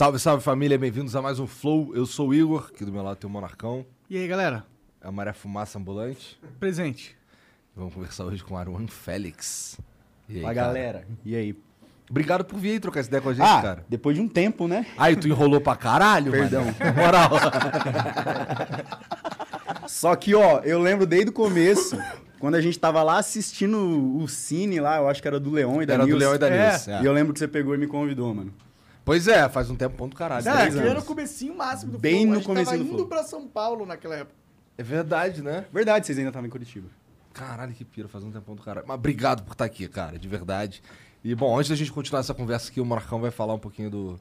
[0.00, 1.94] Salve, salve família, bem-vindos a mais um Flow.
[1.94, 4.64] Eu sou o Igor, aqui do meu lado tem o Monarcão, E aí, galera?
[4.98, 6.40] é a Maré Fumaça Ambulante.
[6.58, 7.14] Presente.
[7.76, 9.78] Vamos conversar hoje com o Aruan Félix.
[10.26, 10.66] E aí, Fala, cara?
[10.68, 11.06] galera.
[11.22, 11.54] E aí?
[12.08, 13.84] Obrigado por vir aí trocar essa ideia com a gente, Ah, cara.
[13.90, 14.86] depois de um tempo, né?
[14.96, 16.64] Aí, tu enrolou pra caralho, Perdão.
[16.64, 16.96] mano.
[16.96, 17.30] Moral.
[19.86, 21.98] Só que, ó, eu lembro desde o começo,
[22.38, 25.82] quando a gente tava lá assistindo o cine lá, eu acho que era do Leão
[25.82, 26.16] e da Era do.
[26.16, 26.70] Leão e da É.
[26.70, 26.90] Nilce.
[26.90, 27.02] é.
[27.02, 28.50] E eu lembro que você pegou e me convidou, mano.
[29.10, 30.48] Pois é, faz um tempo ponto caralho.
[30.48, 32.26] É, aquele era o comecinho máximo do Bem Flow.
[32.28, 33.08] no A gente comecinho tava do indo Flow.
[33.08, 34.36] pra São Paulo naquela época.
[34.78, 35.64] É verdade, né?
[35.72, 36.88] Verdade, vocês ainda estavam em Curitiba.
[37.32, 38.86] Caralho, que pira, faz um tempão do caralho.
[38.86, 40.80] Mas obrigado por estar aqui, cara, de verdade.
[41.24, 43.90] E bom, antes da gente continuar essa conversa aqui, o Marcão vai falar um pouquinho
[43.90, 44.20] do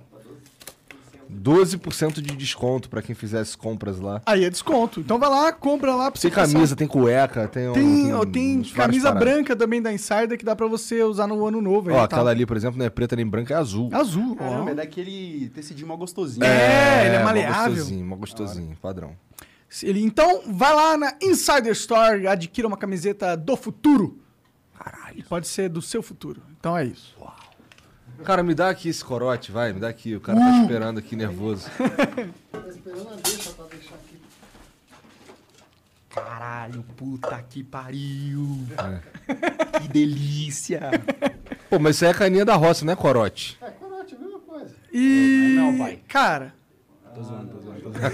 [1.32, 4.22] 12% de desconto pra quem fizesse compras lá.
[4.26, 5.00] Aí é desconto.
[5.00, 6.52] Então vai lá, compra lá pra Tem você passar.
[6.52, 7.68] camisa, tem cueca, tem...
[7.68, 9.28] um- Tem, ó, tem várias camisa paradas.
[9.28, 11.90] branca também da Insider que dá pra você usar no ano novo.
[11.90, 13.90] aí Ó, e aquela ali, por exemplo, não é preta nem branca, é azul.
[13.92, 14.36] Azul.
[14.40, 14.42] ó.
[14.44, 16.44] Caramba, é daquele tecidinho mal gostosinho.
[16.44, 17.74] É, ele é mó maleável.
[17.74, 19.12] gostosinho, mó gostosinho, padrão.
[19.82, 24.18] Ele, então, vai lá na Insider Store, adquira uma camiseta do futuro.
[24.78, 25.22] Caralho.
[25.28, 26.40] Pode ser do seu futuro.
[26.58, 27.14] Então é isso.
[28.24, 30.14] Cara, me dá aqui esse corote, vai, me dá aqui.
[30.16, 31.68] O cara tá esperando aqui, nervoso.
[36.10, 38.66] Caralho, puta que pariu.
[39.80, 40.80] Que delícia.
[41.70, 43.58] Pô, mas isso aí é caninha da roça, não é corote?
[44.92, 45.54] E.
[45.56, 46.00] Não, pai.
[46.08, 46.54] Cara,
[47.14, 48.12] Tô zoando, tô zoando, tô zoando.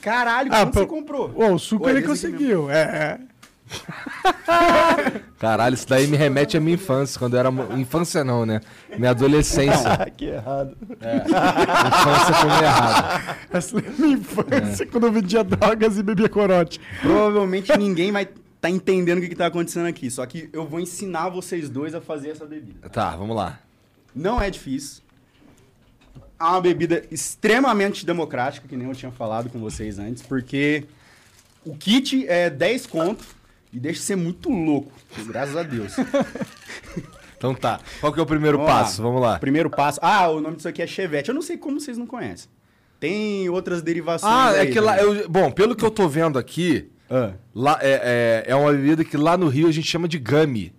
[0.00, 1.32] Caralho, Ah, quanto pô- você comprou?
[1.34, 2.70] Ô, o suco Ué, ele aqui conseguiu.
[2.70, 3.18] É, é.
[5.38, 7.50] Caralho, isso daí me remete à minha infância, quando eu era.
[7.76, 8.60] Infância não, né?
[8.96, 9.92] Minha adolescência.
[9.92, 10.76] Ah, que errado.
[10.80, 13.36] infância foi meio errado.
[13.52, 16.80] Essa é minha infância, quando eu vendia drogas e bebia corote.
[17.00, 18.28] Provavelmente ninguém vai
[18.60, 20.10] tá entendendo o que, que tá acontecendo aqui.
[20.10, 22.88] Só que eu vou ensinar vocês dois a fazer essa bebida.
[22.88, 23.60] Tá, vamos lá.
[24.14, 25.02] Não é difícil.
[26.40, 30.84] É uma bebida extremamente democrática, que nem eu tinha falado com vocês antes, porque
[31.64, 33.24] o kit é 10 conto
[33.74, 34.92] e deixa de ser muito louco.
[35.26, 35.94] Graças a Deus.
[37.36, 37.78] Então tá.
[38.00, 38.80] Qual que é o primeiro Vamos lá.
[38.80, 39.02] passo?
[39.02, 39.38] Vamos lá.
[39.38, 39.98] Primeiro passo.
[40.00, 41.28] Ah, o nome disso aqui é Chevette.
[41.28, 42.48] Eu não sei como vocês não conhecem.
[42.98, 44.32] Tem outras derivações.
[44.32, 44.96] Ah, é aí, que lá.
[44.96, 45.02] né?
[45.02, 49.04] eu- bom, pelo que eu tô vendo aqui, Ah, Lá, é, é, é uma bebida
[49.04, 50.72] que lá no Rio a gente chama de gummy.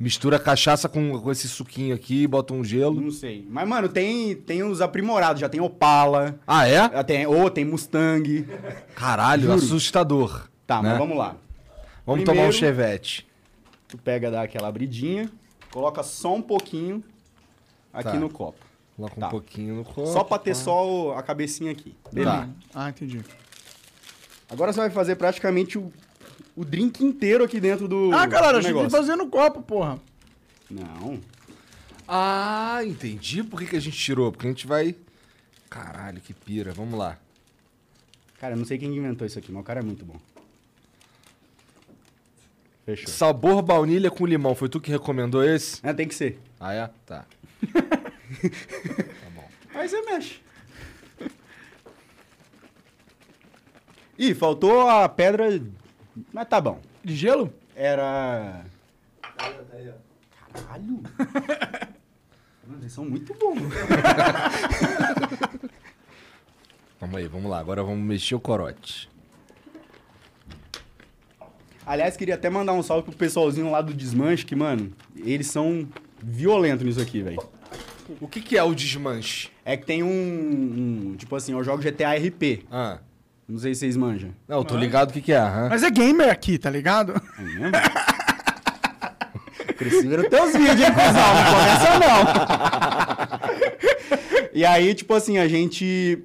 [0.00, 2.98] Mistura cachaça com, com esse suquinho aqui, bota um gelo.
[2.98, 3.46] não sei.
[3.50, 5.40] Mas, mano, tem, tem os aprimorados.
[5.40, 6.76] Já tem Opala, Ah, é?
[6.90, 8.48] já tem, ou tem Mustang.
[8.94, 9.54] Caralho, Juro.
[9.56, 10.48] assustador.
[10.66, 10.88] Tá, né?
[10.90, 11.36] mas vamos lá.
[12.06, 13.26] Vamos Primeiro- tomar um chevette.
[13.88, 15.30] Tu pega, dá aquela abridinha,
[15.70, 17.04] coloca só um pouquinho
[17.92, 18.14] aqui Tá.
[18.18, 18.64] no copo.
[18.96, 19.28] Coloca um Tá.
[19.28, 20.06] pouquinho no copo.
[20.06, 21.94] Só pra ter só o- a cabecinha aqui.
[22.24, 22.48] Tá.
[22.74, 23.20] Ah, entendi.
[24.48, 25.92] Agora você vai fazer praticamente o,
[26.60, 28.12] o drink inteiro aqui dentro do.
[28.12, 28.98] Ah, galera, do achei que ia negócio.
[28.98, 29.98] fazer no copo, porra.
[30.70, 31.18] Não.
[32.06, 34.30] Ah, entendi por que, que a gente tirou.
[34.30, 34.94] Porque a gente vai.
[35.70, 36.70] Caralho, que pira.
[36.72, 37.16] Vamos lá.
[38.38, 40.20] Cara, eu não sei quem inventou isso aqui, mas o cara é muito bom.
[42.84, 43.08] Fechou.
[43.08, 44.54] Sabor baunilha com limão.
[44.54, 45.80] Foi tu que recomendou esse?
[45.82, 46.38] É, tem que ser.
[46.58, 46.90] Ah, é?
[47.06, 47.24] Tá.
[49.74, 50.40] Aí você mexe.
[54.18, 55.58] Ih, faltou a pedra.
[56.32, 56.80] Mas tá bom.
[57.04, 57.52] De gelo?
[57.74, 58.64] Era.
[60.52, 61.02] Caralho!
[62.66, 63.60] Mano, eles são muito bons.
[67.00, 67.58] Vamos aí, vamos lá.
[67.58, 69.08] Agora vamos mexer o corote.
[71.86, 75.88] Aliás, queria até mandar um salve pro pessoalzinho lá do Desmanche, que, mano, eles são
[76.22, 77.42] violentos nisso aqui, velho.
[78.20, 79.50] O que, que é o desmanche?
[79.64, 80.08] É que tem um,
[81.12, 82.64] um- Tipo assim, eu jogo GTA RP.
[82.70, 82.98] Ah.
[83.50, 84.30] Não sei se vocês manjam.
[84.46, 85.38] Não, eu tô ligado o que, que é.
[85.38, 85.68] aham.
[85.68, 87.20] Mas é gamer aqui, tá ligado?
[87.36, 87.72] É mesmo?
[89.76, 91.34] Cresci vendo teus vídeos, hein, cuzão?
[91.34, 92.20] Não começa não.
[94.54, 96.22] e aí, tipo assim, a gente...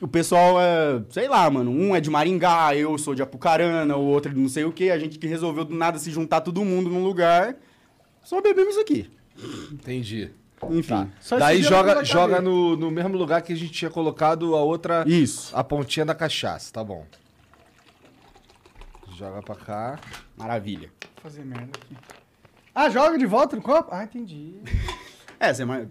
[0.00, 1.02] O pessoal é...
[1.10, 1.72] Sei lá, mano.
[1.72, 4.70] Um é de Maringá, eu sou de Apucarana, o outro é de não sei o
[4.70, 4.90] quê.
[4.90, 7.56] A gente que resolveu do nada se juntar todo mundo num lugar.
[8.22, 9.10] Só bebemos isso aqui.
[9.72, 10.30] Entendi.
[10.70, 11.10] Enfim.
[11.20, 15.04] Só Daí joga, joga no, no mesmo lugar que a gente tinha colocado a outra.
[15.06, 15.56] Isso.
[15.56, 17.06] A pontinha da cachaça, tá bom.
[19.16, 19.98] Joga pra cá.
[20.36, 20.90] Maravilha.
[21.22, 21.96] Vou fazer merda aqui.
[22.74, 23.88] Ah, joga de volta no copo?
[23.92, 24.54] Ah, entendi.
[25.40, 25.64] É, você...
[25.64, 25.86] Mas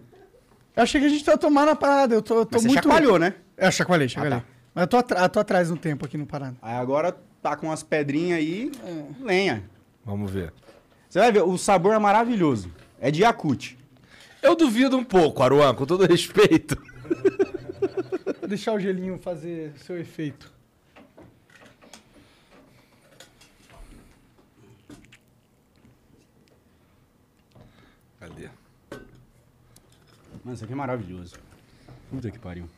[0.76, 2.14] Eu achei que a gente tá tomando a parada.
[2.14, 2.82] Eu tô, eu tô você muito.
[2.82, 3.32] chacoalhou, né?
[3.56, 4.40] É, eu chacoalhei, chacoalhei.
[4.40, 4.44] tá.
[4.74, 6.54] Mas eu tô, atra- eu tô atrás no tempo aqui no parada.
[6.60, 8.70] Aí agora tá com as pedrinhas aí,
[9.22, 9.64] lenha.
[10.04, 10.52] Vamos ver.
[11.08, 12.70] Você vai ver, o sabor é maravilhoso.
[13.00, 13.77] É de Yakut.
[14.42, 16.76] Eu duvido um pouco, Aruan, com todo respeito.
[18.40, 20.52] Vou deixar o gelinho fazer seu efeito.
[28.20, 28.48] Cadê?
[30.44, 31.36] Mano, isso aqui é maravilhoso.
[32.10, 32.68] Puta que pariu.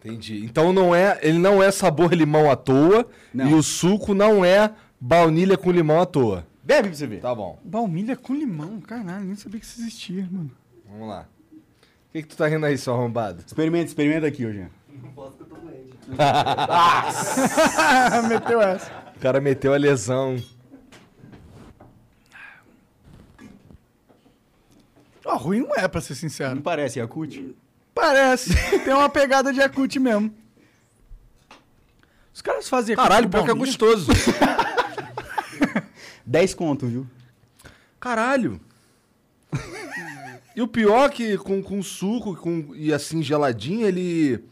[0.00, 0.44] Entendi.
[0.44, 3.48] Então não é, ele não é sabor limão à toa Não.
[3.48, 4.70] e o suco não é
[5.00, 6.46] baunilha com limão à toa.
[6.64, 7.20] Bebe pra você ver.
[7.20, 7.58] Tá bom.
[7.62, 10.50] Baunilha com limão, caralho, nem sabia que isso existia, mano.
[10.88, 11.26] Vamos lá.
[11.52, 13.42] O que, que tu tá rindo aí, seu arrombado?
[13.46, 14.66] Experimenta, experimenta aqui, hoje.
[18.28, 18.90] Meteu essa.
[19.16, 20.36] O cara meteu a lesão.
[25.24, 26.54] Ó, ruim não é, pra ser sincero.
[26.54, 27.54] Não parece Yakut?
[27.94, 28.54] Parece.
[28.84, 30.32] Tem uma pegada de Yakut mesmo.
[32.32, 33.78] Os caras fazem Caralho, com pior que é baunilha?
[33.78, 34.12] gostoso.
[36.26, 37.06] 10 conto, viu?
[38.00, 38.60] Caralho.
[40.56, 44.44] E o pior é que com, com suco com, e assim geladinho, ele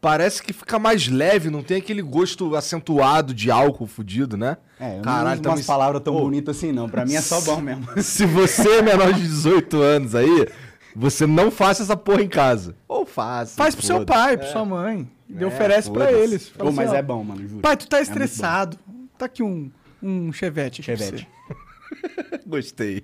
[0.00, 4.58] parece que fica mais leve, não tem aquele gosto acentuado de álcool fudido, né?
[4.78, 6.88] É, eu Caralho, não uso tá umas palavras tão bonitas assim, não.
[6.88, 7.86] Pra mim é só bom mesmo.
[8.02, 10.46] Se você é menor de 18 anos aí,
[10.94, 12.76] você não faça essa porra em casa.
[12.86, 13.56] Ou faça.
[13.56, 15.08] Faz pro seu pai, pra sua mãe.
[15.30, 16.22] E É, oferece pra foda-se.
[16.22, 16.48] eles.
[16.50, 17.62] Pô, mas assim, ó, é bom, mano, juro.
[17.62, 18.02] Pai, tu tá bom.
[18.02, 18.78] estressado.
[19.16, 19.70] tá aqui um,
[20.06, 20.82] um chevette.
[20.82, 21.28] Chevette.
[22.46, 23.02] Gostei.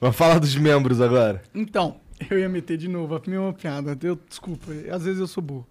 [0.00, 1.42] Vamos falar dos membros agora.
[1.54, 3.96] Então, eu ia meter de novo a mesma piada.
[4.02, 5.66] Eu, desculpa, às vezes eu sou burro.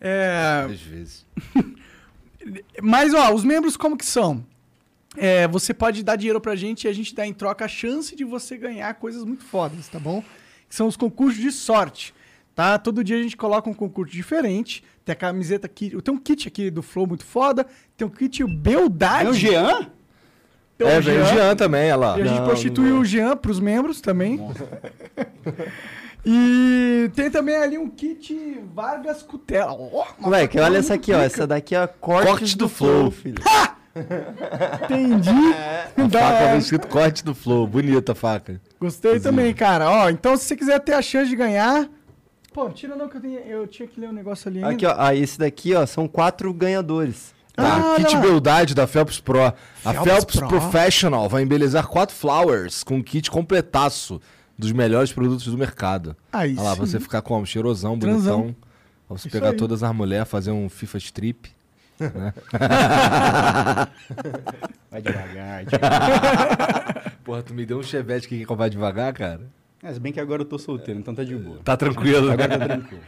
[0.00, 1.26] É, Às vezes.
[2.82, 4.44] mas, ó, os membros como que são?
[5.16, 8.16] É, você pode dar dinheiro pra gente e a gente dá em troca a chance
[8.16, 10.24] de você ganhar coisas muito fodas, tá bom?
[10.68, 12.12] Que são os concursos de sorte,
[12.54, 12.78] tá?
[12.78, 14.82] Todo dia a gente coloca um concurso diferente.
[15.04, 17.66] Tem a camiseta aqui, tem um kit aqui do Flow muito foda,
[17.96, 19.26] tem um kit Beldade.
[19.26, 19.86] É o Jean?
[20.78, 22.18] tem é, veio o Jean também, olha lá.
[22.18, 24.40] E a gente Não, prostituiu não o Jean pros membros também.
[26.24, 29.72] e tem também ali um kit Vargas Cutela.
[29.72, 31.20] Ó, uma Moleque, olha essa aqui, ó.
[31.20, 32.90] Essa daqui é a corte, Corte do, do flow.
[32.98, 33.42] flow, filho.
[34.84, 35.30] Entendi.
[35.96, 37.66] A Da faca vem escrito corte do flow.
[37.66, 38.60] Bonita a faca.
[38.80, 39.90] Gostei também, cara.
[39.90, 41.88] Ó, então se você quiser ter a chance de ganhar.
[42.52, 44.70] Pô, tira não que eu, tenho, eu tinha que ler um negócio ali ainda.
[44.70, 44.94] Aqui, ó.
[44.98, 47.34] Ah, esse daqui, ó, são quatro ganhadores.
[47.54, 48.20] Tá, Ah, olha kit lá.
[48.20, 49.40] beldade da Phelps Pro.
[49.42, 50.48] a Phelps Phelps Pro.
[50.48, 54.20] Professional vai embelezar quatro flowers com um kit completaço
[54.58, 56.16] dos melhores produtos do mercado.
[56.32, 57.44] Aí Olha lá, você ficar como?
[57.46, 58.40] Cheirosão, Transão.
[58.40, 58.56] bonitão.
[59.08, 59.56] Vamos Isso pegar aí.
[59.56, 61.50] todas as mulheres, fazer um FIFA strip.
[64.90, 67.12] Vai devagar, devagar.
[67.24, 69.40] Porra, tu me deu um chevette que quer comprar devagar, cara?
[69.82, 71.58] É, se bem que agora eu tô solteiro, então tá de boa.
[71.64, 72.34] Tá tranquilo, né?
[72.34, 73.02] Agora tá tranquilo.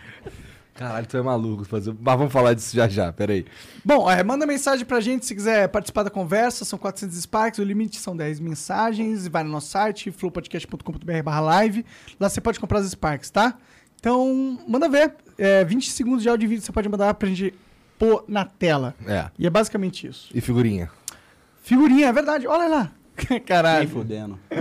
[0.74, 1.64] Caralho, tu é maluco.
[1.64, 1.94] Fazer...
[2.00, 3.46] Mas vamos falar disso já já, peraí.
[3.84, 6.64] Bom, é, manda mensagem pra gente se quiser participar da conversa.
[6.64, 9.28] São 400 Sparks, o limite são 10 mensagens.
[9.28, 11.86] Vai no nosso site, flowpodcast.com.br live.
[12.18, 13.56] Lá você pode comprar as Sparks, tá?
[14.00, 15.14] Então, manda ver.
[15.38, 17.54] É, 20 segundos de áudio e vídeo você pode mandar pra gente
[17.96, 18.96] pôr na tela.
[19.06, 19.30] É.
[19.38, 20.28] E é basicamente isso.
[20.34, 20.90] E figurinha?
[21.62, 22.48] Figurinha, é verdade.
[22.48, 22.92] Olha lá.
[23.30, 23.88] Nem Caralho.
[23.88, 24.38] fudendo.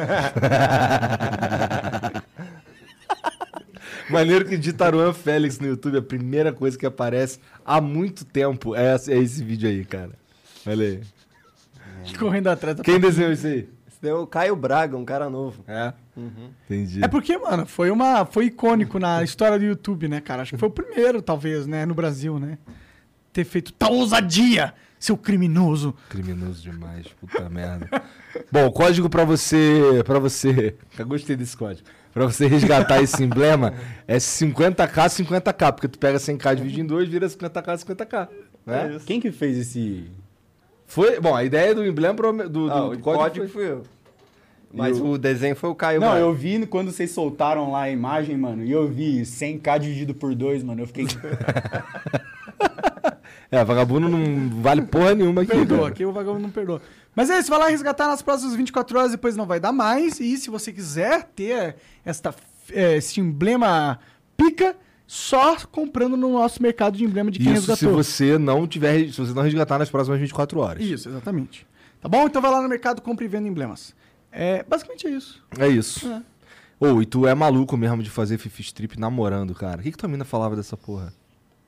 [4.09, 8.75] Maneiro que de Taruan Félix no YouTube, a primeira coisa que aparece há muito tempo
[8.75, 10.11] é, esse- é esse vídeo aí, cara.
[10.65, 11.01] Olha aí.
[12.19, 13.69] Correndo atrás da Quem desenhou isso aí?
[13.87, 15.63] Esse daí é o Caio Braga, um cara novo.
[15.67, 15.93] É?
[16.65, 17.03] Entendi.
[17.03, 20.41] É porque, mano, foi uma foi icônico na história do YouTube, né, cara?
[20.41, 22.57] Acho que foi o primeiro, talvez, né, no Brasil, né?
[23.31, 25.93] Ter feito tal ousadia, seu criminoso.
[26.09, 27.89] Criminoso demais, puta merda.
[28.51, 30.01] Bom, o código pra você.
[30.05, 30.75] para você.
[30.97, 31.87] Eu gostei desse código.
[32.13, 33.73] Pra você resgatar esse emblema
[34.07, 38.29] é 50k, 50k, porque tu pega 100k dividido em dois, vira 50k, 50k.
[38.65, 38.97] Né?
[39.05, 40.09] Quem que fez esse.
[40.85, 41.19] Foi.
[41.19, 42.13] Bom, a ideia do emblema
[42.47, 43.03] do, do, Ah, do o código.
[43.03, 43.83] código foi- fui eu.
[44.75, 46.21] Mas E o- desenho foi o Caio Não, Braga.
[46.21, 50.33] eu vi quando vocês soltaram lá a imagem, mano, e eu vi 100k dividido por
[50.33, 50.81] 2, mano.
[50.81, 51.05] Eu fiquei.
[53.53, 55.51] É, vagabundo não vale porra nenhuma aqui.
[55.51, 55.89] Perdoa, cara.
[55.89, 56.81] aqui o vagabundo não perdoa.
[57.15, 60.19] Mas é isso, vai lá resgatar nas próximas 24 horas, depois não vai dar mais.
[60.19, 62.33] E se você quiser ter esta,
[62.71, 63.99] esse emblema
[64.35, 67.95] pica, só comprando no nosso mercado de emblema de quem Isso se resgatou.
[68.03, 69.11] você não tiver.
[69.11, 70.83] Se você não resgatar nas próximas 24 horas.
[70.83, 71.67] Isso, exatamente.
[72.01, 72.25] Tá bom?
[72.25, 73.93] Então vai lá no mercado, compre e venda emblemas.
[74.31, 75.43] É, basicamente é isso.
[75.59, 76.07] É isso.
[76.07, 76.23] É.
[76.79, 79.79] Ô, e tu é maluco mesmo de fazer Fifi Strip namorando, cara.
[79.79, 81.13] O que, que tua mina falava dessa porra?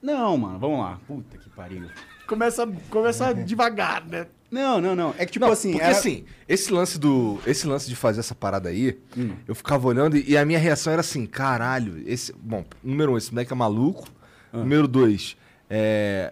[0.05, 0.99] Não, mano, vamos lá.
[1.07, 1.87] Puta que pariu.
[2.27, 4.27] Começa, começa devagar, né?
[4.51, 5.15] Não, não, não.
[5.17, 5.71] É que tipo Não, assim.
[5.71, 7.39] porque era- assim, esse lance do.
[7.45, 9.31] Esse lance de fazer essa parada aí, Hum.
[9.47, 12.31] eu ficava olhando e, e a minha reação era assim, caralho, esse.
[12.33, 14.07] Bom, número um, esse moleque é maluco.
[14.53, 14.57] Ah.
[14.59, 15.35] Número dois,
[15.69, 16.31] é.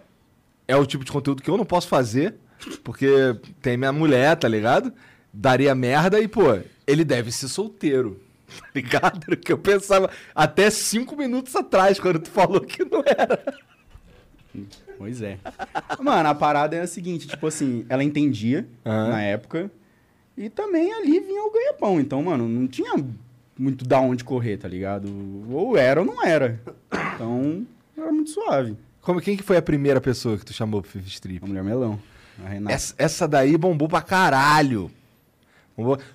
[0.66, 2.36] É o tipo de conteúdo que eu não posso fazer,
[2.82, 3.06] porque
[3.60, 4.92] tem minha mulher, tá ligado?
[5.32, 8.18] Daria merda e, pô, ele deve ser solteiro.
[8.46, 9.36] Tá ligado?
[9.36, 13.42] Que eu pensava até cinco minutos atrás, quando tu falou que não era.
[14.96, 15.38] Pois é.
[16.00, 19.08] Mano, a parada é a seguinte, tipo assim, ela entendia Aham.
[19.08, 19.70] na época
[20.36, 21.98] e também ali vinha o ganha-pão.
[22.00, 22.94] Então, mano, não tinha
[23.58, 25.08] muito da onde correr, tá ligado?
[25.50, 26.60] Ou era ou não era.
[27.14, 28.76] Então, era muito suave.
[29.00, 31.44] Como, quem que foi a primeira pessoa que tu chamou pro Fifi Strip?
[31.44, 31.98] A mulher melão,
[32.44, 32.74] a Renata.
[32.74, 34.90] Essa, essa daí bombou pra caralho.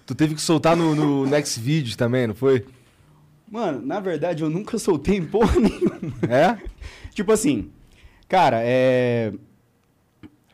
[0.05, 2.65] Tu teve que soltar no, no Next Videos também, não foi?
[3.51, 5.99] Mano, na verdade, eu nunca soltei em porra nenhuma.
[6.29, 6.57] É?
[7.13, 7.69] tipo assim,
[8.27, 9.33] cara, é...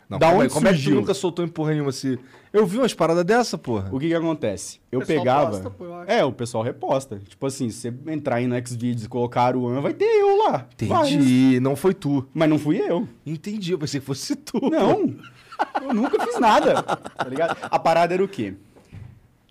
[0.09, 1.01] Não, Da calma aí, onde como é que tu surgiu?
[1.01, 2.17] nunca soltou em porra nenhuma se...
[2.53, 3.89] Eu vi umas paradas dessa, porra.
[3.91, 4.79] O que que acontece?
[4.89, 5.49] Eu pegava...
[5.51, 6.09] posta, pô, eu acho.
[6.11, 7.19] é, o pessoal reposta.
[7.27, 10.37] Tipo assim, se você entrar aí no Xvideos e colocar o An, vai ter eu
[10.37, 10.65] lá.
[10.73, 12.25] Entendi, não foi tu.
[12.33, 13.09] Mas não fui eu.
[13.25, 14.57] Entendi, eu pensei que fosse tu.
[14.69, 15.13] Não,
[15.83, 17.57] eu nunca fiz nada, tá ligado?
[17.63, 18.53] A parada era o quê?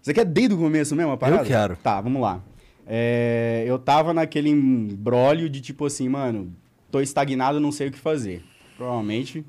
[0.04, 1.40] Você quer desde o começo mesmo a parada?
[1.40, 1.76] Eu quero.
[1.78, 2.44] Tá, vamos lá.
[2.86, 6.54] É, eu tava naquele embrólio de tipo assim, mano,
[6.90, 8.44] tô estagnado, não sei o que fazer.
[8.76, 9.42] Provavelmente,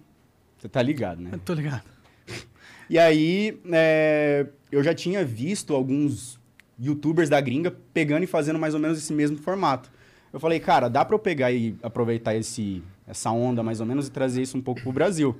[0.57, 1.31] você tá ligado, né?
[1.33, 1.83] Eu tô ligado.
[2.87, 6.39] E aí, é, eu já tinha visto alguns
[6.79, 9.91] youtubers da gringa pegando e fazendo mais ou menos esse mesmo formato.
[10.31, 14.07] Eu falei, cara, dá pra eu pegar e aproveitar esse, essa onda mais ou menos
[14.07, 15.35] e trazer isso um pouco pro Brasil.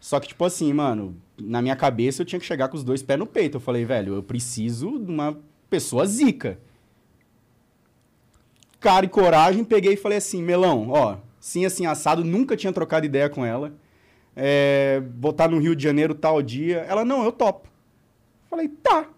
[0.00, 3.02] Só que, tipo assim, mano, na minha cabeça eu tinha que chegar com os dois
[3.02, 3.56] pés no peito.
[3.56, 5.38] Eu falei, velho, eu preciso de uma
[5.68, 6.58] pessoa zica.
[8.80, 13.06] Cara e coragem, peguei e falei assim, Melão, ó, sim, assim, assado, nunca tinha trocado
[13.06, 13.72] ideia com ela.
[14.36, 16.78] É, vou estar no Rio de Janeiro tal dia.
[16.88, 17.68] Ela, não, eu topo.
[18.48, 19.08] Falei, tá.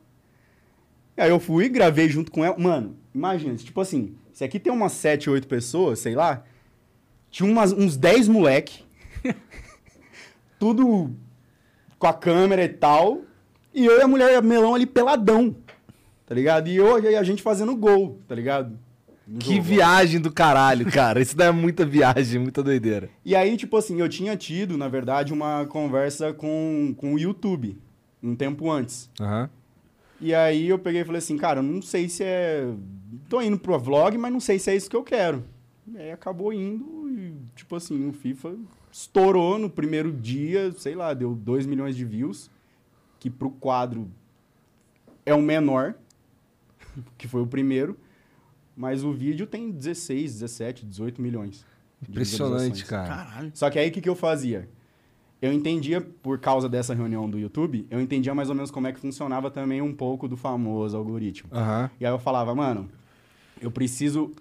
[1.17, 2.59] Aí eu fui, gravei junto com ela.
[2.59, 6.43] Mano, imagina, tipo assim, se aqui tem umas 7, 8 pessoas, sei lá,
[7.31, 8.83] tinha umas, uns 10 moleque,
[10.61, 11.11] tudo
[11.99, 13.23] com a câmera e tal,
[13.75, 15.57] e eu e a mulher melão ali peladão,
[16.27, 16.69] tá ligado?
[16.69, 18.79] E eu e a gente fazendo gol, tá ligado?
[19.27, 19.63] No Que jogo.
[19.63, 21.21] viagem do caralho, cara.
[21.21, 23.09] Isso daí é muita viagem, muita doideira.
[23.25, 27.79] E aí, tipo assim, eu tinha tido, na verdade, uma conversa com, com o YouTube,
[28.23, 29.09] um tempo antes.
[29.21, 29.49] Aham.
[30.21, 32.69] E aí eu peguei e falei assim, cara, não sei se é.
[33.29, 35.45] Tô indo pro vlog, mas não sei se é isso que eu quero.
[35.91, 38.55] E aí acabou indo e, tipo assim, o FIFA
[38.91, 42.51] estourou no primeiro dia, sei lá, deu 2 milhões de views,
[43.19, 44.11] que pro quadro
[45.25, 45.95] é o menor,
[47.17, 47.97] que foi o primeiro,
[48.77, 51.65] mas o vídeo tem 16, 17, 18 milhões.
[52.01, 52.89] de Impressionante, visualizações.
[52.89, 53.09] cara.
[53.09, 53.51] Caralho.
[53.55, 54.69] Só que aí o que, que eu fazia?
[55.43, 58.93] Eu entendia, por causa dessa reunião do YouTube, eu entendia mais ou menos como é
[58.93, 61.49] que funcionava também um pouco do famoso algoritmo.
[61.53, 61.91] Aham.
[61.99, 62.91] E aí eu falava, mano,
[63.61, 64.33] eu preciso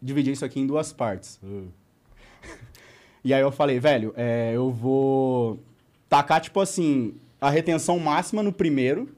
[0.00, 1.38] dividir isso aqui em duas partes.
[3.26, 5.60] E aí eu falei, velho, é, eu vou
[6.08, 9.08] tacar, tipo assim, a retenção máxima no primeiro,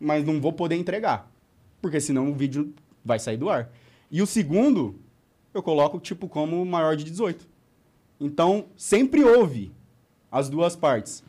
[0.00, 1.30] mas não vou poder entregar.
[1.80, 2.72] Porque senão o vídeo
[3.04, 3.70] vai sair do ar.
[4.10, 4.98] E o segundo,
[5.52, 7.46] eu coloco, tipo, como maior de 18.
[8.20, 9.70] Então, sempre houve
[10.32, 11.22] as duas partes.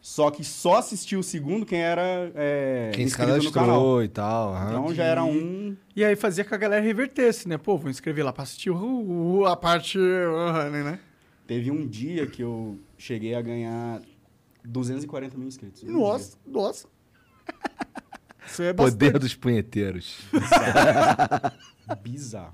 [0.00, 4.02] Só que só assistiu o segundo quem era é, Quem inscrito no canal.
[4.02, 4.52] e tal.
[4.54, 4.68] aham.
[4.70, 7.56] Então já era um E aí fazia com a galera revertesse, né?
[7.56, 8.76] Pô, vou inscrever lá pra assistir o,
[9.40, 10.98] o- a parte uh, né?
[11.46, 14.00] Teve um dia que eu cheguei a ganhar
[14.64, 15.82] 240 mil inscritos.
[15.82, 16.88] Um Nossa, nossa.
[18.46, 20.18] Isso é Poder dos punheteiros.
[20.30, 21.96] dia.
[22.02, 22.52] Bizarro.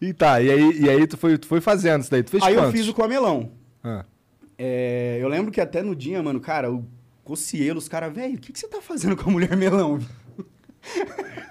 [0.00, 2.22] E tá, e aí, e aí tu, foi, tu foi fazendo isso daí.
[2.22, 2.78] Tu fez Aí eu quantos?
[2.80, 3.52] fiz o comelão.
[3.82, 4.04] Ah.
[4.58, 6.84] É, eu lembro que até no dia, mano, cara, o
[7.24, 9.98] Cocielo, os caras, velho, o que, que você tá fazendo com a mulher melão?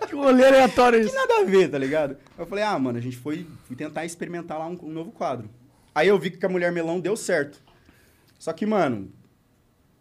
[0.07, 1.15] Que rolê aleatório Que isso.
[1.15, 2.15] nada a ver, tá ligado?
[2.37, 5.49] Eu falei, ah, mano, a gente foi, tentar experimentar lá um, um novo quadro.
[5.95, 7.63] Aí eu vi que com a mulher melão deu certo.
[8.37, 9.09] Só que, mano,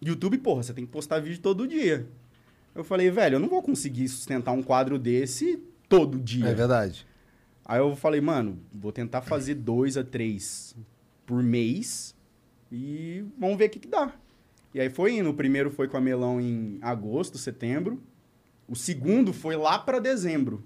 [0.02, 2.06] YouTube, porra, você tem que postar vídeo todo dia.
[2.74, 6.48] Eu falei, velho, eu não vou conseguir sustentar um quadro desse todo dia.
[6.48, 7.06] É verdade.
[7.64, 10.76] Aí eu falei, mano, vou tentar fazer dois a três
[11.24, 12.14] por mês
[12.70, 14.12] e vamos ver o que, que dá.
[14.74, 15.30] E aí foi indo.
[15.30, 18.02] O primeiro foi com a Melão em agosto, setembro.
[18.68, 20.64] O segundo foi lá pra dezembro,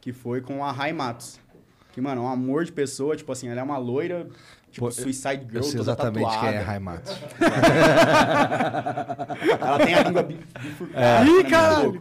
[0.00, 1.38] que foi com a Rai Matos.
[1.92, 3.14] Que, mano, é um amor de pessoa.
[3.14, 4.28] Tipo assim, ela é uma loira,
[4.72, 6.48] tipo Pô, Suicide Girl, Eu sei toda exatamente tatuada.
[6.48, 7.12] quem é Raimatos.
[9.60, 11.30] Ela tem a língua bi- bifurcada.
[11.30, 11.90] Ih, caralho!
[11.92, 12.00] louco.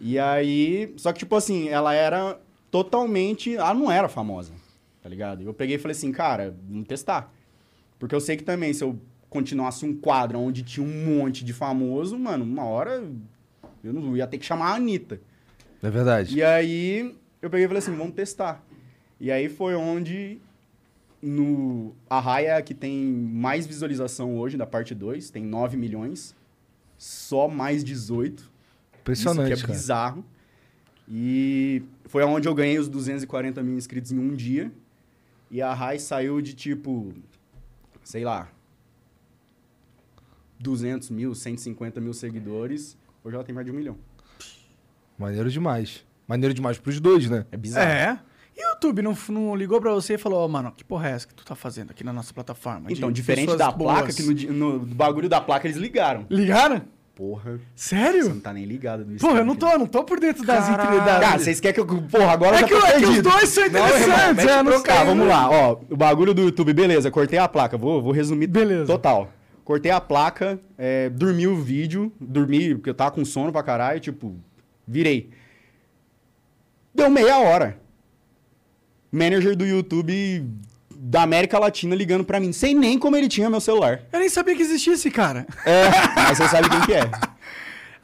[0.00, 0.92] E aí...
[0.96, 2.38] Só que, tipo assim, ela era
[2.70, 3.54] totalmente...
[3.56, 4.52] Ela não era famosa,
[5.02, 5.42] tá ligado?
[5.42, 7.32] Eu peguei e falei assim, cara, vamos testar.
[7.98, 8.98] Porque eu sei que também, se eu
[9.30, 13.02] continuasse um quadro onde tinha um monte de famoso, mano, uma hora
[13.82, 15.20] eu não ia ter que chamar a Anitta.
[15.82, 16.34] É verdade.
[16.36, 18.62] E aí eu peguei e falei assim, vamos testar.
[19.20, 20.38] E aí foi onde
[21.22, 25.76] no a Raia é a que tem mais visualização hoje da parte 2, tem 9
[25.76, 26.34] milhões,
[26.98, 28.50] só mais 18.
[29.00, 29.78] Impressionante, Isso que é cara.
[29.78, 30.24] bizarro.
[31.08, 34.72] E foi onde eu ganhei os 240 mil inscritos em um dia.
[35.50, 37.12] E a Rai saiu de tipo,
[38.02, 38.48] sei lá,
[40.58, 42.96] 200 mil, 150 mil seguidores.
[43.22, 43.96] Hoje ela tem mais de um milhão.
[45.18, 46.04] Maneiro demais.
[46.26, 47.46] Maneiro demais pros dois, né?
[47.52, 47.88] É bizarro.
[47.88, 48.20] É.
[48.56, 51.12] E o YouTube não, não ligou pra você e falou, ó, mano, que porra é
[51.12, 52.90] essa que tu tá fazendo aqui na nossa plataforma?
[52.90, 53.98] Então, De diferente da boas.
[53.98, 56.24] placa, que no, no bagulho da placa eles ligaram.
[56.30, 56.82] Ligaram?
[57.14, 58.28] Porra, você Sério?
[58.28, 61.26] não tá nem ligado do Porra, eu não tô, não tô por dentro das intimidades.
[61.26, 62.02] Cara, vocês querem que eu.
[62.02, 64.62] Porra, agora é, eu que, tô é que os dois são Não, interessantes, irmão, é,
[64.62, 65.32] não trocar, sei, vamos né?
[65.32, 65.78] lá, ó.
[65.90, 67.78] O bagulho do YouTube, beleza, cortei a placa.
[67.78, 68.84] Vou, vou resumir Beleza.
[68.86, 69.30] total.
[69.64, 73.98] Cortei a placa, é, dormi o vídeo, dormi, porque eu tava com sono pra caralho,
[73.98, 74.36] tipo,
[74.86, 75.30] virei.
[76.94, 77.80] Deu meia hora.
[79.16, 80.44] Manager do YouTube
[80.94, 84.02] da América Latina ligando pra mim, sem nem como ele tinha meu celular.
[84.12, 85.46] Eu nem sabia que existia esse cara.
[85.64, 87.10] É, mas você sabe quem que é.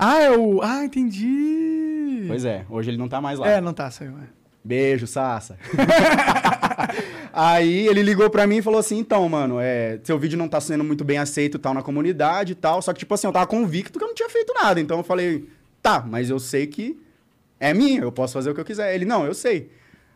[0.05, 0.61] Ah, é o...
[0.61, 2.25] Ah, entendi.
[2.27, 3.48] Pois é, hoje ele não tá mais lá.
[3.48, 4.11] É, não tá, saiu.
[4.11, 4.42] é.
[4.64, 5.57] Beijo, Sassa.
[7.33, 10.61] Aí ele ligou pra mim e falou assim: então, mano, é, seu vídeo não tá
[10.61, 12.83] sendo muito bem aceito tal na comunidade e tal.
[12.83, 14.81] Só que, tipo assim, eu tava convicto que eu não tinha feito nada.
[14.81, 15.48] Então eu falei,
[15.81, 16.98] tá, mas eu sei que
[17.61, 18.94] é minha, eu posso fazer o que eu quiser.
[18.94, 19.70] Ele, não, eu sei.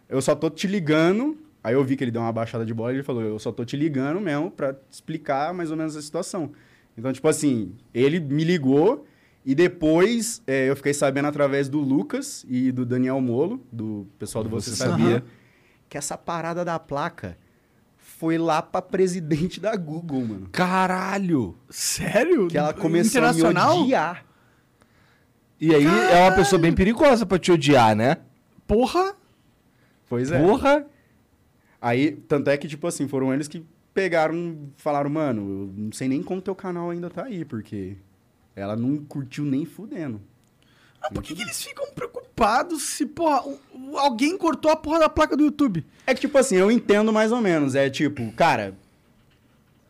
[0.09, 1.39] Eu só tô te ligando.
[1.63, 3.51] Aí eu vi que ele deu uma baixada de bola e ele falou: eu só
[3.51, 6.53] tô te ligando mesmo pra te explicar mais ou menos a situação.
[6.97, 9.07] Então, tipo assim, ele me ligou
[9.45, 14.43] e depois é, eu fiquei sabendo através do Lucas e do Daniel Molo, do pessoal
[14.43, 15.25] do Você, Você Sabia,
[15.89, 17.37] que essa parada da placa
[17.97, 20.49] foi lá pra presidente da Google, mano.
[20.51, 21.57] Caralho!
[21.69, 22.49] Sério?
[22.49, 24.25] Que ela começou a me odiar.
[25.61, 28.19] E aí é uma pessoa bem perigosa pra te odiar, né?
[28.67, 29.15] Porra.
[30.09, 30.43] Pois é.
[30.43, 30.87] Porra!
[31.81, 36.09] Aí, tanto é que, tipo assim, foram eles que pegaram, falaram, mano, eu não sei
[36.09, 37.97] nem como teu canal ainda tá aí, porque
[38.55, 40.21] ela não curtiu nem fudendo.
[41.01, 43.43] Ah, por que, que eles ficam preocupados se, porra,
[43.95, 45.85] alguém cortou a porra da placa do YouTube?
[46.07, 47.75] É que, tipo assim, eu entendo mais ou menos.
[47.75, 48.75] É tipo, cara.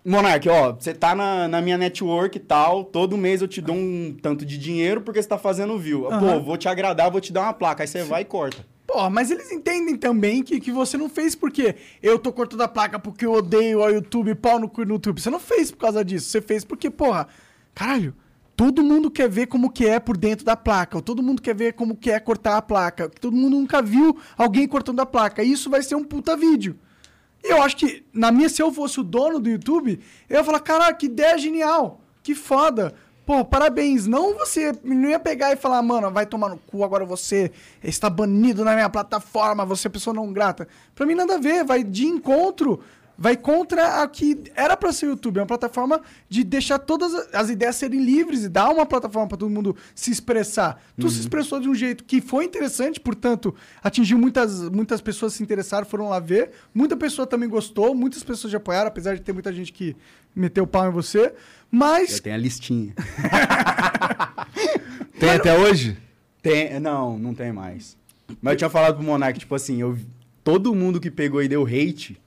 [0.04, 3.74] Monark, ó, você tá na, na minha network e tal, todo mês eu te dou
[3.74, 6.02] um tanto de dinheiro porque você tá fazendo view.
[6.02, 6.38] Pô, Aham.
[6.38, 7.82] vou te agradar, vou te dar uma placa.
[7.82, 8.64] Aí você vai e corta.
[8.96, 12.68] Porra, mas eles entendem também que, que você não fez porque eu tô cortando a
[12.68, 15.20] placa porque eu odeio o YouTube, pau no cu no YouTube.
[15.20, 16.30] Você não fez por causa disso.
[16.30, 17.28] Você fez porque, porra,
[17.74, 18.14] caralho,
[18.56, 21.02] todo mundo quer ver como que é por dentro da placa.
[21.02, 23.10] Todo mundo quer ver como que é cortar a placa.
[23.10, 25.42] Todo mundo nunca viu alguém cortando a placa.
[25.42, 26.78] Isso vai ser um puta vídeo.
[27.44, 30.42] E eu acho que, na minha, se eu fosse o dono do YouTube, eu ia
[30.42, 32.94] falar, caraca, que ideia genial, que foda.
[33.26, 34.06] Pô, parabéns.
[34.06, 37.50] Não você não ia pegar e falar, mano, vai tomar no cu, agora você
[37.82, 40.68] está banido na minha plataforma, você é pessoa não grata.
[40.94, 42.80] Pra mim nada a ver, vai de encontro,
[43.18, 47.14] vai contra a que era pra ser o YouTube, é uma plataforma de deixar todas
[47.32, 50.82] as ideias serem livres e dar uma plataforma pra todo mundo se expressar.
[50.98, 55.42] Tu se expressou de um jeito que foi interessante, portanto, atingiu muitas, muitas pessoas se
[55.42, 56.50] interessaram, foram lá ver.
[56.74, 59.96] Muita pessoa também gostou, muitas pessoas já apoiaram, apesar de ter muita gente que
[60.34, 61.32] meteu o pau em você.
[61.70, 62.94] Mas Eu tenho a listinha.
[65.18, 65.96] Tem até hoje?
[66.42, 67.96] Tem, não, não tem mais.
[68.40, 69.98] Mas eu tinha falado pro Monark, tipo assim, eu,
[70.44, 72.20] todo mundo que pegou e deu hate,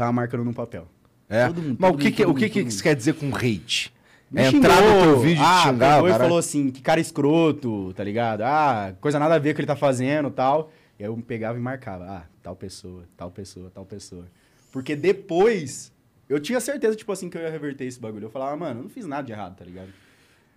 [0.00, 0.88] tava marcando no papel.
[1.28, 1.46] É.
[1.46, 3.34] Todo mundo, Mas todo o que, mundo, que, o que, que isso quer dizer com
[3.34, 3.92] hate?
[4.30, 6.18] Me É entrar no teu vídeo ah, e xingar cara?
[6.18, 8.42] falou assim, que cara escroto, tá ligado?
[8.42, 10.72] Ah, coisa nada a ver que ele tá fazendo e tal.
[10.98, 14.26] E aí eu pegava e marcava, ah, tal pessoa, tal pessoa, tal pessoa.
[14.72, 15.92] Porque depois,
[16.28, 18.26] eu tinha certeza, tipo assim, que eu ia reverter esse bagulho.
[18.26, 19.88] Eu falava, mano, eu não fiz nada de errado, tá ligado?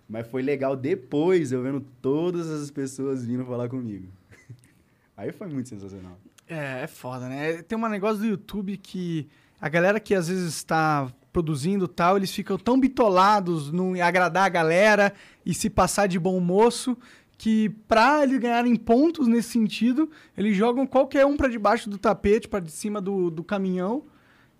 [0.08, 4.06] Mas foi legal depois, eu vendo todas as pessoas vindo falar comigo.
[5.16, 6.16] Aí foi muito sensacional.
[6.48, 7.62] É, é foda, né?
[7.62, 9.28] Tem um negócio do YouTube que
[9.60, 14.48] a galera que às vezes está produzindo tal, eles ficam tão bitolados em agradar a
[14.48, 15.12] galera
[15.44, 16.96] e se passar de bom moço
[17.36, 22.48] que pra eles ganharem pontos nesse sentido, eles jogam qualquer um pra debaixo do tapete,
[22.48, 24.04] pra de cima do, do caminhão,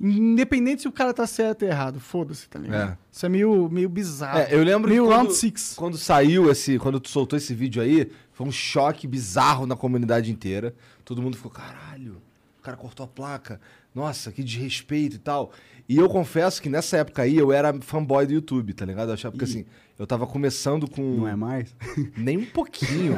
[0.01, 2.01] independente se o cara tá certo ou errado.
[2.01, 2.91] Foda-se, tá ligado?
[2.91, 2.99] É.
[3.11, 4.39] Isso é meio, meio bizarro.
[4.39, 5.75] É, eu lembro meio que quando, round six.
[5.77, 10.31] quando saiu esse, quando tu soltou esse vídeo aí, foi um choque bizarro na comunidade
[10.31, 10.75] inteira.
[11.05, 12.21] Todo mundo ficou, caralho,
[12.59, 13.61] o cara cortou a placa.
[13.95, 15.53] Nossa, que desrespeito e tal.
[15.89, 19.09] E eu confesso que nessa época aí eu era fanboy do YouTube, tá ligado?
[19.09, 19.65] Eu achava porque assim,
[19.97, 21.75] eu tava começando com Não é mais?
[22.17, 23.17] nem um pouquinho.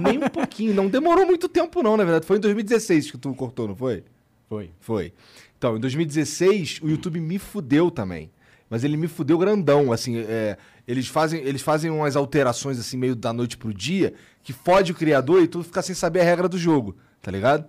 [0.00, 2.26] nem um pouquinho, não demorou muito tempo não, na verdade.
[2.26, 4.02] Foi em 2016 que tu cortou, não foi?
[4.48, 4.70] Foi.
[4.80, 5.12] Foi.
[5.56, 8.30] Então, em 2016, o YouTube me fudeu também.
[8.70, 13.14] Mas ele me fudeu grandão, assim, é, eles, fazem, eles fazem umas alterações, assim, meio
[13.14, 16.48] da noite pro dia, que fode o criador e tu fica sem saber a regra
[16.48, 17.66] do jogo, tá ligado?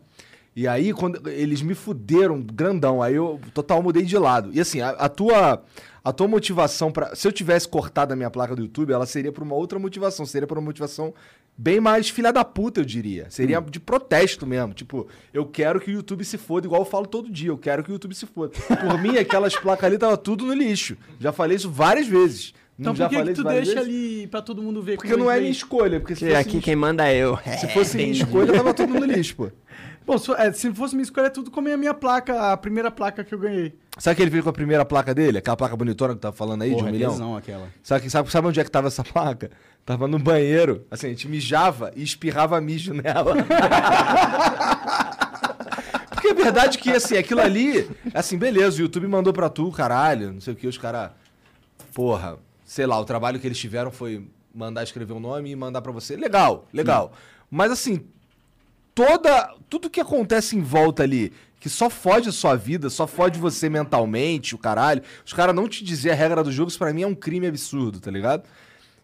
[0.56, 4.52] E aí, quando eles me fuderam grandão, aí eu total mudei de lado.
[4.54, 5.64] E assim, a, a tua
[6.02, 9.32] a tua motivação para se eu tivesse cortado a minha placa do YouTube, ela seria
[9.34, 11.14] por uma outra motivação, seria por uma motivação
[11.58, 13.30] bem mais filha da puta, eu diria.
[13.30, 17.06] Seria de protesto mesmo, tipo, eu quero que o YouTube se foda, igual eu falo
[17.06, 18.54] todo dia, eu quero que o YouTube se foda.
[18.68, 20.98] Por mim, aquelas placas ali tava tudo no lixo.
[21.20, 22.54] Já falei isso várias vezes.
[22.80, 23.78] Então já por que, que tu deixa vezes?
[23.78, 24.96] ali pra todo mundo ver?
[24.96, 27.38] Porque como não é minha escolha, porque se Que fosse, aqui quem manda é eu.
[27.60, 29.50] se fosse minha escolha, tava tudo no lixo, pô.
[30.08, 32.90] Bom, se, é, se fosse minha escolha, é tudo como a minha placa, a primeira
[32.90, 33.76] placa que eu ganhei.
[33.98, 35.38] Sabe que ele veio com a primeira placa dele?
[35.38, 37.12] Aquela placa bonitona que tava falando aí, de um Porra, milhão?
[37.12, 37.68] tesão aquela.
[37.84, 39.52] Sabe, que- sabe, sabe onde é que tava essa placa?
[39.86, 40.84] Tava no banheiro.
[40.90, 43.36] Assim, a gente mijava e espirrava mijo nela.
[46.10, 47.88] Porque é verdade que, assim, aquilo ali...
[48.14, 51.12] Assim, beleza, o YouTube mandou pra tu, caralho, não sei o que, os caras...
[51.94, 52.38] Porra,
[52.70, 55.92] sei lá, o trabalho que eles tiveram foi mandar escrever um nome e mandar pra
[55.92, 56.16] você.
[56.16, 57.12] Legal, legal.
[57.50, 58.06] Mas, assim,
[58.94, 59.56] toda...
[59.68, 61.34] Tudo que acontece em volta ali...
[61.60, 65.02] Que só fode a sua vida, só fode você mentalmente, o caralho.
[65.26, 67.48] Os caras não te dizer a regra do jogo, isso pra mim é um crime
[67.48, 68.44] absurdo, tá ligado?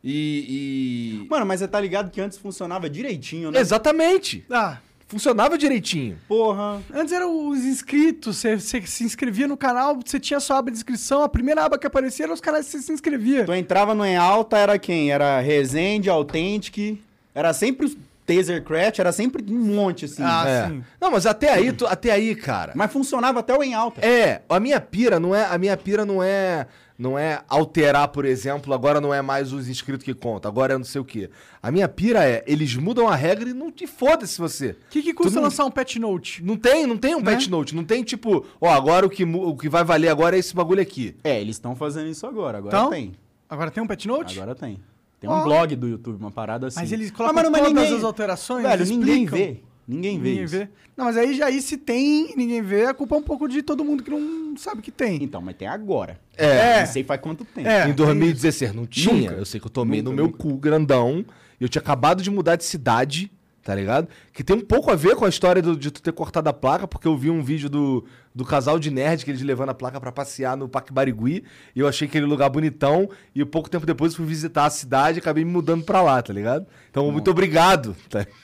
[0.02, 1.26] E.
[1.26, 3.60] e- Mano, mas você tá ligado que antes funcionava direitinho, né?
[3.60, 4.46] Exatamente!
[4.50, 6.18] Ah, Funcionava direitinho.
[6.28, 6.82] Porra.
[6.94, 10.78] antes eram os inscritos, você, você se inscrevia no canal, você tinha sua aba de
[10.78, 13.46] inscrição, a primeira aba que aparecia era os caras que você se inscrevia.
[13.46, 15.12] Tu entrava no em alta, era quem?
[15.12, 17.00] Era Resende, Authentic,
[17.36, 20.24] era sempre os Tasercraft, era sempre um monte, assim.
[20.26, 20.68] Ah, É.
[20.68, 20.84] sim.
[21.00, 22.72] Não, mas até aí, tu- até aí, cara.
[22.76, 24.02] Mas funcionava até o em alta.
[24.04, 26.66] É, a minha pira não é, a minha pira não é,
[26.98, 30.78] não é alterar, por exemplo, agora não é mais os inscritos que conta, agora é
[30.78, 31.30] não sei o quê.
[31.62, 34.70] A minha pira é, eles mudam a regra e não te foda-se você.
[34.72, 36.44] O que, que custa não- lançar um patch note?
[36.44, 37.34] Não tem, não tem um Né?
[37.34, 40.40] patch note, não tem tipo, ó, agora o que, o que vai valer agora é
[40.40, 41.16] esse bagulho aqui.
[41.24, 42.90] É, eles estão fazendo isso agora, agora Então?
[42.90, 43.14] tem.
[43.50, 44.40] Agora tem um patch note?
[44.40, 44.80] Agora tem.
[45.20, 45.40] Tem Ó.
[45.40, 46.80] um blog do YouTube, uma parada assim.
[46.80, 49.38] Mas eles Ah, colocam mano, mas todas ninguém- as alterações, Velho, eles ninguém explicam.
[49.56, 49.62] vê.
[49.88, 50.58] Ninguém vê Ninguém isso.
[50.58, 50.70] vê.
[50.98, 53.62] Não, mas aí já aí se tem ninguém vê, a culpa é um pouco de
[53.62, 55.22] todo mundo que não sabe que tem.
[55.24, 56.20] Então, mas tem agora.
[56.38, 56.80] É.
[56.80, 57.68] Não sei faz quanto tempo.
[57.68, 57.88] É.
[57.90, 59.14] em 2016 não tinha.
[59.14, 59.34] Nunca.
[59.34, 60.38] Eu sei que eu tomei Nunca, no meu nunca.
[60.40, 61.24] cu grandão.
[61.60, 63.32] E eu tinha acabado de mudar de cidade,
[63.64, 64.08] tá ligado?
[64.34, 66.54] Que tem um pouco a ver com a história do- de tu ter cortado a
[66.54, 68.04] placa, porque eu vi um vídeo do,
[68.36, 71.46] do casal de nerd que eles levando a placa pra passear no Parque Barigui.
[71.74, 73.10] E eu achei aquele lugar bonitão.
[73.34, 76.22] E pouco tempo depois eu fui visitar a cidade e acabei me mudando pra lá,
[76.22, 76.68] tá ligado?
[76.92, 77.96] Então, muito obrigado.
[78.10, 78.28] tá?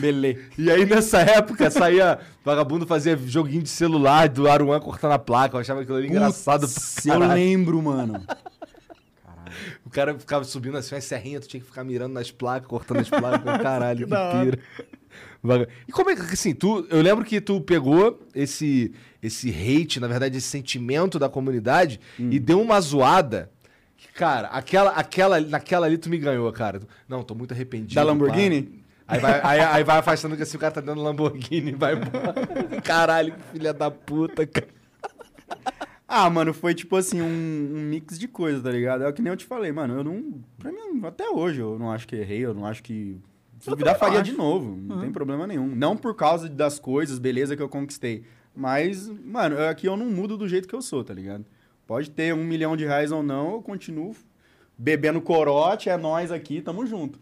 [0.00, 0.40] Beleza.
[0.58, 2.18] E aí, nessa época, saía.
[2.44, 5.56] Vagabundo fazia joguinho de celular do Aruan cortando a placa.
[5.56, 8.24] Eu achava aquilo ali engraçado Putz, Eu lembro, mano.
[9.86, 13.00] O cara ficava subindo assim, uma serrinha, tu tinha que ficar mirando nas placas, cortando
[13.00, 13.42] as placas.
[13.62, 14.58] Caralho, que pira.
[15.88, 20.06] E como é que, assim, tu, eu lembro que tu pegou esse, esse hate, na
[20.06, 22.28] verdade, esse sentimento da comunidade Hum.
[22.30, 23.50] e deu uma zoada.
[23.96, 26.80] que, Cara, aquela, aquela, naquela ali tu me ganhou, cara.
[27.08, 27.94] Não, tô muito arrependido.
[27.94, 28.06] Da pá.
[28.06, 28.82] Lamborghini?
[29.08, 31.94] Aí vai, aí, aí vai afastando que assim, o cara tá dando Lamborghini e vai
[31.94, 32.34] embora.
[32.82, 34.68] Caralho, que filha da puta, cara.
[36.06, 39.02] Ah, mano, foi tipo assim, um, um mix de coisas, tá ligado?
[39.02, 39.94] É o que nem eu te falei, mano.
[39.94, 40.40] Eu não.
[40.58, 43.16] Pra mim, até hoje, eu não acho que errei, eu não acho que.
[43.62, 44.30] Se duvidar, faria acho.
[44.30, 44.76] de novo.
[44.76, 45.68] Não tem problema nenhum.
[45.68, 48.24] Não por causa das coisas, beleza, que eu conquistei.
[48.54, 51.44] Mas, mano, aqui eu não mudo do jeito que eu sou, tá ligado?
[51.86, 54.16] Pode ter um milhão de reais ou não, eu continuo
[54.76, 57.20] bebendo corote, é nós aqui, tamo junto.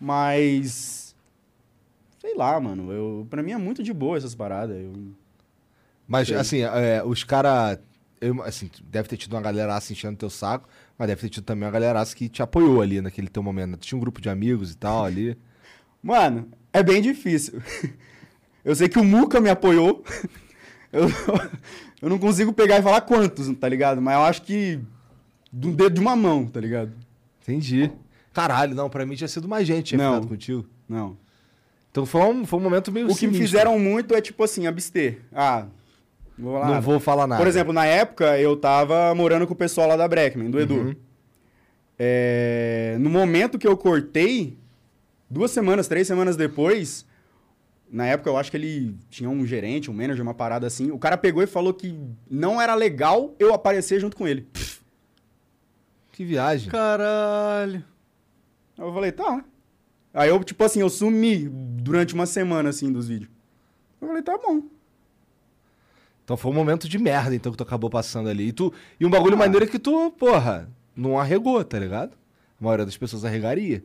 [0.00, 1.16] Mas.
[2.20, 2.92] Sei lá, mano.
[2.92, 4.76] Eu, pra mim é muito de boa essas paradas.
[4.76, 4.92] Eu,
[6.06, 6.36] Mas, Sei.
[6.36, 7.80] assim, é, os caras.
[8.44, 11.72] Assim, deve ter tido uma galera enchendo teu saco, mas deve ter tido também uma
[11.72, 13.78] galera que te apoiou ali naquele teu momento.
[13.78, 15.36] Tinha um grupo de amigos e tal ali.
[16.02, 17.60] Mano, é bem difícil.
[18.64, 20.04] Eu sei que o Muca me apoiou.
[20.92, 21.08] Eu,
[22.02, 24.02] eu não consigo pegar e falar quantos, tá ligado?
[24.02, 24.80] Mas eu acho que
[25.52, 26.92] do dedo de uma mão, tá ligado?
[27.42, 27.92] Entendi.
[28.32, 30.14] Caralho, não, pra mim tinha sido mais gente tinha Não.
[30.14, 30.66] ficado contigo.
[30.88, 31.16] Não.
[31.90, 34.66] Então foi um, foi um momento meio O que me fizeram muito é tipo assim,
[34.66, 35.20] abster.
[35.32, 35.66] Ah,
[36.38, 36.74] vou lá.
[36.74, 37.40] Não vou falar nada.
[37.40, 40.74] Por exemplo, na época eu tava morando com o pessoal lá da Breckman, do Edu.
[40.74, 40.96] Uhum.
[41.98, 44.56] É, no momento que eu cortei,
[45.30, 47.06] duas semanas, três semanas depois,
[47.90, 50.90] na época eu acho que ele tinha um gerente, um manager, uma parada assim.
[50.90, 51.98] O cara pegou e falou que
[52.30, 54.46] não era legal eu aparecer junto com ele.
[56.12, 56.70] Que viagem.
[56.70, 57.84] Caralho.
[58.76, 59.44] Aí eu falei, tá.
[60.12, 63.30] Aí eu, tipo assim, eu sumi durante uma semana, assim, dos vídeos.
[64.00, 64.62] Eu falei, tá bom.
[66.24, 68.48] Então foi um momento de merda, então, que tu acabou passando ali.
[68.48, 69.38] E, tu, e um bagulho Ah.
[69.38, 72.12] maneiro é que tu, porra, não arregou, tá ligado?
[72.60, 73.82] A maioria das pessoas arregaria.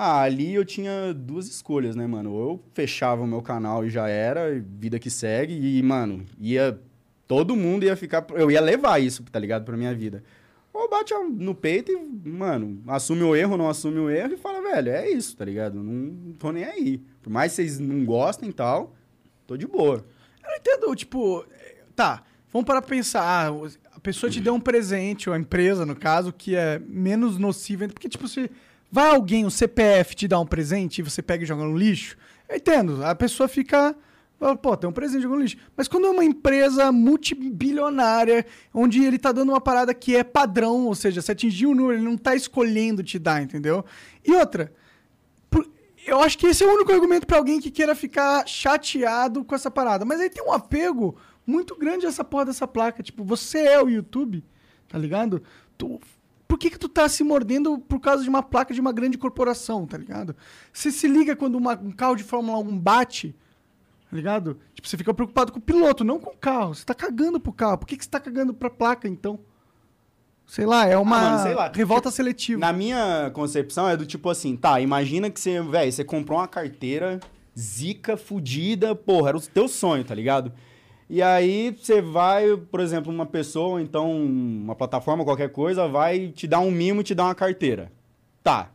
[0.00, 2.30] Ah, ali eu tinha duas escolhas, né, mano?
[2.30, 6.80] Ou eu fechava o meu canal e já era, vida que segue, e, mano, ia.
[7.26, 8.24] Todo mundo ia ficar.
[8.30, 9.64] Eu ia levar isso, tá ligado?
[9.64, 10.22] Pra minha vida.
[10.72, 14.62] Ou bate no peito e, mano, assume o erro, não assume o erro e fala,
[14.62, 15.82] velho, é isso, tá ligado?
[15.82, 17.02] Não tô nem aí.
[17.20, 18.94] Por mais que vocês não gostem e tal,
[19.48, 20.06] tô de boa.
[20.44, 21.44] Eu não entendo, tipo,
[21.96, 23.48] tá, vamos parar pra pensar, ah,
[23.96, 27.88] a pessoa te deu um presente, ou a empresa, no caso, que é menos nocivo,
[27.88, 28.48] porque, tipo, se
[28.90, 32.16] vai alguém, um CPF, te dá um presente e você pega e joga no lixo,
[32.48, 33.94] eu entendo, a pessoa fica,
[34.62, 35.56] pô, tem um presente, joga no lixo.
[35.76, 40.86] Mas quando é uma empresa multibilionária, onde ele tá dando uma parada que é padrão,
[40.86, 43.84] ou seja, se atingir o número, ele não tá escolhendo te dar, entendeu?
[44.24, 44.72] E outra,
[46.06, 49.54] eu acho que esse é o único argumento pra alguém que queira ficar chateado com
[49.54, 50.06] essa parada.
[50.06, 53.02] Mas aí tem um apego muito grande essa porra dessa placa.
[53.02, 54.42] Tipo, você é o YouTube,
[54.88, 55.42] tá ligado?
[55.76, 56.00] Tu-
[56.48, 59.16] por que que tu tá se mordendo por causa de uma placa de uma grande
[59.18, 60.34] corporação, tá ligado?
[60.72, 63.36] Você se liga quando uma- um carro de Fórmula 1 bate,
[64.10, 64.58] tá ligado?
[64.74, 66.74] Tipo, você fica preocupado com o piloto, não com o carro.
[66.74, 67.78] Você tá cagando pro carro.
[67.78, 69.38] Por que que você tá cagando pra placa, então?
[70.46, 71.72] Sei lá, é uma Ah, mano, lá.
[71.74, 72.58] revolta seletiva.
[72.58, 76.48] Na minha concepção é do tipo assim, tá, imagina que você, velho, você comprou uma
[76.48, 77.20] carteira
[77.56, 80.50] zica, fudida, porra, era o teu sonho, tá ligado?
[81.10, 86.46] E aí você vai, por exemplo, uma pessoa, então uma plataforma, qualquer coisa, vai te
[86.46, 87.90] dar um mimo e te dar uma carteira.
[88.42, 88.70] Tá.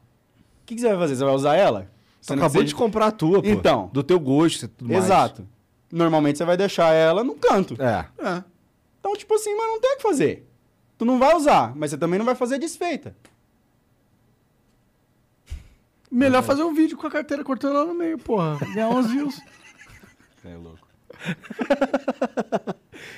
[0.61, 1.15] O que, que você vai fazer?
[1.15, 1.91] Você vai usar ela?
[2.25, 3.47] Que acabou você- de comprar a tua, pô.
[3.47, 3.89] Então.
[3.93, 5.03] Do teu gosto e tudo mais.
[5.05, 5.47] Exato.
[5.91, 7.75] Normalmente você vai deixar ela no canto.
[7.79, 8.07] É.
[8.17, 8.43] É.
[8.99, 10.47] Então, tipo assim, mas não tem o que fazer.
[10.97, 13.15] Tu não vai usar, mas você também não vai fazer desfeita.
[16.09, 18.57] Melhor fazer um vídeo com a carteira cortando ela no meio, porra.
[18.73, 19.39] Ganhar uns views.
[20.45, 20.82] É louco.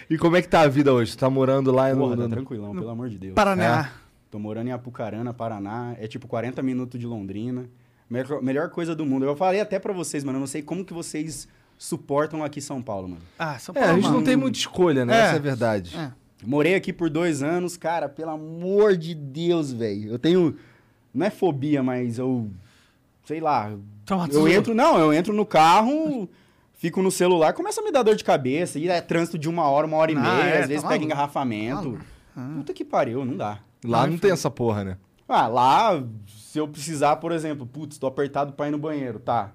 [0.09, 1.11] E como é que tá a vida hoje?
[1.13, 1.97] Tu tá morando lá no...
[2.01, 3.33] Porra, tá no- tranquilão, pelo amor de Deus.
[3.33, 3.91] Paraná.
[4.29, 5.95] Tô morando em Apucarana, Paraná.
[5.99, 7.65] É tipo 40 minutos de Londrina.
[8.09, 9.25] Melhor, melhor coisa do mundo.
[9.25, 10.37] Eu falei até pra vocês, mano.
[10.37, 13.21] Eu não sei como que vocês suportam aqui em São Paulo, mano.
[13.37, 13.91] Ah, São É, Paulo.
[13.91, 14.25] a gente não mano.
[14.25, 15.13] tem muita escolha, né?
[15.15, 15.21] É.
[15.21, 15.97] Essa é a verdade.
[15.97, 16.11] É.
[16.45, 20.11] Morei aqui por dois anos, cara, pelo amor de Deus, velho.
[20.11, 20.55] Eu tenho.
[21.13, 22.49] Não é fobia, mas eu.
[23.25, 23.71] Sei lá.
[24.05, 24.47] Traumatizou.
[24.47, 26.29] Eu entro, não, eu entro no carro,
[26.77, 28.77] fico no celular, começa a me dar dor de cabeça.
[28.79, 30.89] E é trânsito de uma hora, uma hora e Ah, meia, é, às vezes tá
[30.89, 31.99] pega engarrafamento.
[32.55, 33.59] Puta que pariu, não dá.
[33.83, 34.97] Lá não tem essa porra, né?
[35.27, 39.51] Ah, lá, se eu precisar, por exemplo, putz, tô apertado pra ir no banheiro, tá.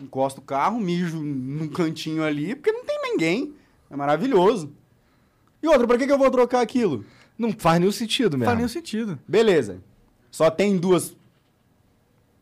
[0.00, 3.54] Encosto o carro, mijo num cantinho ali, porque não tem ninguém.
[3.90, 4.72] É maravilhoso.
[5.62, 7.04] E outra, pra que, que eu vou trocar aquilo?
[7.36, 8.46] Não faz nenhum sentido Não mesmo.
[8.46, 9.18] faz nenhum sentido.
[9.26, 9.80] Beleza.
[10.30, 11.16] Só tem duas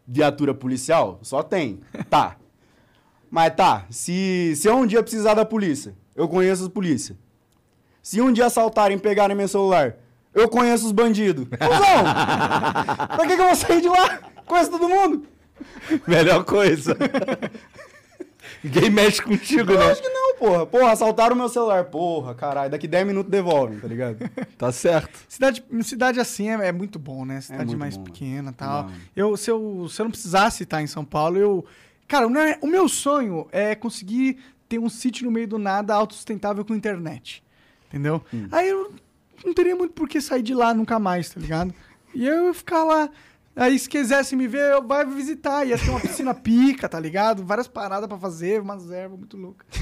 [0.07, 1.19] viatura policial?
[1.23, 1.81] Só tem.
[2.09, 2.37] Tá.
[3.37, 7.14] Mas tá, se, se eu um dia precisar da polícia, eu conheço as polícia.
[8.03, 9.96] Se um dia assaltarem e pegarem meu celular,
[10.33, 11.46] eu conheço os bandidos.
[11.53, 13.09] Cusão!
[13.14, 14.20] pra que, que eu vou sair de lá?
[14.46, 15.27] Conheço todo mundo.
[16.07, 16.96] Melhor coisa.
[18.64, 19.90] Ninguém mexe contigo, né?
[19.90, 20.64] Acho que não, porra.
[20.64, 21.85] Porra, assaltaram o meu celular.
[21.85, 22.70] Porra, caralho.
[22.70, 24.16] Daqui 10 minutos devolvem, tá ligado?
[24.57, 25.18] Tá certo.
[25.29, 27.42] Cidade, cidade assim é, é muito bom, né?
[27.42, 28.12] Cidade muito mais bom, mano.
[28.14, 28.85] pequena e tal.
[28.85, 28.92] Não.
[29.14, 31.66] Eu, se, eu, se eu não precisasse estar em São Paulo, eu.
[32.09, 34.38] Cara, o meu- o meu sonho é conseguir
[34.69, 37.42] ter um sítio no meio do nada autossustentável com internet.
[37.88, 38.23] Entendeu?
[38.33, 38.49] Hum.
[38.53, 38.92] Aí eu
[39.45, 41.73] não teria muito por que sair de lá nunca mais, tá ligado?
[42.14, 43.09] E eu ia ficar lá.
[43.55, 45.64] Aí, se quisesse me ver, eu vai visitar.
[45.66, 47.42] Ia ter uma piscina pica, tá ligado?
[47.45, 49.66] Várias paradas pra fazer, umas ervas muito loucas.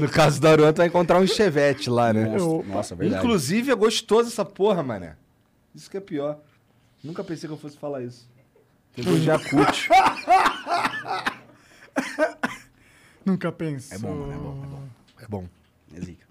[0.00, 2.34] No caso do Aruan, tu vai encontrar um chevette lá, né?
[2.36, 3.22] Eu- Nossa, verdade.
[3.24, 5.16] Inclusive, é gostoso essa porra, mané.
[5.74, 6.40] Isso que é pior.
[7.04, 8.28] Nunca pensei que eu fosse falar isso.
[8.96, 9.88] De Yakut.
[13.24, 13.96] Nunca pensou.
[13.96, 14.88] É bom, mano, é bom, é bom.
[15.20, 15.48] É bom.
[15.96, 16.26] É zica.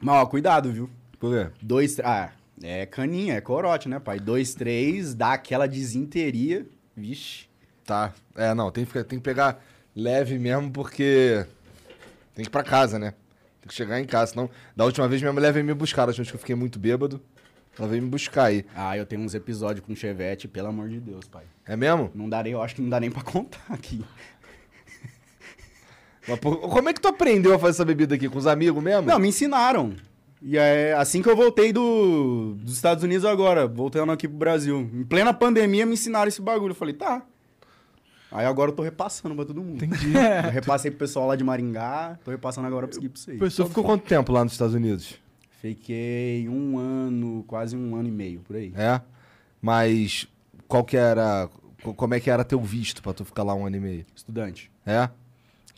[0.00, 0.90] Mas, ó, cuidado, viu?
[1.18, 1.50] Por quê?
[1.60, 2.30] Dois, ah,
[2.62, 4.18] é caninha, é corote, né, pai?
[4.20, 6.66] Dois, três, dá aquela desinteria.
[6.96, 7.46] Vixe.
[7.84, 8.12] Tá.
[8.36, 9.62] É, não, tem que, ficar- tem que pegar
[9.96, 11.44] leve mesmo, porque
[12.34, 13.12] tem que ir pra casa, né?
[13.60, 14.32] Tem que chegar em casa.
[14.32, 16.06] Senão, da última vez minha mulher veio me buscar.
[16.06, 17.20] Vez que eu fiquei muito bêbado,
[17.78, 18.64] ela veio me buscar aí.
[18.74, 21.44] Ah, eu tenho uns episódios com chevette, pelo amor de Deus, pai.
[21.66, 22.10] É mesmo?
[22.14, 24.04] Não darei, eu acho que não dá nem pra contar aqui.
[26.28, 28.28] Mas, pô, como é que tu aprendeu a fazer essa bebida aqui?
[28.28, 29.06] Com os amigos mesmo?
[29.06, 29.94] Não, me ensinaram.
[30.42, 34.88] E é assim que eu voltei do, dos Estados Unidos agora, voltando aqui pro Brasil.
[34.92, 36.72] Em plena pandemia me ensinaram esse bagulho.
[36.72, 37.22] Eu falei, tá.
[38.32, 39.84] Aí agora eu tô repassando pra todo mundo.
[39.84, 40.12] Entendi.
[40.44, 43.56] Eu repassei pro pessoal lá de Maringá, tô repassando agora pra, pra vocês.
[43.56, 45.18] Tu ficou quanto tempo lá nos Estados Unidos?
[45.60, 48.72] Fiquei um ano, quase um ano e meio, por aí.
[48.76, 49.00] É?
[49.60, 50.26] Mas
[50.66, 51.48] qual que era...
[51.82, 54.06] co- Como é que era teu visto pra tu ficar lá um ano e meio?
[54.14, 54.70] Estudante.
[54.86, 55.10] É?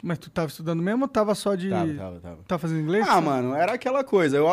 [0.03, 1.71] Mas tu tava estudando mesmo ou tava só de.
[1.71, 2.39] Tava, tava, tava.
[2.47, 3.07] Tava fazendo inglês?
[3.09, 4.37] Ah, mano, era aquela coisa.
[4.37, 4.47] Eu,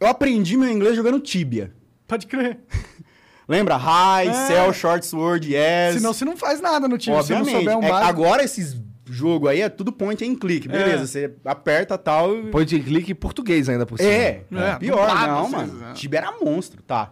[0.00, 1.72] eu aprendi meu inglês jogando Tibia.
[2.06, 2.58] Pode crer.
[3.48, 3.76] Lembra?
[3.76, 4.32] High, É.
[4.46, 5.94] Cell, Short Sword, Yes.
[5.96, 7.16] Senão você não faz nada no time.
[7.16, 7.64] Se você não Obviamente.
[7.64, 8.08] souber um É, básico.
[8.10, 8.74] agora esses
[9.06, 11.02] jogos aí é tudo point and click, beleza.
[11.02, 11.06] É.
[11.06, 12.36] Você aperta tal.
[12.36, 14.10] e- Point and click em português ainda por cima.
[14.10, 15.84] É, É, pior, não, mano.
[15.86, 15.92] é.
[15.92, 17.10] Tibia era monstro, tá.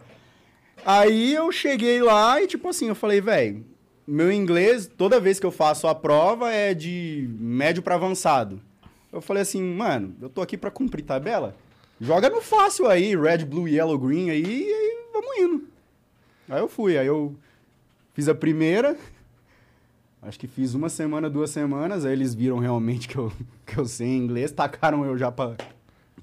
[0.84, 3.64] Aí eu cheguei lá e, tipo assim, eu falei, velho,
[4.06, 8.60] meu inglês, toda vez que eu faço a prova, é de médio pra avançado.
[9.12, 11.56] Eu falei assim, mano, eu tô aqui pra cumprir tabela.
[12.00, 15.68] Joga no fácil aí, red, blue, yellow, green aí, e aí vamos indo.
[16.50, 17.34] Aí eu fui, aí eu
[18.12, 18.96] fiz a primeira,
[20.26, 23.32] acho que fiz uma semana, duas semanas, aí eles viram realmente que eu,
[23.66, 25.54] que eu sei inglês, tacaram eu já pra...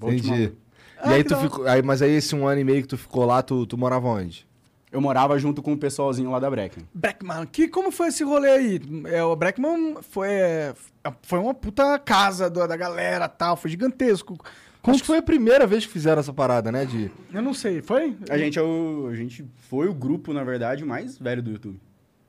[0.00, 0.52] Entendi.
[0.98, 1.66] Ah, e aí tu ficou.
[1.66, 4.06] Aí, mas aí esse um ano e meio que tu ficou lá, tu, tu morava
[4.08, 4.46] onde?
[4.90, 6.84] Eu morava junto com o pessoalzinho lá da Brecken.
[6.92, 8.80] Breckman, que, como foi esse rolê aí?
[9.06, 10.74] É, o Breckman foi, é,
[11.22, 14.36] foi uma puta casa do- da galera tal, foi gigantesco.
[14.84, 16.84] Acho que foi a primeira vez que fizeram essa parada, né?
[16.84, 17.10] De.
[17.32, 18.16] Eu não sei, foi?
[18.28, 21.80] A gente, é o, a gente foi o grupo, na verdade, mais velho do YouTube.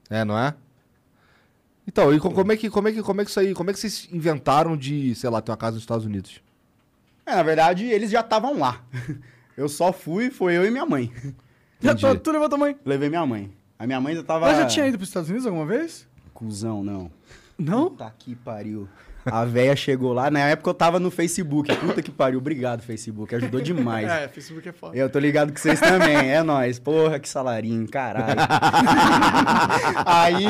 [0.10, 0.54] É, não é?
[1.88, 3.70] Então, e co- como é que, como é que, como é que isso aí, como
[3.70, 6.42] é que vocês inventaram de, sei lá, ter uma casa nos Estados Unidos?
[7.26, 8.82] É, na verdade, eles já estavam lá.
[9.56, 11.14] Eu só fui, foi eu e minha mãe.
[11.80, 12.76] Já tô, tu levou tua mãe.
[12.84, 13.52] Levei minha mãe.
[13.78, 14.48] A minha mãe já tava...
[14.50, 16.08] Ela já tinha ido pros Estados Unidos alguma vez?
[16.34, 17.12] Cusão, não.
[17.56, 17.92] Não?
[17.92, 18.90] Puta que pariu.
[19.26, 21.74] A véia chegou lá, na época eu tava no Facebook.
[21.78, 23.34] Puta que pariu, obrigado, Facebook.
[23.36, 24.10] Ajudou demais.
[24.10, 24.98] É, Facebook é foda.
[24.98, 26.80] Eu tô ligado que vocês também, é nóis.
[26.80, 28.40] Porra, que salarinho, caralho.
[30.06, 30.46] Aí...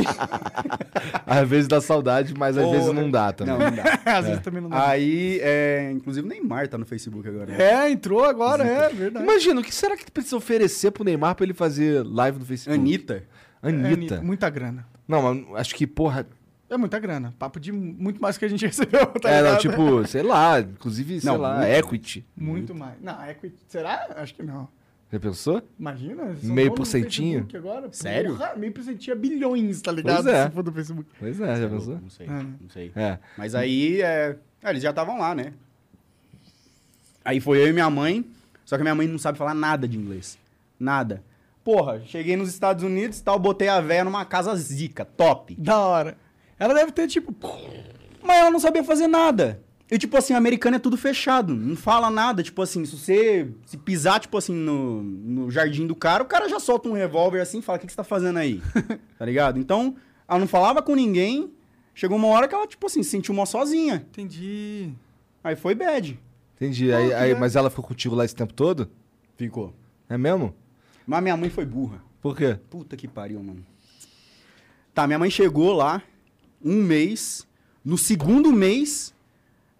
[1.25, 2.77] Às vezes dá saudade, mas às Porra.
[2.77, 3.57] vezes não dá também.
[3.57, 3.99] Não, não dá.
[4.17, 4.89] Às vezes também não dá.
[4.89, 7.45] Aí, é, inclusive o Neymar tá no Facebook agora.
[7.45, 7.57] né?
[7.63, 9.25] É, entrou agora, é verdade.
[9.25, 12.45] Imagina, o que será que tu precisa oferecer pro Neymar pra ele fazer live no
[12.45, 12.79] Facebook?
[12.79, 13.23] Anitta.
[13.61, 14.21] É, Anitta.
[14.21, 14.85] muita grana.
[15.07, 16.25] Não, mas acho que, porra.
[16.73, 17.33] É muita grana.
[17.37, 21.21] Papo de muito mais que a gente recebeu, tá é, não, tipo, sei lá, inclusive,
[21.21, 21.69] sei Não, lá, muito.
[21.69, 22.25] equity.
[22.35, 22.99] Muito mais.
[22.99, 23.55] Não, equity.
[23.67, 24.07] Será?
[24.17, 24.67] Acho que não.
[25.11, 25.61] Já pensou?
[25.79, 26.35] Imagina.
[26.41, 27.47] Meio porcentinho?
[27.53, 27.87] Agora.
[27.91, 28.35] Sério?
[28.35, 30.23] Porra, meio porcentinho é bilhões, tá ligado?
[30.23, 30.45] Pois é.
[30.47, 31.09] Se for do Facebook.
[31.19, 31.99] Pois é, já pensou?
[32.01, 32.91] Não sei, É, não sei.
[32.95, 33.19] É.
[33.37, 34.35] Mas aí, é...
[34.63, 35.53] ah, eles já estavam lá, né?
[37.23, 38.25] Aí foi eu e minha mãe,
[38.65, 40.37] só que minha mãe não sabe falar nada de inglês.
[40.79, 41.23] Nada.
[41.63, 45.55] Porra, cheguei nos Estados Unidos e tal, botei a véia numa casa zica, top.
[45.55, 46.17] Da hora.
[46.63, 47.35] Ela deve ter, tipo...
[48.23, 49.61] Mas ela não sabia fazer nada.
[49.91, 51.53] E, tipo assim, americano é tudo fechado.
[51.53, 52.41] Não fala nada.
[52.41, 56.47] Tipo assim, se você se pisar, tipo assim, no, no jardim do cara, o cara
[56.47, 58.61] já solta um revólver assim e fala, o que, que você tá fazendo aí?
[59.19, 59.59] tá ligado?
[59.59, 59.93] Então,
[60.25, 61.51] ela não falava com ninguém.
[61.93, 63.95] Chegou uma hora que ela, tipo assim, se sentiu mó sozinha.
[64.09, 64.93] Entendi.
[65.43, 66.17] Aí foi bad.
[66.55, 66.93] Entendi.
[66.93, 67.41] Aí, aí- legal.
[67.41, 68.89] mas ela ficou contigo lá esse tempo todo?
[69.35, 69.75] Ficou.
[70.07, 70.55] É mesmo?
[71.05, 72.01] Mas minha mãe foi burra.
[72.21, 72.57] Por quê?
[72.69, 73.65] Puta que pariu, mano.
[74.93, 76.01] Tá, minha mãe chegou lá
[76.63, 77.47] um mês.
[77.83, 79.13] No segundo mês,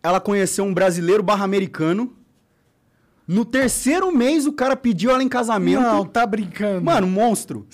[0.02, 2.14] ela conheceu um brasileiro barra americano.
[3.28, 5.82] No terceiro mês, o cara pediu ela em casamento.
[5.82, 6.84] Não, tá brincando.
[6.84, 7.66] Mano, monstro.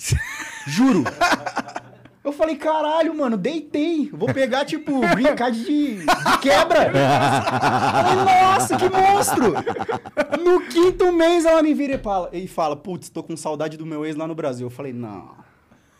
[0.66, 1.04] Juro.
[2.22, 4.10] Eu falei, caralho, mano, deitei.
[4.12, 6.92] Vou pegar, tipo, brincar de, de quebra.
[6.92, 9.54] Falei, Nossa, que monstro!
[10.44, 13.86] No quinto mês ela me vira e fala, e fala putz, tô com saudade do
[13.86, 14.66] meu ex lá no Brasil.
[14.66, 15.30] Eu falei, não.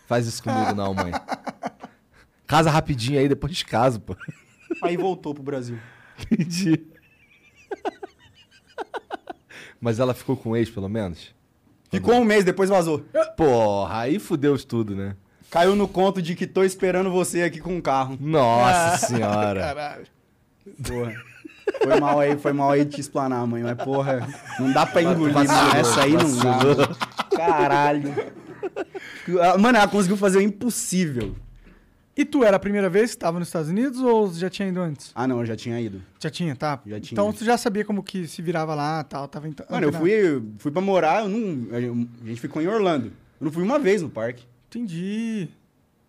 [0.06, 1.10] Faz isso comigo não, mãe.
[2.50, 4.16] Casa rapidinho aí, depois casa, pô.
[4.82, 5.78] Aí voltou pro Brasil.
[6.32, 6.80] Entendi.
[9.80, 11.32] Mas ela ficou com o ex, pelo menos?
[11.92, 13.04] Ficou um mês, depois vazou.
[13.36, 15.16] Porra, aí fudeu isso tudo, né?
[15.48, 18.18] Caiu no conto de que tô esperando você aqui com o carro.
[18.20, 19.60] Nossa senhora.
[19.60, 20.06] Caralho.
[20.86, 21.14] Porra.
[21.82, 23.62] Foi mal aí, foi mal aí te explanar, mãe.
[23.62, 24.28] Mas, porra,
[24.58, 25.76] não dá pra engolir, mano.
[25.76, 26.88] Essa aí não dá.
[27.36, 28.12] Caralho.
[29.40, 31.36] Ah, Mano, ela conseguiu fazer o impossível.
[32.16, 34.80] E tu era a primeira vez que tava nos Estados Unidos ou já tinha ido
[34.80, 35.10] antes?
[35.14, 36.02] Ah, não, eu já tinha ido.
[36.18, 36.80] Já tinha, tá?
[36.86, 37.12] Já tinha.
[37.14, 39.64] Então tu já sabia como que se virava lá tal, tava então.
[39.70, 41.68] Mano, eu fui, fui pra morar, eu não,
[42.22, 43.06] a gente ficou em Orlando.
[43.40, 44.44] Eu não fui uma vez no parque.
[44.68, 45.48] Entendi.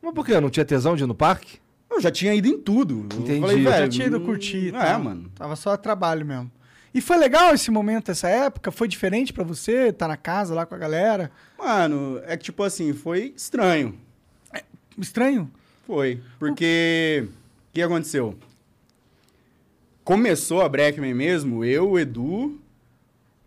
[0.01, 0.39] Mas por quê?
[0.39, 1.59] Não tinha tesão de ir no parque?
[1.89, 3.05] Eu já tinha ido em tudo.
[3.13, 3.39] Eu Entendi.
[3.41, 4.73] Falei, Já velho, tinha ido não- curtir.
[4.73, 5.31] e É, mano.
[5.35, 6.51] Tava só a trabalho mesmo.
[6.93, 8.69] E foi legal esse momento, essa época?
[8.71, 9.93] Foi diferente pra você?
[9.93, 11.31] Tá na casa lá com a galera?
[11.57, 13.97] Mano, é que tipo assim, foi estranho.
[14.97, 15.49] Estranho?
[15.86, 16.19] Foi.
[16.39, 17.27] Porque.
[17.69, 18.36] O que aconteceu?
[20.03, 22.59] Começou a Breckman mesmo, eu, o Edu,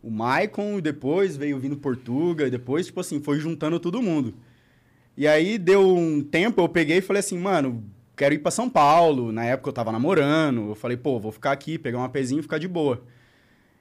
[0.03, 4.33] o Maicon, depois veio vindo Portuga, e depois, tipo assim, foi juntando todo mundo.
[5.17, 7.85] E aí deu um tempo, eu peguei e falei assim, mano,
[8.17, 9.33] quero ir pra São Paulo.
[9.33, 10.71] Na época eu tava namorando.
[10.71, 13.03] Eu falei, pô, vou ficar aqui, pegar uma pezinha e ficar de boa.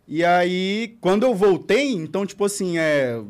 [0.07, 3.21] E aí, quando eu voltei, então, tipo assim, é.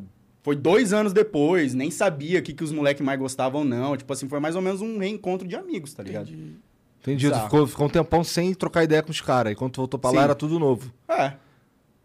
[0.43, 3.95] Foi dois anos depois, nem sabia o que, que os moleques mais gostavam, não.
[3.97, 6.27] Tipo assim, foi mais ou menos um reencontro de amigos, tá ligado?
[6.29, 6.55] Entendi.
[7.01, 7.29] Entendi.
[7.31, 9.53] Tu ficou, ficou um tempão sem trocar ideia com os caras.
[9.53, 10.23] E quando tu voltou pra lá Sim.
[10.25, 10.91] era tudo novo.
[11.07, 11.33] É.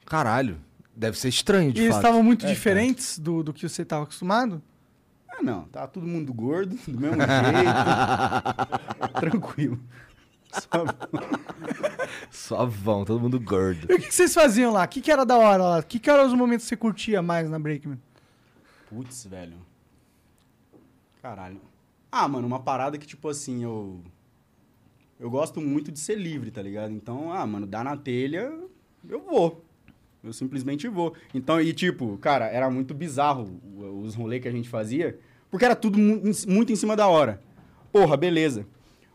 [0.07, 0.59] Caralho.
[0.97, 2.05] Deve ser estranho, de E eles fato.
[2.05, 4.63] estavam muito É, diferentes do, do que você tava acostumado?
[5.29, 5.63] Ah, não.
[5.65, 7.29] Tava todo mundo gordo, do mesmo jeito.
[9.21, 9.79] Tranquilo.
[10.53, 10.85] Só-
[12.31, 13.87] Só vão, todo mundo gordo.
[13.91, 14.85] E o que, que vocês faziam lá?
[14.85, 15.79] O que, que era da hora lá?
[15.79, 17.99] O que, que eram os momentos que você curtia mais na Breakman?
[18.89, 19.57] Putz, velho.
[21.21, 21.61] Caralho.
[22.11, 24.01] Ah, mano, uma parada que, tipo assim, eu.
[25.21, 26.93] Eu gosto muito de ser livre, tá ligado?
[26.93, 28.53] Então, ah, mano, dá na telha,
[29.09, 29.65] eu vou.
[30.23, 31.15] Eu simplesmente vou.
[31.35, 33.61] Então, e tipo, cara, era muito bizarro
[34.03, 35.19] os rolês que a gente fazia,
[35.51, 37.43] porque era tudo muito em cima da hora.
[37.93, 38.67] Porra, beleza.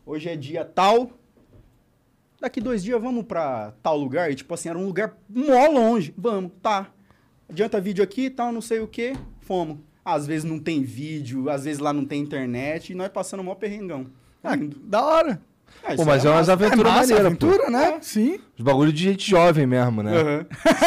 [0.05, 1.11] Hoje é dia tal.
[2.39, 4.29] Daqui dois dias vamos pra tal lugar.
[4.29, 6.13] E, tipo assim, era um lugar mó longe.
[6.17, 6.91] Vamos, tá.
[7.49, 9.13] Adianta vídeo aqui, tal, não sei o quê.
[9.45, 9.77] Fomos.
[10.05, 12.91] Às vezes não tem vídeo, às vezes lá não tem internet.
[12.91, 14.07] E nós passando mó perrengão.
[14.43, 15.41] Ah, da hora.
[15.83, 17.71] Ah, Pô, mas é era umas aventuras é maneiras, aventura, pô.
[17.71, 17.97] né?
[18.01, 18.39] Sim.
[18.57, 20.11] Os bagulho de gente jovem mesmo, né?
[20.15, 20.45] Aham.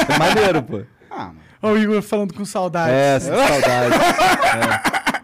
[0.08, 0.82] É maneiro, pô.
[1.10, 1.40] Ah, mano.
[1.62, 2.92] Ó, o Igor falando com saudade.
[2.92, 3.94] É, sinto saudade.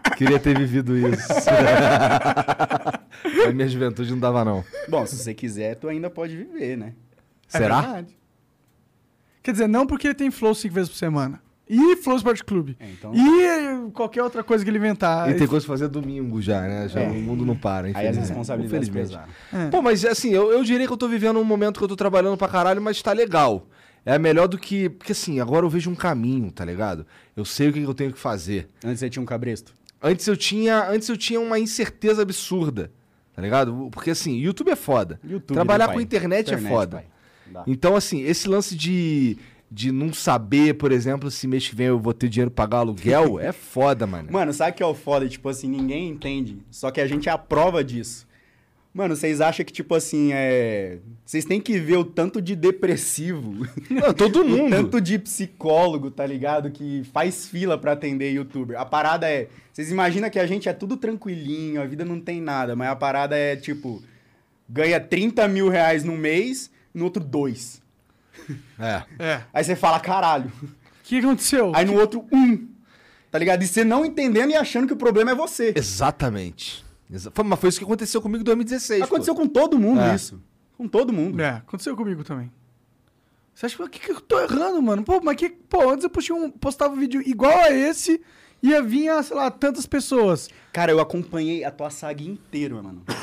[0.09, 0.15] É.
[0.15, 1.27] Queria ter vivido isso.
[3.45, 4.63] Na minha juventude não dava, não.
[4.87, 6.93] Bom, se você quiser, tu ainda pode viver, né?
[7.53, 7.81] É Será?
[7.81, 8.17] verdade.
[9.41, 11.41] Quer dizer, não porque ele tem flow cinco vezes por semana.
[11.69, 12.75] E Flow Sport Clube.
[12.79, 15.29] É, então- E qualquer outra coisa que ele inventar.
[15.29, 16.87] E tem coisa pra fazer domingo já, né?
[16.89, 17.07] Já É.
[17.09, 18.27] o mundo não para, Aí as infelizmente.
[18.27, 19.27] responsabilidades Infelizmente.
[19.49, 19.67] pesaram.
[19.67, 19.69] É.
[19.69, 21.95] Pô, mas assim, eu, eu diria que eu tô vivendo um momento que eu tô
[21.95, 23.67] trabalhando pra caralho, mas tá legal.
[24.05, 24.89] É melhor do que.
[24.89, 27.05] Porque assim, agora eu vejo um caminho, tá ligado?
[27.35, 28.67] Eu sei o que eu tenho que fazer.
[28.83, 29.73] Antes você tinha um cabresto?
[30.01, 32.91] Antes eu tinha, antes eu tinha uma incerteza absurda,
[33.33, 33.87] tá ligado?
[33.89, 35.17] Porque assim, YouTube é foda.
[35.23, 36.03] YouTube, Trabalhar né, com pai?
[36.03, 37.05] internet, é foda.
[37.67, 39.37] Então, assim, esse lance de,
[39.73, 42.77] de não saber, por exemplo, se mês que vem eu vou ter dinheiro pra pagar
[42.77, 44.31] aluguel, é foda, mano.
[44.31, 45.27] Mano, sabe o que é o foda?
[45.27, 46.59] Tipo assim, ninguém entende.
[46.69, 48.27] Só que a gente é a prova disso.
[48.93, 50.99] Mano, vocês acham que, tipo assim, é.
[51.25, 53.65] Vocês têm que ver o tanto de depressivo.
[53.89, 54.69] Não, todo o mundo.
[54.69, 56.69] tanto de psicólogo, tá ligado?
[56.69, 58.79] Que faz fila pra atender youtuber.
[58.79, 59.47] A parada é.
[59.71, 62.95] Vocês imaginam que a gente é tudo tranquilinho, a vida não tem nada, mas a
[62.95, 64.03] parada é tipo.
[64.69, 67.81] Ganha 30 mil reais no mês, no outro dois.
[68.79, 69.03] É.
[69.19, 69.41] É.
[69.53, 70.51] Aí você fala, caralho.
[70.61, 70.67] O
[71.03, 71.71] que aconteceu?
[71.75, 72.67] Aí no outro, um.
[73.31, 73.63] Tá ligado?
[73.63, 75.73] E você não entendendo e achando que o problema é você.
[75.75, 76.83] Exatamente.
[77.11, 78.99] Exa- mas foi isso que aconteceu comigo em 2016.
[79.01, 79.05] pô.
[79.05, 80.15] Aconteceu com todo mundo É.
[80.15, 80.41] isso.
[80.77, 81.41] Com todo mundo.
[81.41, 82.51] É, aconteceu comigo também.
[83.53, 85.03] Você acha que, que, que eu tô errando, mano?
[85.03, 85.49] Pô, mas que.
[85.49, 88.19] Pô, antes eu postei um, postava um vídeo igual a esse
[88.63, 90.49] ia vir, sei lá, tantas pessoas.
[90.71, 93.03] Cara, eu acompanhei a tua saga inteira, mano.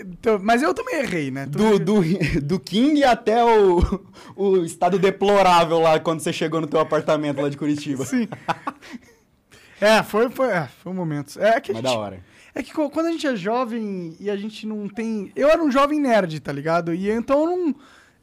[0.00, 1.46] Então, mas eu também errei, né?
[1.46, 2.00] Do, do,
[2.42, 3.80] do King até o,
[4.36, 8.04] o estado deplorável lá quando você chegou no teu apartamento lá de Curitiba.
[8.04, 8.28] Sim.
[9.80, 11.40] É, foi, foi, é, foi um momento.
[11.40, 12.22] É que Mas gente, da hora.
[12.54, 15.32] É que quando a gente é jovem e a gente não tem.
[15.34, 16.92] Eu era um jovem nerd, tá ligado?
[16.92, 17.74] E então eu não.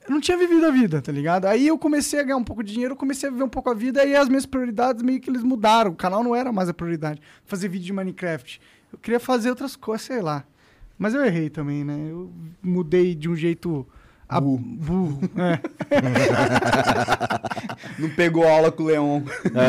[0.08, 1.46] Eu não tinha vivido a vida, tá ligado?
[1.46, 3.70] Aí eu comecei a ganhar um pouco de dinheiro, eu comecei a viver um pouco
[3.70, 5.92] a vida, e as minhas prioridades meio que eles mudaram.
[5.92, 7.22] O canal não era mais a prioridade.
[7.46, 8.62] Fazer vídeo de Minecraft.
[8.92, 10.46] Eu queria fazer outras coisas, sei lá.
[10.98, 12.08] Mas eu errei também, né?
[12.10, 12.32] Eu
[12.64, 13.86] mudei de um jeito.
[14.30, 14.40] A...
[14.42, 15.20] Burro.
[15.38, 15.60] É.
[18.02, 19.22] Não pegou aula com o Leon.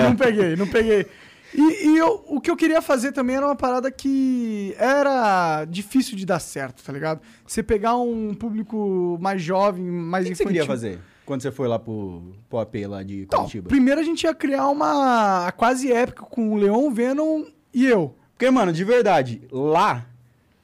[0.05, 1.07] Não peguei, não peguei.
[1.55, 6.17] E, e eu- o que eu queria fazer também era uma parada que era difícil
[6.17, 7.21] de dar certo, tá ligado?
[7.47, 10.61] Você pegar um público mais jovem, mais O que, que você infantil.
[10.63, 13.69] queria fazer quando você foi lá pro, pro AP lá de Então, Curitiba?
[13.69, 18.15] primeiro a gente ia criar uma quase épica com o Leon, o Venom e eu.
[18.33, 20.07] Porque, mano, de verdade, lá,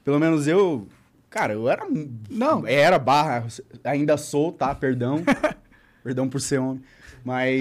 [0.05, 0.87] pelo menos eu.
[1.29, 1.85] Cara, eu era.
[2.31, 2.65] Não.
[2.67, 3.47] Era barra.
[3.83, 4.73] Ainda sou, tá?
[4.75, 5.23] Perdão.
[6.05, 6.81] Perdão por ser homem.
[7.25, 7.61] Mas.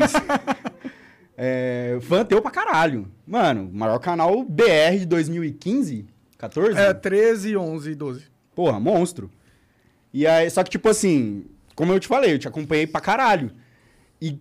[1.37, 3.07] É, fã teu pra caralho.
[3.25, 6.05] Mano, maior canal BR de 2015,
[6.37, 6.77] 14?
[6.79, 8.25] É, 13, 11, 12.
[8.55, 9.29] Porra, monstro.
[10.13, 13.51] E aí, só que, tipo assim, como eu te falei, eu te acompanhei pra caralho.
[14.21, 14.39] E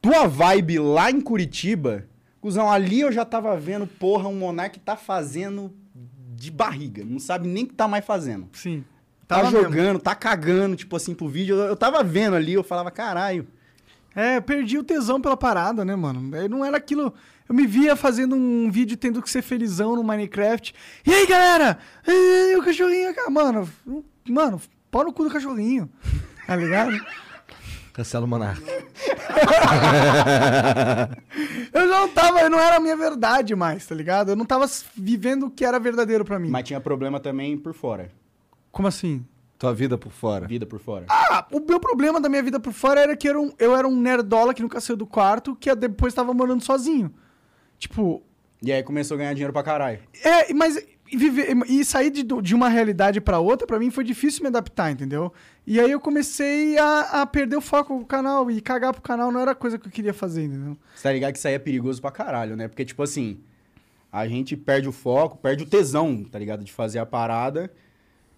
[0.00, 2.06] tua vibe lá em Curitiba,
[2.40, 5.72] cuzão, ali eu já tava vendo, porra, um Monark tá fazendo
[6.34, 7.04] de barriga.
[7.04, 8.48] Não sabe nem o que tá mais fazendo.
[8.52, 8.84] Sim.
[9.28, 9.64] Tá Tava mesmo.
[9.64, 11.56] jogando, tá cagando, tipo assim, pro vídeo.
[11.56, 13.46] Eu, eu tava vendo ali, eu falava, caralho.
[14.14, 16.36] É, eu perdi o tesão pela parada, né, mano?
[16.36, 17.12] Eu não era aquilo.
[17.48, 20.74] Eu me via fazendo um vídeo tendo que ser felizão no Minecraft.
[21.06, 21.78] E aí, galera?
[22.06, 23.14] E o cachorrinho?
[23.30, 23.68] Mano,
[24.28, 24.60] mano,
[24.90, 25.90] pau no cu do cachorrinho.
[26.46, 26.92] Tá ligado?
[27.92, 28.62] Cancela o Monarca.
[31.72, 34.30] Eu não tava, eu não era a minha verdade mais, tá ligado?
[34.30, 36.50] Eu não tava vivendo o que era verdadeiro pra mim.
[36.50, 38.10] Mas tinha problema também por fora.
[38.70, 39.24] Como assim?
[39.62, 40.48] Tua vida por fora.
[40.48, 41.06] Vida por fora.
[41.08, 43.76] Ah, o meu problema da minha vida por fora era que eu era um, eu
[43.76, 47.14] era um nerdola que nunca saiu do quarto, que depois tava morando sozinho.
[47.78, 48.24] Tipo,
[48.60, 50.00] E aí começou a ganhar dinheiro pra caralho.
[50.24, 54.02] É, mas e viver, e sair de, de uma realidade pra outra, pra mim foi
[54.02, 55.32] difícil me adaptar, entendeu?
[55.64, 59.30] E aí eu comecei a, a perder o foco do canal e cagar pro canal
[59.30, 60.76] não era coisa que eu queria fazer, entendeu?
[60.92, 62.66] Você tá ligado que isso aí é perigoso pra caralho, né?
[62.66, 63.38] Porque, tipo assim,
[64.10, 66.64] a gente perde o foco, perde o tesão, tá ligado?
[66.64, 67.70] De fazer a parada.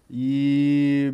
[0.09, 1.13] E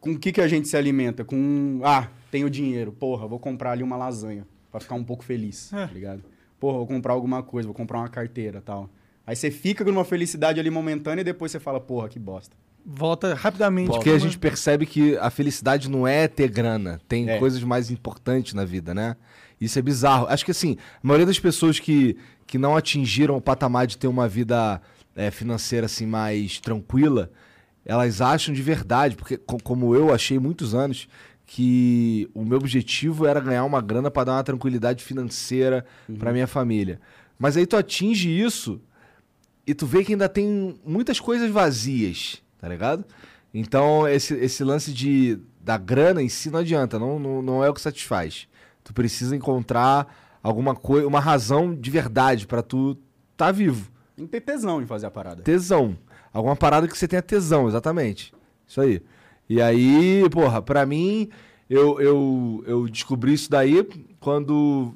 [0.00, 1.24] com o que, que a gente se alimenta?
[1.24, 5.72] Com, ah, tenho dinheiro, porra, vou comprar ali uma lasanha pra ficar um pouco feliz,
[5.72, 5.86] É.
[5.86, 6.22] tá ligado?
[6.58, 8.90] Porra, vou comprar alguma coisa, vou comprar uma carteira tal.
[9.26, 12.54] Aí você fica numa felicidade ali momentânea e depois você fala, porra, que bosta.
[12.84, 13.88] Volta rapidamente.
[13.90, 17.00] Porque a gente percebe que a felicidade não é ter grana.
[17.08, 17.38] Tem É.
[17.38, 19.16] coisas mais importantes na vida, né?
[19.58, 20.26] Isso é bizarro.
[20.28, 22.14] Acho que assim, a maioria das pessoas que,
[22.46, 24.82] que não atingiram o patamar de ter uma vida
[25.16, 27.30] é, financeira assim mais tranquila,
[27.84, 31.08] elas acham de verdade, porque co- como eu achei muitos anos
[31.46, 35.84] que o meu objetivo era ganhar uma grana para dar uma tranquilidade financeira
[36.18, 37.00] pra minha família.
[37.38, 38.80] Mas aí tu atinge isso
[39.66, 43.04] e tu vê que ainda tem muitas coisas vazias, tá ligado?
[43.52, 47.68] Então, esse, esse lance de, da grana em si não adianta, não, não, não é
[47.70, 48.48] o que satisfaz.
[48.82, 52.96] Tu precisa encontrar alguma coisa, uma razão de verdade pra tu
[53.36, 53.90] tá vivo.
[54.16, 55.42] Tem que ter tesão em fazer a parada.
[55.42, 55.96] Tesão.
[56.34, 58.34] Alguma parada que você tenha tesão, exatamente.
[58.66, 59.00] Isso aí.
[59.48, 61.28] E aí, porra, pra mim,
[61.70, 63.86] eu, eu, eu descobri isso daí
[64.18, 64.92] quando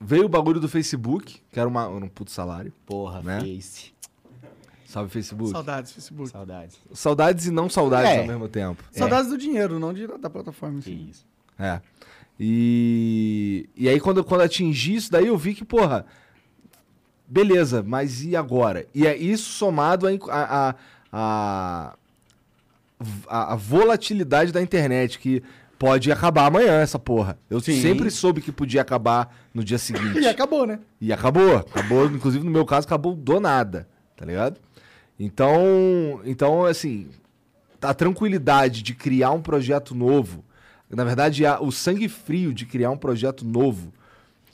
[0.00, 2.72] veio o bagulho do Facebook, que era, uma, era um puto salário.
[2.84, 3.40] Porra, Né?
[3.40, 3.92] Face.
[4.84, 5.52] Salve Facebook.
[5.52, 6.30] Saudades, Facebook.
[6.30, 6.76] Saudades.
[6.92, 8.18] Saudades e não saudades É.
[8.22, 8.82] ao mesmo tempo.
[8.90, 10.80] Saudades do dinheiro, não de, da plataforma.
[10.80, 11.06] Assim.
[11.08, 11.24] isso.
[11.56, 11.80] É.
[12.40, 16.06] E, e aí, quando, quando atingi isso, daí eu vi que, porra,
[17.30, 18.86] beleza, mas e agora?
[18.94, 20.74] E é isso somado a, a,
[21.12, 21.94] a,
[23.28, 25.42] a- a volatilidade da internet, que
[25.78, 27.38] pode acabar amanhã, essa porra.
[27.48, 27.80] Eu Sim.
[27.80, 30.18] sempre soube que podia acabar no dia seguinte.
[30.18, 30.78] E acabou, né?
[31.00, 31.56] E acabou.
[31.56, 34.60] Acabou, inclusive no meu caso, acabou do nada, tá ligado?
[35.18, 37.08] Então, então assim,
[37.80, 40.44] a tranquilidade de criar um projeto novo,
[40.90, 43.92] na verdade, o sangue frio de criar um projeto novo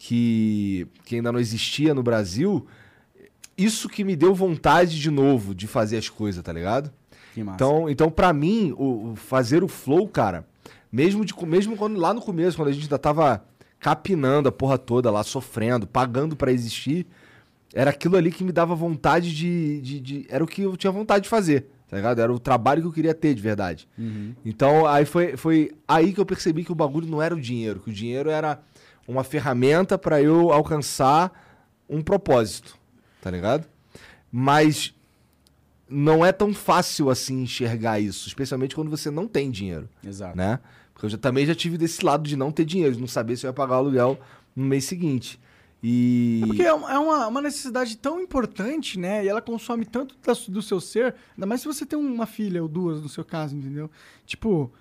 [0.06, 2.64] que, que ainda não existia no Brasil,
[3.58, 6.92] isso que me deu vontade de novo de fazer as coisas, tá ligado?
[7.34, 7.56] Que massa.
[7.56, 10.46] Então, então para mim, o, o fazer o flow, cara,
[10.92, 13.44] mesmo, de, mesmo quando, lá no começo, quando a gente ainda tava
[13.80, 17.04] capinando a porra toda lá, sofrendo, pagando pra existir,
[17.74, 20.92] era aquilo ali que me dava vontade de, de, de- Era o que eu tinha
[20.92, 22.20] vontade de fazer, tá ligado?
[22.20, 23.88] Era o trabalho que eu queria ter de verdade.
[23.98, 24.34] Uhum.
[24.44, 27.80] Então, aí foi, foi aí que eu percebi que o bagulho não era o dinheiro,
[27.80, 28.60] que o dinheiro era
[29.06, 31.32] uma ferramenta pra eu alcançar
[31.88, 32.76] um propósito,
[33.20, 33.66] tá ligado?
[34.30, 34.92] Mas
[35.88, 40.36] não é tão fácil assim enxergar isso, especialmente quando você não tem dinheiro, Exato.
[40.36, 40.58] né?
[40.92, 43.36] Porque eu já, também já tive desse lado de não ter dinheiro, de não saber
[43.36, 44.18] se eu ia pagar o aluguel
[44.54, 45.38] no mês seguinte.
[45.82, 46.98] E É porque é uma, é
[47.28, 49.24] uma- necessidade tão importante, né?
[49.24, 52.62] E ela consome tanto da do seu ser, ainda mais se você tem uma filha
[52.62, 53.90] ou duas no seu caso, entendeu?
[54.24, 54.72] Tipo,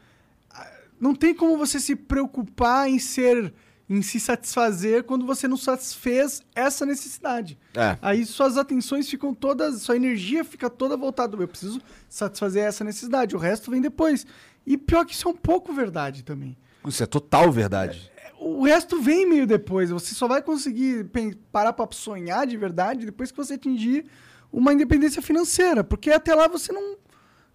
[1.00, 3.54] não tem como você se preocupar em ser
[3.90, 7.58] em se satisfazer quando você não satisfez essa necessidade.
[7.76, 7.98] É.
[8.02, 11.80] Aí suas atenções ficam todas, sua energia fica toda voltada, eu preciso
[12.10, 14.26] satisfazer essa necessidade, o resto vem depois.
[14.66, 16.58] E pior que isso é um pouco verdade também.
[16.88, 18.12] Isso é total verdade.
[18.40, 21.10] O resto vem meio depois, você só vai conseguir
[21.52, 24.06] parar pra sonhar de verdade depois que você atingir
[24.52, 26.98] uma independência financeira, porque até lá você não O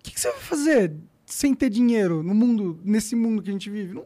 [0.03, 0.95] que, que você vai fazer
[1.26, 3.95] sem ter dinheiro no mundo, nesse mundo que a gente vive?
[3.95, 4.05] Não,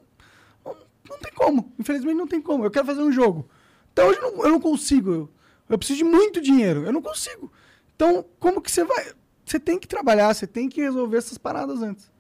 [1.09, 1.73] não, tem como.
[1.79, 2.65] Infelizmente não tem como.
[2.65, 3.49] Eu quero fazer um jogo.
[3.93, 5.11] Então hoje eu não, eu não consigo.
[5.11, 5.31] Eu,
[5.71, 6.85] eu preciso de muito dinheiro.
[6.85, 7.53] Eu não consigo.
[7.95, 9.13] Então, como que você vai.
[9.45, 12.11] Você tem que trabalhar, você tem que resolver essas paradas antes.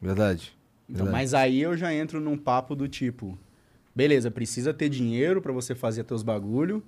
[0.00, 0.56] Verdade.
[0.88, 1.12] Então, Verdade.
[1.12, 3.36] mas aí eu já entro num papo do tipo,
[3.94, 6.82] beleza, precisa ter dinheiro pra você fazer teus bagulho,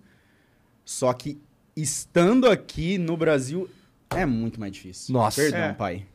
[0.85, 1.41] só que
[1.75, 3.69] estando aqui no Brasil
[4.11, 5.13] é muito mais difícil.
[5.13, 5.41] Nossa.
[5.43, 5.73] Perdão, É.
[5.73, 6.07] pai.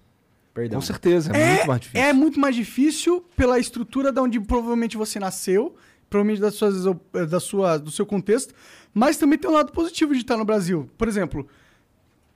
[0.53, 0.79] Perdão.
[0.79, 2.01] Com certeza, é, muito mais difícil.
[2.07, 5.75] É muito mais difícil pela estrutura da onde provavelmente você nasceu,
[6.09, 6.83] provavelmente das suas,
[7.29, 8.53] da sua, do seu contexto,
[8.93, 10.87] mas também tem um lado positivo de estar no Brasil.
[10.95, 11.47] Por exemplo,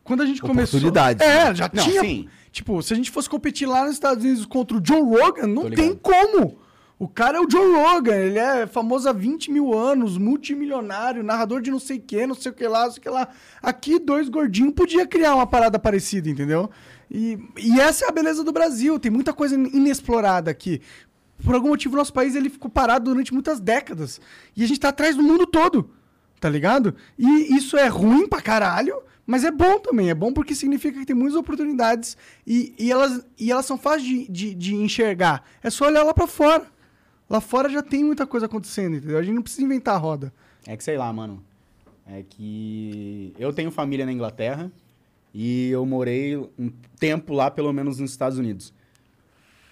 [0.03, 0.80] quando a gente começou...
[0.80, 1.55] Oportunidades, É, né?
[1.55, 2.01] já Não, tinha...
[2.01, 2.28] sim.
[2.51, 5.70] Tipo, se a gente fosse competir lá nos Estados Unidos contra o Joe Rogan, não
[5.70, 6.57] tem como.
[6.97, 11.61] O cara é o Joe Rogan, ele é famoso há 20 mil anos, multimilionário, narrador
[11.61, 13.28] de não sei o que, não sei o que lá, não sei o que lá.
[13.61, 16.72] Aqui, dois gordinhos podia criar uma parada parecida, entendeu?
[17.10, 20.82] E, e essa é a beleza do Brasil, tem muita coisa inexplorada aqui.
[21.43, 24.20] Por algum motivo, nosso país ele ficou parado durante muitas décadas.
[24.55, 25.89] E a gente tá atrás do mundo todo,
[26.39, 26.95] tá ligado?
[27.18, 30.10] E isso é ruim pra caralho, mas é bom também.
[30.10, 34.03] É bom porque significa que tem muitas oportunidades e, e, elas, e elas são fáceis
[34.03, 35.43] de, de, de enxergar.
[35.62, 36.66] É só olhar lá pra fora.
[37.30, 39.18] Lá fora já tem muita coisa acontecendo, entendeu?
[39.18, 40.34] A gente não precisa inventar a roda.
[40.66, 41.43] É que sei lá, mano.
[42.05, 44.72] É que eu tenho família na Inglaterra
[45.34, 48.73] e eu morei um tempo lá, pelo menos nos Estados Unidos.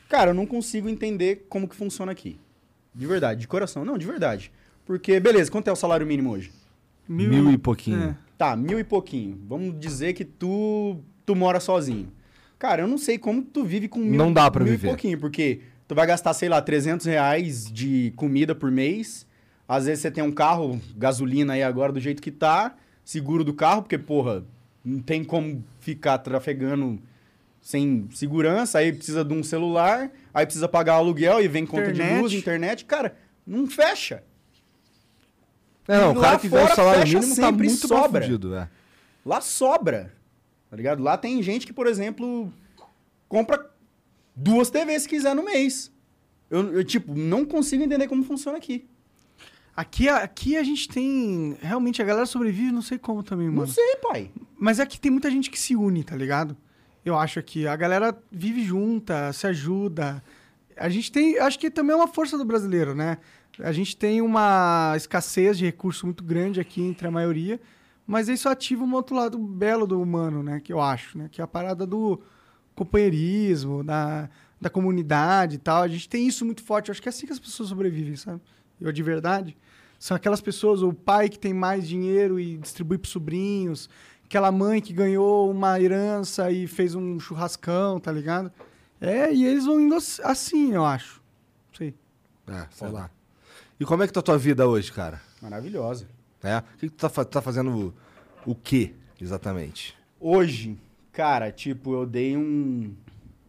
[0.10, 2.39] Cara, eu não consigo entender como que funciona aqui.
[2.93, 3.84] De verdade, de coração.
[3.84, 4.51] Não, de verdade.
[4.86, 6.51] Porque, beleza, quanto é o salário mínimo hoje?
[7.08, 8.01] Mil e pouquinho.
[8.01, 8.16] É.
[8.38, 9.39] Tá, mil e pouquinho.
[9.47, 12.12] Vamos dizer que tu, tu mora sozinho.
[12.60, 14.88] Cara, eu não sei como tu vive com mil, Não dá pra mil viver.
[14.88, 19.26] e pouquinho, porque tu vai gastar, sei lá, 300 reais de comida por mês.
[19.68, 23.53] Às vezes você tem um carro, gasolina aí agora do jeito que tá, seguro do
[23.53, 24.45] carro, porque, porra,
[24.86, 27.00] não tem como ficar trafegando
[27.60, 32.00] sem segurança, aí precisa de um celular, aí precisa pagar aluguel e vem conta de
[32.00, 32.22] Internet.
[32.22, 32.86] luz, internet.
[32.86, 34.24] Cara, não fecha.
[35.88, 38.26] É, não, E o cara que ganha o salário mínimo tá muito sobra.
[38.26, 38.68] é.
[39.26, 40.14] Lá sobra.
[40.70, 41.02] Tá ligado?
[41.02, 42.52] Lá tem gente que, por exemplo,
[43.28, 43.70] compra
[44.36, 45.92] duas TVs se quiser no mês.
[46.50, 48.88] Eu, eu, tipo, não consigo entender como funciona aqui.
[49.76, 51.58] Aqui, aqui a gente tem.
[51.62, 53.62] Realmente, a galera sobrevive, não sei como também, mano.
[53.62, 54.32] Não sei, pai.
[54.58, 56.56] Mas é que tem muita gente que se une, tá ligado?
[57.04, 60.24] Eu acho que a galera vive junta, se ajuda.
[60.78, 61.38] A gente tem.
[61.40, 63.18] Acho que também é uma força do brasileiro, né?
[63.60, 67.60] A gente tem uma escassez de recursos muito grande aqui entre a maioria,
[68.08, 70.62] mas isso ativa um outro lado belo do humano, né?
[70.62, 71.30] Que eu acho, né?
[71.30, 72.22] Que é a parada do
[72.74, 75.84] companheirismo, da, da comunidade e tal.
[75.84, 76.90] A gente tem isso muito forte.
[76.90, 78.42] Eu acho que é assim que as pessoas sobrevivem, sabe?
[78.80, 79.56] Eu de verdade.
[80.06, 83.89] São aquelas pessoas, o pai que tem mais dinheiro e distribui para sobrinhos,
[84.24, 88.51] aquela mãe que ganhou uma herança e fez um churrascão, tá ligado?
[89.01, 91.24] É, e eles vão indo ass- assim, eu acho.
[91.72, 91.95] Não sei.
[92.45, 93.10] É, sei lá.
[93.80, 95.20] E como é que tá a tua vida hoje, cara?
[95.41, 96.08] Maravilhosa.
[96.43, 96.60] É?
[96.60, 97.76] O que, que tu tá, tá fazendo
[98.45, 99.97] o, o quê, exatamente?
[100.20, 100.78] Hoje,
[101.12, 102.93] cara, tipo, eu dei um.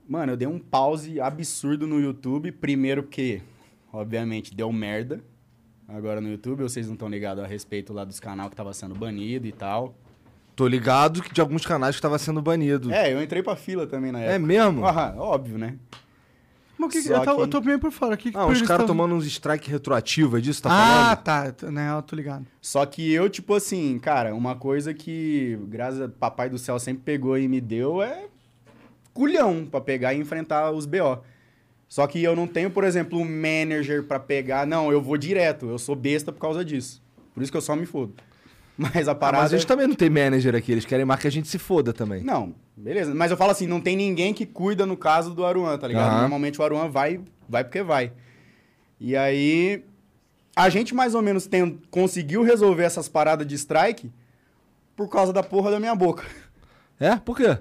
[0.08, 2.50] Mano, eu dei um pause absurdo no YouTube.
[2.50, 3.42] Primeiro porque,
[3.92, 5.22] obviamente, deu merda.
[5.88, 8.94] Agora no YouTube, vocês não estão ligados a respeito lá dos canal que tava sendo
[8.94, 9.94] banido e tal.
[10.56, 12.92] Tô ligado que de alguns canais que tava sendo banido.
[12.92, 14.34] É, eu entrei pra fila também na época.
[14.34, 14.86] É mesmo?
[14.86, 15.76] Ah, óbvio, né?
[16.78, 18.16] Mas o que, que- eu, tô, que- eu tô bem por fora.
[18.16, 21.22] Que, que Ah, os caras tomando uns strike retroativo, é disso que tá Ah, falando?
[21.22, 21.52] tá.
[21.52, 22.44] t- Né, eu tô ligado.
[22.60, 27.02] Só que eu, tipo assim, cara, uma coisa que, graças a Papai do Céu sempre
[27.04, 28.24] pegou e me deu é
[29.14, 31.22] culhão pra pegar e enfrentar os BO.
[31.88, 34.66] Só que eu não tenho, por exemplo, um manager pra pegar.
[34.66, 35.66] Não, eu vou direto.
[35.68, 37.02] Eu sou besta por causa disso.
[37.32, 38.14] Por isso que eu só me fodo.
[38.76, 39.42] Mas a Ah, parada.
[39.44, 41.94] mas eles também não tem manager aqui, eles querem mais que a gente se foda
[41.94, 42.22] também.
[42.22, 43.14] Não, beleza.
[43.14, 46.10] Mas eu falo assim, não tem ninguém que cuida no caso do Aruan, tá ligado?
[46.10, 46.20] Aham.
[46.20, 47.18] Normalmente o Aruan vai,
[47.48, 48.12] vai porque vai.
[49.00, 49.82] E aí,
[50.54, 54.10] a gente mais ou menos tem, conseguiu resolver essas paradas de strike
[54.94, 56.24] por causa da porra da minha boca.
[57.00, 57.16] É?
[57.16, 57.56] Por quê?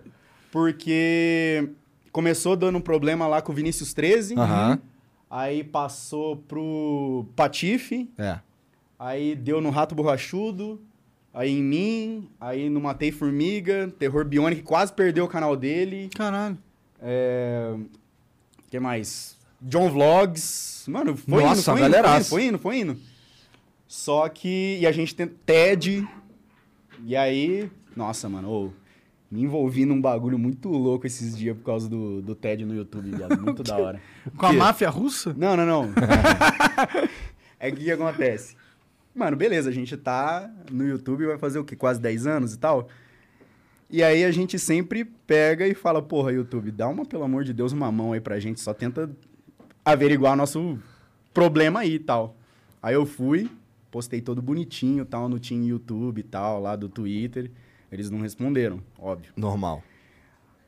[0.51, 1.69] Porque
[2.15, 4.79] começou dando um problema lá com o Vinícius 13, Aham.
[5.29, 8.39] aí passou pro Patife, É.
[8.97, 10.79] aí deu no Rato Borrachudo,
[11.33, 16.09] aí em mim, aí no Matei Formiga, Terror Bionic quase perdeu o canal dele.
[16.15, 16.57] Caralho.
[17.01, 17.75] É...
[18.71, 19.37] que mais?
[19.61, 20.85] John Vlogs.
[20.87, 22.29] Mano, foi Nossa, indo, foi indo, galeraça.
[22.29, 23.01] foi indo, foi indo, foi indo.
[23.89, 24.77] Só que.
[24.79, 26.07] E a gente tem TED.
[27.05, 27.69] E aí.
[27.93, 28.71] Nossa, mano, ô,
[29.35, 33.11] me envolvi num bagulho muito louco esses dias por causa do, do TED no YouTube,
[33.11, 33.37] viado.
[33.41, 34.01] Muito da hora.
[34.37, 35.35] Com a máfia russa?
[35.37, 35.89] Não, não, não.
[37.59, 38.55] é que o que acontece?
[39.13, 41.75] Mano, beleza, a gente tá no YouTube, vai fazer o quê?
[41.75, 42.87] Quase 10 anos e tal.
[43.89, 47.51] E aí a gente sempre pega e fala, porra, YouTube, dá uma, pelo amor de
[47.51, 49.09] Deus, uma mão aí pra gente, só tenta
[49.83, 50.79] averiguar nosso
[51.33, 52.37] problema aí e tal.
[52.81, 53.49] Aí eu fui,
[53.91, 57.51] postei todo bonitinho tal, no Team YouTube e tal, lá do Twitter.
[57.91, 59.31] Eles não responderam, óbvio.
[59.35, 59.83] Normal.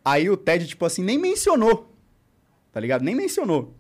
[0.04, 1.94] Aí o Ted, tipo assim, nem mencionou.
[2.72, 3.04] Tá ligado?
[3.04, 3.74] Nem mencionou.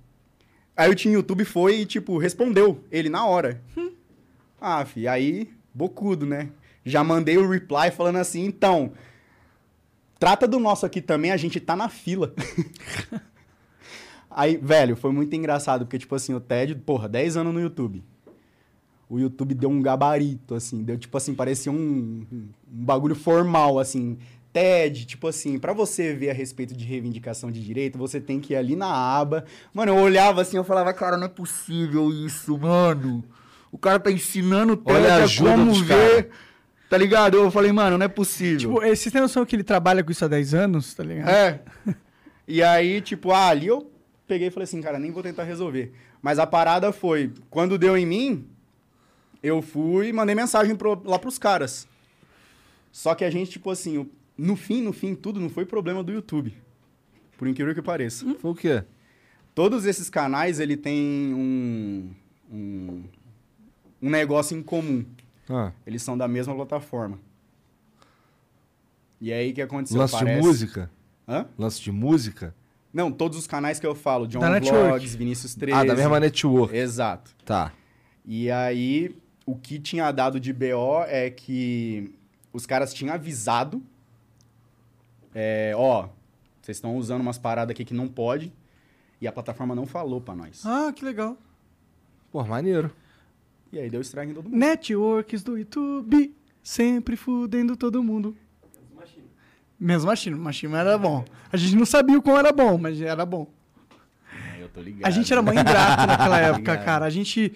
[0.75, 3.61] Aí o Team YouTube foi e, tipo, respondeu ele na hora.
[4.59, 6.49] Ah, fi, aí, bocudo, né?
[6.83, 8.93] Já mandei o reply falando assim, então,
[10.19, 12.33] trata do nosso aqui também, a gente tá na fila.
[14.29, 18.03] aí, velho, foi muito engraçado, porque, tipo assim, o Ted, porra, 10 anos no YouTube.
[19.09, 24.17] O YouTube deu um gabarito, assim, deu, tipo assim, parecia um, um bagulho formal, assim.
[24.51, 28.53] TED, tipo assim, pra você ver a respeito de reivindicação de direito, você tem que
[28.53, 29.45] ir ali na aba.
[29.73, 33.23] Mano, eu olhava assim, eu falava, cara, não é possível isso, mano.
[33.71, 36.29] O cara tá ensinando o Olha a TED a ajuda como ver.
[36.89, 37.37] Tá ligado?
[37.37, 38.57] Eu falei, mano, não é possível.
[38.57, 41.29] Tipo, vocês têm noção que ele trabalha com isso há 10 anos, tá ligado?
[41.29, 41.61] É.
[42.47, 43.91] E aí, tipo, ah, ali eu
[44.25, 45.91] peguei e falei assim, cara, nem vou tentar resolver.
[46.21, 48.47] Mas a parada foi, quando deu em mim,
[49.41, 51.87] eu fui e mandei mensagem pro- lá pros caras.
[52.91, 56.11] Só que a gente, tipo assim, no fim, no fim, tudo não foi problema do
[56.11, 56.53] YouTube.
[57.37, 58.25] Por incrível que pareça.
[58.39, 58.83] Foi o quê?
[59.53, 62.09] Todos esses canais, ele tem um,
[62.51, 63.03] um,
[64.01, 65.05] um negócio em comum.
[65.49, 67.19] Ah, Eles são da mesma plataforma.
[69.19, 69.97] E aí, o que aconteceu?
[69.99, 70.91] lance de Parece- música?
[71.27, 71.45] Hã?
[71.57, 72.55] Lance de música?
[72.93, 74.87] Não, todos os canais que eu falo, John Da network.
[74.87, 75.77] Vlogs, Vinícius 13.
[75.79, 76.75] Ah, da mesma network.
[76.75, 77.35] Exato.
[77.43, 77.71] Tá.
[78.25, 79.15] E aí,
[79.47, 82.13] o que tinha dado de BO é que
[82.51, 83.81] os caras tinham avisado,
[85.33, 86.09] é, ó,
[86.61, 88.51] vocês estão usando umas paradas aqui que não pode,
[89.21, 90.65] e a plataforma não falou pra nós.
[90.65, 91.37] Ah, que legal.
[92.29, 92.91] Pô, maneiro.
[93.71, 94.57] E aí deu strike em todo mundo.
[94.57, 98.35] Networks do YouTube, sempre fudendo todo mundo.
[99.79, 100.35] Mesmo Machine.
[100.35, 101.23] Machine era bom.
[101.51, 103.47] A gente não sabia o quão era bom, mas era bom.
[104.81, 105.07] Ligado.
[105.07, 107.05] A gente era mãe ingrato naquela época, cara.
[107.05, 107.53] A gente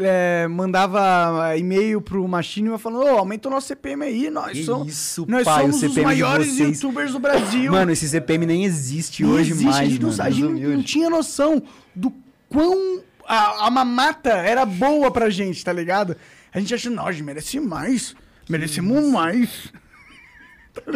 [0.00, 4.88] é, mandava e-mail pro Machine falando, ô, aumenta o nosso CPM aí, nós Que somos,
[4.88, 7.72] isso, nós pai, somos os maiores youtubers do Brasil.
[7.72, 10.22] Mano, esse CPM nem existe Não hoje existe, a mais, gente, não, mano.
[10.22, 11.62] a gente não tinha noção
[11.94, 12.12] do
[12.48, 16.16] quão a, a mamata era boa pra gente, tá ligado?
[16.52, 18.16] A gente achou, não, a gente merece mais.
[18.48, 19.72] Merecemos mais.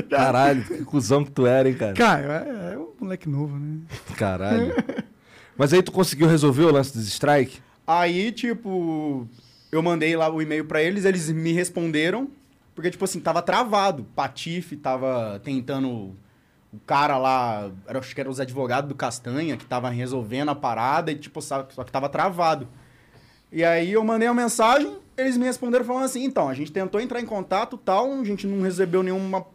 [0.09, 0.17] Tá?
[0.17, 1.93] Caralho, que cuzão que tu era, hein, cara?
[1.95, 3.81] Cara, é, é um moleque novo, né?
[4.17, 4.73] Caralho.
[5.63, 7.61] Mas aí tu conseguiu resolver o lance dos strike?
[7.87, 9.29] Aí, tipo,
[9.71, 12.29] eu mandei lá o e-mail pra eles, eles me responderam,
[12.75, 14.03] porque, tipo assim, tava travado.
[14.17, 16.17] Patife tava tentando.
[16.73, 20.55] O cara lá, era, acho que era os advogados do Castanha, que tava resolvendo a
[20.57, 22.67] parada, e, tipo, só que tava travado.
[23.53, 27.01] E aí eu mandei uma mensagem, eles me responderam falando assim: então, a gente tentou
[27.01, 29.47] entrar em contato tal, a gente não recebeu nenhuma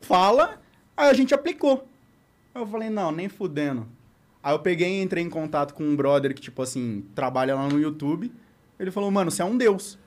[0.00, 0.60] fala,
[0.96, 1.86] aí a gente aplicou.
[2.52, 3.94] Eu falei: não, nem fudendo.
[4.46, 7.66] Aí eu peguei e entrei em contato com um brother que, tipo assim, trabalha lá
[7.66, 8.32] no YouTube.
[8.78, 9.98] Ele falou, mano, você é um deus.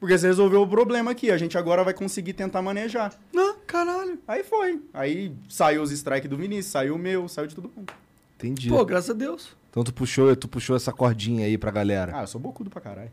[0.00, 3.12] Porque você resolveu o problema aqui, a gente agora vai conseguir tentar manejar.
[3.30, 4.18] Não, caralho.
[4.26, 4.80] Aí foi.
[4.90, 7.92] Aí saiu os strikes do Vinícius, saiu o meu, saiu de todo mundo.
[8.36, 8.70] Entendi.
[8.70, 9.54] Pô, graças a Deus.
[9.68, 12.12] Então tu puxou, tu puxou essa cordinha aí pra galera.
[12.16, 13.12] Ah, eu sou bocudo pra caralho.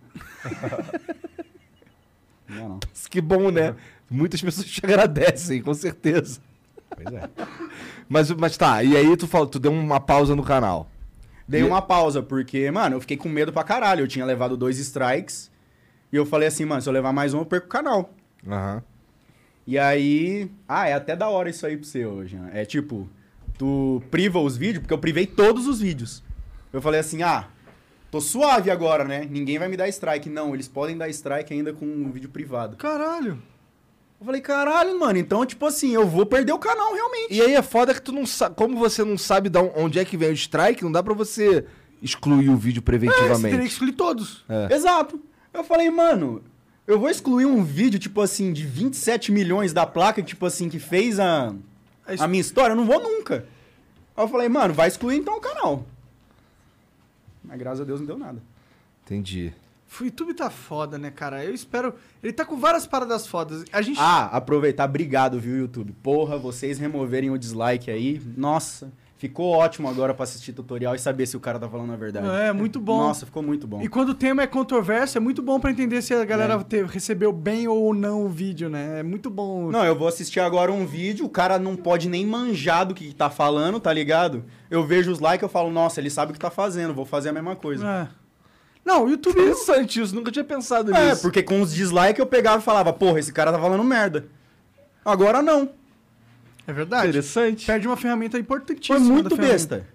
[2.47, 2.80] não, não.
[3.10, 3.76] Que bom, né?
[4.10, 6.39] Muitas pessoas te agradecem, com certeza.
[6.89, 7.30] Pois é.
[8.08, 10.89] Mas, mas tá, e aí tu, falou, tu deu uma pausa no canal.
[11.47, 14.01] Dei E- uma pausa, porque, mano, eu fiquei com medo pra caralho.
[14.01, 15.51] Eu tinha levado dois strikes.
[16.12, 18.14] E eu falei assim, mano, se eu levar mais um, eu perco o canal.
[18.47, 18.84] Aham.
[19.68, 20.49] E aí.
[20.68, 22.36] Ah, é até da hora isso aí pra você hoje.
[22.36, 22.51] né?
[22.53, 23.10] É tipo,
[23.58, 26.24] tu priva os vídeos, porque eu privei todos os vídeos.
[26.72, 27.47] Eu falei assim, ah,
[28.12, 29.28] tô suave agora, né?
[29.30, 30.30] Ninguém vai me dar strike.
[30.30, 32.76] Não, eles podem dar strike ainda com um vídeo privado.
[32.78, 33.41] Caralho.
[34.20, 37.34] Eu falei, caralho, mano, então, tipo assim, eu vou perder o canal realmente.
[37.34, 38.55] E aí é foda que tu não sabe.
[38.55, 41.66] Como você não sabe onde é que vem o strike, não dá pra você
[42.01, 43.66] excluir o vídeo É, você teria que preventivamente.
[43.68, 44.45] excluir todos.
[44.72, 45.20] Exato.
[45.53, 46.41] Eu falei, mano,
[46.88, 50.80] eu vou excluir um vídeo, tipo assim, de 27 milhões da placa, tipo assim, que
[50.80, 51.53] fez a,
[52.05, 53.45] Aí- a minha história, eu não vou nunca.
[54.16, 55.86] Aí eu falei, mano, vai excluir então o canal.
[57.43, 58.41] Mas graças a Deus não deu nada.
[59.05, 59.53] Entendi.
[60.01, 61.43] O YouTube tá foda, né, cara?
[61.43, 61.93] Eu espero.
[62.23, 63.63] Ele tá com várias paradas fodas.
[63.71, 63.99] A gente.
[63.99, 65.93] Ah, aproveitar, obrigado, viu, YouTube.
[66.03, 71.25] Porra, vocês removerem o dislike aí, nossa, Ficou ótimo agora pra assistir tutorial e saber
[71.25, 72.27] se o cara tá falando a verdade.
[72.27, 72.97] É, muito bom.
[72.97, 73.81] Nossa, ficou muito bom.
[73.81, 76.83] E quando o tema é controverso, é muito bom pra entender se a galera te-
[76.83, 78.99] recebeu bem ou não o vídeo, né?
[78.99, 79.71] É muito bom.
[79.71, 83.13] Não, eu vou assistir agora um vídeo, o cara não pode nem manjar do que
[83.15, 84.43] tá falando, tá ligado?
[84.69, 87.29] Eu vejo os likes, eu falo, nossa, ele sabe o que tá fazendo, vou fazer
[87.29, 87.87] a mesma coisa.
[87.87, 88.24] É.
[88.86, 89.39] Não, o YouTube.
[89.41, 91.21] Interessante isso, nunca tinha pensado É, nisso.
[91.23, 94.27] porque com os dislikes eu pegava e falava, porra, esse cara tá falando merda.
[95.03, 95.69] Agora não.
[96.67, 97.09] É verdade.
[97.09, 97.65] Interessante.
[97.65, 98.99] Perde uma ferramenta importantíssima.
[98.99, 99.88] Foi muito besta.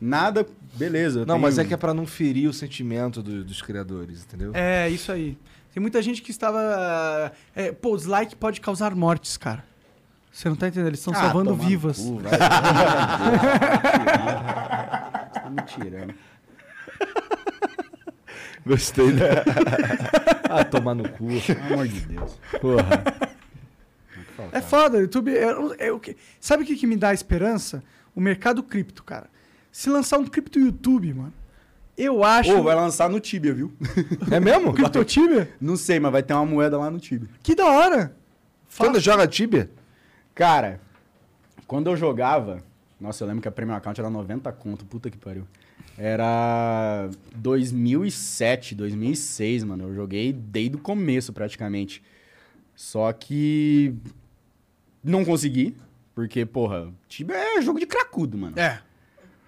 [0.00, 1.20] Nada, beleza.
[1.20, 4.50] Não, tenho- mas é que é pra não ferir o sentimento do- dos criadores, entendeu?
[4.54, 5.38] É, isso aí.
[5.72, 7.32] Tem muita gente que estava.
[7.54, 9.64] É, pô, o dislike pode causar mortes, cara.
[10.32, 10.88] Você não tá entendendo?
[10.88, 11.98] Eles estão Ah, salvando vivas.
[11.98, 12.30] cu, vai.
[12.30, 12.38] Você
[15.40, 16.14] tá me tirando.
[18.66, 19.44] Gostei da.
[20.50, 21.28] ah, tomar no cu.
[21.46, 22.36] Pelo amor de Deus.
[22.60, 23.04] Porra.
[24.50, 25.36] É foda, o YouTube.
[25.36, 27.84] É, é o que, sabe o que, que me dá esperança?
[28.14, 29.30] O mercado cripto, cara.
[29.70, 31.32] Se lançar um cripto YouTube, mano,
[31.96, 32.52] eu acho.
[32.52, 33.72] Ô, vai lançar no Tibia, viu?
[34.30, 34.72] É mesmo?
[34.74, 35.48] Cripto Tibia?
[35.60, 37.28] Não sei, mas vai ter uma moeda lá no Tibia.
[37.44, 38.16] Que da hora!
[38.76, 39.70] Quando joga Tibia?
[40.34, 40.80] Cara,
[41.68, 42.62] quando eu jogava,
[43.00, 45.46] nossa, eu lembro que a Premium Account era 90 conto, puta que pariu.
[45.98, 49.84] Era 2007, 2006, mano.
[49.84, 52.02] Eu joguei desde o começo, praticamente.
[52.74, 53.94] Só que
[55.02, 55.74] não consegui,
[56.14, 58.58] porque, porra, Tibia é jogo de cracudo, mano.
[58.58, 58.80] É.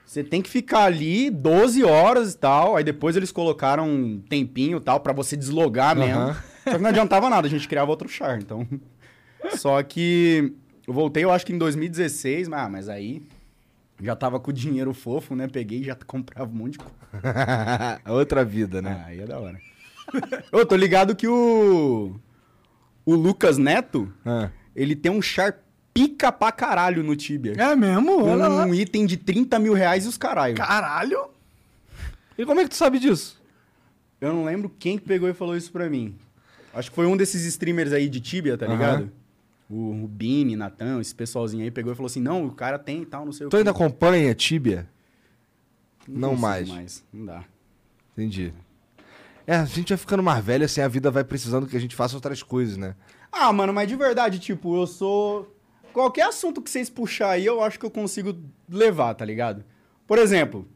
[0.06, 2.76] Você tem que ficar ali 12 horas e tal.
[2.76, 6.18] Aí depois eles colocaram um tempinho e tal pra você deslogar mesmo.
[6.18, 6.36] Aham.
[6.64, 8.66] Só que não adiantava nada, a gente criava outro char, então.
[9.56, 10.52] Só que
[10.86, 13.22] eu voltei, eu acho que em 2016, mas, ah, mas aí
[14.00, 15.48] já tava com o dinheiro fofo, né?
[15.48, 16.94] Peguei e já comprava um monte de coisa.
[18.08, 19.02] Outra vida, né?
[19.04, 19.58] Ah, aí é da hora.
[20.52, 22.14] Eu tô ligado que o.
[23.04, 24.50] O Lucas Neto, Ah.
[24.76, 25.58] ele tem um char
[25.94, 27.54] pica pra caralho no Tibia.
[27.56, 28.18] É mesmo?
[28.20, 28.64] Com Olha lá.
[28.66, 30.54] um item de 30 mil reais e os caralho.
[30.54, 31.30] Caralho!
[32.36, 33.40] E como é que tu sabe disso?
[34.20, 36.16] Eu não lembro quem que pegou e falou isso pra mim.
[36.74, 38.74] Acho que foi um desses streamers aí de Tibia, tá Aham.
[38.74, 39.12] ligado?
[39.68, 43.02] O, o Bini, Natan, esse pessoalzinho aí pegou e falou assim: não, o cara tem
[43.02, 43.58] e tal, não sei o Tu quê.
[43.58, 44.88] ainda acompanha Tibia?
[46.06, 47.04] Não consigo mais.
[47.12, 47.44] Não dá.
[48.12, 48.52] Entendi.
[49.46, 51.94] É, a gente vai ficando mais velho, assim, a vida vai precisando que a gente
[51.94, 52.94] faça outras coisas, né?
[53.30, 55.54] Ah, mano, mas de verdade, tipo, eu sou.
[55.92, 58.34] Qualquer assunto que vocês puxar aí, eu acho que eu consigo
[58.68, 59.64] levar, tá ligado?
[60.06, 60.66] Por exemplo,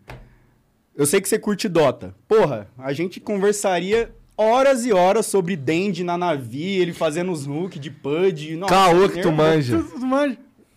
[0.94, 2.14] eu sei que você curte Dota.
[2.26, 7.80] Porra, a gente conversaria horas e horas sobre Dendi na Navi, ele fazendo os hooks
[7.80, 8.56] de PUD.
[8.56, 9.84] Nossa, Caô que tu manja.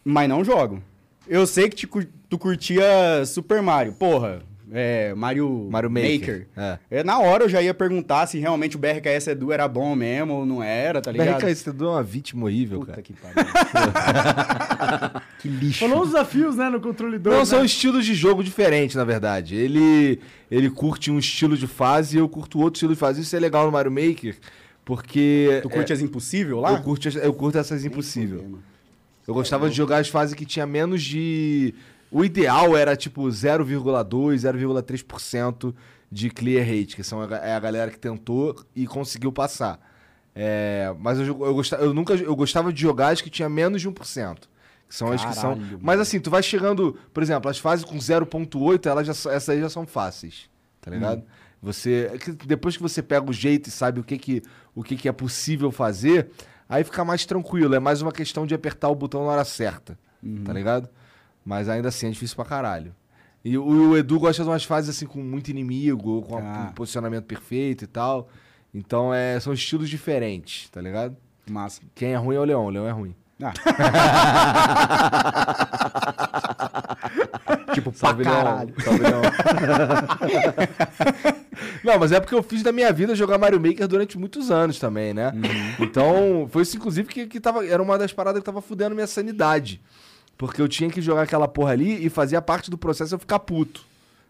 [0.03, 0.81] Mas não jogo.
[1.27, 1.87] Eu sei que te
[2.29, 3.93] tu curtia Super Mario.
[3.93, 4.41] Porra,
[4.72, 6.47] é, Mario, Mario Maker.
[6.55, 6.80] É.
[6.89, 10.34] É, na hora eu já ia perguntar se realmente o BRKS Edu era bom mesmo
[10.34, 11.41] ou não era, tá ligado?
[11.41, 13.03] BRK, você é uma vítima horrível, Puta cara.
[13.03, 13.36] que pariu.
[15.39, 15.80] que lixo.
[15.80, 17.34] Falou uns desafios, né, no controle 2.
[17.34, 17.45] Não, né?
[17.45, 19.55] são estilos de jogo diferentes, na verdade.
[19.55, 23.22] Ele, ele curte um estilo de fase e eu curto outro estilo de fase.
[23.22, 24.38] Isso é legal no Mario Maker,
[24.84, 25.59] porque...
[25.61, 26.72] Tu curte é, as impossível lá?
[26.72, 28.59] eu, curto, as- eu curto essas impossível.
[29.28, 31.74] Eu gostava de jogar as fases que tinha menos de...
[32.16, 35.76] O ideal era tipo 0,2, 0,3%
[36.09, 39.78] de clear rate, que são a, é a galera que tentou e conseguiu passar.
[40.34, 43.82] É, mas eu, eu, gostava, eu nunca eu gostava de jogar as que tinha menos
[43.82, 44.38] de 1%.
[44.88, 45.57] Que são as que são.
[45.57, 49.49] Caralho, Mas assim, tu vai chegando, por exemplo, as fases com 0,8, elas já, essas
[49.49, 50.49] aí já são fáceis.
[50.80, 51.22] Tá ligado?
[51.61, 54.41] Você, é depois que você pega o jeito e sabe o que, que,
[54.74, 56.30] o que, que é possível fazer,
[56.70, 57.76] aí fica mais tranquilo.
[57.76, 59.99] É mais uma questão de apertar o botão na hora certa.
[60.45, 60.89] Tá ligado?
[61.45, 62.93] Mas ainda assim é difícil pra caralho.
[63.43, 66.69] E o, o Edu gosta de umas fases assim com muito inimigo, com Ah.
[66.69, 68.27] um posicionamento perfeito e tal.
[68.73, 71.15] Então é, são estilos diferentes, tá ligado?
[71.49, 71.81] Massa.
[71.93, 73.15] Quem é ruim é o Leão, o Leão é ruim.
[73.41, 73.53] Ah.
[77.73, 78.35] tipo, pra Salve, Leão.
[78.35, 78.73] caralho.
[78.81, 79.21] Salve, Leão.
[81.83, 84.79] Não, mas é porque eu fiz da minha vida jogar Mario Maker durante muitos anos
[84.79, 85.31] também, né?
[85.79, 89.07] Então, foi isso, inclusive, que, que tava, era uma das paradas que tava fudendo minha
[89.07, 89.81] sanidade.
[90.38, 93.39] Porque eu tinha que jogar aquela porra ali e fazia parte do processo eu ficar
[93.39, 93.86] puto.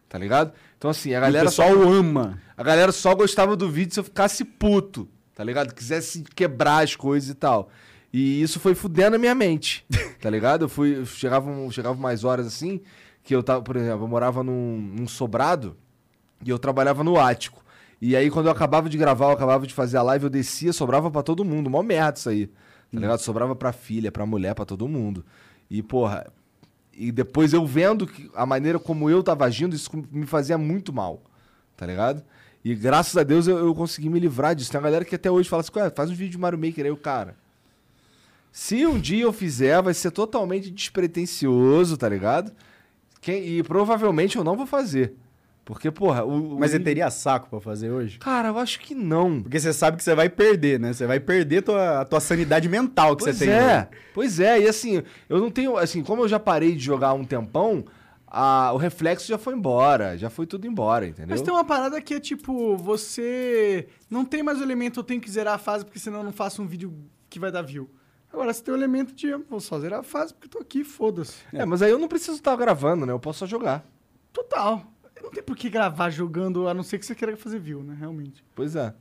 [0.07, 0.53] Tá ligado?
[0.77, 1.89] Então, assim, a o galera pessoal só.
[1.91, 2.39] ama.
[2.55, 5.73] A galera só gostava do vídeo se eu ficasse puto, tá ligado?
[5.73, 7.69] Quisesse quebrar as coisas e tal.
[8.13, 9.85] E isso foi fudendo a minha mente,
[10.21, 10.65] tá ligado?
[10.65, 12.79] Eu fui, eu chegava, chegava mais horas assim,
[13.23, 15.75] que eu tava, por exemplo, eu morava num, num sobrado
[16.45, 17.63] e eu trabalhava no ático.
[17.99, 20.71] E aí, quando eu acabava de gravar, eu acabava de fazer a live, eu descia,
[20.71, 21.69] sobrava pra todo mundo.
[21.69, 23.19] Mó merda isso aí, tá ligado?
[23.19, 25.25] Sobrava pra filha, pra mulher, pra todo mundo.
[25.69, 26.31] E, porra,
[26.93, 30.93] e depois eu vendo que a maneira como eu tava agindo, isso me fazia muito
[30.93, 31.21] mal,
[31.75, 32.23] tá ligado?
[32.63, 34.71] E graças a Deus eu, eu consegui me livrar disso.
[34.71, 36.85] Tem uma galera que até hoje fala assim, "Ué, faz um vídeo de Mario Maker
[36.85, 37.35] aí, o cara.
[38.51, 42.53] Se um dia eu fizer, vai ser totalmente despretensioso, tá ligado?
[43.21, 45.13] Quem, e provavelmente eu não vou fazer.
[45.65, 46.53] Porque, porra, o.
[46.55, 48.19] o Mas você teria saco pra fazer hoje?
[48.19, 49.41] Cara, eu acho que não.
[49.41, 50.93] Porque você sabe que você vai perder, né?
[50.93, 53.53] Você vai perder tua, a tua sanidade mental que Pois você tem.
[53.55, 54.01] é, hoje.
[54.13, 54.59] pois é.
[54.61, 55.75] E assim, eu não tenho.
[55.75, 57.83] Assim, como eu já parei de jogar há um tempão,
[58.27, 60.15] a- o reflexo já foi embora.
[60.19, 61.29] Já foi tudo embora, entendeu?
[61.31, 65.19] Mas tem uma parada que é tipo, você não tem mais o elemento eu tenho
[65.19, 66.93] que zerar a fase porque senão eu não faço um vídeo
[67.27, 67.89] que vai dar view.
[68.31, 70.83] Agora você tem o elemento de vou só zerar a fase porque eu tô aqui,
[70.83, 71.37] foda-se.
[71.51, 73.11] É, mas aí eu não preciso estar gravando, né?
[73.13, 73.83] Eu posso só jogar.
[74.33, 74.83] Total.
[75.21, 77.95] Não tem por que gravar jogando, a não ser que você queira fazer view, né?
[77.99, 78.43] Realmente.
[78.53, 78.93] Pois é.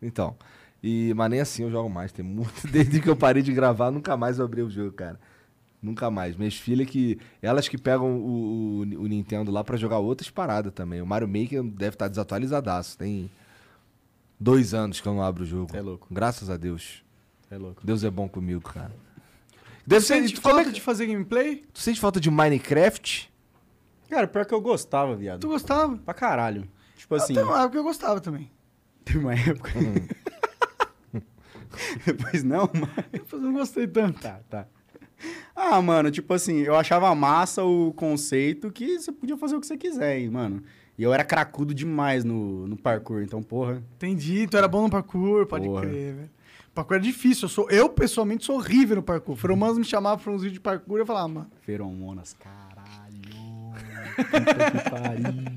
[0.00, 0.36] Então.
[0.82, 2.12] E, mas nem assim eu jogo mais.
[2.12, 2.66] Tem muito.
[2.68, 5.20] Desde que eu parei de gravar, nunca mais eu abri o jogo, cara.
[5.80, 6.36] Nunca mais.
[6.36, 7.18] Minhas filhas que.
[7.40, 11.00] Elas que pegam o, o, o Nintendo lá pra jogar outras paradas também.
[11.00, 12.98] O Mario Maker deve estar desatualizadaço.
[12.98, 13.30] Tem
[14.38, 15.76] dois anos que eu não abro o jogo.
[15.76, 16.08] É louco.
[16.10, 17.02] Graças a Deus.
[17.50, 17.84] É louco.
[17.84, 18.92] Deus é bom comigo, cara.
[19.86, 20.28] Deve Você ser.
[20.28, 21.64] sente Como é falta que, de fazer gameplay?
[21.72, 23.31] Tu sente falta de Minecraft?
[24.12, 25.40] Cara, pior que eu gostava, viado.
[25.40, 25.96] Tu gostava?
[25.96, 26.68] Pra caralho.
[26.96, 28.50] Tipo assim, Até uma época eu gostava também.
[29.06, 29.70] teve uma época.
[32.04, 33.06] Depois não, mas.
[33.10, 34.20] Depois eu não gostei tanto.
[34.20, 34.66] Tá, tá.
[35.56, 39.66] Ah, mano, tipo assim, eu achava massa o conceito que você podia fazer o que
[39.66, 40.62] você quiser, hein, mano.
[40.98, 43.82] E eu era cracudo demais no, no parkour, então, porra.
[43.96, 45.86] Entendi, tu era bom no parkour, pode Porra.
[45.86, 46.30] crer, velho.
[46.74, 49.36] Parkour é difícil, eu, sou, eu pessoalmente sou horrível no parkour.
[49.36, 52.71] Feromonas me chamavam pra uns vídeos de parkour e eu falava, "Ah, mano, Feromonas, caralho.
[54.16, 55.52] Puta.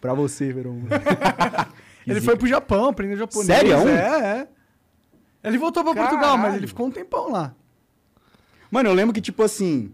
[0.00, 0.88] Pra você, Feromonas.
[2.06, 3.46] Ele foi pro Japão, aprendeu japonês.
[3.46, 3.76] Sério?
[3.88, 4.46] É,
[5.42, 5.48] é.
[5.48, 6.56] Ele voltou pra Portugal, mas Caralho.
[6.60, 7.54] ele ficou um tempão lá.
[8.70, 9.92] Mano, eu lembro que, tipo assim.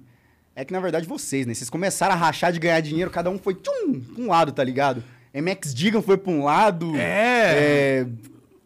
[0.54, 1.54] É que na verdade vocês, né?
[1.54, 4.62] Vocês começaram a rachar de ganhar dinheiro, cada um foi tchum, pra um lado, tá
[4.62, 5.02] ligado?
[5.34, 6.94] MX Digan foi pra um lado.
[6.96, 8.02] É.
[8.02, 8.06] é,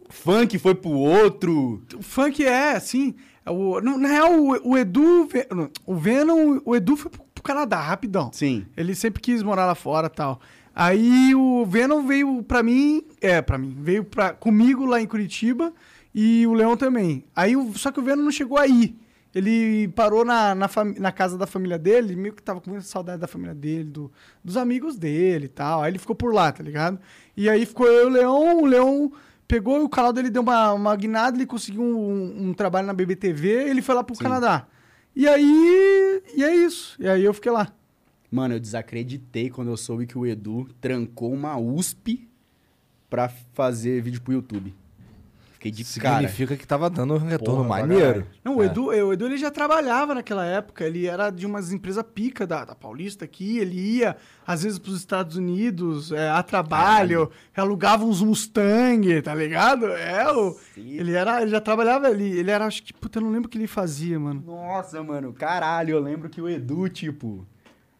[0.08, 1.80] Funk foi pro outro.
[1.94, 3.14] O funk é, assim.
[3.44, 5.28] é o, na real, o, o Edu.
[5.84, 8.30] O Venom, o Edu foi pro Canadá, rapidão.
[8.32, 8.66] Sim.
[8.76, 10.40] Ele sempre quis morar lá fora e tal.
[10.74, 13.02] Aí o Venom veio pra mim.
[13.20, 13.74] É, pra mim.
[13.80, 15.72] Veio pra, comigo lá em Curitiba
[16.14, 17.24] e o Leão também.
[17.34, 18.94] Aí, o- só que o Venom não chegou aí.
[19.34, 20.68] Ele parou na, na,
[20.98, 24.10] na casa da família dele, meio que tava com muita saudade da família dele, do-
[24.42, 25.82] dos amigos dele e tal.
[25.82, 26.98] Aí ele ficou por lá, tá ligado?
[27.36, 29.12] E aí ficou eu e o Leão, o Leão
[29.46, 32.92] pegou e o canal dele deu uma, uma guinada, ele conseguiu um, um trabalho na
[32.94, 34.22] BBTV, ele foi lá pro Sim.
[34.24, 34.66] Canadá.
[35.16, 36.22] E aí.
[36.36, 36.94] E é isso.
[37.00, 37.74] E aí eu fiquei lá.
[38.30, 42.28] Mano, eu desacreditei quando eu soube que o Edu trancou uma USP
[43.08, 44.74] pra fazer vídeo pro YouTube.
[45.56, 46.16] Fiquei de cara.
[46.16, 48.26] Significa que tava dando um retorno Porra, maneiro.
[48.44, 48.66] Não, o É.
[48.66, 52.62] Edu, o Edu ele já trabalhava naquela época, ele era de umas empresas pica da,
[52.66, 58.20] da Paulista aqui, ele ia às vezes pros Estados Unidos é, a trabalho, alugava uns
[58.20, 59.86] Mustang, tá ligado?
[59.86, 60.98] É, o, Sim.
[60.98, 63.50] ele era, ele já trabalhava ali, ele era, acho que, puta, eu não lembro o
[63.50, 64.42] que ele fazia, mano.
[64.46, 67.46] Nossa, mano, caralho, eu lembro que o Edu, tipo.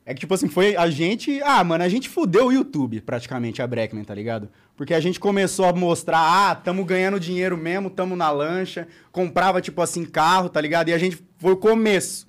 [0.08, 1.42] É que, tipo assim, foi a gente.
[1.42, 4.48] Ah, mano, a gente fudeu o YouTube, praticamente, a Breckman, tá ligado?
[4.76, 9.60] Porque a gente começou a mostrar, ah, tamo ganhando dinheiro mesmo, tamo na lancha, comprava,
[9.60, 10.90] tipo assim, carro, tá ligado?
[10.90, 12.26] E a gente foi o começo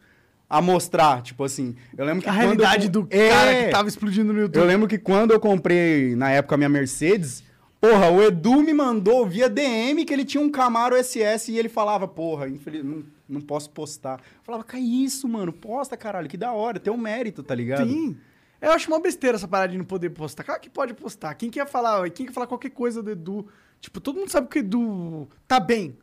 [0.49, 1.75] a mostrar, tipo assim.
[1.97, 4.61] Eu lembro que A realidade eu, do É, cara que tava explodindo no YouTube.
[4.61, 7.43] Eu lembro que quando eu comprei, na época, a minha Mercedes,
[7.81, 11.67] porra, o Edu me mandou via DM que ele tinha um Camaro SS e ele
[11.67, 14.19] falava, porra, infeliz, não, não posso postar.
[14.19, 17.89] Eu falava, que isso, mano, posta, caralho, que da hora, tem um mérito, tá ligado?
[17.89, 18.15] Sim.
[18.61, 20.43] Eu acho uma besteira essa parada de não poder postar.
[20.43, 21.35] Claro que pode postar.
[21.35, 23.47] Quem quer falar, quem quer falar qualquer coisa do Edu?
[23.79, 25.95] Tipo, todo mundo sabe que o Edu tá bem.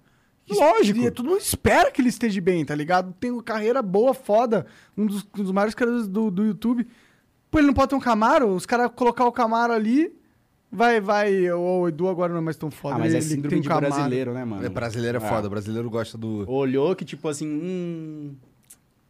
[0.49, 1.01] Lógico.
[1.01, 3.13] E todo mundo espera que ele esteja bem, tá ligado?
[3.19, 4.67] Tem uma carreira boa, foda.
[4.97, 6.87] Um dos, um dos maiores caras do, do YouTube.
[7.51, 8.49] Pô, ele não pode ter um Camaro?
[8.49, 10.15] Os caras colocar o Camaro ali,
[10.71, 11.51] vai, vai.
[11.51, 12.97] O Edu agora não é mais tão foda.
[12.97, 13.87] Ah, mas ele, é ele síndrome tem um de Camaro.
[13.93, 14.65] brasileiro, né, mano?
[14.65, 15.29] É, brasileiro é Ah.
[15.29, 16.49] foda, brasileiro gosta do.
[16.49, 18.37] Olhou que, tipo assim, hum,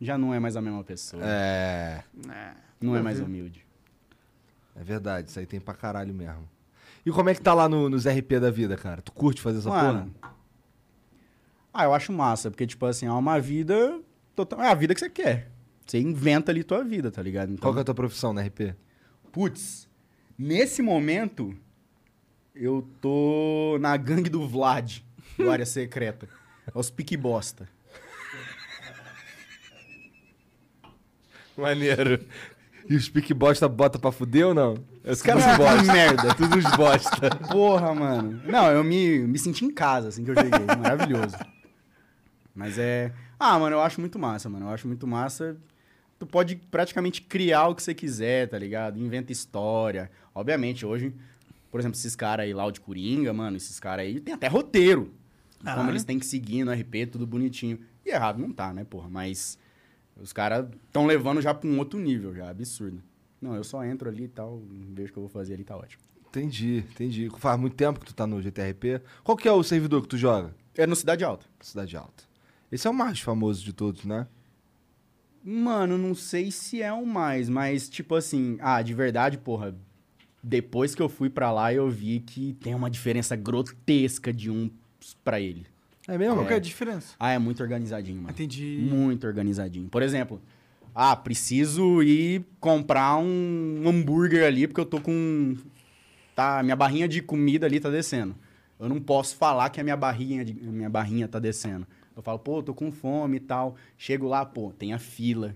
[0.01, 1.23] já não é mais a mesma pessoa.
[1.27, 2.05] É.
[2.85, 3.65] não é mais humilde.
[4.77, 6.49] É verdade, isso aí tem pra caralho mesmo.
[7.07, 9.01] E como é que tá lá no- nos RP da vida, cara?
[9.03, 10.35] Tu curte fazer essa Mano, porra?
[11.73, 14.01] ah, eu acho massa, porque, tipo assim, é uma vida.
[14.35, 15.51] Total, é a vida que você quer.
[15.87, 17.51] Você inventa ali tua vida, tá ligado?
[17.53, 18.75] Então, Qual que é a tua profissão na RP?
[19.31, 19.89] Putz,
[20.39, 21.55] nesse momento,
[22.55, 25.01] eu tô na gangue do Vlad,
[25.37, 26.29] do Área Secreta.
[26.67, 27.69] É os pique bosta.
[31.57, 32.25] Maneiro.
[32.89, 34.75] E os pique bosta bota pra fuder ou não?
[35.05, 35.83] Os caras são bosta.
[35.91, 36.35] merda.
[36.35, 37.31] Tudo uns bosta.
[37.51, 38.41] Porra, mano.
[38.45, 40.67] Não, eu me, me senti em casa, assim que eu cheguei.
[40.79, 41.37] Maravilhoso.
[42.55, 43.13] Mas é.
[43.39, 44.67] Ah, mano, eu acho muito massa, mano.
[44.67, 45.57] Eu acho muito massa.
[46.19, 48.99] Tu pode praticamente criar o que você quiser, tá ligado?
[48.99, 50.11] Inventa história.
[50.35, 51.15] Obviamente, hoje,
[51.71, 54.47] por exemplo, esses caras aí lá, o de Coringa, mano, esses caras aí tem até
[54.47, 55.13] roteiro.
[55.65, 55.93] Ah, como é?
[55.93, 57.81] eles têm que seguir no RP, tudo bonitinho.
[58.05, 59.09] E errado não tá, né, porra?
[59.09, 59.59] Mas
[60.17, 63.03] Os caras estão levando já pra um outro nível, já, absurdo.
[63.41, 64.63] Não, eu só entro ali e tal,
[64.93, 66.03] vejo o que eu vou fazer ali, tá ótimo.
[66.29, 67.31] Entendi, entendi.
[67.39, 69.01] Faz muito tempo que tu tá no GTRP.
[69.23, 70.55] Qual que é o servidor que tu joga?
[70.77, 71.47] É no Cidade Alta.
[71.61, 72.25] Cidade Alta.
[72.73, 74.27] Esse é o mais famoso de todos, né?
[75.45, 79.77] Mano, não sei se é um mais, mas tipo assim, ah, de verdade, porra,
[80.43, 84.71] depois que eu fui pra lá, eu vi que tem uma diferença grotesca de um
[85.23, 85.67] pra ele.
[86.07, 86.37] É mesmo?
[86.37, 87.15] Qual que é a diferença?
[87.19, 88.31] Ah, é muito organizadinho, mano.
[88.31, 88.79] Entendi.
[88.81, 89.89] Muito organizadinho.
[89.89, 90.41] Por exemplo,
[90.95, 95.57] ah, preciso ir comprar um hambúrguer ali porque eu tô com
[96.35, 98.35] tá, minha barrinha de comida ali tá descendo.
[98.79, 101.87] Eu não posso falar que a minha barrinha, de, minha barrinha tá descendo.
[102.17, 103.77] Eu falo, pô, tô com fome e tal.
[103.97, 105.55] Chego lá, pô, tem a fila.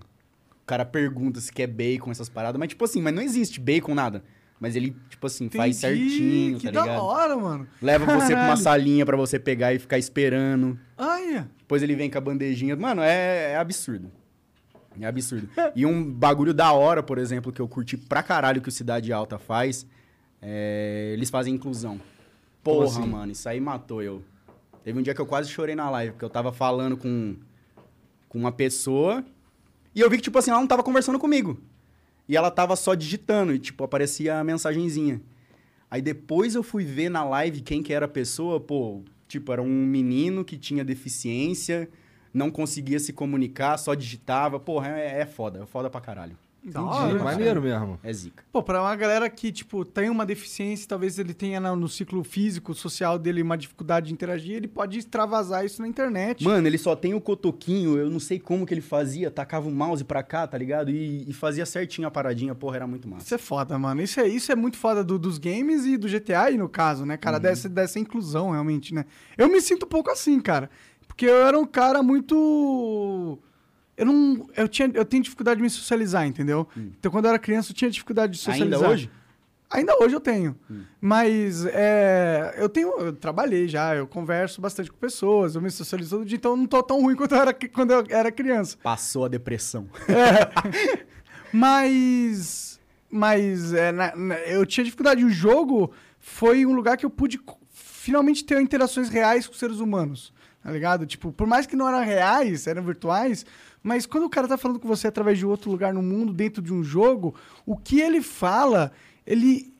[0.63, 2.59] O cara pergunta se quer bacon, essas paradas.
[2.59, 4.23] Mas, tipo assim, mas não existe bacon, nada.
[4.59, 7.01] Mas ele, tipo assim, faz Entendi, certinho, que tá da ligado?
[7.01, 7.67] hora, mano.
[7.81, 8.57] Leva você pra uma Caralho.
[8.57, 10.77] salinha pra você pegar e ficar esperando.
[10.97, 12.75] Ai, Depois ele vem com a bandejinha.
[12.75, 14.11] Mano, é, é absurdo.
[14.99, 15.47] É absurdo.
[15.75, 19.13] E um bagulho da hora, por exemplo, que eu curti pra caralho que o Cidade
[19.13, 19.87] Alta faz,
[20.41, 21.11] é...
[21.13, 22.01] eles fazem inclusão.
[22.61, 23.05] Porra, assim?
[23.07, 24.21] mano, isso aí matou eu.
[24.83, 27.37] Teve um dia que eu quase chorei na live, porque eu tava falando com,
[28.27, 29.23] com uma pessoa
[29.95, 31.61] e eu vi que, tipo assim, ela não tava conversando comigo.
[32.29, 35.19] E ela tava só digitando e, tipo, aparecia a mensagenzinha.
[35.89, 39.63] Aí depois eu fui ver na live quem que era a pessoa, pô, tipo, era
[39.63, 41.89] um menino que tinha deficiência,
[42.31, 44.59] não conseguia se comunicar, só digitava.
[44.59, 46.37] Porra, é, é foda, é foda pra caralho.
[46.63, 47.23] Entendi, hora.
[47.23, 47.99] maneiro mesmo.
[48.03, 48.43] É zica.
[48.51, 52.23] Pô, pra uma galera que, tipo, tem uma deficiência, talvez ele tenha no, no ciclo
[52.23, 56.43] físico, social dele uma dificuldade de interagir, ele pode extravasar isso na internet.
[56.43, 59.71] Mano, ele só tem o cotoquinho, eu não sei como que ele fazia, tacava o
[59.71, 60.91] mouse pra cá, tá ligado?
[60.91, 63.23] E, e fazia certinho a paradinha, porra, era muito massa.
[63.25, 64.01] Isso é foda, mano.
[64.01, 67.05] Isso é, isso é muito foda do- dos games e do GTA aí, no caso,
[67.05, 67.39] né, cara?
[67.39, 69.05] Dessa, dessa inclusão, realmente, né?
[69.37, 70.69] Eu me sinto um pouco assim, cara.
[71.07, 73.39] Porque eu era um cara muito.
[73.99, 74.49] Eu não.
[74.55, 76.67] Eu, tinha, eu tenho dificuldade de me socializar, entendeu?
[76.75, 78.79] Então, quando eu era criança, eu tinha dificuldade de socializar.
[78.79, 79.11] Ainda hoje?
[79.71, 80.55] Ainda hoje eu tenho.
[80.99, 82.89] Mas é, eu tenho.
[82.99, 86.57] Eu trabalhei já, eu converso bastante com pessoas, eu me socializo todo dia, então eu
[86.57, 88.77] não tô tão ruim quanto eu era, quando eu era criança.
[88.81, 89.87] Passou a depressão.
[91.53, 92.79] Mas.
[93.11, 95.23] Mas é, na- na- eu tinha dificuldade.
[95.25, 97.39] O jogo foi um lugar que eu pude
[97.71, 100.33] finalmente ter interações reais com seres humanos.
[100.61, 101.05] Tá ligado?
[101.05, 103.45] Tipo, por mais que não eram reais, eram virtuais,
[103.81, 106.61] mas quando o cara tá falando com você através de outro lugar no mundo, dentro
[106.61, 108.91] de um jogo, o que ele fala,
[109.25, 109.73] ele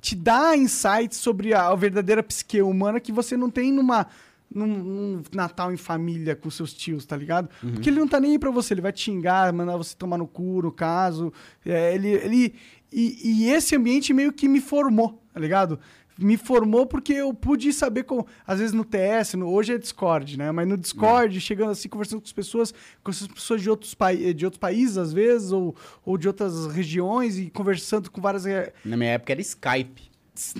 [0.00, 4.06] te dá insights sobre a, a verdadeira psique humana que você não tem numa.
[4.54, 7.48] Num, num Natal em família com seus tios, tá ligado?
[7.72, 10.18] Porque ele não tá nem aí pra você, ele vai te xingar, mandar você tomar
[10.18, 11.32] no cu, no caso.
[11.64, 12.08] É, ele.
[12.08, 12.54] ele
[12.92, 15.80] e, e esse ambiente meio que me formou, tá ligado?
[16.22, 18.26] Me formou porque eu pude saber como.
[18.46, 20.50] Às vezes no TS, no, hoje é Discord, né?
[20.52, 24.32] Mas no Discord, chegando assim, conversando com as pessoas, com essas pessoas de outros, pai,
[24.32, 28.46] de outros países, às vezes, ou, ou de outras regiões, e conversando com várias.
[28.46, 30.10] eh, Na minha época era Skype.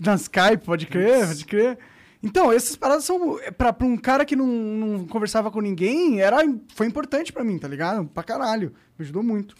[0.05, 1.79] na Skype, pode crer, pode crer.
[2.23, 3.37] Então, essas paradas são.
[3.59, 6.39] Pra, pra um cara que não, não conversava com ninguém, era,
[6.75, 8.07] foi importante pra mim, tá ligado?
[8.07, 8.73] Pra caralho.
[8.99, 9.57] Me ajudou muito.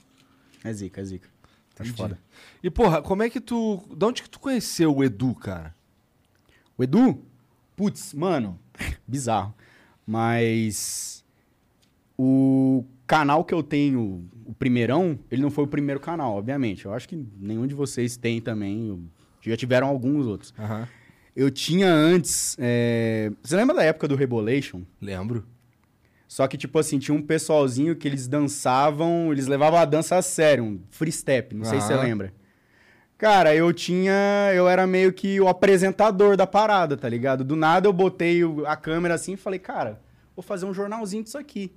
[0.63, 1.29] É zica, é zica.
[1.75, 1.93] Entendi.
[1.97, 2.19] foda.
[2.63, 3.83] E, porra, como é que tu.
[3.97, 5.75] De onde que tu conheceu o Edu, cara?
[6.83, 7.23] O Edu?
[7.77, 8.59] Putz, mano,
[9.07, 9.55] bizarro.
[10.05, 11.25] Mas
[12.19, 16.85] o canal que eu tenho, o primeirão, ele não foi o primeiro canal, obviamente.
[16.85, 19.09] Eu acho que nenhum de vocês tem também.
[19.41, 20.53] Já tiveram alguns outros.
[20.59, 20.89] Aham.
[21.37, 22.57] Eu tinha antes.
[22.59, 24.83] é, Você lembra da época do Rebolation?
[25.01, 25.47] Lembro.
[26.27, 30.23] Só que, tipo assim, tinha um pessoalzinho que eles dançavam, eles levavam a dança a
[30.23, 32.33] sério, um free step, não sei se você lembra.
[33.23, 34.51] Cara, eu tinha.
[34.53, 37.45] Eu era meio que o apresentador da parada, tá ligado?
[37.45, 40.03] Do nada eu botei a câmera assim e falei, cara,
[40.35, 41.73] vou fazer um jornalzinho disso aqui.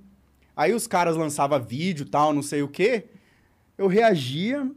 [0.56, 3.04] Aí os caras lançavam vídeo tal, não sei o quê.
[3.78, 4.68] Eu reagia,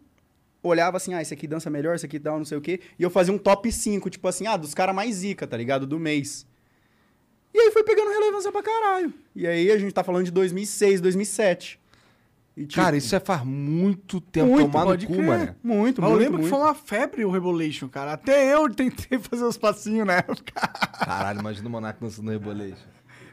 [0.62, 2.82] olhava assim, ah, esse aqui dança melhor, esse aqui tal, não sei o quê.
[3.00, 5.88] E eu fazia um top 5, tipo assim, ah, dos caras mais zica, tá ligado?
[5.88, 6.46] Do mês.
[7.52, 9.12] E aí foi pegando relevância pra caralho.
[9.36, 11.78] E aí a gente tá falando de 2006, 2007.
[12.60, 15.26] E, tipo, Cara, isso é faz muito tempo Muito, tomar no cu, crer.
[15.26, 15.56] mano.
[15.64, 16.49] Muito, Mas eu muito, lembro que muito.
[16.49, 18.11] foi uma febre o Rebolation, cara.
[18.11, 20.52] Até eu tentei fazer os passinhos na época.
[20.99, 22.86] Caralho, imagina o Monark dançando no Rebolation.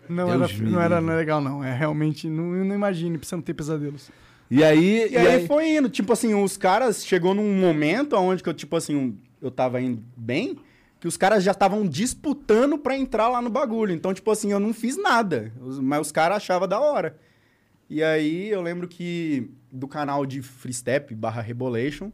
[0.08, 1.64] Não, Deus era, não era legal, não.
[1.64, 2.28] É realmente.
[2.28, 4.12] Não, eu não imagine, precisa não ter pesadelos.
[4.48, 5.08] E aí.
[5.10, 8.76] E, aí, foi indo, tipo assim, os caras chegou num momento onde que eu, tipo
[8.76, 10.56] assim, eu tava indo bem,
[11.00, 13.92] que os caras já estavam disputando pra entrar lá no bagulho.
[13.92, 17.18] Então, tipo assim, eu não fiz nada, mas os caras achavam da hora.
[17.88, 22.10] E aí eu lembro que do canal de Freestep barra Rebolation,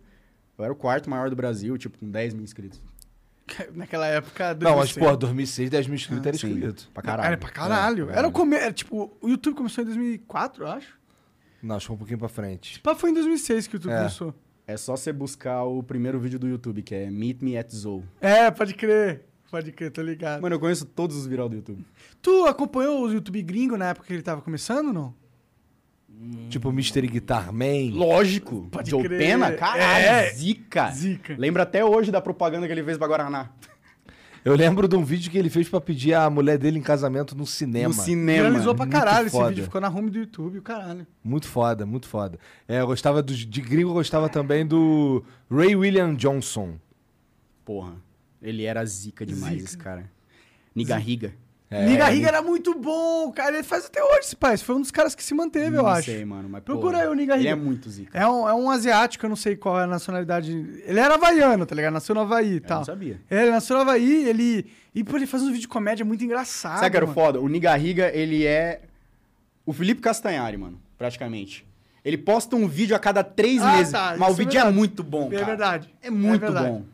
[0.59, 2.81] eu era o quarto maior do Brasil, tipo, com 10 mil inscritos.
[3.75, 4.55] Naquela época.
[4.55, 5.07] Não, mas, 2006.
[5.07, 6.91] pô, 2006, 10 mil inscritos era Sim, inscrito.
[6.93, 7.27] Pra caralho.
[7.27, 8.11] Era pra caralho.
[8.11, 8.31] É, era é.
[8.31, 8.57] o come...
[8.57, 10.99] era, tipo, o YouTube começou em 2004, eu acho.
[11.63, 12.81] Não, acho que foi um pouquinho pra frente.
[12.81, 13.99] Pá, foi em 2006 que o YouTube É.
[13.99, 14.35] começou.
[14.67, 18.05] É só você buscar o primeiro vídeo do YouTube, que é Meet Me at Zoo.
[18.21, 19.25] É, pode crer.
[19.51, 20.41] Pode crer, tô ligado.
[20.41, 21.85] Mano, eu conheço todos os viral do YouTube.
[22.23, 24.93] Tu acompanhou o YouTube gringo na época que ele tava começando ou
[26.49, 27.91] Tipo Mystery Guitar Man.
[27.93, 28.69] Lógico.
[28.71, 29.19] Pode Joe crer.
[29.19, 29.53] Pena?
[29.53, 30.31] Caralho, É.
[30.31, 30.91] zica.
[30.91, 31.35] Zica.
[31.39, 33.51] Lembra até hoje da propaganda que ele fez pra Guaraná.
[34.45, 37.37] Eu lembro de um vídeo que ele fez pra pedir a mulher dele em casamento
[37.37, 37.89] no cinema.
[37.89, 38.49] No cinema.
[38.49, 39.49] Viralizou pra muito caralho esse foda.
[39.51, 39.65] vídeo.
[39.65, 41.07] Ficou na home do YouTube, o caralho.
[41.23, 42.39] Muito foda, muito foda.
[42.67, 46.75] É, eu gostava do, de gringo, eu gostava também do Ray William Johnson.
[47.65, 47.95] Porra.
[48.43, 49.65] Ele era zica demais, Zica.
[49.65, 50.11] esse cara.
[50.75, 51.33] Nigarriga.
[51.73, 53.55] É, Riga era muito bom, cara.
[53.55, 54.57] Ele faz até hoje esse pai.
[54.59, 56.11] Foi um dos caras que se manteve, eu não acho.
[56.11, 56.49] sei, mano.
[56.49, 57.49] Mas, Procura aí o Ele Riga.
[57.51, 58.19] é muito zica.
[58.19, 60.53] É um, é um asiático, eu não sei qual é a nacionalidade.
[60.85, 61.93] Ele era havaiano, tá ligado?
[61.95, 62.79] Nasceu no Havaí e Eu tal.
[62.79, 63.21] não sabia.
[63.31, 64.67] É, ele nasceu no Havaí, ele.
[64.95, 66.79] E pô, ele faz uns vídeos de comédia muito engraçado.
[66.79, 67.41] Sabe que era o foda?
[67.41, 68.83] O Nigarriga, ele é
[69.65, 71.67] o Felipe Castanhari, mano, praticamente.
[72.05, 74.55] Ele posta um vídeo a cada três Ah, meses, tá, mas o é vídeo é,
[74.55, 74.77] verdade.
[74.77, 75.45] muito bom, É cara.
[75.47, 75.95] verdade.
[76.03, 76.67] É muito É verdade.
[76.69, 76.85] bom.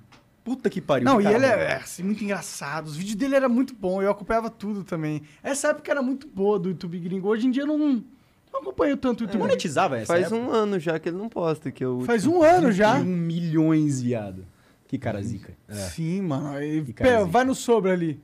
[0.49, 1.05] Puta que pariu.
[1.05, 2.87] Não, e ele é, é, assim, muito engraçado.
[2.87, 5.21] Os vídeos dele eram muito bons, eu acompanhava tudo também.
[5.43, 7.29] Essa época era muito boa do YouTube gringo.
[7.29, 9.33] Hoje em dia eu não, não acompanho tanto o YouTube.
[9.33, 9.45] gringo.
[9.45, 10.41] Monetizava essa Faz época?
[10.41, 11.71] um ano já que ele não posta.
[11.71, 12.95] Que eu, Faz um ano já.
[12.95, 14.47] 21 milhões, viado.
[14.87, 15.53] Que cara zica.
[15.69, 16.63] Sim, mano.
[16.63, 16.83] E,
[17.29, 18.21] vai no sobre ali.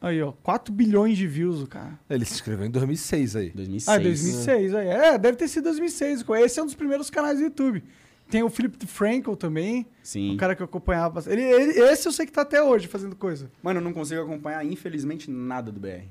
[0.00, 0.30] Aí, ó.
[0.40, 1.98] 4 bilhões de views, o cara.
[2.08, 3.50] Ele se inscreveu em 2006 aí.
[3.50, 3.88] 2006.
[3.88, 4.74] Ah, 2006.
[4.74, 4.86] Aí.
[4.86, 6.24] É, deve ter sido 2006.
[6.44, 7.82] Esse é um dos primeiros canais do YouTube.
[8.30, 9.86] Tem o Philip Frankel também.
[10.02, 10.34] Sim.
[10.34, 11.22] O cara que eu acompanhava.
[11.30, 13.50] Ele, ele- esse eu sei que tá até hoje fazendo coisa.
[13.62, 16.04] Mano, eu não consigo acompanhar, infelizmente, nada do BR.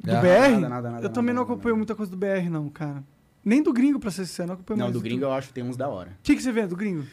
[0.00, 0.26] Do Ah, BR?
[0.60, 1.76] nada, nada, nada, eu também nada, não nada, acompanho nada.
[1.78, 3.02] muita coisa do BR, não, cara.
[3.44, 4.48] Nem do gringo, pra ser sincero.
[4.48, 6.10] Não acompanho Não, mais do gringo eu acho que tem uns da hora.
[6.10, 7.06] O que, que você vê do gringo?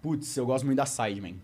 [0.00, 1.36] Putz, eu gosto muito da Sideman.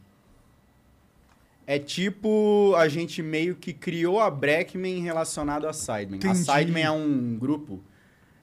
[1.66, 6.14] É tipo, a gente meio que criou a Breckman relacionado a Sideman.
[6.22, 6.38] A Entendi.
[6.44, 7.82] Sideman é um grupo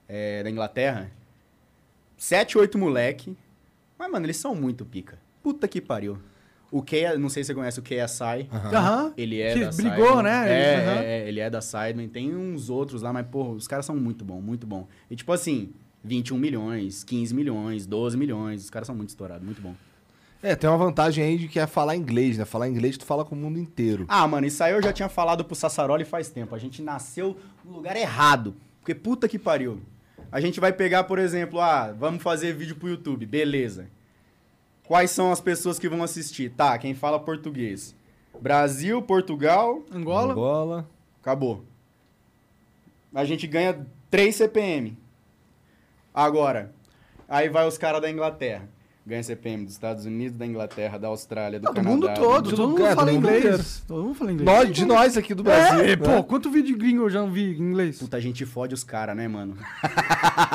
[0.06, 1.10] é, da Inglaterra.
[2.18, 3.36] Sete, oito moleque.
[4.04, 5.18] Mas, mano, eles são muito pica.
[5.42, 6.18] Puta que pariu.
[6.70, 8.48] O Kea, não sei se você conhece o KSI.
[8.52, 9.14] Aham.
[9.16, 10.22] Ele é Que da brigou, Sidemen.
[10.24, 10.50] né?
[10.50, 11.00] É, Aham.
[11.02, 12.08] é, ele é da Sidemen.
[12.08, 14.86] Tem uns outros lá, mas, porra, os caras são muito bom, muito bom.
[15.10, 15.72] E tipo assim,
[16.02, 18.64] 21 milhões, 15 milhões, 12 milhões.
[18.64, 19.74] Os caras são muito estourados, muito bom.
[20.42, 22.44] É, tem uma vantagem aí de que é falar inglês, né?
[22.44, 24.04] Falar inglês tu fala com o mundo inteiro.
[24.08, 26.54] Ah, mano, isso aí eu já tinha falado pro Sassaroli faz tempo.
[26.54, 28.54] A gente nasceu no lugar errado.
[28.80, 29.80] Porque puta que pariu.
[30.34, 33.88] A gente vai pegar, por exemplo, ah, vamos fazer vídeo pro YouTube, beleza.
[34.82, 36.50] Quais são as pessoas que vão assistir?
[36.50, 37.94] Tá, quem fala português.
[38.40, 40.32] Brasil, Portugal, Angola?
[40.32, 40.90] Angola.
[41.20, 41.64] acabou.
[43.14, 44.98] A gente ganha 3 CPM.
[46.12, 46.74] Agora,
[47.28, 48.68] aí vai os caras da Inglaterra.
[49.06, 51.94] Ganha CPM dos Estados Unidos, da Inglaterra, da Austrália, do Não, do Canadá.
[51.94, 52.50] mundo todo.
[52.50, 53.84] do Todo mundo lugar, fala do mundo inglês.
[53.86, 54.46] Todo mundo fala inglês.
[54.46, 55.80] Nós, de nós aqui do Brasil.
[55.80, 55.96] É, né?
[55.96, 57.98] pô, quanto vídeo gringo eu já não vi em inglês?
[57.98, 59.58] Puta, a gente fode os caras, né, mano?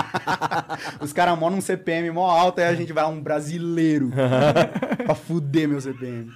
[0.99, 4.11] os caras moram um CPM mó alto, aí a gente vai lá um brasileiro
[5.05, 6.31] pra fuder meu CPM.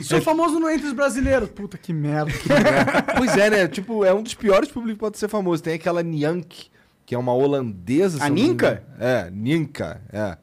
[0.00, 1.50] Sou famoso no entre os brasileiros.
[1.50, 2.32] Puta que merda.
[3.16, 3.68] pois é, né?
[3.68, 5.62] Tipo, é um dos piores públicos que pode ser famoso.
[5.62, 6.68] Tem aquela Nyank,
[7.10, 8.22] que é uma holandesa.
[8.24, 8.84] A Ninka?
[8.96, 10.38] É, Ninka, é.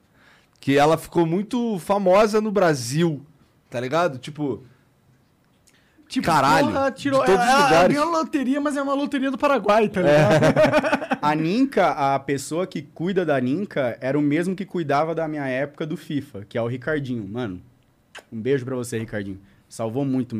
[0.59, 3.25] Que ela ficou muito famosa no Brasil,
[3.69, 4.17] tá ligado?
[4.17, 4.65] Tipo,
[6.09, 7.95] Tipo, Caralho, porra, tirou, de todos os ela, ela lugares.
[7.95, 11.17] ganhou a loteria, mas é uma loteria do Paraguai, tá ligado?
[11.23, 15.47] A Ninka, a pessoa que cuida da Ninka, era o mesmo que cuidava da minha
[15.47, 17.25] época do FIFA, que é o Ricardinho.
[17.25, 17.61] Mano,
[18.29, 19.39] um beijo pra você, Ricardinho.
[19.69, 20.35] Salvou muito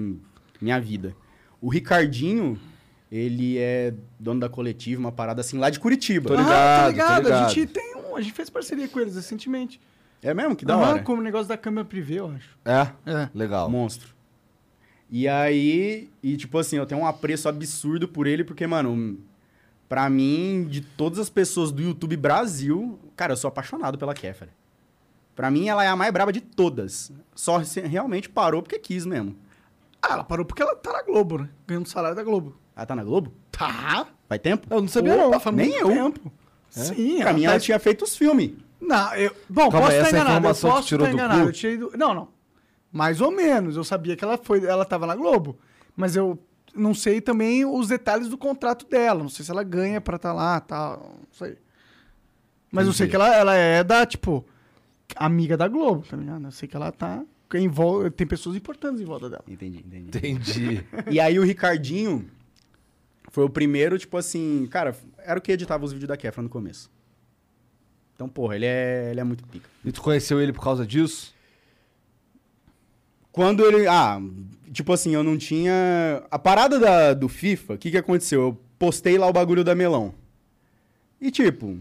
[0.60, 1.16] minha vida.
[1.62, 2.60] O Ricardinho,
[3.12, 6.28] ele é dono da coletiva, uma parada assim, lá de Curitiba.
[6.30, 7.12] Tô Aham, ligado, tô tô ligado.
[7.12, 7.50] A ligado.
[7.54, 8.16] gente tem um.
[8.16, 9.80] A gente fez parceria com eles recentemente.
[10.22, 10.56] É mesmo?
[10.56, 11.04] Que da Aham, hora.
[11.04, 12.58] como o negócio da câmera privê, eu acho.
[12.66, 13.30] é, É.
[13.34, 13.70] legal.
[13.70, 14.16] Monstro.
[15.10, 19.18] E aí, e tipo assim, eu tenho um apreço absurdo por ele, porque, mano,
[19.88, 24.52] pra mim, de todas as pessoas do YouTube Brasil, cara, eu sou apaixonado pela Kéfera.
[25.34, 27.12] Pra mim, ela é a mais braba de todas.
[27.36, 29.36] Só realmente parou porque quis mesmo.
[30.02, 31.50] Ah, ela parou porque ela tá na Globo, né?
[31.68, 32.58] Ganhando salário da Globo.
[32.78, 33.34] Ela tá na Globo?
[33.52, 34.06] Tá.
[34.30, 34.68] Vai tempo?
[34.70, 35.40] Eu não sabia, Opa, não.
[35.40, 35.88] faz Nem muito eu.
[36.12, 36.32] tempo.
[36.70, 38.52] Sim, pra mim, tá- ela tinha feito os filmes.
[38.80, 39.36] Não, eu.
[39.50, 40.48] Bom, Calma posso estar enganado.
[40.48, 41.42] Eu posso estar do enganado.
[41.42, 41.92] Eu tirei do...
[41.98, 42.28] Não, não.
[42.92, 43.76] Mais ou menos.
[43.76, 44.64] Eu sabia que ela foi.
[44.64, 45.58] Ela tava na Globo.
[45.96, 46.38] Mas eu
[46.76, 49.24] não sei também os detalhes do contrato dela.
[49.24, 51.16] Não sei se ela ganha pra estar lá tal.
[51.20, 51.58] Não sei.
[52.72, 53.10] Mas eu sei Entendi.
[53.10, 54.46] que ela, ela é da, tipo,
[55.16, 56.46] amiga da Globo, tá ligado?
[56.46, 57.24] Eu sei que ela tá.
[57.56, 57.72] Em.
[58.16, 59.44] Tem pessoas importantes em volta dela.
[59.48, 60.08] Entendi, entendi.
[60.10, 60.86] Entendi.
[61.10, 62.30] e aí, o Ricardinho
[63.38, 66.50] foi o primeiro, tipo assim, cara, era o que editava os vídeos da Kefra no
[66.50, 66.90] começo.
[68.16, 69.70] Então, porra, ele é, ele é muito pica.
[69.86, 71.36] E tu conheceu ele por causa disso?
[73.32, 73.86] Quando ele.
[73.88, 74.20] Ah,
[74.74, 76.24] tipo assim, eu não tinha.
[76.32, 78.42] A parada da- do FIFA, o que, que aconteceu?
[78.42, 80.16] Eu postei lá o bagulho da melão.
[81.22, 81.78] E tipo,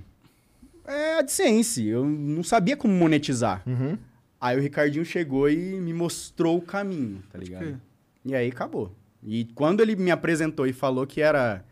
[0.84, 3.62] é AdSense, eu não sabia como monetizar.
[3.66, 3.96] Uhum.
[4.38, 7.60] Aí o Ricardinho chegou e me mostrou o caminho, tá ligado?
[7.62, 7.78] crer.
[8.26, 8.92] E aí acabou.
[9.26, 11.64] E quando ele me apresentou e falou que era,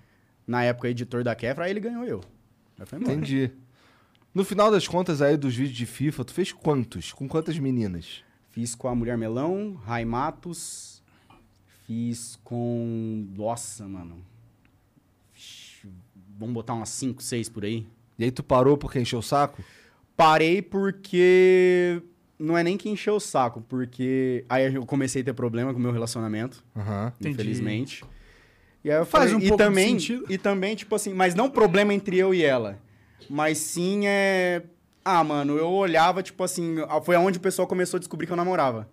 [0.45, 2.21] na época, editor da Kefra, aí ele ganhou eu.
[2.79, 3.15] Aí foi embora.
[3.15, 3.53] Entendi.
[4.35, 7.13] No final das contas aí dos vídeos de FIFA, tu fez quantos?
[7.13, 8.25] Com quantas meninas?
[8.51, 11.01] Fiz com a Mulher Melão, Rai Matos.
[11.87, 13.29] Fiz com.
[13.37, 14.25] Nossa, mano.
[16.37, 17.87] Vamos botar umas 5, 6 por aí.
[18.19, 19.63] E aí tu parou porque encheu o saco?
[20.17, 22.03] Parei porque.
[22.39, 25.79] Não é nem que encheu o saco, porque aí eu comecei a ter problema com
[25.79, 27.13] o meu relacionamento, Aham.
[27.21, 27.31] Entendi.
[27.35, 28.05] infelizmente.
[28.83, 30.27] E aí eu Faz falei, um e pouco de também, sentido.
[30.29, 32.79] E também, tipo assim, mas não problema entre eu e ela.
[33.31, 34.63] Mas sim é.
[35.05, 36.77] Ah, mano, eu olhava, tipo assim.
[37.05, 38.89] Foi aonde o pessoal começou a descobrir que eu namorava.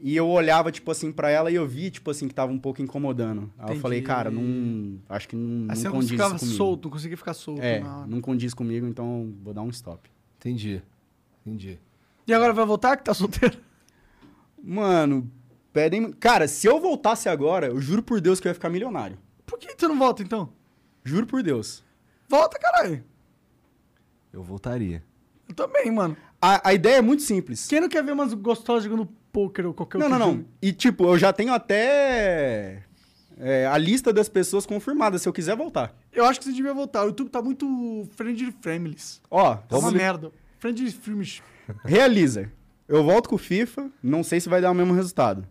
[0.00, 2.58] E eu olhava, tipo assim, pra ela e eu vi, tipo assim, que tava um
[2.58, 3.42] pouco incomodando.
[3.56, 3.80] Aí eu Entendi.
[3.80, 4.98] falei, cara, não.
[5.08, 6.56] Acho que não, Assim não condiz ficava comigo.
[6.56, 7.62] solto, não conseguia ficar solto.
[7.62, 10.10] É, não condiz comigo, então vou dar um stop.
[10.38, 10.82] Entendi.
[11.46, 11.78] Entendi.
[12.26, 13.58] E agora vai voltar que tá solteiro?
[14.62, 15.30] Mano,
[15.72, 16.12] pedem.
[16.12, 19.18] Cara, se eu voltasse agora, eu juro por Deus que eu ia ficar milionário.
[19.44, 20.52] Por que tu não volta então?
[21.04, 21.82] Juro por Deus.
[22.28, 23.04] Volta, caralho.
[24.32, 25.02] Eu voltaria.
[25.48, 26.16] Eu também, mano.
[26.40, 27.66] A, a ideia é muito simples.
[27.66, 30.44] Quem não quer ver umas gostosas jogando poker ou qualquer Não, outro não, não.
[30.60, 32.84] E tipo, eu já tenho até
[33.38, 35.94] é, a lista das pessoas confirmadas, se eu quiser voltar.
[36.12, 37.02] Eu acho que você devia voltar.
[37.02, 39.20] O YouTube tá muito friendly families.
[39.30, 40.30] Ó, Tá uma merda.
[40.58, 41.42] Friendly filmes.
[41.84, 42.50] Realiza.
[42.88, 45.46] Eu volto com o FIFA, não sei se vai dar o mesmo resultado.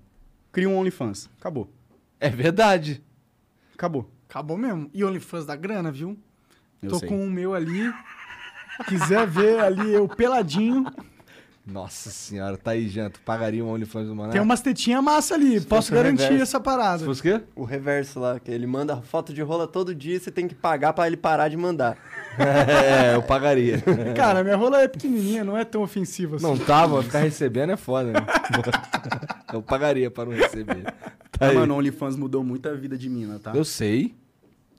[0.52, 1.30] Cria um OnlyFans.
[1.39, 1.69] Acabou.
[2.19, 3.02] É verdade.
[3.73, 4.10] Acabou.
[4.30, 4.89] Acabou mesmo.
[4.93, 6.18] E OnlyFans da grana, viu?
[6.81, 7.10] Eu Tô sei.
[7.10, 7.91] com o meu ali.
[8.88, 10.85] Quiser ver ali eu peladinho.
[11.65, 13.10] Nossa senhora, tá aí, Jean.
[13.10, 14.31] Tu pagaria um OnlyFans do Mané?
[14.31, 15.61] Tem umas tetinhas massa ali.
[15.61, 16.43] Posso fosse o garantir reverso.
[16.43, 16.99] essa parada.
[16.99, 17.43] Se fosse o quê?
[17.56, 20.56] O reverso lá, que ele manda foto de rola todo dia e você tem que
[20.56, 21.98] pagar pra ele parar de mandar.
[22.38, 23.82] É, eu pagaria.
[24.16, 26.45] Cara, minha rola é pequenininha, não é tão ofensiva assim.
[26.45, 28.20] Não tava, ficar recebendo é foda, né?
[29.53, 30.84] Eu pagaria pra não receber.
[31.38, 33.52] Tá Ah, mano, o OnlyFans mudou muito a vida de mina, tá?
[33.53, 34.16] Eu sei.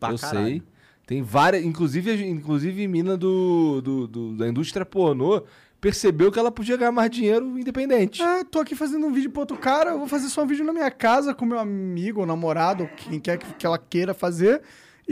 [0.01, 0.47] Pra eu caralho.
[0.47, 0.63] sei.
[1.07, 1.63] Tem várias.
[1.63, 5.43] Inclusive, inclusive mina do, do, do- da indústria pornô
[5.79, 8.23] percebeu que ela podia ganhar mais dinheiro independente.
[8.23, 10.65] É, tô aqui fazendo um vídeo pro outro cara, eu vou fazer só um vídeo
[10.65, 14.15] na minha casa com meu amigo, ou namorado, ou quem quer que, que ela queira
[14.15, 14.63] fazer,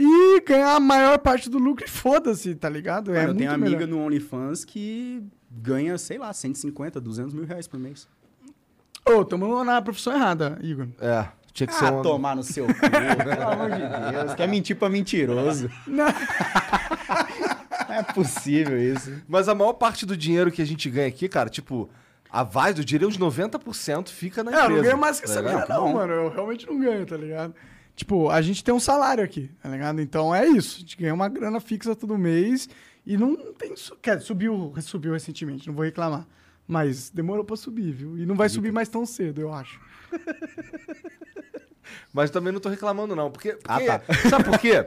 [0.03, 3.07] e ganhar a maior parte do lucro e foda-se, tá ligado?
[3.11, 3.87] Mano, é eu muito tenho amiga melhor.
[3.87, 8.07] no OnlyFans que ganha, sei lá, 150, 200 mil reais por mês.
[9.05, 10.87] Ô, tamo na profissão errada, Igor.
[10.99, 12.03] É, tinha que ser Ah, uma...
[12.03, 14.33] tomar no seu cu, pelo amor de Deus.
[14.35, 15.69] Quer mentir pra mentiroso.
[15.87, 16.05] Não.
[16.05, 19.21] Não é possível isso.
[19.27, 21.89] Mas a maior parte do dinheiro que a gente ganha aqui, cara, tipo,
[22.29, 24.75] a Vaz, eu diria uns 90% fica na É, eu empresa.
[24.77, 26.13] não ganho mais que tá essa grana, não, mano.
[26.13, 27.53] Eu realmente não ganho, tá ligado?
[28.01, 30.01] Tipo, a gente tem um salário aqui, tá ligado?
[30.01, 30.77] Então é isso.
[30.77, 32.67] A gente ganha uma grana fixa todo mês
[33.05, 33.75] e não tem.
[34.01, 36.25] Quer, subiu, subiu recentemente, não vou reclamar.
[36.67, 38.17] Mas demorou pra subir, viu?
[38.17, 39.79] E não vai subir mais tão cedo, eu acho.
[42.11, 43.29] Mas também não tô reclamando, não.
[43.29, 43.55] Porque.
[43.65, 44.01] Ah, porque- tá.
[44.29, 44.83] Sabe por quê?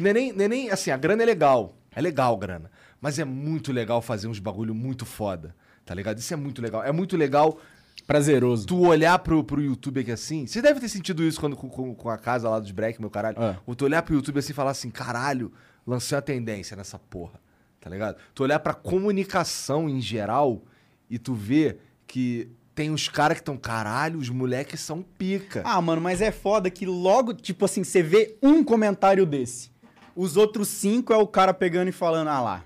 [0.00, 1.76] Neném, neném, assim, a grana é legal.
[1.94, 2.68] É legal, grana.
[3.00, 5.54] Mas é muito legal fazer uns bagulho muito foda.
[5.84, 6.18] Tá ligado?
[6.18, 6.82] Isso é muito legal.
[6.82, 7.60] É muito legal
[8.06, 8.66] Prazeroso.
[8.66, 10.46] tu olhar pro, pro YouTube aqui assim.
[10.46, 13.10] Você deve ter sentido isso quando com, com- com a casa lá dos break, meu
[13.10, 13.36] caralho.
[13.42, 13.56] É.
[13.66, 15.52] Ou tu olhar pro YouTube assim e falar assim, caralho,
[15.86, 17.40] lancei uma tendência nessa porra.
[17.80, 18.16] Tá ligado?
[18.34, 20.62] Tu olhar pra comunicação em geral
[21.08, 25.62] e tu ver que tem os caras que estão, caralho, os moleques são pica.
[25.64, 29.70] Ah, mano, mas é foda que logo, tipo assim, você vê um comentário desse.
[30.14, 32.64] Os outros cinco é o cara pegando e falando, ah lá.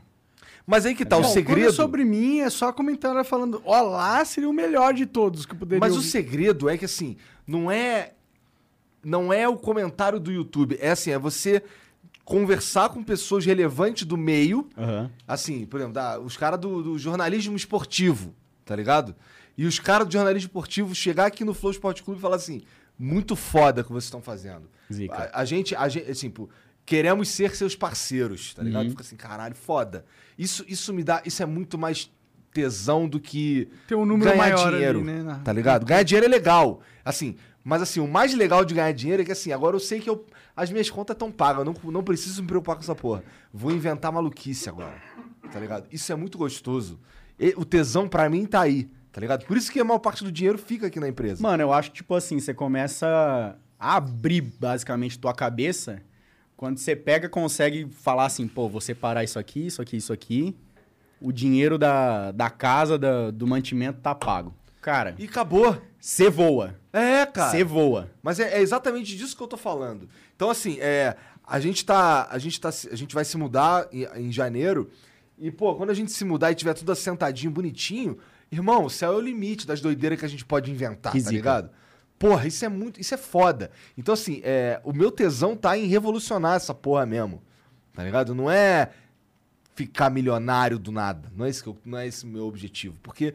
[0.71, 1.69] Mas aí que tá, o Bom, Quando segredo.
[1.69, 5.55] é sobre mim, é só comentário falando, ó lá seria o melhor de todos que
[5.55, 6.09] poderia Mas o ouvir.
[6.09, 7.17] segredo é que assim,
[7.47, 8.13] não é
[9.03, 11.63] não é o comentário do YouTube, é assim, é você
[12.25, 14.69] conversar com pessoas relevantes do meio,
[15.27, 18.35] assim, por exemplo, da- os caras do, do jornalismo esportivo,
[18.65, 19.17] tá ligado?
[19.59, 22.63] E os caras do jornalismo esportivo chegar aqui no Flow Sport Clube e falar assim,
[22.99, 24.69] muito foda o que vocês estão fazendo.
[24.93, 25.31] Zica.
[25.33, 26.49] A, a gente, a gente, assim, pô,
[26.87, 28.85] queremos ser seus parceiros, tá ligado?
[28.85, 28.91] Uhum.
[28.91, 30.05] Fica assim, caralho, foda.
[30.41, 32.11] Isso, isso me dá, isso é muito mais
[32.53, 35.85] tesão do que Tem um número ganhar maior dinheiro, ali, né, na- tá ligado?
[35.85, 39.33] Ganhar dinheiro é legal, assim, mas assim, o mais legal de ganhar dinheiro é que
[39.33, 40.25] assim, agora eu sei que eu,
[40.57, 43.23] as minhas contas estão pagas, eu não, não preciso me preocupar com essa porra.
[43.53, 44.97] Vou inventar maluquice agora,
[45.53, 45.87] tá ligado?
[45.93, 46.99] Isso é muito gostoso.
[47.39, 49.45] E o tesão pra mim tá aí, tá ligado?
[49.45, 51.43] Por isso que a maior parte do dinheiro fica aqui na empresa.
[51.43, 56.03] Mano, eu acho que, tipo assim, você começa a abrir, basicamente, tua cabeça
[56.61, 60.55] quando você pega, consegue falar assim, pô, vou separar isso aqui, isso aqui, isso aqui.
[61.19, 64.55] O dinheiro da, da casa, da- do mantimento tá pago.
[64.83, 65.81] Cara, E acabou.
[65.99, 66.75] você voa.
[66.93, 67.51] É, cara.
[67.51, 68.11] Você voa.
[68.23, 70.07] Mas é, é exatamente disso que eu tô falando.
[70.37, 71.17] Então, assim, é,
[71.47, 72.29] a gente tá.
[72.31, 74.91] A gente, tá, a gente vai se mudar em, em janeiro.
[75.39, 78.19] E, pô, quando a gente se mudar e tiver tudo assentadinho, bonitinho,
[78.53, 81.25] irmão, o céu é o limite das doideiras que a gente pode inventar, Que tá
[81.25, 81.33] zica.
[81.37, 81.71] ligado?
[82.21, 83.01] Porra, isso é muito.
[83.01, 83.71] Isso é foda.
[83.97, 87.43] Então, assim, é, o meu tesão tá em revolucionar essa porra mesmo.
[87.95, 88.35] Tá ligado?
[88.35, 88.91] Não é
[89.75, 91.33] ficar milionário do nada.
[91.35, 92.97] Não é esse, eu- não é esse o meu objetivo.
[93.03, 93.33] Porque.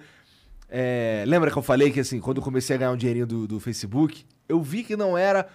[0.70, 3.48] é, lembra que eu falei que, assim, quando eu comecei a ganhar um dinheirinho do,
[3.48, 5.48] do Facebook, eu vi que não era.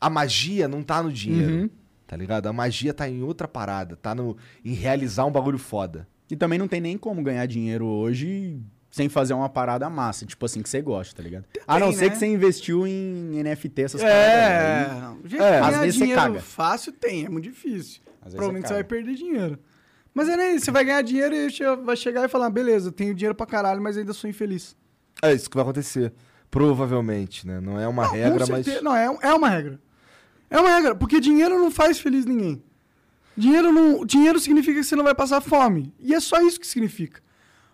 [0.00, 1.52] A magia não tá no dinheiro.
[1.52, 1.70] Uhum.
[2.06, 2.46] Tá ligado?
[2.46, 3.96] A magia tá em outra parada.
[3.96, 4.34] Tá no,
[4.64, 6.08] em realizar um bagulho foda.
[6.30, 8.60] E também não tem nem como ganhar dinheiro hoje
[8.96, 11.44] sem fazer uma parada massa, tipo assim, que você gosta, tá ligado?
[11.66, 12.10] A não Tem, ser né?
[12.12, 14.22] que você investiu em NFT, essas paradas.
[14.22, 15.16] É, aí.
[15.22, 16.40] o jeito É, às vezes você caga.
[16.40, 18.00] fácil tem, é muito difícil.
[18.22, 19.58] Às Provavelmente você você vai perder dinheiro.
[20.14, 21.50] Mas é nem isso, você vai ganhar dinheiro e
[21.84, 24.74] vai chegar e falar, beleza, eu tenho dinheiro pra caralho, mas ainda sou infeliz.
[25.20, 26.14] É isso que vai acontecer.
[26.50, 27.60] Provavelmente, né?
[27.60, 28.82] Não é uma Não, com regra, mas.
[28.82, 29.78] Não, é, é uma regra.
[30.48, 32.62] É uma regra, porque dinheiro não faz feliz ninguém.
[33.36, 35.92] Dinheiro, não, dinheiro significa que você não vai passar fome.
[36.00, 37.20] E é só isso que significa.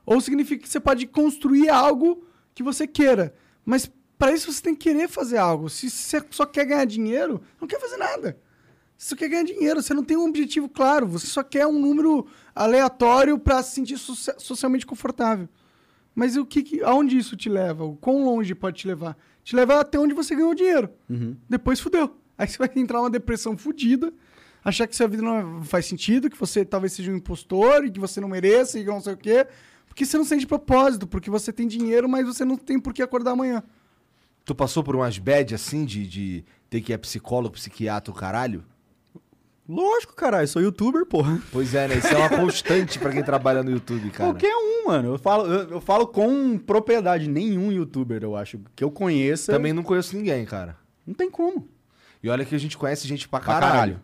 [0.04, 2.24] Ou significa que você pode construir algo
[2.54, 3.34] que você queira.
[3.64, 5.68] Mas para isso você tem que querer fazer algo.
[5.68, 8.38] Se você só quer ganhar dinheiro, não quer fazer nada.
[8.96, 11.06] Você só quer ganhar dinheiro, você não tem um objetivo claro.
[11.08, 15.48] Você só quer um número aleatório para se sentir socia- socialmente confortável.
[16.14, 17.84] Mas o que, que- aonde isso te leva?
[17.84, 19.16] O quão longe pode te levar?
[19.42, 20.90] Te leva até onde você ganhou dinheiro.
[21.08, 21.36] Uhum.
[21.48, 22.16] Depois fudeu.
[22.38, 24.12] Aí você vai entrar numa depressão fudida,
[24.64, 27.98] achar que sua vida não faz sentido, que você talvez seja um impostor e que
[28.00, 29.46] você não mereça e que não sei o quê.
[29.92, 33.02] Porque você não sente propósito, porque você tem dinheiro, mas você não tem por que
[33.02, 33.62] acordar amanhã.
[34.42, 38.64] Tu passou por umas bad assim de, de ter que ir psicólogo, psiquiatra, o caralho?
[39.68, 41.42] Lógico, caralho, sou youtuber, porra.
[41.52, 41.98] Pois é, né?
[41.98, 44.30] Isso é uma constante pra quem trabalha no YouTube, cara.
[44.30, 45.10] Qualquer um, mano.
[45.12, 47.28] Eu falo, eu, eu falo com propriedade.
[47.28, 49.52] Nenhum youtuber, eu acho, que eu conheça.
[49.52, 50.74] Também não conheço ninguém, cara.
[51.06, 51.68] Não tem como.
[52.22, 53.70] E olha que a gente conhece gente pra Pra caralho.
[53.72, 54.00] caralho.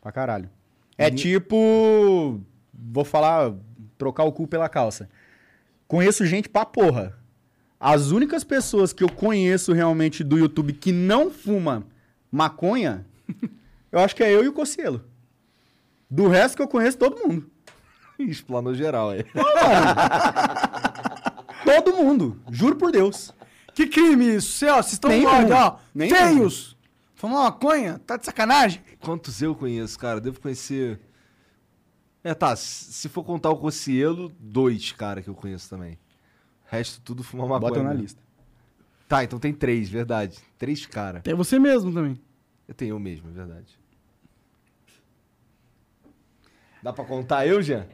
[0.00, 0.50] Pra caralho.
[0.96, 2.40] É tipo.
[2.72, 3.52] Vou falar.
[3.98, 5.08] Trocar o cu pela calça.
[5.88, 7.16] Conheço gente pra porra.
[7.78, 11.86] As únicas pessoas que eu conheço realmente do YouTube que não fuma
[12.32, 13.06] maconha,
[13.92, 15.04] eu acho que é eu e o Cocielo.
[16.10, 17.50] Do resto que eu conheço, todo mundo.
[18.18, 19.24] Explanou geral aí.
[21.64, 22.40] Todo mundo.
[22.50, 23.32] Juro por Deus.
[23.74, 24.64] Que crime isso?
[24.66, 25.28] Ó, Vocês estão Nenhum.
[25.52, 25.76] ó,
[26.08, 26.76] feios.
[27.14, 28.00] Fumar maconha?
[28.06, 28.80] Tá de sacanagem?
[29.00, 30.20] Quantos eu conheço, cara?
[30.20, 31.00] Devo conhecer.
[32.26, 32.56] É, tá.
[32.56, 35.94] Se for contar o Cocielo, dois, cara, que eu conheço também.
[35.94, 35.98] O
[36.66, 37.70] resto tudo fuma maconha.
[37.70, 38.20] Bota na lista.
[39.06, 40.36] Tá, então tem três, verdade.
[40.58, 41.20] Três, cara.
[41.20, 42.20] Tem você mesmo também.
[42.66, 43.78] Eu tenho eu mesmo, é verdade.
[46.82, 47.86] Dá pra contar eu, Jean?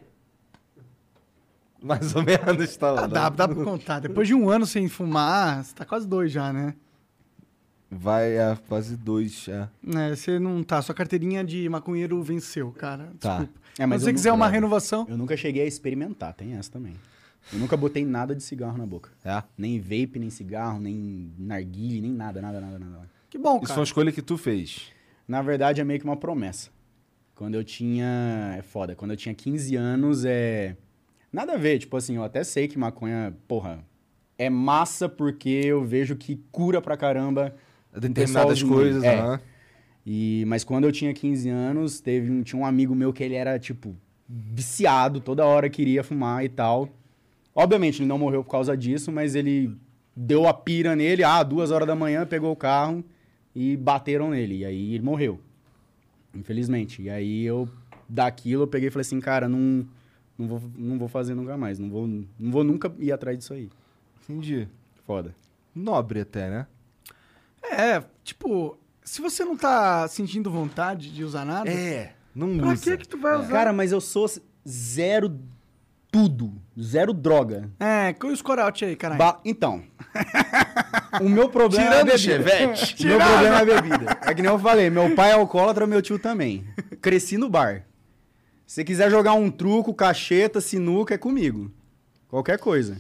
[1.83, 3.05] Mais ou menos, tá?
[3.05, 4.01] Ah, dá, dá pra contar.
[4.01, 6.75] Depois de um ano sem fumar, você tá quase dois já, né?
[7.91, 9.69] Vai a quase dois, é.
[9.95, 10.81] É, você não tá.
[10.81, 13.13] Sua carteirinha de maconheiro venceu, cara.
[13.21, 13.47] Tá.
[13.79, 15.07] É, mas Se você quiser nunca- uma renovação.
[15.09, 16.95] Eu nunca cheguei a experimentar, tem essa também.
[17.53, 19.11] Eu nunca botei nada de cigarro na boca.
[19.25, 19.43] É.
[19.59, 23.11] Nem vape, nem cigarro, nem narguile, nem nada, nada, nada, nada.
[23.29, 23.75] Que bom, Isso cara.
[23.75, 24.83] foi uma escolha que tu fez.
[25.27, 26.71] Na verdade, é meio que uma promessa.
[27.35, 28.55] Quando eu tinha.
[28.59, 28.95] É foda.
[28.95, 30.77] Quando eu tinha 15 anos, é.
[31.33, 31.79] Nada a ver.
[31.79, 33.83] Tipo assim, eu até sei que maconha, porra,
[34.39, 37.55] é massa porque eu vejo que cura pra caramba.
[37.93, 39.19] Determinadas coisas, É.
[39.19, 39.41] aham.
[40.05, 43.35] E, mas quando eu tinha 15 anos, teve um, tinha um amigo meu que ele
[43.35, 43.97] era, tipo,
[44.29, 46.89] viciado, toda hora queria fumar e tal.
[47.55, 49.77] Obviamente, ele não morreu por causa disso, mas ele
[50.17, 53.05] deu a pira nele, ah, duas horas da manhã, pegou o carro
[53.55, 54.59] e bateram nele.
[54.59, 55.39] E aí ele morreu.
[56.35, 57.03] Infelizmente.
[57.03, 57.69] E aí eu,
[58.09, 59.87] daquilo, eu peguei e falei assim, cara, não,
[60.39, 61.79] não, vou, não vou fazer nunca mais.
[61.79, 63.71] Não vou, não vou nunca ir atrás disso aí.
[64.23, 64.67] Entendi.
[65.07, 65.35] Foda.
[65.75, 66.67] Nobre até, né?
[67.63, 72.13] É, tipo, se você não tá sentindo vontade de usar nada, É.
[72.35, 72.83] Não pra usa.
[72.83, 73.49] que que tu vai usar?
[73.51, 74.27] Cara, mas eu sou
[74.67, 75.39] zero
[76.11, 76.53] tudo.
[76.81, 77.71] Zero droga.
[77.79, 79.19] É, com os corote aí, caralho.
[79.19, 79.83] Ba- então.
[81.21, 82.19] o meu problema Tirando é a o bebida.
[82.19, 83.03] chevette.
[83.05, 84.19] O meu problema é a bebida.
[84.23, 86.67] É que nem eu falei, meu pai é alcoólatra, meu tio também.
[87.01, 87.85] Cresci no bar.
[88.67, 91.71] Se você quiser jogar um truco, cacheta, sinuca, é comigo.
[92.29, 92.97] Qualquer coisa.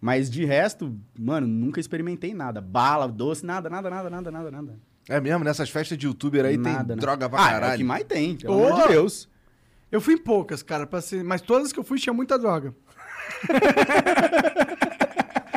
[0.00, 2.60] Mas de resto, mano, nunca experimentei nada.
[2.60, 4.78] Bala, doce, nada, nada, nada, nada, nada, nada.
[5.08, 6.96] É mesmo, nessas festas de youtuber aí nada, tem nada.
[6.96, 7.76] droga pra ah, É o caralho.
[7.78, 8.66] que mais tem, pelo Ô!
[8.68, 9.28] amor de Deus.
[9.92, 11.22] Eu fui em poucas, cara, pra ser...
[11.22, 12.74] mas todas que eu fui tinha muita droga.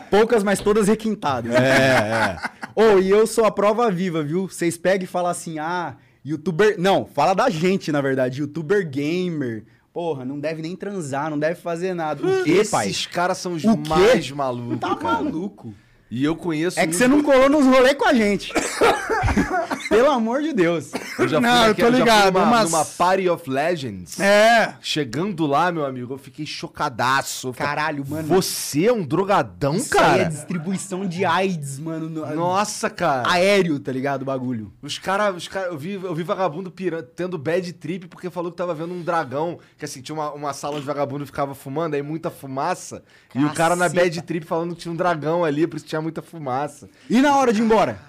[0.09, 1.53] Poucas, mas todas requintadas.
[1.53, 2.39] É, é.
[2.75, 4.47] Ô, e eu sou a prova viva, viu?
[4.47, 6.75] Vocês pegam e falam assim, ah, youtuber...
[6.79, 8.39] Não, fala da gente, na verdade.
[8.39, 9.65] Youtuber gamer.
[9.91, 12.25] Porra, não deve nem transar, não deve fazer nada.
[12.25, 12.89] O quê, pai?
[12.89, 13.89] Esses caras são os O quê?
[13.89, 15.23] mais malucos, Tá cara.
[15.23, 15.73] maluco.
[16.09, 16.79] E eu conheço...
[16.79, 18.53] É que você não colou nos rolês com a gente.
[19.89, 20.91] Pelo amor de Deus.
[21.17, 23.49] Eu já Não, fui eu naquela- tô já fui ligado, numa, mas- numa Party of
[23.49, 24.19] Legends.
[24.19, 24.75] É.
[24.81, 27.47] Chegando lá, meu amigo, eu fiquei chocadaço.
[27.49, 28.27] Eu falei, Caralho, mano.
[28.27, 30.23] Você é um drogadão, Isso aí é cara?
[30.25, 32.09] distribuição de AIDS, mano.
[32.09, 33.29] no- Nossa, cara.
[33.29, 34.21] Aéreo, tá ligado?
[34.23, 34.73] O bagulho.
[34.81, 38.51] Os caras, os cara, eu, vi, eu vi vagabundo pira, tendo bad trip porque falou
[38.51, 39.59] que tava vendo um dragão.
[39.77, 43.03] Que assim, tinha uma, uma sala onde vagabundo ficava fumando, aí muita fumaça.
[43.33, 44.01] E o cara na Caceta.
[44.03, 46.89] bad trip falando que tinha um dragão ali, por isso tinha muita fumaça.
[47.09, 47.99] E na hora de ir embora?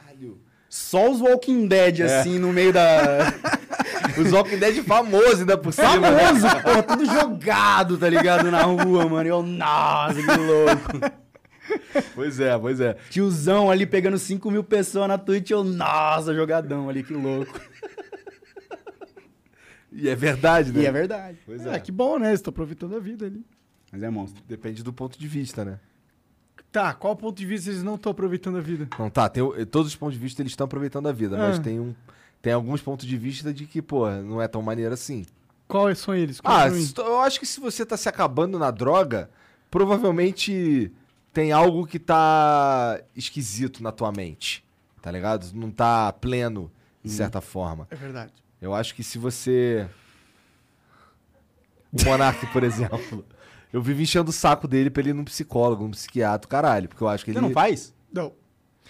[0.68, 3.32] Só os Walking Dead, assim, no meio da.
[4.18, 6.10] Os Walking Dead famosos ainda por cima.
[6.10, 6.34] né?
[6.34, 8.50] Famoso, pô, tudo jogado, tá ligado?
[8.50, 9.26] Na rua, mano.
[9.28, 11.18] E eu, nossa, que louco.
[12.14, 12.96] Pois é, pois é.
[13.10, 17.60] Tiozão ali pegando 5 mil pessoas na Twitch, eu, nossa, jogadão ali, que louco.
[19.92, 20.82] E é verdade, né?
[20.82, 21.38] E é verdade.
[21.46, 22.32] Pois É, que bom, né?
[22.32, 23.44] Estou aproveitando a vida ali.
[23.90, 24.42] Mas é monstro.
[24.46, 25.78] Depende do ponto de vista, né?
[26.70, 28.88] Tá, qual ponto de vista eles não estão aproveitando a vida?
[28.98, 31.62] Não, tá, tem, todos os pontos de vista eles estão aproveitando a vida, mas Ah.
[31.62, 31.94] tem um.
[32.42, 35.24] Tem alguns pontos de vista de que, pô, não é tão maneiro assim.
[35.66, 36.40] Quais são eles?
[36.44, 39.28] Ah, se tu- eu acho que se você tá se acabando na droga,
[39.70, 40.92] provavelmente
[41.32, 44.64] tem algo que tá esquisito na tua mente.
[45.02, 45.46] Tá ligado?
[45.54, 46.70] Não tá pleno,
[47.02, 47.86] de certa forma.
[47.90, 48.32] É verdade.
[48.60, 49.88] Eu acho que se você.
[51.92, 53.24] O Monark, por exemplo.
[53.72, 56.88] Eu vivo enchendo o saco dele pra ele ir num psicólogo, num psiquiatra, caralho.
[56.88, 57.38] Porque eu acho que ele.
[57.38, 57.94] Você não faz?
[58.12, 58.32] Não.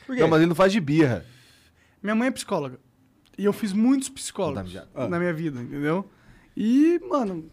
[0.07, 0.23] Por quê?
[0.23, 1.25] Não, mas ele não faz de birra.
[2.03, 2.79] Minha mãe é psicóloga.
[3.37, 6.09] E eu fiz muitos psicólogos Tá, na minha vida, entendeu?
[6.57, 7.51] E, mano,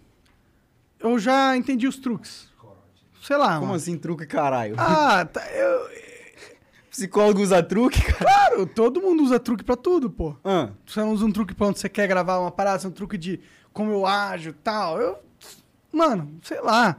[1.00, 2.48] eu já entendi os truques.
[3.22, 3.74] Sei lá, Como mano.
[3.76, 4.76] assim, truque caralho?
[4.78, 5.90] Ah, tá, eu,
[6.92, 8.18] Psicólogo usa truque, cara?
[8.18, 10.36] claro, todo mundo usa truque pra tudo, pô.
[10.44, 12.94] Ah, Você não usa um truque pra onde você quer gravar uma parada, você usa
[12.94, 13.40] um truque de
[13.74, 15.00] como eu ajo e tal.
[15.02, 15.18] Eu,
[15.92, 16.98] mano, sei lá.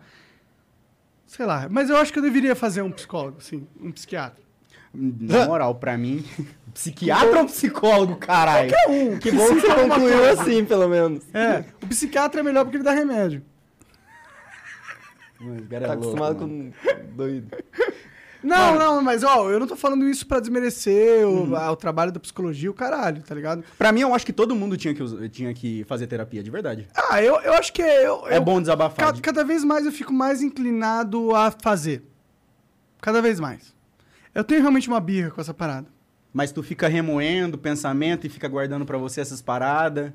[1.37, 1.67] Sei lá.
[1.71, 4.43] Mas eu acho que eu deveria fazer um psicólogo, sim, um psiquiatra.
[4.95, 6.25] na moral, pra mim,
[6.73, 8.73] psiquiatra ou psicólogo, caralho?
[8.89, 11.23] Um, Que bom que você concluiu assim, pelo menos.
[11.35, 13.43] É, o psiquiatra é melhor porque ele dá remédio.
[15.39, 16.73] Mano, esse cara é Tá louco, acostumado mano.
[16.73, 17.57] com doido.
[18.43, 22.13] Não, não, mas ó, eu não tô falando isso pra desmerecer o, a- o trabalho
[22.13, 23.65] da psicologia, o caralho, tá ligado?
[23.79, 26.87] Pra mim, eu acho que todo mundo tinha que, tinha que fazer terapia, de verdade.
[26.95, 28.07] Ah, eu, eu acho que é.
[28.07, 29.13] Eu, É eu- bom desabafar.
[29.15, 32.03] ca- cada vez mais eu fico mais inclinado a fazer.
[33.01, 33.75] Cada vez mais.
[34.35, 35.87] Eu tenho realmente uma birra com essa parada.
[36.33, 40.13] Mas tu fica remoendo o pensamento e fica guardando pra você essas paradas?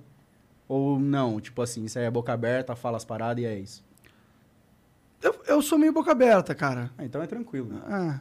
[0.67, 1.41] Ou não?
[1.41, 3.83] Tipo assim, isso aí é boca aberta, fala as paradas e é isso.
[5.21, 6.91] Eu, eu sou meio boca aberta, cara.
[6.97, 7.69] Ah, então é tranquilo.
[7.73, 7.81] né?
[7.87, 8.19] Ah.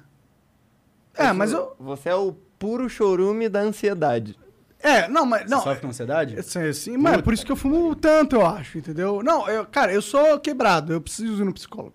[1.14, 1.74] É, mas eu.
[1.78, 4.38] Você é o puro chorume da ansiedade.
[4.78, 5.48] É, não, mas.
[5.50, 6.42] Não, Você sofre com ansiedade?
[6.42, 9.22] Sim, sim, mas é por isso que eu fumo tanto, eu acho, entendeu?
[9.22, 11.94] Não, eu, cara, eu sou quebrado, eu preciso ir no psicólogo.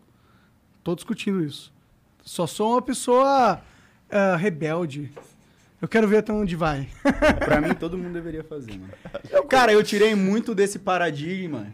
[0.84, 1.74] Tô discutindo isso.
[2.22, 3.60] Só sou uma pessoa
[4.10, 5.12] ah, rebelde.
[5.82, 6.88] Eu quero ver até onde vai.
[7.44, 8.94] Pra mim, todo mundo deveria fazer, mano.
[9.48, 11.68] Cara, eu tirei muito desse paradigma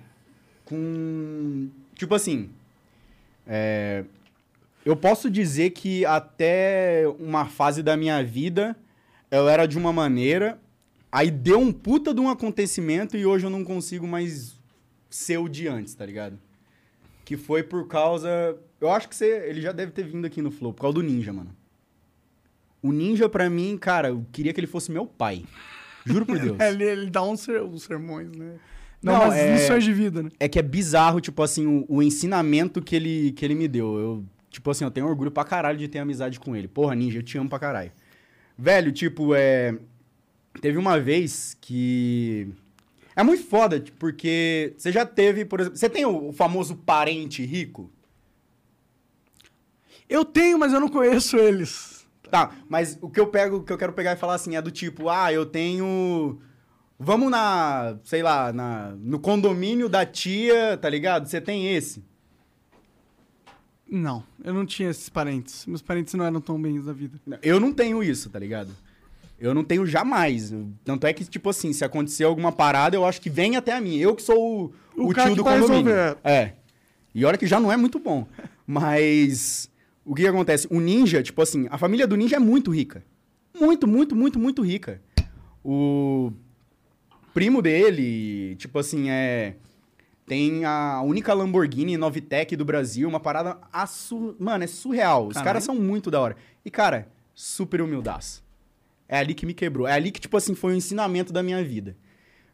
[0.65, 1.69] com.
[1.95, 2.49] Tipo assim.
[3.45, 4.03] É,
[4.85, 8.75] Eu posso dizer que até uma fase da minha vida
[9.29, 10.59] eu era de uma maneira,
[11.11, 14.55] aí deu um puta de um acontecimento e hoje eu não consigo mais
[15.09, 16.37] ser o de antes, tá ligado?
[17.23, 18.57] Que foi por causa.
[18.79, 21.03] Eu acho que você, ele já deve ter vindo aqui no Flow, por causa do
[21.03, 21.55] Ninja, mano.
[22.81, 25.45] O Ninja, pra mim, cara, eu queria que ele fosse meu pai.
[26.05, 26.59] Juro por Deus.
[26.59, 28.55] ele, ele dá uns, ser- uns sermões, né?
[29.01, 30.29] Não, umas é- lições de vida, né?
[30.39, 33.97] É que é bizarro, tipo assim, o, o ensinamento que ele, que ele me deu.
[33.97, 36.67] Eu, tipo assim, eu tenho orgulho pra caralho de ter amizade com ele.
[36.67, 37.91] Porra, Ninja, eu te amo pra caralho.
[38.57, 39.75] Velho, tipo, é.
[40.61, 42.47] Teve uma vez que.
[43.15, 45.77] É muito foda, tipo, porque você já teve, por exemplo.
[45.77, 47.89] Você tem o, o famoso parente rico?
[50.07, 52.05] Eu tenho, mas eu não conheço eles.
[52.29, 54.61] Tá, mas o que eu pego, o que eu quero pegar e falar assim é
[54.61, 56.39] do tipo, ah, eu tenho.
[57.03, 61.27] Vamos na, sei lá, na, no condomínio da tia, tá ligado?
[61.27, 62.03] Você tem esse.
[63.89, 65.65] Não, eu não tinha esses parentes.
[65.65, 67.19] Meus parentes não eram tão bens da vida.
[67.41, 68.71] Eu não tenho isso, tá ligado?
[69.39, 70.53] Eu não tenho jamais.
[70.85, 73.81] Tanto é que, tipo assim, se acontecer alguma parada, eu acho que vem até a
[73.81, 73.97] mim.
[73.97, 75.83] Eu que sou o, O o tio do condomínio.
[75.91, 76.17] resolver.
[76.23, 76.53] É.
[77.15, 78.27] E olha que já não é muito bom.
[78.65, 79.69] Mas
[80.05, 80.67] o que, que acontece?
[80.69, 83.03] O ninja, tipo assim, a família do ninja é muito rica.
[83.59, 85.01] Muito, muito, muito, muito rica.
[85.65, 86.31] O
[87.33, 89.55] primo dele, tipo assim, é.
[90.25, 93.57] Tem a única Lamborghini Novitec do Brasil, uma parada.
[93.73, 94.35] Assu...
[94.39, 95.27] Mano, é surreal.
[95.27, 95.45] Os Caralho.
[95.45, 96.37] caras são muito da hora.
[96.63, 98.41] E, cara, super humildaço.
[99.09, 99.85] É ali que me quebrou.
[99.87, 101.97] É ali que, tipo assim, foi o ensinamento da minha vida.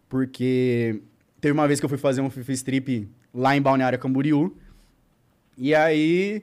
[0.09, 1.03] Porque
[1.39, 4.57] teve uma vez que eu fui fazer um FIFA Strip lá em Balneário Camboriú.
[5.55, 6.41] E aí,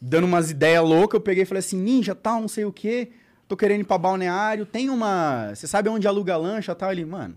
[0.00, 3.10] dando umas ideias loucas, eu peguei e falei assim, ninja, tal, não sei o quê.
[3.48, 5.54] Tô querendo ir pra balneário, tem uma.
[5.54, 6.92] Você sabe onde aluga lancha e tal?
[6.92, 7.36] Ele, mano,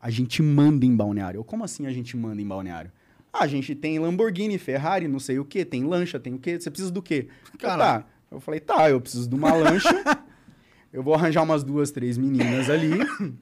[0.00, 1.38] a gente manda em balneário.
[1.38, 2.90] Eu, como assim a gente manda em balneário?
[3.32, 6.58] Ah, a gente tem Lamborghini, Ferrari, não sei o quê, tem lancha, tem o quê?
[6.60, 7.28] Você precisa do quê?
[7.52, 8.04] Eu, Caralho.
[8.04, 8.08] tá.
[8.30, 9.88] Eu falei, tá, eu preciso de uma lancha.
[10.92, 12.90] eu vou arranjar umas duas, três meninas ali,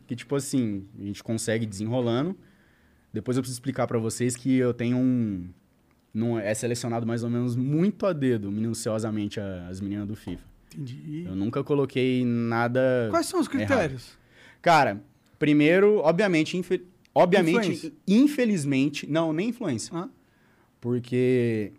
[0.06, 2.36] que tipo assim, a gente consegue desenrolando.
[3.12, 5.48] Depois eu preciso explicar pra vocês que eu tenho um.
[6.14, 10.51] Não, é selecionado mais ou menos muito a dedo, minuciosamente, as meninas do FIFA.
[10.74, 11.24] Entendi.
[11.26, 13.08] Eu nunca coloquei nada.
[13.10, 13.66] Quais são os errado.
[13.66, 14.18] critérios?
[14.60, 15.02] Cara,
[15.38, 16.82] primeiro, obviamente, infe-
[17.14, 17.92] obviamente, Influência.
[18.06, 19.94] infelizmente, não, nem influência.
[19.96, 20.08] Hã?
[20.80, 21.72] Porque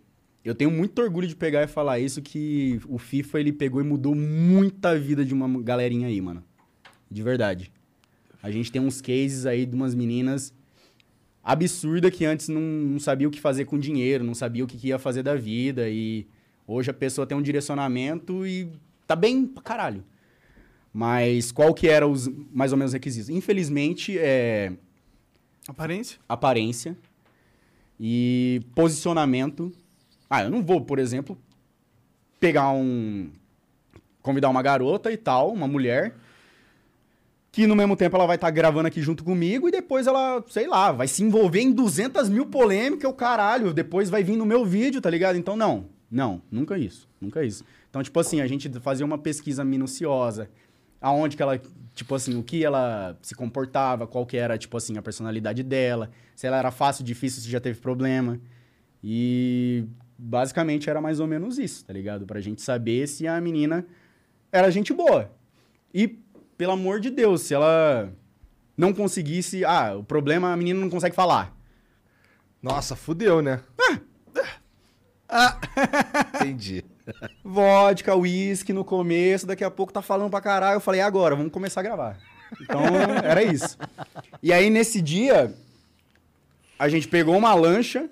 [0.44, 3.84] eu tenho muito orgulho de pegar e falar isso que o FIFA ele pegou e
[3.84, 6.42] mudou muita vida de uma galerinha aí, mano.
[7.10, 7.70] De verdade.
[8.42, 10.52] A gente tem uns cases aí de umas meninas
[11.42, 14.76] absurda que antes não, não sabia o que fazer com dinheiro, não sabia o que
[14.78, 16.26] que ia fazer da vida e
[16.66, 18.70] hoje a pessoa tem um direcionamento e
[19.06, 20.04] tá bem pra caralho.
[20.92, 23.28] Mas qual que eram os mais ou menos requisitos?
[23.28, 24.72] Infelizmente, é
[25.66, 26.18] Aparência?
[26.28, 26.96] aparência
[27.98, 29.72] e posicionamento.
[30.28, 31.38] Ah, eu não vou, por exemplo,
[32.38, 33.30] pegar um.
[34.22, 36.14] convidar uma garota e tal, uma mulher,
[37.50, 40.66] que no mesmo tempo ela vai estar gravando aqui junto comigo e depois ela, sei
[40.66, 44.64] lá, vai se envolver em 200 mil polêmicas, o caralho, depois vai vir no meu
[44.64, 45.36] vídeo, tá ligado?
[45.36, 47.64] Então, não, não, nunca isso, nunca isso.
[47.90, 50.48] Então, tipo assim, a gente fazia uma pesquisa minuciosa,
[51.00, 51.60] aonde que ela,
[51.92, 56.12] tipo assim, o que ela se comportava, qual que era, tipo assim, a personalidade dela,
[56.36, 58.40] se ela era fácil, difícil, se já teve problema.
[59.02, 59.86] E
[60.16, 62.24] basicamente era mais ou menos isso, tá ligado?
[62.24, 63.84] Pra gente saber se a menina
[64.52, 65.32] era gente boa.
[65.92, 66.06] E,
[66.56, 68.12] pelo amor de Deus, se ela
[68.76, 69.64] não conseguisse.
[69.64, 71.52] Ah, o problema a menina não consegue falar.
[72.62, 73.60] Nossa, fudeu, né?
[76.36, 76.84] Entendi.
[77.42, 80.76] Vodka, uísque no começo, daqui a pouco tá falando pra caralho.
[80.76, 82.18] Eu falei, "E agora, vamos começar a gravar.
[82.60, 82.80] Então,
[83.22, 83.76] era isso.
[84.42, 85.54] E aí, nesse dia,
[86.78, 88.08] a gente pegou uma lancha,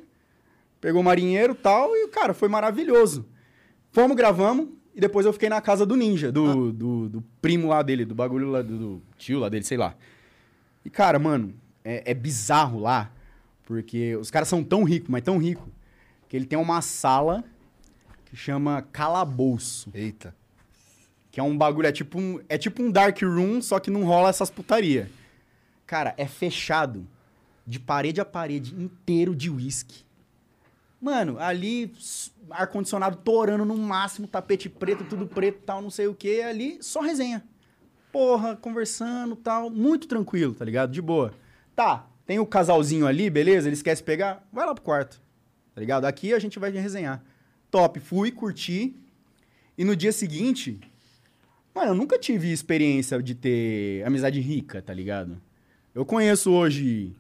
[0.81, 3.25] pegou o marinheiro e tal, e, cara, foi maravilhoso.
[3.91, 7.83] Fomos, gravamos, e depois eu fiquei na casa do ninja, do, do, do primo lá
[7.83, 9.95] dele, do bagulho lá, do, do tio lá dele, sei lá.
[10.85, 11.55] E, cara, mano,
[11.85, 13.11] é, é bizarro lá,
[13.65, 15.65] porque os caras são tão ricos, mas tão ricos,
[16.33, 17.45] que ele tem uma sala
[18.25, 19.91] que chama calabouço.
[19.93, 20.35] Eita.
[21.31, 24.03] Que é um bagulho, é tipo um, é tipo um dark room, só que não
[24.05, 25.11] rola essas putaria.
[25.87, 27.07] Cara, é fechado
[27.67, 30.07] de parede a parede inteiro de uísque.
[30.99, 31.93] Mano, ali,
[32.49, 36.41] ar-condicionado torando no máximo, tapete preto, tudo preto tal, não sei o que.
[36.41, 37.45] Ali, só resenha.
[38.11, 40.93] Porra, conversando tal, muito tranquilo, tá ligado?
[40.93, 41.35] De boa.
[41.77, 43.69] Tá, tem o casalzinho ali, beleza?
[43.69, 45.21] Ele esquece de pegar, vai lá pro quarto,
[45.75, 46.05] tá ligado?
[46.05, 47.23] Aqui a gente vai resenhar.
[47.71, 48.95] Top, fui, curti.
[49.77, 50.79] E no dia seguinte,
[51.75, 55.41] Mano, eu nunca tive experiência de ter amizade rica, tá ligado?
[55.95, 57.17] Eu conheço hoje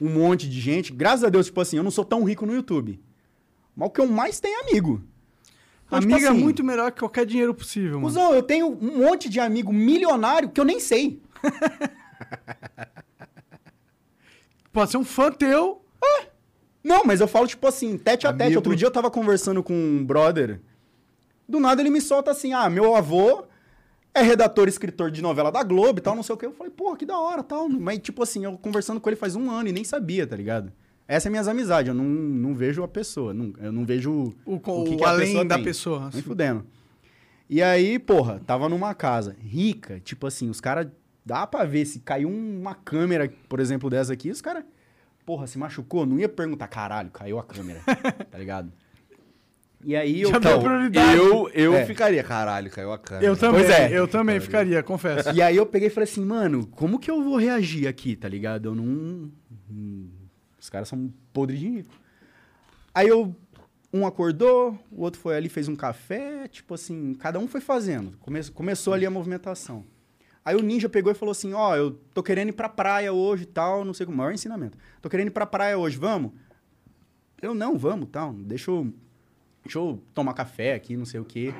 [0.00, 0.92] um monte de gente.
[0.92, 3.00] Graças a Deus, tipo assim, eu não sou tão rico no YouTube.
[3.76, 5.02] Mas o que eu mais tenho é amigo.
[5.86, 8.06] Então, tipo Amiga é assim, muito melhor que qualquer dinheiro possível, mano.
[8.06, 11.22] Cuzão, eu tenho um monte de amigo milionário que eu nem sei.
[14.72, 15.81] Pode ser um fã teu.
[16.82, 18.42] Não, mas eu falo, tipo assim, tete a tete.
[18.44, 18.58] Amigo.
[18.58, 20.60] Outro dia eu tava conversando com um brother.
[21.48, 23.44] Do nada ele me solta assim: ah, meu avô
[24.14, 26.46] é redator e escritor de novela da Globo e tal, não sei o quê.
[26.46, 27.68] Eu falei, porra, que da hora tal.
[27.68, 30.72] Mas, tipo assim, eu conversando com ele faz um ano e nem sabia, tá ligado?
[31.06, 31.88] Essa é minhas amizades.
[31.88, 33.32] Eu não, não vejo a pessoa.
[33.34, 34.10] não- eu não vejo
[34.44, 35.64] O, o, o, que, que a além pessoa da tem.
[35.64, 36.06] pessoa.
[36.08, 36.22] Assim.
[36.22, 36.64] fudendo.
[37.48, 40.88] E aí, porra, tava numa casa rica, tipo assim, os caras.
[41.24, 44.64] Dá pra ver se caiu uma câmera, por exemplo, dessa aqui, os caras.
[45.24, 46.04] Porra, se machucou?
[46.04, 47.80] Não ia perguntar, caralho, caiu a câmera.
[48.30, 48.72] tá ligado?
[49.84, 50.30] E aí eu.
[50.30, 51.16] Então, prioridade.
[51.16, 51.84] eu, eu É.
[51.84, 53.26] ficaria, caralho, caiu a câmera.
[53.26, 53.92] Eu também, Pois é.
[53.98, 55.30] eu também ficaria, confesso.
[55.32, 58.28] E aí eu peguei e falei assim, mano, como que eu vou reagir aqui, tá
[58.28, 58.66] ligado?
[58.68, 59.30] Eu não.
[59.70, 60.08] hum,
[60.60, 61.94] Os caras são podres de rico.
[62.94, 63.34] Aí eu.
[63.94, 68.16] Um acordou, o outro foi ali, fez um café, tipo assim, cada um foi fazendo.
[68.20, 69.84] Come- começou ali a movimentação.
[70.44, 73.44] Aí o ninja pegou e falou assim: Ó, eu tô querendo ir pra praia hoje
[73.44, 74.76] e tal, não sei como, maior ensinamento.
[75.00, 76.32] Tô querendo ir pra praia hoje, vamos?
[77.40, 78.32] Eu não, vamos, tal.
[78.32, 78.92] Deixa eu,
[79.62, 81.54] deixa eu tomar café aqui, não sei o quê.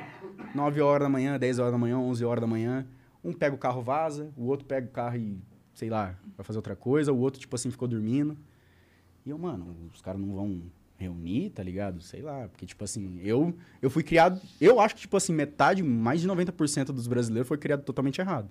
[0.54, 2.86] 9 horas da manhã, 10 horas da manhã, 11 horas da manhã.
[3.24, 5.38] Um pega o carro, vaza, o outro pega o carro e,
[5.74, 8.36] sei lá, vai fazer outra coisa, o outro, tipo assim, ficou dormindo.
[9.24, 10.62] E eu, mano, os caras não vão
[10.98, 12.00] reunir, tá ligado?
[12.00, 14.40] Sei lá, porque, tipo assim, eu, eu fui criado.
[14.60, 18.48] Eu acho que, tipo assim, metade, mais de 90% dos brasileiros foi criado totalmente errado.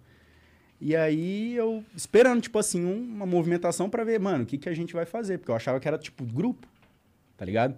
[0.84, 4.68] E aí eu esperando, tipo assim, um- uma movimentação pra ver, mano, o que, que
[4.68, 5.38] a gente vai fazer?
[5.38, 6.68] Porque eu achava que era, tipo, grupo,
[7.38, 7.78] tá ligado?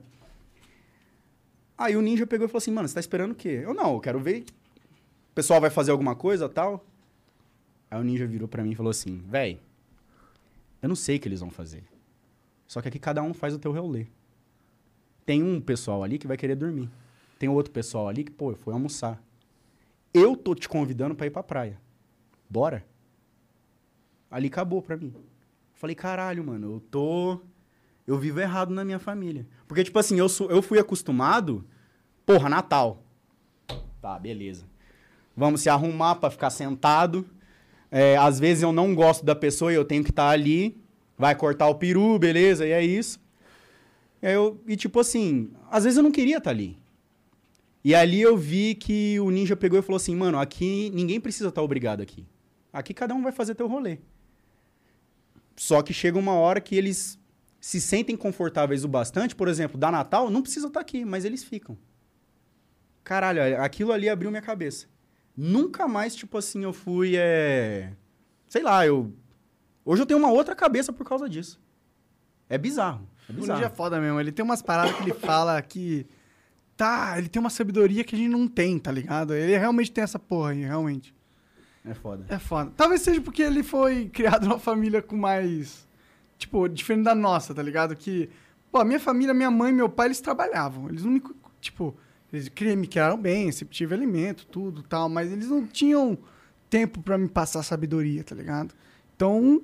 [1.77, 3.59] Aí o ninja pegou e falou assim, mano, você tá esperando o quê?
[3.63, 4.45] Eu não, eu quero ver
[5.31, 6.85] O pessoal vai fazer alguma coisa tal?
[7.91, 9.59] Aí o ninja virou pra mim e falou assim: véi,
[10.81, 11.83] eu não sei o que eles vão fazer.
[12.67, 14.05] Só que aqui cada um faz o teu rolê.
[15.25, 16.89] Tem um pessoal ali que vai querer dormir.
[17.39, 19.21] Tem outro pessoal ali que, pô, foi almoçar.
[20.13, 21.79] Eu tô te convidando pra ir pra praia.
[22.49, 22.85] Bora?
[24.33, 25.13] Ali acabou pra mim.
[25.75, 27.39] Falei, caralho, mano, eu tô.
[28.07, 29.45] Eu vivo errado na minha família.
[29.67, 31.63] Porque, tipo assim, eu, sou, eu fui acostumado.
[32.25, 33.03] Porra, Natal.
[34.01, 34.65] Tá, beleza.
[35.37, 37.27] Vamos se arrumar pra ficar sentado.
[37.91, 40.81] É, às vezes eu não gosto da pessoa e eu tenho que estar ali.
[41.15, 43.19] Vai cortar o peru, beleza, e é isso.
[44.19, 46.75] E, eu, e tipo assim, às vezes eu não queria estar ali.
[47.83, 51.49] E ali eu vi que o ninja pegou e falou assim: mano, aqui ninguém precisa
[51.49, 52.25] estar obrigado aqui.
[52.73, 53.99] Aqui cada um vai fazer teu rolê.
[55.55, 57.19] Só que chega uma hora que eles
[57.59, 61.43] se sentem confortáveis o bastante, por exemplo, da Natal, não precisa estar aqui, mas eles
[61.43, 61.77] ficam.
[63.03, 64.87] Caralho, aquilo ali abriu minha cabeça.
[65.35, 67.15] Nunca mais, tipo assim, eu fui.
[67.17, 67.93] É...
[68.47, 69.13] Sei lá, eu.
[69.83, 71.59] Hoje eu tenho uma outra cabeça por causa disso.
[72.47, 73.07] É bizarro.
[73.27, 73.59] É O bizarro.
[73.59, 74.19] ninja é foda mesmo.
[74.19, 76.05] Ele tem umas paradas que ele fala que.
[76.75, 79.33] Tá, ele tem uma sabedoria que a gente não tem, tá ligado?
[79.33, 81.13] Ele realmente tem essa porra aí, realmente.
[81.85, 82.25] É foda.
[82.29, 82.71] É foda.
[82.77, 85.87] Talvez seja porque ele foi criado numa família com mais.
[86.37, 87.95] Tipo, diferente da nossa, tá ligado?
[87.95, 88.29] Que.
[88.71, 90.89] Pô, a minha família, minha mãe e meu pai, eles trabalhavam.
[90.89, 91.21] Eles não me.
[91.61, 91.95] Tipo,
[92.31, 96.17] eles me criaram bem, sempre tive alimento, tudo tal, mas eles não tinham
[96.69, 98.73] tempo pra me passar sabedoria, tá ligado?
[99.15, 99.61] Então,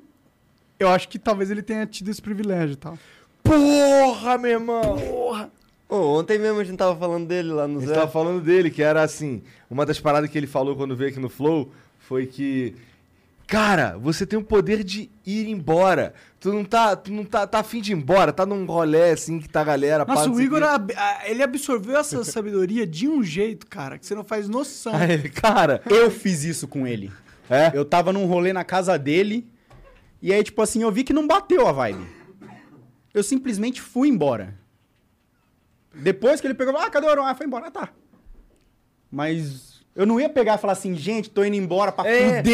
[0.80, 2.98] eu acho que talvez ele tenha tido esse privilégio e tal.
[3.41, 4.98] Porra, meu irmão!
[4.98, 5.52] Porra!
[5.90, 7.96] Ô, ontem mesmo a gente tava falando dele lá no A gente Zé.
[7.96, 11.20] tava falando dele, que era assim, uma das paradas que ele falou quando veio aqui
[11.20, 11.72] no Flow
[12.10, 12.76] foi que
[13.45, 16.14] Cara, você tem o poder de ir embora.
[16.40, 19.40] Tu não tá, tu não tá, tá afim de ir embora, tá num rolê assim
[19.40, 20.06] que tá a galera.
[20.06, 20.94] Nossa, o Igor, ab-
[21.26, 24.94] ele absorveu essa sabedoria de um jeito, cara, que você não faz noção.
[24.95, 27.11] Aí cara, Eu fiz isso com ele.
[27.49, 27.72] é?
[27.73, 29.48] Eu tava num rolê na casa dele.
[30.22, 32.06] E aí, tipo assim, eu vi que não bateu a vibe.
[33.14, 34.53] Eu simplesmente fui embora.
[35.91, 37.26] Depois que ele pegou, ah, cadê o Aron?
[37.26, 37.65] Ah, foi embora.
[37.68, 37.90] Ah, tá.
[39.11, 39.69] Mas
[39.99, 42.05] eu não ia pegar e falar assim, gente, tô indo embora pra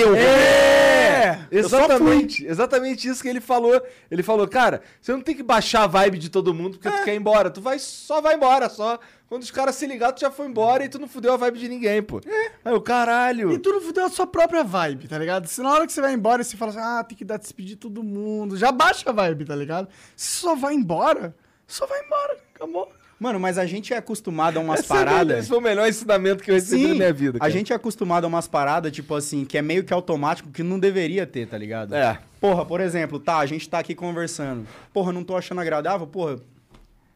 [0.04, 0.20] o rolê.
[0.20, 1.40] É!
[1.62, 3.80] Só Exatamente, exatamente isso que ele falou.
[4.10, 7.04] Ele falou, cara, você não tem que baixar a vibe de todo mundo porque tu
[7.04, 7.52] quer ir embora.
[7.52, 9.00] Tu vai, só vai embora, só.
[9.30, 11.60] Quando os caras se ligar, tu já foi embora e tu não fudeu a vibe
[11.60, 12.20] de ninguém, pô.
[12.64, 13.52] Aí o caralho.
[13.52, 15.46] E tu não fudeu a sua própria vibe, tá ligado?
[15.46, 17.78] Se na hora que você vai embora, você fala assim, ah, tem que dar despedir
[17.78, 18.58] todo mundo.
[18.58, 19.88] Já baixa a vibe, tá ligado?
[20.16, 21.36] Se só vai embora,
[21.68, 22.40] só vai embora.
[22.56, 22.92] Acabou.
[23.18, 25.40] Mano, mas a gente é acostumado a umas Esse é paradas.
[25.40, 27.38] Esse foi o melhor ensinamento que eu recebi na Sim, minha vida.
[27.38, 27.52] a cara.
[27.52, 30.78] gente é acostumado a umas paradas, tipo assim, que é meio que automático, que não
[30.78, 31.96] deveria ter, tá ligado?
[31.96, 32.20] É.
[32.42, 34.68] Porra, por exemplo, tá, a gente tá aqui conversando.
[34.94, 36.38] Porra, não tô achando agradável, porra,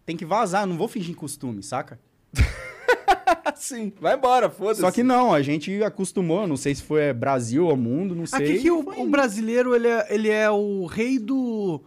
[0.06, 2.00] tem que vazar, não vou fingir costume, saca?
[3.56, 4.80] Sim, vai embora, foda-se.
[4.80, 8.26] Só que não, a gente acostumou, não sei se foi é, Brasil ou mundo, não
[8.26, 8.52] sei.
[8.52, 11.82] Aqui que o, o brasileiro, ele é, ele é o rei do,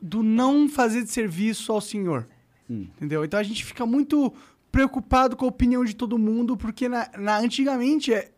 [0.00, 2.26] do não fazer de serviço ao senhor.
[2.72, 2.86] Hum.
[2.96, 3.24] Entendeu?
[3.24, 4.32] Então a gente fica muito
[4.70, 8.30] preocupado com a opinião de todo mundo, porque na, na- antigamente, é,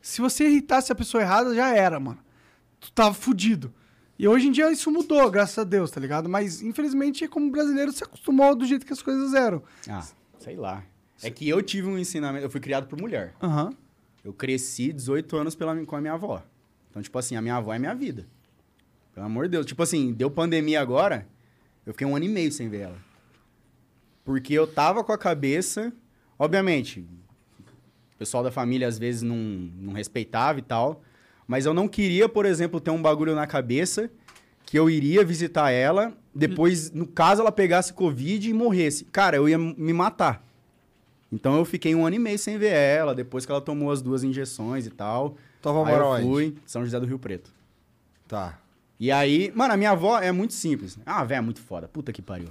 [0.00, 2.18] se você irritasse a pessoa errada, já era, mano.
[2.80, 3.72] Tu tava fudido.
[4.18, 6.28] E hoje em dia isso mudou, graças a Deus, tá ligado?
[6.28, 9.62] Mas infelizmente, como brasileiro, se acostumou do jeito que as coisas eram.
[9.88, 10.06] Ah,
[10.38, 10.84] sei lá.
[11.22, 13.34] É que eu tive um ensinamento, eu fui criado por mulher.
[13.42, 13.72] Aham.
[14.24, 16.42] Eu cresci 18 anos pela, com a minha avó.
[16.90, 18.26] Então, tipo assim, a minha avó é minha vida.
[19.12, 19.66] Pelo amor de Deus.
[19.66, 21.26] Tipo assim, deu pandemia agora,
[21.84, 22.96] eu fiquei um ano e meio sem ver ela.
[24.24, 25.92] Porque eu tava com a cabeça.
[26.38, 31.02] Obviamente, o pessoal da família às vezes não, não respeitava e tal.
[31.46, 34.10] Mas eu não queria, por exemplo, ter um bagulho na cabeça
[34.64, 39.04] que eu iria visitar ela, depois, no caso, ela pegasse Covid e morresse.
[39.04, 40.44] Cara, eu ia me matar.
[41.30, 44.00] Então eu fiquei um ano e meio sem ver ela, depois que ela tomou as
[44.00, 45.36] duas injeções e tal.
[45.60, 46.26] Tua avó Aí eu onde?
[46.26, 47.52] fui, São José do Rio Preto.
[48.26, 48.58] Tá.
[48.98, 50.98] E aí, mano, a minha avó é muito simples.
[51.04, 51.88] Ah, velho, é muito foda.
[51.88, 52.48] Puta que pariu.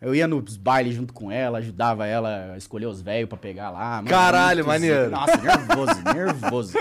[0.00, 3.70] Eu ia nos bailes junto com ela, ajudava ela a escolher os velhos pra pegar
[3.70, 3.96] lá.
[3.96, 5.10] Mano, Caralho, maneiro.
[5.10, 6.78] Nossa, nervoso, nervoso.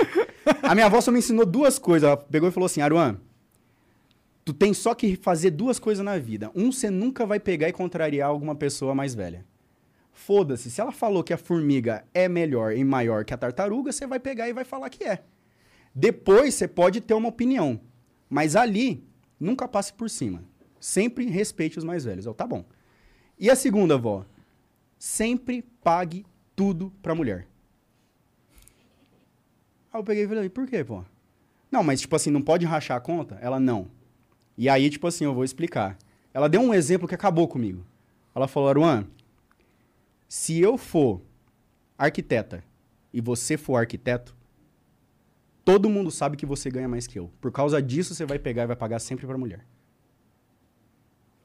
[0.63, 2.07] A minha avó só me ensinou duas coisas.
[2.07, 3.17] Ela pegou e falou assim, Aruan,
[4.45, 6.49] tu tem só que fazer duas coisas na vida.
[6.55, 9.45] Um, você nunca vai pegar e contrariar alguma pessoa mais velha.
[10.13, 14.07] Foda-se, se ela falou que a formiga é melhor e maior que a tartaruga, você
[14.07, 15.23] vai pegar e vai falar que é.
[15.93, 17.81] Depois você pode ter uma opinião,
[18.29, 19.03] mas ali
[19.39, 20.43] nunca passe por cima.
[20.79, 22.25] Sempre respeite os mais velhos.
[22.25, 22.63] Eu, tá bom.
[23.39, 24.25] E a segunda, vó?
[24.97, 26.25] Sempre pague
[26.55, 27.47] tudo pra mulher.
[29.93, 31.05] Aí eu peguei e falei, por quê, pô?
[31.71, 33.35] Não, mas tipo assim, não pode rachar a conta?
[33.41, 33.87] Ela, não.
[34.57, 35.97] E aí, tipo assim, eu vou explicar.
[36.33, 37.85] Ela deu um exemplo que acabou comigo.
[38.35, 39.07] Ela falou, Aruan,
[40.27, 41.21] se eu for
[41.97, 42.63] arquiteta
[43.13, 44.35] e você for arquiteto,
[45.63, 47.31] todo mundo sabe que você ganha mais que eu.
[47.39, 49.65] Por causa disso, você vai pegar e vai pagar sempre pra mulher.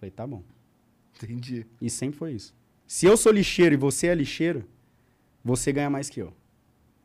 [0.00, 0.42] Falei, tá bom.
[1.22, 1.66] Entendi.
[1.80, 2.54] E sempre foi isso.
[2.86, 4.64] Se eu sou lixeiro e você é lixeiro,
[5.44, 6.32] você ganha mais que eu.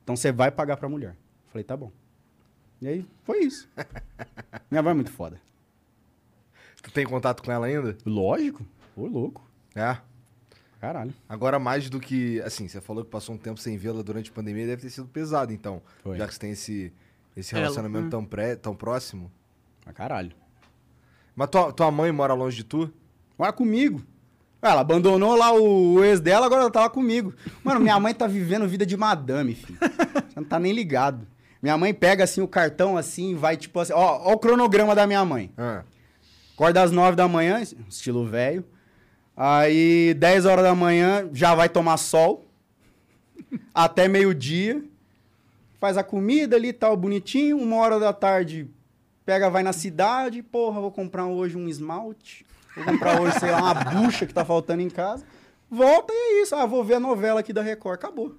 [0.04, 1.16] Então você vai pagar pra mulher.
[1.48, 1.92] Falei, tá bom.
[2.82, 3.70] E aí, foi isso.
[4.72, 5.40] Minha avó é muito foda.
[6.82, 7.98] Tu tem contato com ela ainda?
[8.06, 8.66] Lógico.
[8.96, 9.46] Ô, louco.
[9.76, 9.98] É.
[10.80, 11.14] Caralho.
[11.28, 12.42] Agora, mais do que.
[12.42, 15.08] Assim, você falou que passou um tempo sem vê-la durante a pandemia, deve ter sido
[15.08, 15.82] pesado, então.
[16.02, 16.18] Foi.
[16.18, 16.94] Já que você tem esse,
[17.36, 18.10] esse Ela, relacionamento né?
[18.10, 19.30] tão, pré, tão próximo.
[19.84, 20.32] Pra caralho.
[21.36, 22.92] Mas tua, tua mãe mora longe de tu?
[23.40, 24.02] Mora comigo.
[24.62, 27.34] Ela abandonou lá o, ex dela, agora ela tá lá comigo.
[27.64, 29.80] Mano, minha mãe tá vivendo vida de madame, filho.
[29.80, 31.26] Você não tá nem ligado.
[31.62, 34.94] Minha mãe pega assim o cartão assim, e vai tipo assim, ó, ó o cronograma
[34.94, 35.50] da minha mãe.
[35.58, 35.84] Ah.
[36.54, 38.66] Acorda às 9 da manhã, estilo velho.
[39.36, 42.46] Aí, 10 horas da manhã, já vai tomar sol.
[43.74, 44.84] Até meio-dia.
[45.80, 47.58] Faz a comida ali, tal, bonitinho.
[47.58, 48.70] Uma hora da tarde,
[49.26, 50.44] pega, vai na cidade.
[50.44, 52.46] Porra, vou comprar hoje um esmalte.
[52.76, 55.26] Vou comprar hoje, sei lá, uma bucha que tá faltando em casa.
[55.70, 56.56] Volta e é isso.
[56.56, 57.96] Ah, vou ver a novela aqui da Record.
[57.96, 58.36] Acabou.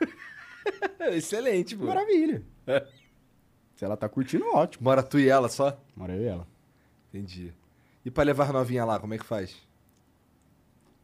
[1.12, 1.86] Excelente, pô.
[1.86, 2.42] Maravilha.
[3.76, 4.84] Se ela tá curtindo, ótimo.
[4.84, 5.76] Mora tu e ela só?
[5.96, 6.46] Mora eu e ela.
[7.12, 7.52] Entendi.
[8.04, 9.56] E pra levar a novinha lá, como é que faz?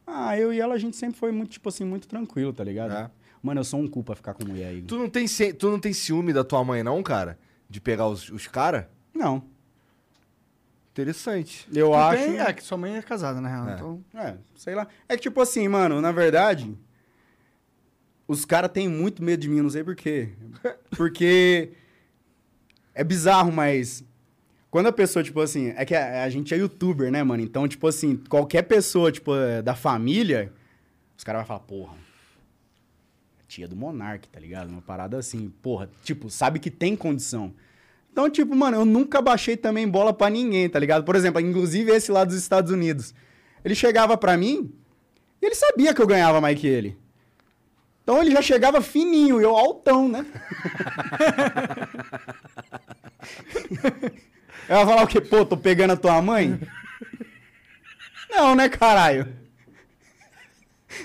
[0.05, 2.93] Ah, eu e ela, a gente sempre foi muito, tipo assim, muito tranquilo, tá ligado?
[2.93, 3.11] É.
[3.43, 4.81] Mano, eu sou um cu pra ficar com mulher aí.
[4.81, 5.25] Tu não tem,
[5.57, 7.37] tu não tem ciúme da tua mãe, não, cara?
[7.69, 8.85] De pegar os, os caras?
[9.13, 9.43] Não.
[11.01, 11.67] Interessante.
[11.73, 12.23] Eu Tu acho.
[12.23, 13.69] tem- É, que sua mãe é casada, na real.
[13.69, 13.73] É.
[13.75, 14.87] Então, É, sei lá.
[15.07, 16.77] É que, tipo assim, mano, na verdade,
[18.27, 20.29] os caras têm muito medo de mim, não sei por quê.
[20.97, 21.71] Porque
[22.93, 24.03] é bizarro, mas
[24.69, 27.41] quando a pessoa, tipo assim, é que a, a gente é youtuber, né, mano?
[27.41, 30.51] Então, tipo assim, qualquer pessoa, tipo, é, da família,
[31.17, 31.95] os caras vão falar, porra,
[33.47, 34.69] tia do Monark, tá ligado?
[34.69, 37.51] Uma parada assim, porra, tipo, sabe que tem condição.
[38.11, 41.03] Então, tipo, mano, eu nunca baixei também bola pra ninguém, tá ligado?
[41.03, 43.13] Por exemplo, inclusive esse lá dos Estados Unidos.
[43.63, 44.73] Ele chegava pra mim
[45.41, 46.97] e ele sabia que eu ganhava mais que ele.
[48.03, 50.25] Então ele já chegava fininho, eu altão, né?
[54.67, 55.21] eu ia falar o quê?
[55.21, 56.59] Pô, tô pegando a tua mãe?
[58.29, 59.31] Não, né, caralho?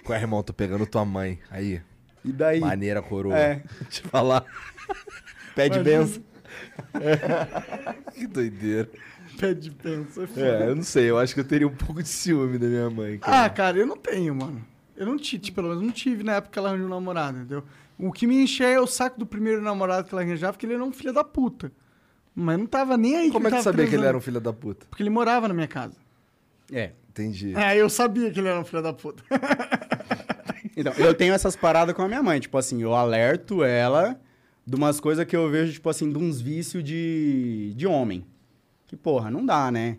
[0.02, 0.43] Qual é, irmão?
[0.43, 1.39] Tô pegando tua mãe.
[1.51, 1.81] Aí.
[2.24, 2.59] E daí?
[2.59, 3.36] Maneira, coroa.
[3.36, 3.62] É.
[3.90, 4.44] Te falar.
[5.55, 6.22] Pede benção.
[8.14, 8.89] Que doideira.
[9.39, 10.28] pede pensa.
[10.36, 11.10] É, É, eu não sei.
[11.10, 13.18] Eu acho que eu teria um pouco de ciúme da minha mãe.
[13.18, 13.44] cara.
[13.44, 14.64] Ah, cara, eu não tenho, mano.
[14.97, 17.64] Eu não tive, pelo menos não tive na época que ela arranjou um namorado, entendeu?
[17.98, 20.74] O que me enche é o saco do primeiro namorado que ela arranjava, porque ele
[20.74, 21.72] era um filho da puta.
[22.35, 24.40] Mas não tava nem aí Como é que tava sabia que ele era um filho
[24.40, 24.86] da puta?
[24.90, 25.97] Porque ele morava na minha casa.
[26.72, 26.93] É.
[27.10, 27.55] Entendi.
[27.56, 29.22] É, eu sabia que ele era um filho da puta.
[30.76, 32.40] Então, eu tenho essas paradas com a minha mãe.
[32.40, 34.18] Tipo assim, eu alerto ela
[34.66, 38.24] de umas coisas que eu vejo, tipo assim, de uns vícios de, de homem.
[38.86, 39.99] Que, porra, não dá, né?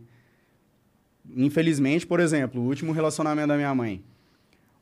[1.36, 4.04] Infelizmente, por exemplo, o último relacionamento da minha mãe.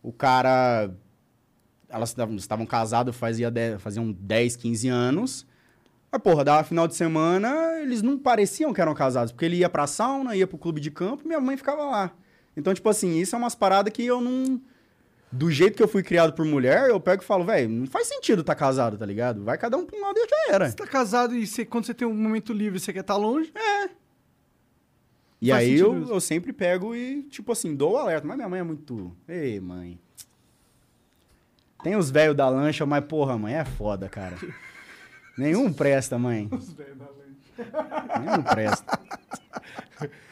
[0.02, 0.94] O cara.
[1.88, 5.46] Elas estavam- casados fazia de- faziam 10, 15 anos.
[6.12, 9.32] Mas, porra, dava final de semana, eles não pareciam que eram casados.
[9.32, 12.12] Porque ele ia pra sauna, ia pro clube de campo minha mãe ficava lá.
[12.58, 14.60] Então, tipo assim, isso é umas paradas que eu não.
[15.36, 18.06] Do jeito que eu fui criado por mulher, eu pego e falo, velho, não faz
[18.08, 19.44] sentido estar casado, tá ligado?
[19.44, 20.70] Vai cada um pra um lado e já era.
[20.70, 23.52] Você tá casado e você- quando você tem um momento livre você quer estar longe,
[25.42, 28.26] E Faz aí eu, eu sempre pego e, tipo assim, dou o alerta.
[28.28, 29.12] Mas minha mãe é muito.
[29.28, 30.00] Ei, mãe.
[31.84, 34.38] Tem os velhos da lancha, mas porra, mãe, é foda, cara.
[35.38, 36.48] Nenhum presta, mãe.
[38.20, 39.00] Nenhum presta.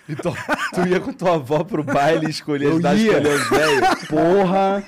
[0.09, 0.35] Então,
[0.73, 3.11] tu ia com tua avó pro baile escolher Eu ajudar a ia.
[3.17, 4.05] escolher os velhos?
[4.09, 4.83] Porra!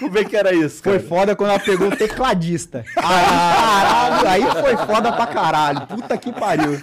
[0.00, 1.08] Como é que era isso, Foi cara?
[1.08, 2.84] foda quando ela pegou o tecladista.
[2.96, 5.86] Aí, caralho, aí foi foda pra caralho.
[5.86, 6.80] Puta que pariu.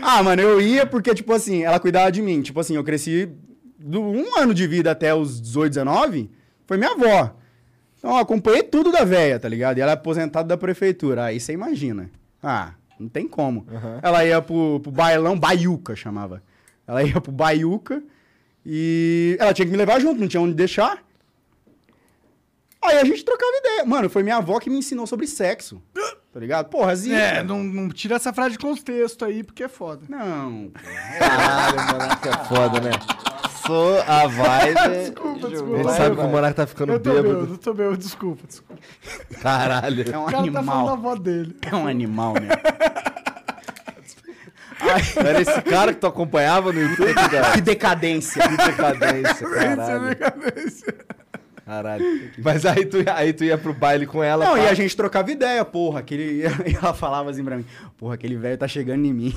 [0.00, 2.40] Ah, mano, eu ia porque, tipo assim, ela cuidava de mim.
[2.40, 3.28] Tipo assim, eu cresci
[3.78, 6.30] do um ano de vida até os 18, 19,
[6.66, 7.34] foi minha avó.
[7.98, 9.76] Então, eu acompanhei tudo da véia, tá ligado?
[9.76, 11.24] E ela é aposentada da prefeitura.
[11.24, 12.10] Aí você imagina.
[12.42, 12.70] Ah,
[13.02, 13.66] não tem como.
[14.02, 16.42] Ela ia pro, pro bailão, baiuca chamava.
[16.86, 18.02] Ela ia pro baiuca
[18.64, 21.02] e ela tinha que me levar junto, não tinha onde deixar.
[22.82, 23.84] Aí a gente trocava ideia.
[23.84, 25.80] Mano, foi minha avó que me ensinou sobre sexo.
[26.32, 26.68] Tá ligado?
[26.68, 27.14] Porra, zica.
[27.14, 30.04] é, não, não tira essa frase de contexto aí, porque é foda.
[30.08, 30.72] Não.
[31.18, 32.90] Caralho, o Monarca é foda, né?
[33.66, 34.74] Sou a vibe.
[35.02, 35.76] Desculpa, A desculpa.
[35.76, 37.28] gente Vai, sabe que o Monarca tá ficando Eu tô bêbado.
[37.34, 38.82] bêbado, eu tô bêbado, desculpa, desculpa.
[39.40, 40.04] Caralho.
[40.12, 40.88] É um O cara tá falando da animal.
[40.88, 41.56] avó dele.
[41.70, 42.48] É um animal, né?
[45.16, 47.52] Era esse cara que tu acompanhava no YouTube, cara?
[47.52, 48.42] Que decadência.
[48.48, 50.08] Que decadência, caralho.
[50.08, 50.94] Decadência.
[51.72, 52.04] Caralho.
[52.36, 54.44] Mas aí tu, aí tu ia pro baile com ela.
[54.44, 56.00] Não, e a gente trocava ideia, porra.
[56.00, 56.42] Aquele...
[56.66, 57.64] E ela falava assim pra mim,
[57.96, 59.34] porra, aquele velho tá chegando em mim.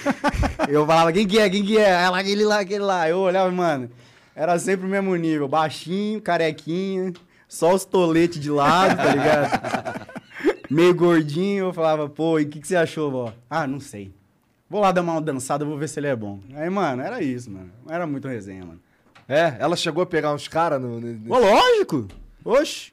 [0.68, 1.88] eu falava, quem que é, quem que é?
[1.88, 3.08] Ela, aquele lá, aquele lá.
[3.08, 3.90] Eu olhava, mano,
[4.36, 5.48] era sempre o mesmo nível.
[5.48, 7.12] Baixinho, carequinha,
[7.48, 10.06] só os toletes de lado, tá ligado?
[10.70, 11.66] Meio gordinho.
[11.66, 13.32] Eu falava, pô, e o que, que você achou, vó?
[13.48, 14.12] Ah, não sei.
[14.68, 16.40] Vou lá dar uma dançada, vou ver se ele é bom.
[16.54, 17.70] Aí, mano, era isso, mano.
[17.88, 18.80] Era muito resenha, mano.
[19.28, 21.00] É, ela chegou a pegar uns caras no.
[21.00, 22.08] no- Ô, lógico!
[22.44, 22.92] Oxi!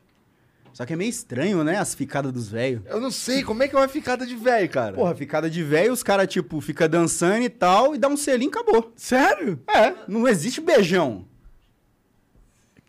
[0.73, 1.77] Só que é meio estranho, né?
[1.77, 2.81] As ficadas dos velhos.
[2.85, 4.93] Eu não sei, como é que é uma ficada de velho, cara?
[4.95, 8.49] Porra, ficada de velho, os caras, tipo, fica dançando e tal, e dá um selinho
[8.49, 8.93] e acabou.
[8.95, 9.59] Sério?
[9.67, 11.25] É, não existe beijão.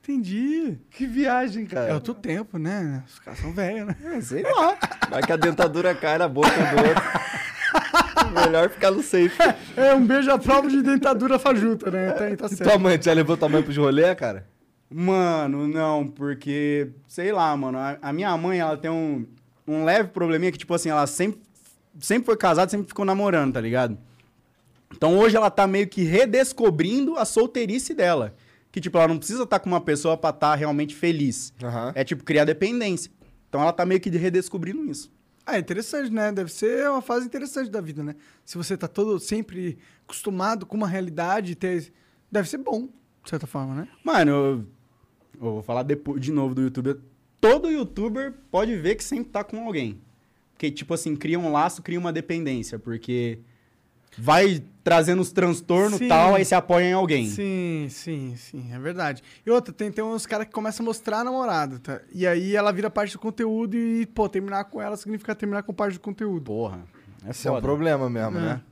[0.00, 0.78] Entendi.
[0.90, 1.90] Que viagem, cara.
[1.90, 3.02] É outro tempo, né?
[3.06, 3.96] Os caras são velhos, né?
[4.16, 4.76] É, sei lá.
[5.08, 7.02] Vai que a dentadura cai na boca do outro.
[8.46, 9.36] Melhor ficar no safe.
[9.76, 12.12] É um beijo à prova de dentadura fajuta, né?
[12.12, 12.62] Tá, tá E certo.
[12.70, 14.46] tua mãe, já levou tua mãe pros rolê, cara?
[14.90, 19.26] Mano, não, porque, sei lá, mano, a, a minha mãe, ela tem um,
[19.66, 21.40] um leve probleminha que, tipo assim, ela sempre,
[21.98, 23.96] sempre foi casada, sempre ficou namorando, tá ligado?
[24.94, 28.34] Então hoje ela tá meio que redescobrindo a solteirice dela.
[28.70, 31.52] Que, tipo, ela não precisa estar com uma pessoa pra estar realmente feliz.
[31.62, 31.92] Aham.
[31.94, 33.10] É, tipo, criar dependência.
[33.48, 35.10] Então ela tá meio que redescobrindo isso.
[35.44, 36.30] Ah, é interessante, né?
[36.30, 38.14] Deve ser uma fase interessante da vida, né?
[38.44, 41.92] Se você tá todo sempre acostumado com uma realidade, ter...
[42.30, 42.88] deve ser bom,
[43.24, 43.88] de certa forma, né?
[44.04, 44.66] Mano, eu,
[45.34, 46.98] eu vou falar depois, de novo do youtuber.
[47.40, 50.00] Todo youtuber pode ver que sempre tá com alguém.
[50.52, 52.78] Porque, tipo assim, cria um laço, cria uma dependência.
[52.78, 53.40] Porque
[54.18, 57.28] vai trazendo os transtornos e tal, aí se apoia em alguém.
[57.28, 59.22] Sim, sim, sim, é verdade.
[59.46, 62.00] E outra, tem, tem uns caras que começam a mostrar a namorada, tá?
[62.12, 65.72] E aí ela vira parte do conteúdo e, pô, terminar com ela significa terminar com
[65.72, 66.42] parte do conteúdo.
[66.46, 66.82] Porra.
[67.24, 68.40] É Esse é um problema mesmo, É.
[68.40, 68.62] né?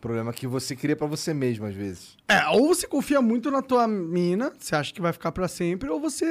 [0.00, 2.16] Problema que você cria pra você mesmo, às vezes.
[2.28, 5.88] É, ou você confia muito na tua mina, você acha que vai ficar pra sempre,
[5.90, 6.24] ou você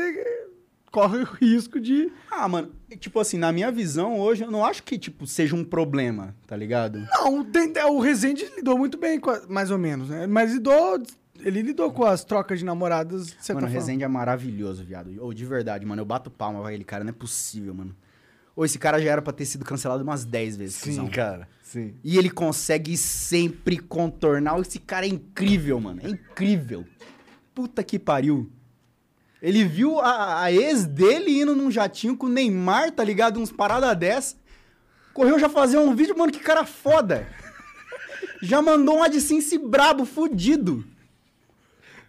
[0.95, 2.09] corre o risco de.
[2.31, 5.63] Ah, mano, tipo assim, na minha visão hoje, eu não acho que, tipo, seja um
[5.63, 7.05] problema, tá ligado?
[7.11, 9.19] Não, tem- é, o Rezende lidou muito bem,
[9.49, 10.26] mais ou menos, né?
[10.26, 11.01] Mas lidou.
[11.41, 13.67] Ele lidou com as trocas de namoradas, Mano, o forma.
[13.67, 15.13] Rezende é maravilhoso, viado.
[15.19, 17.93] Ou de verdade, mano, eu bato palma pra ele, cara, não é possível, mano.
[18.55, 20.81] Ou esse cara já era pra ter sido cancelado umas 10 vezes.
[20.81, 21.09] cuzão.
[21.09, 21.45] cara.
[21.61, 21.93] Sim.
[22.05, 24.57] E ele consegue sempre contornar.
[24.61, 25.99] Esse cara é incrível, mano.
[26.03, 26.85] É incrível.
[27.53, 28.49] Puta que pariu.
[29.45, 33.39] Ele viu a, a ex dele indo num jatinho com o Neymar, tá ligado?
[33.39, 34.35] Uns parada dessa.
[35.13, 37.27] Correu já fazer um vídeo, mano, que cara foda.
[38.41, 40.84] Já mandou um AdSense brabo, fudido.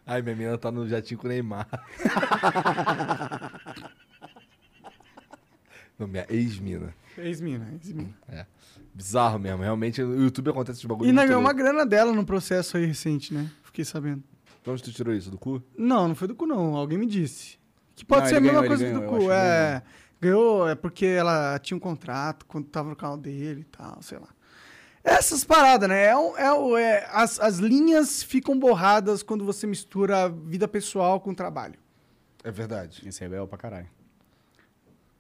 [0.05, 1.69] Ai, minha menina tá no jatinho com o Neymar.
[5.99, 6.95] Não, minha ex-mina.
[7.19, 8.15] Ex-mina, ex-mina.
[8.29, 8.47] É.
[8.95, 9.63] Bizarro mesmo.
[9.63, 12.79] Realmente, no YouTube acontece de bagulho E ainda muito ganhou uma grana dela no processo
[12.79, 13.51] aí recente, né?
[13.63, 14.25] Fiquei sabendo.
[14.67, 15.31] De onde tu tirou isso?
[15.31, 15.63] Do cu?
[15.79, 16.75] Não, não foi do cu, não.
[16.75, 17.57] Alguém me disse.
[17.95, 19.31] Que pode Não, ser a mesma ganhou, coisa do ganhou, eu cu.
[19.33, 19.83] É.
[20.21, 24.19] Ganhou, é porque ela tinha um contrato quando tava no canal dele e tal, sei
[24.19, 24.27] lá.
[25.05, 26.07] Essas paradas, né?
[26.07, 31.21] É, é, o- é- as, as linhas ficam borradas quando você mistura a vida pessoal
[31.21, 31.79] com o trabalho.
[32.43, 33.03] É verdade.
[33.07, 33.89] Esse é belo pra caralho.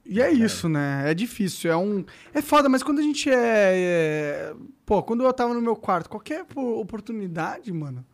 [0.05, 1.05] E é isso, né?
[1.09, 1.71] É difícil.
[1.71, 2.05] É um.
[2.35, 3.35] É foda, mas quando a gente é.
[3.37, 4.55] é-
[4.85, 8.05] Pô, quando eu tava no meu quarto, qualquer po- oportunidade, mano.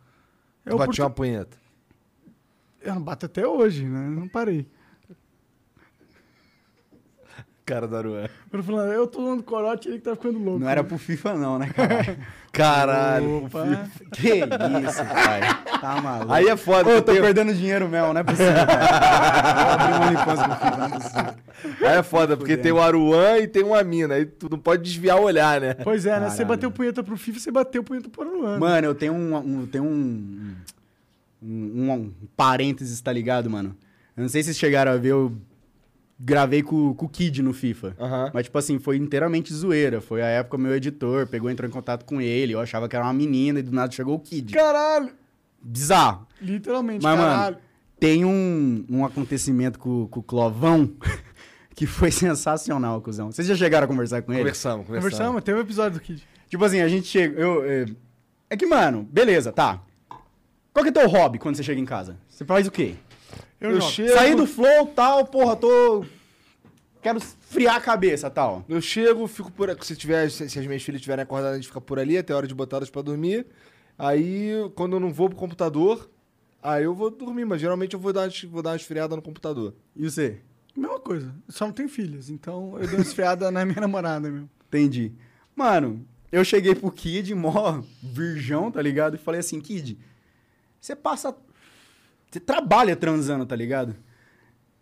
[0.65, 1.57] É Tu bati oportu- uma punheta.
[2.81, 4.07] Eu não bato até hoje, né?
[4.09, 4.67] Não parei.
[7.65, 8.23] Cara da Aruan.
[8.51, 10.59] Eu tô falando, eu tô dando corote ele que tá ficando louco.
[10.59, 12.17] Não era pro FIFA, não, né, cara?
[12.51, 13.45] Caralho.
[13.45, 13.87] Opa.
[14.11, 15.41] que isso, pai.
[15.79, 16.33] Tá maluco.
[16.33, 16.89] Aí é foda.
[16.89, 19.63] Ô, eu tô tem- perdendo dinheiro mesmo, não é possível, cara.
[19.63, 21.33] Vou abrir um OnlyFans pro FIFA, não é possível.
[21.87, 24.15] Aí é foda, porque tem o Aruan e tem uma mina.
[24.15, 25.73] Aí tu não pode desviar o olhar, né?
[25.75, 26.29] Pois é, né?
[26.29, 28.59] Você bateu punheta pro FIFA, você bateu punheta pro Aruano.
[28.59, 30.53] Mano, eu tenho um, um- tenho um,
[31.41, 33.73] um, um parênteses, tá ligado, mano?
[34.17, 35.31] Eu não sei se vocês chegaram a ver, eu
[36.19, 37.95] gravei com, com o Kid no FIFA.
[37.99, 38.31] Aham.
[38.33, 40.01] Mas, tipo assim, foi inteiramente zoeira.
[40.01, 43.05] Foi a época meu editor, pegou, entrou em contato com ele, eu achava que era
[43.05, 44.53] uma menina e do nada chegou o Kid.
[44.53, 45.09] Caralho!
[45.61, 46.27] Bizarro.
[46.41, 47.55] Literalmente, Mas, caralho.
[47.55, 47.57] mano,
[47.99, 50.91] tem um, um acontecimento com, com o Clovão
[51.73, 53.31] que foi sensacional, cuzão.
[53.31, 54.41] Vocês já chegaram a conversar com ele?
[54.41, 55.13] Conversamos, conversamos.
[55.13, 56.27] Conversamos, teve um episódio do Kid.
[56.49, 57.39] Tipo assim, a gente chega.
[57.39, 57.85] Eu, é,
[58.49, 59.81] é que, mano, beleza, tá.
[60.73, 62.17] Qual que é teu hobby quando você chega em casa?
[62.27, 62.95] Você faz o quê?
[63.63, 66.05] Eu, Eu chego- Sair do flow, tal, porra, tô.
[67.01, 68.63] Quero esfriar a cabeça, tal.
[68.69, 69.85] Eu chego, fico por aqui.
[69.85, 72.33] Se, tiver, se, se as minhas filhas estiverem acordadas, a gente fica por ali até
[72.33, 73.45] a hora de botar elas pra dormir.
[73.97, 76.09] Aí, quando eu não vou pro computador,
[76.61, 77.45] aí eu vou dormir.
[77.45, 79.73] Mas geralmente eu vou dar, uma- vou dar uma esfriada no computador.
[79.95, 80.39] E você?
[80.75, 81.27] Mesma coisa.
[81.47, 84.49] Eu só não tenho filhas, então eu dei uma esfriada na minha namorada, meu.
[84.67, 85.11] Entendi.
[85.55, 89.15] Mano, eu cheguei pro Kid, mó virgão, tá ligado?
[89.15, 89.99] E falei assim, Kid,
[90.81, 91.35] você passa.
[92.33, 93.95] Você trabalha transando, tá ligado?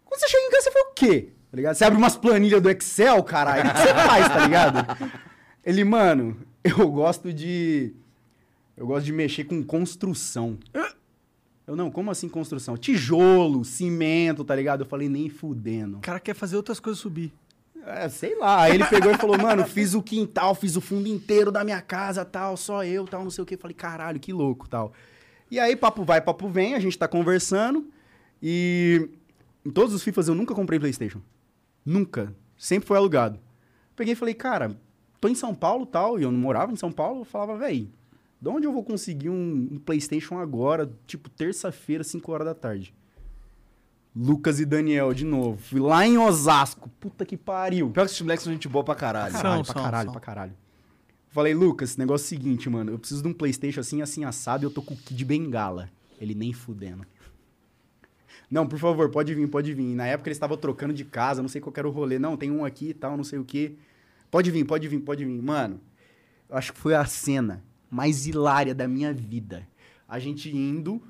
[0.06, 1.30] Quando você chega em casa, você faz o quê?
[1.52, 1.76] Tá ligado?
[1.76, 3.69] Você abre umas planilhas do Excel, caralho.
[3.69, 5.11] O que você faz, tá ligado?
[5.65, 7.94] Ele, mano, eu gosto de.
[8.78, 10.57] Eu gosto de mexer com construção.
[11.68, 12.78] Eu, não, como assim construção?
[12.78, 14.84] Tijolo, cimento, tá ligado?
[14.84, 15.98] Eu falei, nem fudendo.
[15.98, 17.34] O cara quer fazer outras coisas subir.
[17.86, 18.61] É, sei lá.
[18.61, 21.82] Aí ele pegou e falou, mano, fiz o quintal, fiz o fundo inteiro da minha
[21.82, 23.57] casa, tal, só eu, tal, não sei o quê.
[23.57, 24.94] Falei, caralho, que louco, tal.
[25.52, 27.88] E aí, papo vai, papo vem, a gente tá conversando.
[28.41, 29.10] E
[29.65, 31.22] em todos os FIFAs eu nunca comprei PlayStation.
[31.86, 32.34] Nunca.
[32.57, 33.38] Sempre foi alugado.
[33.95, 34.76] Peguei e falei, cara,
[35.19, 37.22] tô em São Paulo tal, e eu não morava em São Paulo.
[37.22, 37.90] Eu falava, véi,
[38.40, 42.95] de onde eu vou conseguir um, um PlayStation agora, tipo, terça-feira, 5 horas da tarde?
[44.15, 45.57] Lucas e Daniel, de novo.
[45.61, 46.90] Fui lá em Osasco.
[46.99, 47.90] Puta que pariu.
[47.91, 49.32] Pior que esses moleques são gente boa pra caralho.
[49.32, 50.11] São, Caralho, pra são, caralho, são.
[50.14, 50.53] pra caralho.
[51.32, 52.91] Falei, Lucas, negócio é o seguinte, mano.
[52.91, 55.90] Eu preciso de um Playstation assim, assim, assado, e eu tô com o Kid Bengala.
[56.20, 57.06] Ele nem fudendo.
[58.49, 59.95] Não, por favor, pode vir, pode vir.
[59.95, 62.20] Na época ele estava trocando de casa, não sei qual era o rolê.
[62.20, 63.76] Não, tem um aqui e tal, não sei o quê.
[64.30, 65.41] Pode vir, pode vir, pode vir.
[65.41, 65.80] Mano,
[66.49, 69.66] eu acho que foi a cena mais hilária da minha vida.
[70.08, 71.02] A gente indo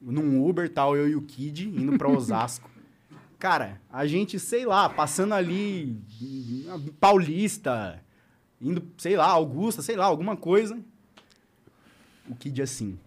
[0.00, 2.68] num Uber, tal, eu e o Kid, indo pra Osasco.
[3.38, 8.02] Cara, a gente, sei lá, passando ali em Paulista,
[8.60, 10.78] indo, sei lá, Augusta, sei lá, alguma coisa.
[12.28, 12.98] O Kid assim.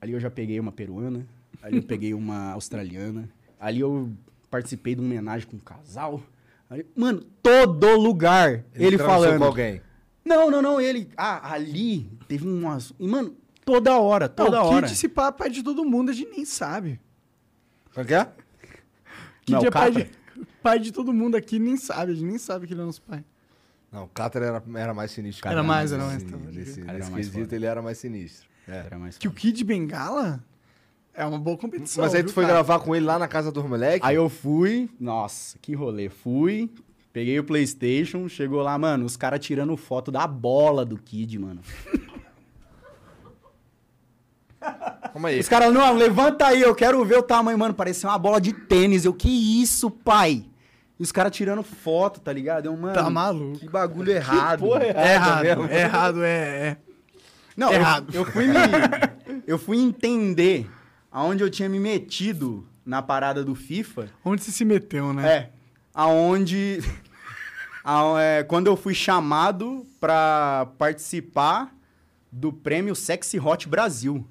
[0.00, 1.26] Ali eu já peguei uma peruana,
[1.62, 3.28] ali eu peguei uma australiana,
[3.58, 4.10] ali eu
[4.50, 6.22] participei de uma homenagem com um casal.
[6.68, 9.38] Ali- mano, todo lugar ele, transou falando.
[9.38, 9.82] com alguém.
[10.24, 11.08] Não, não, não, ele.
[11.16, 12.92] Ah, ali teve umas.
[12.98, 14.86] E, mano, toda hora, toda não, hora.
[14.86, 17.00] Kid, se pá, pai de todo mundo, a gente nem sabe.
[17.92, 18.24] Como é que é?
[19.44, 20.10] Kid Não, é pai de,
[20.62, 22.12] pai de todo mundo aqui, nem sabe.
[22.12, 23.24] A gente nem sabe que ele é nosso pai.
[23.92, 25.48] Não, o Catra era, era mais sinistro.
[25.48, 27.56] Era mais, era nesse- mais, Nesse, Era nesse mais quesito, foda.
[27.56, 28.48] ele era mais sinistro.
[28.68, 28.76] É.
[28.86, 30.42] Era mais Que o Kid Bengala
[31.12, 32.04] é uma boa competição.
[32.04, 32.54] Mas aí tu viu, foi cara?
[32.54, 34.06] gravar com ele lá na casa dos moleques?
[34.08, 36.08] Aí eu fui, nossa, que rolê.
[36.08, 36.70] Fui,
[37.12, 41.60] peguei o PlayStation, chegou lá, mano, os caras tirando foto da bola do Kid, mano.
[45.12, 45.40] Calma aí.
[45.40, 47.74] Os caras, não, levanta aí, eu quero ver o tamanho, mano.
[47.74, 49.04] Parecia uma bola de tênis.
[49.04, 49.28] Eu, que
[49.62, 50.44] isso, pai?
[51.00, 52.66] E os caras tirando foto, tá ligado?
[52.66, 52.92] Eu, mano.
[52.94, 53.58] Tá maluco.
[53.58, 54.58] Que bagulho errado.
[54.60, 55.64] porra é É errado, mesmo.
[55.64, 56.28] é errado, é,
[56.68, 56.76] é.
[57.56, 58.14] Não, Errado.
[58.14, 58.54] Eu, eu fui me,
[59.46, 60.70] eu fui entender
[61.10, 64.08] aonde eu tinha me metido na parada do FIFA.
[64.24, 65.28] Onde você se meteu, né?
[65.32, 65.50] É.
[65.94, 66.80] Aonde.
[67.82, 71.74] a- é, quando eu fui chamado pra participar
[72.30, 74.26] do prêmio Sexy Hot Brasil.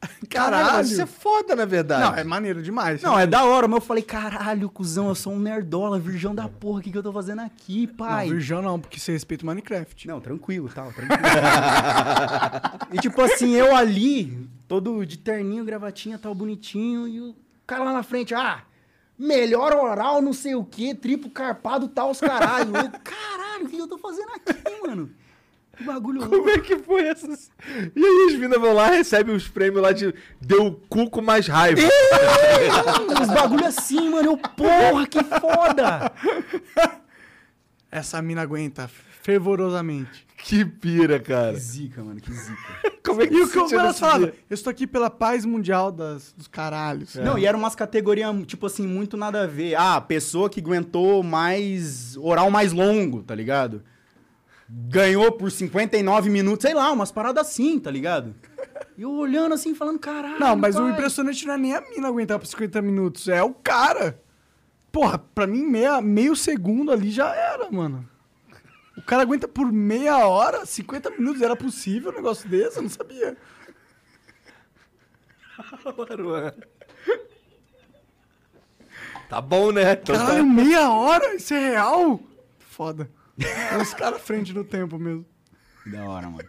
[0.30, 2.02] Caralho, mas isso é foda, na verdade.
[2.02, 3.02] Não, é maneiro demais.
[3.02, 6.48] Não, é da hora, mas eu falei, caralho, cuzão, eu sou um nerdola, virgão da
[6.48, 8.28] porra, o que, que eu tô fazendo aqui, Não, pai?
[8.28, 10.08] virgão não, porque você respeita o Minecraft.
[10.08, 11.20] Não, tranquilo, tal, tranquilo.
[12.92, 17.36] e tipo assim, eu ali, todo de terninho, gravatinha, tal, bonitinho, e o
[17.66, 18.62] cara lá na frente, ah,
[19.18, 22.74] melhor oral, não sei o quê, triplo carpado, tal, os caralho.
[22.74, 25.10] Eu, caralho, o que eu tô fazendo aqui, mano?
[25.80, 26.36] Que bagulho louco.
[26.36, 27.50] Como é que foi essas...
[27.96, 30.14] E aí as minas vão lá, recebem os prêmios lá de...
[30.38, 31.80] Deu o cu com mais raiva.
[33.22, 36.12] Os bagulho assim, mano, eu, porra, que foda!
[37.90, 38.90] Essa mina aguenta
[39.22, 40.26] fervorosamente.
[40.36, 41.54] Que pira, cara.
[41.54, 42.58] Que zica, mano, que zica.
[43.02, 44.28] Como é que E o que elas falavam?
[44.28, 47.14] Eu estou aqui pela paz mundial das, dos caralhos.
[47.14, 49.76] Não, e eram umas categorias, tipo assim, muito nada a ver.
[49.76, 52.18] Ah, pessoa que aguentou mais.
[52.18, 53.82] oral mais longo, tá ligado?
[54.72, 58.34] Ganhou por 59 minutos, sei lá, umas paradas assim, tá ligado?
[58.96, 60.38] E eu olhando assim, falando, caralho.
[60.38, 60.92] Não, mas o pai.
[60.92, 64.20] impressionante não é nem a mina aguentar por 50 minutos, é o cara.
[64.92, 68.08] Porra, pra mim, meia, meio segundo ali já era, mano.
[68.96, 72.76] O cara aguenta por meia hora, 50 minutos, era possível um negócio desse?
[72.76, 73.36] Eu não sabia.
[79.28, 79.92] Tá bom, né?
[79.92, 81.34] Então tá- Caralho, meia hora?
[81.34, 82.20] Isso é real?
[82.58, 83.08] Foda.
[83.38, 85.24] É os caras à frente do tempo mesmo.
[85.86, 86.48] Da hora, mano.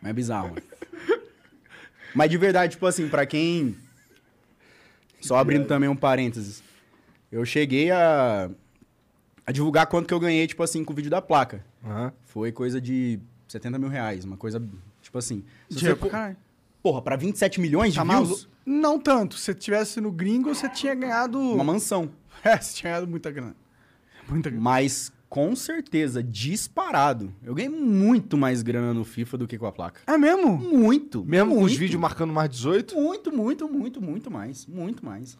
[0.00, 0.62] Mas é bizarro, mano.
[2.14, 3.76] Mas de verdade, tipo assim, pra quem.
[5.20, 6.62] Só abrindo também um parênteses.
[7.30, 8.50] Eu cheguei a.
[9.46, 11.64] a divulgar quanto que eu ganhei, tipo assim, com o vídeo da placa.
[11.84, 12.12] Aham.
[12.26, 14.24] Foi coisa de 70 mil reais.
[14.24, 14.62] Uma coisa,
[15.02, 15.44] tipo assim.
[15.68, 16.36] se você for- caralho.
[16.82, 18.48] Porra, pra 27 milhões de Tá views?
[18.64, 19.34] Não tanto.
[19.36, 21.38] Se você tivesse no gringo, você tinha ganhado.
[21.40, 22.10] Uma mansão.
[22.44, 23.56] É, você tinha ganhado muita grana.
[24.28, 24.62] Muita grana.
[24.62, 27.32] Mas, com certeza, disparado.
[27.42, 30.00] Eu ganhei muito mais grana no FIFA do que com a placa.
[30.06, 30.56] É mesmo?
[30.56, 31.24] Muito.
[31.24, 31.78] Mesmo com os muito.
[31.78, 32.94] vídeos marcando mais 18?
[32.94, 34.66] Muito, muito, muito, muito mais.
[34.66, 35.36] Muito mais.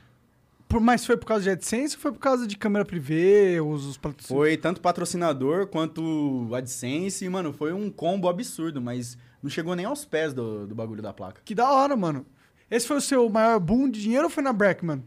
[0.68, 3.86] Por, mas foi por causa de AdSense ou foi por causa de câmera privê, os,
[3.86, 4.28] os patrocínios?
[4.28, 7.24] Foi tanto patrocinador quanto AdSense.
[7.24, 11.00] E, mano, foi um combo absurdo, mas não chegou nem aos pés do, do bagulho
[11.00, 11.40] da placa.
[11.44, 12.26] Que da hora, mano.
[12.70, 15.02] Esse foi o seu maior boom de dinheiro ou foi na Brackman?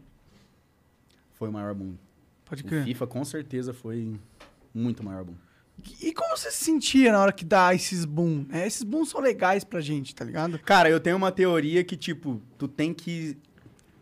[1.34, 1.94] foi o maior boom.
[2.44, 2.84] Pode O crer.
[2.84, 4.14] FIFA com certeza foi
[4.74, 5.34] muito maior boom.
[6.00, 8.46] E como você se sentia na hora que dá esses boom?
[8.48, 8.66] né?
[8.66, 10.58] esses booms são legais pra gente, tá ligado?
[10.60, 13.36] Cara, eu tenho uma teoria que, tipo, tu tem que.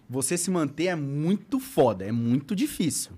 [0.08, 3.12] Você se manter é muito foda, é muito difícil.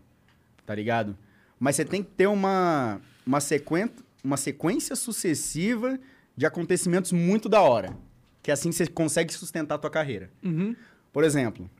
[0.65, 1.17] Tá ligado?
[1.59, 3.91] Mas você tem que ter uma, uma, sequen...
[4.23, 5.99] uma sequência sucessiva
[6.37, 7.97] de acontecimentos muito da hora.
[8.43, 10.31] Que assim você consegue sustentar a tua carreira.
[10.43, 10.77] Uhum.
[11.13, 11.71] Por exemplo,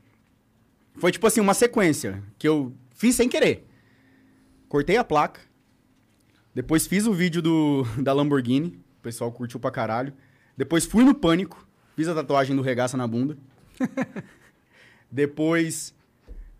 [0.95, 3.65] foi tipo assim, uma sequência que eu fiz sem querer.
[4.67, 5.41] Cortei a placa.
[6.53, 8.79] Depois fiz o vídeo do, da Lamborghini.
[8.99, 10.13] O pessoal curtiu pra caralho.
[10.55, 11.67] Depois fui no Pânico.
[11.95, 13.37] Fiz a tatuagem do regaça na bunda.
[15.11, 15.93] Depois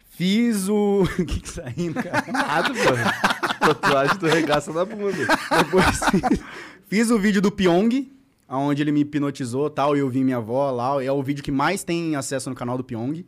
[0.09, 1.03] fiz o...
[1.19, 2.31] O que que tá indo, cara?
[2.31, 3.65] Nada, pô.
[3.65, 5.17] Tatuagem do regaça na bunda.
[5.57, 6.39] Depois fiz,
[6.87, 8.11] fiz o vídeo do Pyong,
[8.49, 11.03] onde ele me hipnotizou tal, e eu vi minha avó lá.
[11.03, 13.25] É o vídeo que mais tem acesso no canal do Pyong.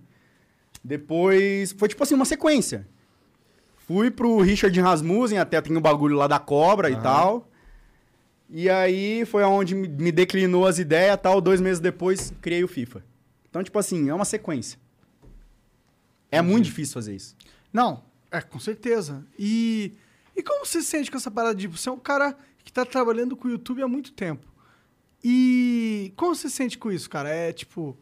[0.83, 2.87] Depois, foi tipo assim, uma sequência.
[3.87, 7.49] Fui pro Richard Rasmussen, até tem o bagulho lá da cobra e tal.
[8.49, 11.39] E aí foi onde me- me declinou as ideias tal.
[11.41, 13.03] Dois meses depois, criei o FIFA.
[13.49, 14.79] Então, tipo assim, é uma sequência.
[16.31, 17.35] É muito difícil fazer isso.
[17.71, 19.25] Não, é, com certeza.
[19.37, 19.93] E,
[20.35, 22.85] e como você se sente com essa parada de você é um cara que tá
[22.85, 24.47] trabalhando com o YouTube há muito tempo?
[25.23, 27.29] E como você se sente com isso, cara?
[27.29, 27.81] É tipo.
[27.91, 27.97] O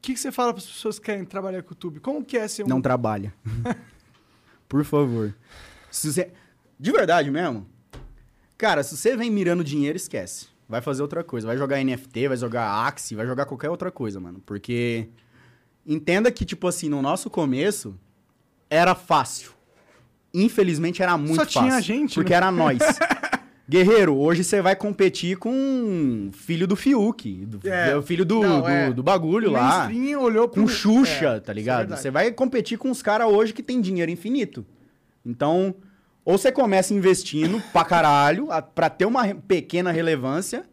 [0.00, 2.00] que, que você fala para as pessoas que querem trabalhar com o YouTube?
[2.00, 2.68] Como que é ser um.
[2.68, 3.34] Não trabalha.
[4.68, 5.34] Por favor.
[5.90, 6.30] Se você...
[6.78, 7.66] De verdade mesmo.
[8.56, 10.46] Cara, se você vem mirando dinheiro, esquece.
[10.68, 11.46] Vai fazer outra coisa.
[11.46, 14.40] Vai jogar NFT, vai jogar Axie, vai jogar qualquer outra coisa, mano.
[14.44, 15.08] Porque
[15.86, 17.98] entenda que, tipo assim, no nosso começo,
[18.68, 19.52] era fácil.
[20.34, 21.60] Infelizmente era muito Só fácil.
[21.62, 22.36] tinha gente, Porque né?
[22.36, 22.78] era nós.
[23.68, 27.44] Guerreiro, hoje você vai competir com filho do Fiuk.
[27.44, 27.94] Do, É.
[27.96, 28.90] o filho do, Não, do, é.
[28.92, 30.62] do bagulho lá olhou pro...
[30.62, 31.94] com Xuxa, É, tá é ligado?
[31.94, 34.64] Você vai competir com os caras hoje que tem dinheiro infinito.
[35.24, 35.74] Então,
[36.24, 40.64] ou você começa investindo pra caralho, a- pra ter uma re- pequena relevância,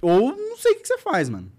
[0.00, 1.50] ou não sei o que, que você faz, mano.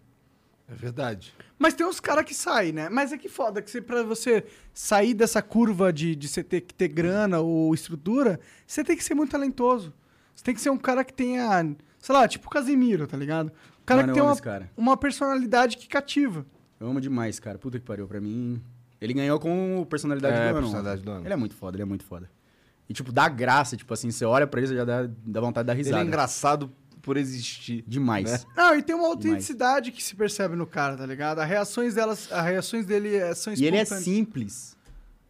[0.69, 1.33] É verdade.
[1.57, 2.89] Mas tem uns caras que saem, né?
[2.89, 6.61] Mas é que foda, que você, pra você sair dessa curva de, de você ter
[6.61, 9.93] que ter grana ou estrutura, você tem que ser muito talentoso.
[10.35, 13.47] Você tem que ser um cara que tenha, sei lá, tipo o Casimiro, tá ligado?
[13.81, 14.69] Um cara Mano, que tem uma, cara.
[14.75, 16.45] uma personalidade que cativa.
[16.77, 17.57] Eu amo demais, cara.
[17.57, 18.05] Puta que pariu.
[18.05, 18.61] Pra mim,
[18.99, 20.59] ele ganhou com personalidade É, do ano.
[20.59, 21.25] personalidade do ano.
[21.25, 22.29] Ele é muito foda, ele é muito foda.
[22.89, 25.63] E, tipo, dá graça, tipo assim, você olha pra ele, você já dá, dá vontade
[25.65, 26.03] de dar Ele risada.
[26.03, 26.71] é engraçado
[27.05, 27.83] por existir.
[27.87, 28.25] Demais.
[28.31, 28.39] né?
[28.57, 31.39] Não, e tem uma autenticidade que se percebe no cara, tá ligado?
[31.39, 34.75] As reações delas, as reações dele é- são E ele é simples.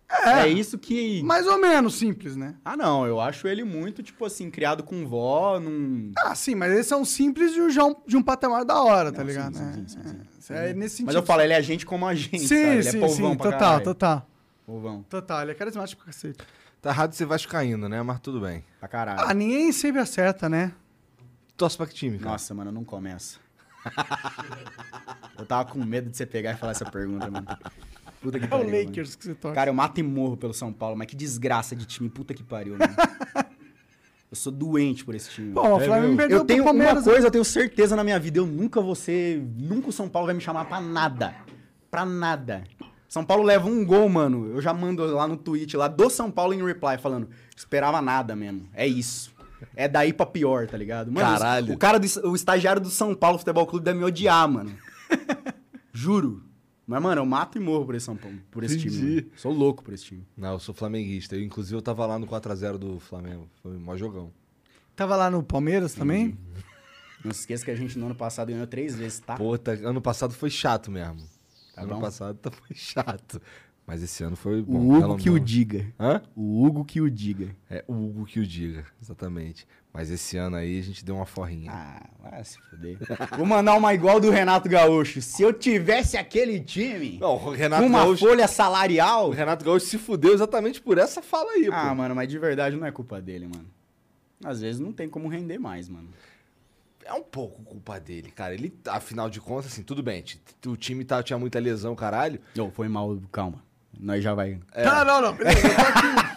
[0.08, 1.22] É, É isso que...
[1.24, 2.56] mais ou menos simples, né?
[2.64, 6.12] Ah, não, eu acho ele muito, tipo assim, criado com vó, num.
[6.18, 9.12] Ah, sim, mas eles são simples de um, de um- de um patamar da hora,
[9.12, 9.58] tá Não, sim, ligado?
[9.58, 10.54] sim, É, sim, sim, sim.
[10.54, 11.08] é, é nesse sentido.
[11.08, 12.68] Mas eu falo, ele é gente como a gente, Sim, sabe?
[12.76, 13.84] Ele sim, é povão sim, pra total, caralho.
[13.84, 14.30] total.
[14.66, 16.38] Povão, Total, ele é carismático pra cacete.
[16.82, 18.02] Tá errado ser vascaíno, né?
[18.04, 18.64] Mas tudo bem.
[18.80, 19.20] pra caralho.
[19.28, 20.72] Ah, ninguém sempre acerta, né?
[21.58, 22.32] Torce pra que time, cara?
[22.32, 23.40] Nossa, mano, não começa.
[25.38, 27.48] eu tava com medo de você pegar e falar essa pergunta, mano.
[28.22, 28.66] Puta que É o pariu.
[28.72, 28.86] mano.
[28.86, 29.56] Lakers que você torce.
[29.56, 32.44] Cara, eu mato e morro pelo São Paulo, mas que desgraça de time, puta que
[32.44, 32.94] pariu, mano.
[34.32, 35.54] eu sou doente por esse time.
[35.54, 36.18] Pô, o É Flamengo mesmo?
[36.18, 39.40] perdeu eu tenho uma coisa, eu tenho certeza na minha vida, eu nunca vou ser,
[39.56, 41.36] nunca o São Paulo vai me chamar pra nada.
[41.92, 42.64] Pra nada.
[43.08, 44.50] São Paulo leva um gol, mano.
[44.52, 48.36] Eu já mando lá no tweet lá do São Paulo em reply falando, esperava nada
[48.36, 48.68] mesmo.
[48.74, 49.34] É isso.
[49.76, 51.12] É daí pra pior, tá ligado?
[51.12, 51.74] Mano, Caralho.
[51.74, 54.76] O cara do, o estagiário do São Paulo Futebol Clube deve me odiar, mano.
[55.94, 56.44] Juro.
[56.88, 59.16] Mas, mano, eu mato e morro por esse São Paulo, por esse time.
[59.16, 59.28] Mano.
[59.36, 60.28] Sou louco por esse time.
[60.38, 61.36] Não, eu sou flamenguista.
[61.36, 63.50] Eu, inclusive, eu tava lá no 4x0 do Flamengo.
[63.64, 64.32] Foi um maior jogão.
[64.96, 66.38] Tava lá no Palmeiras também?
[67.24, 69.36] Não se esqueça que a gente no ano passado ganhou três vezes, tá?
[69.36, 71.22] Pô, tá- ano passado foi chato mesmo.
[71.74, 72.02] Tá ano bom.
[72.02, 73.42] passado tá- foi chato.
[73.88, 74.80] Mas esse ano foi o bom.
[74.80, 75.50] Hugo pelo que o menos.
[75.52, 75.86] diga.
[76.00, 76.22] Hã?
[76.36, 77.56] O Hugo que o diga.
[77.70, 79.68] É o Hugo que o diga, exatamente.
[79.94, 81.72] Mas esse ano aí a gente deu uma forrinha.
[81.72, 82.98] Ah, vai se fuder.
[83.38, 85.22] Vou mandar uma igual do Renato Gaúcho.
[85.22, 89.30] Se eu tivesse aquele time Não, o Renato uma Gaúcho, folha o salarial...
[89.30, 91.96] Renato Gaúcho se fudeu exatamente por essa fala aí, Ah, pô.
[91.96, 93.68] mano, mas de verdade não é culpa dele, mano.
[94.44, 96.10] Às vezes não tem como render mais, mano.
[97.06, 98.54] É um pouco culpa dele, cara.
[98.56, 100.24] Ele, afinal de contas, assim, tudo bem.
[100.66, 102.42] O time tá, tinha muita lesão, caralho.
[102.58, 103.64] Ô, foi mal, calma.
[104.00, 104.60] Nós já vai...
[104.74, 105.34] Ah, não, não.
[105.34, 106.36] beleza, eu tô aqui.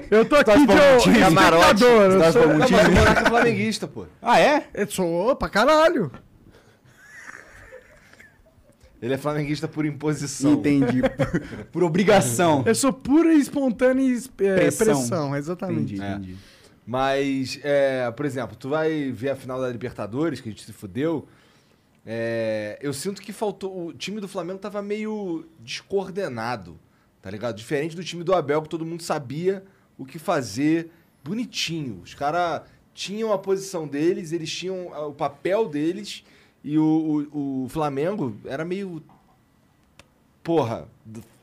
[0.10, 1.18] Eu tô aqui de time?
[1.20, 2.12] espectador.
[2.12, 2.46] Eu sou...
[2.48, 2.58] Não,
[2.94, 4.06] Monarca é flamenguista, pô.
[4.20, 4.66] Ah, é?
[4.74, 6.10] Eu sou pra caralho.
[9.00, 10.52] Ele é flamenguista por imposição.
[10.52, 11.00] Entendi.
[11.02, 12.62] Por, por obrigação.
[12.66, 14.86] Eu sou pura e espontânea es- é, Pressão.
[14.86, 15.36] pressão.
[15.36, 15.94] exatamente.
[15.94, 16.12] Entendi, É.
[16.12, 16.36] entendi.
[16.86, 20.72] Mas, é, por exemplo, tu vai ver a final da Libertadores, que a gente se
[20.72, 21.26] fudeu.
[22.06, 23.86] É, eu sinto que faltou.
[23.88, 26.78] O time do Flamengo tava meio descoordenado.
[27.22, 27.54] Tá ligado?
[27.56, 29.62] Diferente do time do Abel, que todo mundo sabia
[29.98, 30.90] o que fazer
[31.22, 32.00] bonitinho.
[32.02, 32.62] Os caras
[32.94, 36.24] tinham a posição deles, eles tinham o papel deles,
[36.64, 39.02] e o, o, o Flamengo era meio.
[40.42, 40.88] Porra,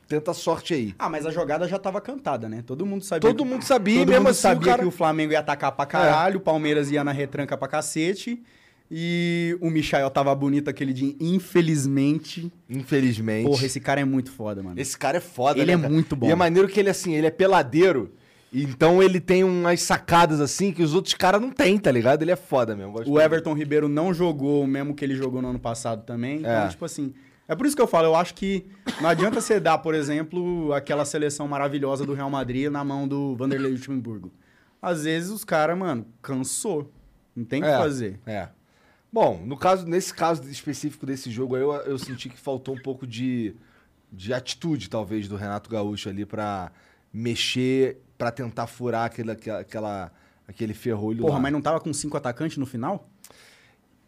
[0.07, 0.95] tenta sorte aí.
[0.97, 2.63] Ah, mas a jogada já tava cantada, né?
[2.65, 3.29] Todo mundo sabia.
[3.29, 4.83] Todo mundo sabia, todo mesmo mundo assim, sabia o cara- É.
[4.83, 8.41] que o Flamengo ia atacar pra caralho, o Palmeiras ia na retranca pra cacete.
[8.89, 12.51] E o Michael tava bonito aquele dia, infelizmente.
[12.69, 13.45] Infelizmente.
[13.45, 14.79] Porra, esse cara é muito foda, mano.
[14.79, 15.93] Esse cara é foda, Ele né, é cara?
[15.93, 16.27] muito bom.
[16.27, 18.13] E é maneiro que ele, assim, ele é peladeiro.
[18.53, 22.21] Então ele tem umas sacadas, assim, que os outros caras não têm, tá ligado?
[22.21, 22.93] Ele é foda mesmo.
[22.97, 23.19] O dele.
[23.19, 26.39] Everton Ribeiro não jogou o mesmo que ele jogou no ano passado também.
[26.39, 26.67] Então, É.
[26.69, 27.13] tipo assim.
[27.49, 28.65] É por isso que eu falo, eu acho que
[29.01, 33.35] não adianta você dar, por exemplo, aquela seleção maravilhosa do Real Madrid na mão do
[33.37, 34.33] Vanderlei Luxemburgo.
[34.81, 36.91] Às vezes os caras, mano, cansou.
[37.35, 38.19] Não tem o que É, fazer.
[38.25, 38.47] É.
[39.11, 42.81] Bom, no caso, nesse caso específico desse jogo aí, eu, eu senti que faltou um
[42.81, 43.55] pouco de,
[44.11, 46.71] de atitude, talvez, do Renato Gaúcho ali pra
[47.11, 50.11] mexer, pra tentar furar aquele, aquela,
[50.47, 51.39] aquele ferrolho Porra, lá.
[51.39, 53.09] mas não tava com cinco atacantes no final?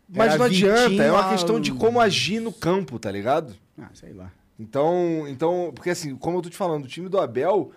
[0.07, 3.55] Mas Era não adianta, é uma questão de como agir no campo, tá ligado?
[3.77, 4.31] Ah, sei lá.
[4.59, 7.71] Então, então, porque assim, como eu tô te falando, o time do Abel,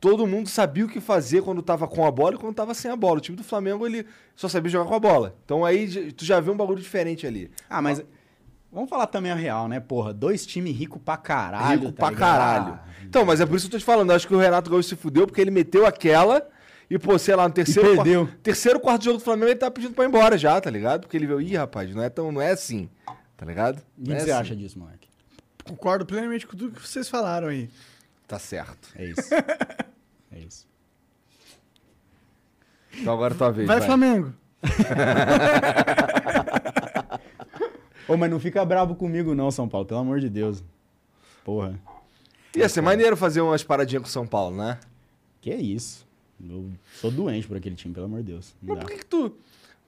[0.00, 2.90] todo mundo sabia o que fazer quando tava com a bola e quando tava sem
[2.90, 3.18] a bola.
[3.18, 5.34] O time do Flamengo, ele só sabia jogar com a bola.
[5.44, 7.50] Então aí tu já vê um bagulho diferente ali.
[7.68, 8.02] Ah, mas.
[8.72, 9.80] Vamos falar também a real, né?
[9.80, 11.80] Porra, dois times ricos pra caralho.
[11.80, 12.18] Rico tá pra ligado?
[12.28, 12.72] caralho.
[12.74, 14.10] Ah, Então, mas é por isso que eu tô te falando.
[14.10, 16.46] Eu acho que o Renato Gaúcho se fudeu porque ele meteu aquela
[16.90, 18.26] e, pô, sei lá, no terceiro, perdeu.
[18.26, 21.02] quarto, terceiro quarto jogo do Flamengo ele tá pedindo pra ir embora já, tá ligado?
[21.02, 22.88] Porque ele viu, ih, rapaz, não é, tão, não é assim,
[23.36, 23.80] tá ligado?
[23.98, 24.40] O que é você assim.
[24.40, 25.08] acha disso, moleque?
[25.64, 27.70] Concordo plenamente com tudo que vocês falaram aí.
[28.26, 28.88] Tá certo.
[28.96, 29.34] É isso.
[30.32, 30.66] é isso.
[32.98, 33.68] Então agora é tua vez.
[33.68, 34.32] Vai, Flamengo.
[38.08, 40.62] Ô, mas não fica bravo comigo, não, São Paulo, pelo amor de Deus.
[41.44, 41.78] Porra.
[42.54, 44.78] Ia ser maneiro fazer umas paradinhas com o São Paulo, né?
[45.40, 46.06] Que é isso?
[46.40, 48.54] Eu sou doente por aquele time, pelo amor de Deus.
[48.62, 48.84] Não Mas dá.
[48.84, 49.36] por que, que tu.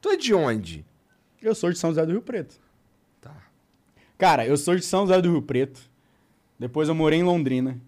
[0.01, 0.85] Tu é de onde?
[1.41, 2.57] Eu sou de São José do Rio Preto.
[3.21, 3.35] Tá.
[4.17, 5.81] Cara, eu sou de São José do Rio Preto.
[6.59, 7.79] Depois eu morei em Londrina.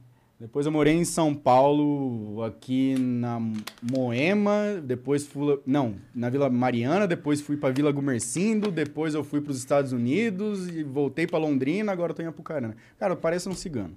[0.40, 3.38] Depois eu morei em São Paulo, aqui na
[3.82, 4.80] Moema.
[4.82, 5.60] Depois fui.
[5.66, 7.06] Não, na Vila Mariana.
[7.06, 8.70] Depois fui pra Vila Gumercindo.
[8.70, 11.92] Depois eu fui pros Estados Unidos e voltei pra Londrina.
[11.92, 12.74] Agora eu tô em Apucarana.
[12.98, 13.94] Cara, eu pareço um cigano.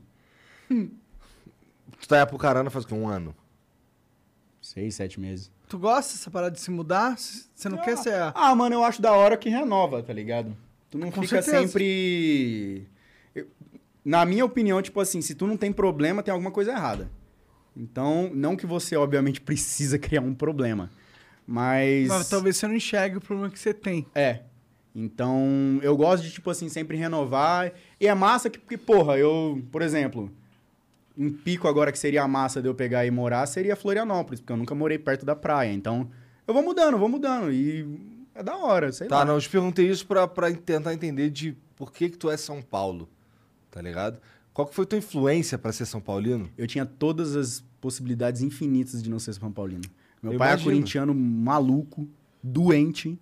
[0.68, 2.94] Tu tá em Apucarana faz o quê?
[2.94, 3.34] Um ano.
[4.62, 5.50] Seis, sete meses.
[5.70, 7.18] Tu gosta dessa parada de se mudar?
[7.18, 8.34] Você não quer ser a...
[8.36, 10.56] Ah, mano, eu acho da hora que renova, tá ligado?
[10.90, 11.68] Tu não Com fica certeza.
[11.68, 12.88] sempre.
[14.06, 17.10] Eu- Na minha opinião, tipo assim, se tu não tem problema, tem alguma coisa errada.
[17.76, 20.90] Então, não que você, obviamente, precisa criar um problema.
[21.48, 22.08] Mas.
[22.08, 24.06] Mas talvez você não enxergue o problema que você tem.
[24.16, 24.42] É.
[24.96, 27.74] Então, eu gosto de, tipo assim, sempre renovar.
[28.00, 30.32] E é massa que, porque, porra, eu, por exemplo,
[31.18, 34.54] um pico agora que seria a massa de eu pegar e morar seria Florianópolis, porque
[34.54, 35.74] eu nunca morei perto da praia.
[35.74, 36.10] Então,
[36.48, 37.52] eu vou mudando, vou mudando.
[37.52, 38.00] E
[38.36, 39.26] é da hora, sei Tá, lá.
[39.26, 42.38] não, eu te perguntei isso pra, pra tentar entender de por que que tu é
[42.38, 43.10] São Paulo,
[43.74, 44.20] tá ligado?
[44.54, 46.48] Qual que foi tua influência pra ser São Paulino?
[46.56, 49.82] Eu tinha todas as possibilidades infinitas de não ser São Paulino.
[50.22, 50.70] Meu Eu pai imagino.
[50.70, 52.08] é corintiano maluco,
[52.42, 53.20] doente,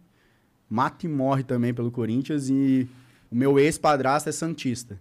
[0.70, 2.86] mata e morre também pelo Corinthians e
[3.32, 5.00] o meu ex-padrasto é santista.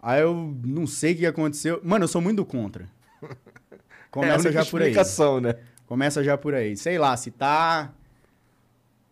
[0.00, 1.80] Aí eu não sei o que aconteceu.
[1.82, 2.88] Mano, eu sou muito contra.
[4.12, 4.94] Começa É a já por aí.
[5.42, 5.56] né?
[5.86, 6.76] Começa já por aí.
[6.76, 7.92] Sei lá, se tá.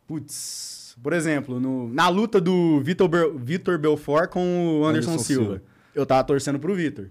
[0.06, 0.77] Putz.
[1.02, 5.44] Por exemplo, no- na luta do Vitor, Bel- Vitor Belfort com o Anderson, Anderson Silva,
[5.44, 5.62] Silva.
[5.94, 7.08] eu tava torcendo pro Vitor.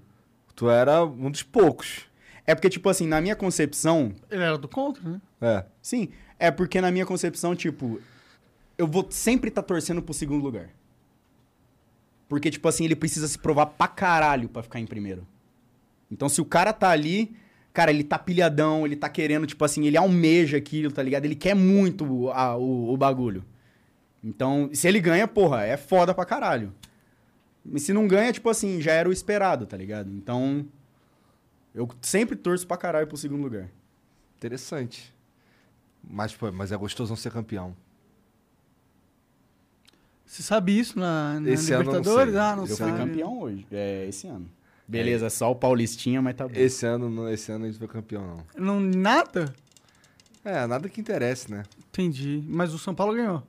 [0.55, 2.01] Tu era um dos poucos.
[2.45, 5.21] É porque, tipo assim, na minha concepção, Ele era do contra, né?
[5.41, 5.65] É.
[5.81, 6.09] sim,
[6.39, 7.99] é porque na minha concepção, tipo,
[8.77, 10.69] eu vou sempre estar torcendo pro segundo lugar.
[12.29, 15.25] Porque, tipo assim, ele precisa se provar pra caralho pra ficar em primeiro.
[16.11, 17.35] Então, se o cara tá ali,
[17.73, 21.25] cara, ele tá pilhadão, ele tá querendo, tipo assim, ele almeja aquilo, tá ligado?
[21.25, 23.43] Ele quer muito a- o, o bagulho.
[24.23, 26.73] Então, se ele ganha, porra, é foda pra caralho.
[27.63, 30.09] Mas se não ganha, tipo assim, já era o esperado, tá ligado?
[30.11, 30.65] Então,
[31.75, 33.69] eu sempre torço pra caralho pro segundo lugar.
[34.37, 35.13] Interessante.
[36.09, 37.75] Mas, pô, mas é gostoso não ser campeão.
[40.25, 42.31] Você sabe isso na, na Esse ano eu não Libertadores?
[42.33, 42.41] sei.
[42.41, 42.91] ah, não Eu sabe.
[42.91, 44.49] fui campeão hoje, é, esse ano.
[44.87, 46.53] Beleza, só o Paulistinha, mas tá bom.
[46.55, 48.25] Esse ano, não- esse ano a gente foi campeão,
[48.55, 48.65] não.
[48.65, 49.53] Não, nada?
[50.43, 51.63] É, nada que interesse, né?
[51.89, 52.41] Entendi.
[52.47, 53.43] Mas o São Paulo ganhou.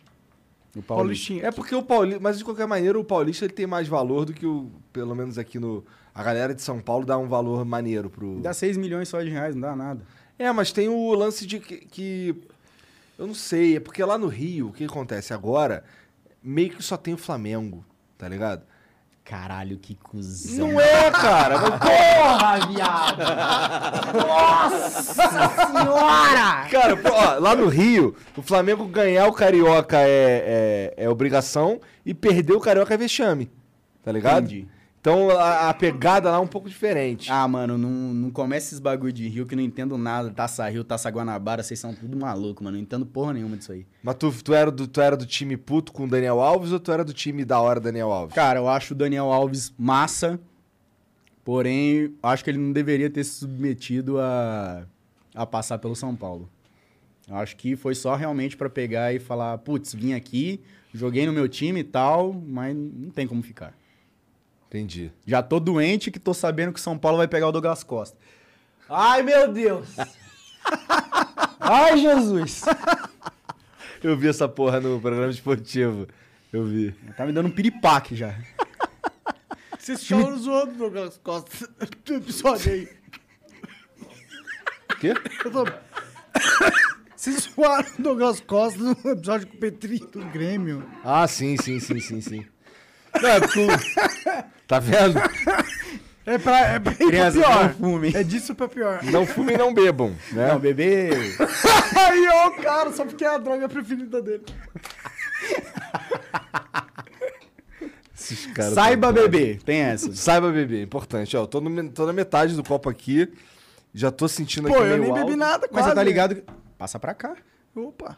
[0.77, 0.95] O Paulista.
[0.95, 1.47] Paulistinha.
[1.47, 4.32] É porque o Paulista, mas de qualquer maneira o Paulista ele tem mais valor do
[4.32, 5.85] que o, pelo menos aqui no,
[6.15, 8.39] a galera de São Paulo dá um valor maneiro pro.
[8.40, 10.03] Dá 6 milhões só de reais, não dá nada.
[10.39, 12.35] É, mas tem o lance de que, que-
[13.19, 15.82] eu não sei, é porque lá no Rio, o que acontece agora,
[16.43, 17.85] meio que só tem o Flamengo,
[18.16, 18.62] tá ligado?
[19.29, 20.69] Caralho, que cuzão.
[20.69, 21.59] Não é, cara.
[21.59, 23.23] Mas, Porra, viado!
[25.71, 26.67] senhora!
[26.71, 32.15] Cara, ó, lá no Rio, o Flamengo ganhar o Carioca é, é, é obrigação e
[32.15, 33.51] perder o Carioca é vexame.
[34.03, 34.47] Tá ligado?
[34.47, 34.67] Entendi.
[35.01, 37.31] Então a, a pegada lá é um pouco diferente.
[37.31, 40.31] Ah, mano, não, não começa esses bagulho de Rio que não entendo nada.
[40.31, 42.77] Taça Rio, Taça Guanabara, vocês são tudo maluco, mano.
[42.77, 43.87] Não entendo porra nenhuma disso aí.
[44.03, 46.81] Mas tu, tu, era do, tu era do time puto com o Daniel Alves ou
[46.81, 48.35] tu era do time da hora Daniel Alves?
[48.35, 50.39] Cara, eu acho o Daniel Alves massa,
[51.45, 54.85] porém, acho que ele não deveria ter se submetido a,
[55.35, 56.51] a passar pelo São Paulo.
[57.29, 60.61] Eu acho que foi só realmente pra pegar e falar, putz, vim aqui,
[60.93, 63.75] joguei no meu time e tal, mas não tem como ficar.
[64.69, 65.11] Entendi.
[65.27, 68.16] Já tô doente que tô sabendo que o São Paulo vai pegar o Douglas Costa.
[68.89, 69.89] Ai, meu Deus!
[71.59, 72.62] Ai, Jesus!
[74.03, 76.07] Eu vi essa porra no programa esportivo.
[76.53, 76.93] Eu vi.
[77.16, 78.35] Tá me dando um piripaque já.
[79.78, 81.69] Vocês ficaram zoando o Douglas Costa
[82.05, 82.89] do episódio aí.
[85.01, 85.15] Quê?
[85.45, 85.65] Eu tô...
[87.16, 90.89] Vocês zoaram o Douglas Costa no episódio com o Petri do Grêmio.
[91.03, 92.47] Ah, sim, sim, sim, sim, sim.
[93.23, 93.61] Não, é porque.
[93.61, 93.69] o-
[94.67, 95.19] Tá vendo?
[96.27, 97.63] É pra, é pra Criança, pior.
[97.65, 98.13] não fume.
[98.15, 99.03] É disso pra pior.
[99.05, 100.49] Não fumem e não bebam, né?
[100.49, 101.09] Não, bebê.
[101.97, 104.45] Aí, ó, o cara, só porque é a droga preferida dele.
[108.15, 110.15] Esses caras Saiba beber, tem essa.
[110.15, 111.37] Saiba beber, importante.
[111.37, 113.33] Ó, eu tô, no- tô na metade do copo aqui.
[113.95, 115.37] Já tô sentindo Pô, aqui eu meio nem bebi alto.
[115.37, 115.89] nada, Mas quase.
[115.89, 116.35] você tá ligado?
[116.37, 116.45] que-
[116.77, 117.35] Passa pra cá.
[117.75, 118.17] Opa.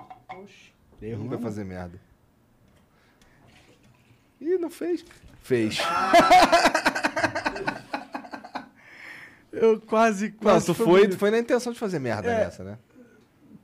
[1.01, 1.99] Não vai fazer merda.
[4.41, 5.05] Ih, não fez.
[5.43, 5.79] Fez.
[9.53, 10.67] Eu quase, Não, quase.
[10.67, 12.45] tu foi tu foi na intenção de fazer merda É.
[12.45, 12.79] nessa, né?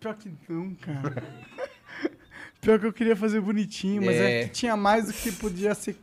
[0.01, 1.23] Pior que não, cara.
[2.61, 4.45] Pior que eu queria fazer bonitinho, mas é, É.
[4.45, 5.97] que tinha mais do que podia ser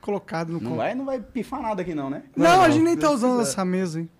[0.00, 2.22] colocado no Não vai, não vai pifar nada aqui não, né?
[2.36, 2.74] Não, Não, a não.
[2.74, 4.10] gente nem tá usando essa mesa, hein?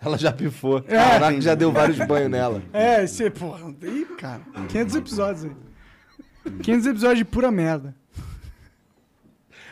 [0.00, 0.78] Ela já pifou.
[0.88, 0.96] É.
[0.96, 2.62] Caraca, já deu vários banhos nela.
[2.72, 5.52] É, você, porra, ih, cara, 500 episódios aí.
[6.62, 7.94] 500 episódios de pura merda.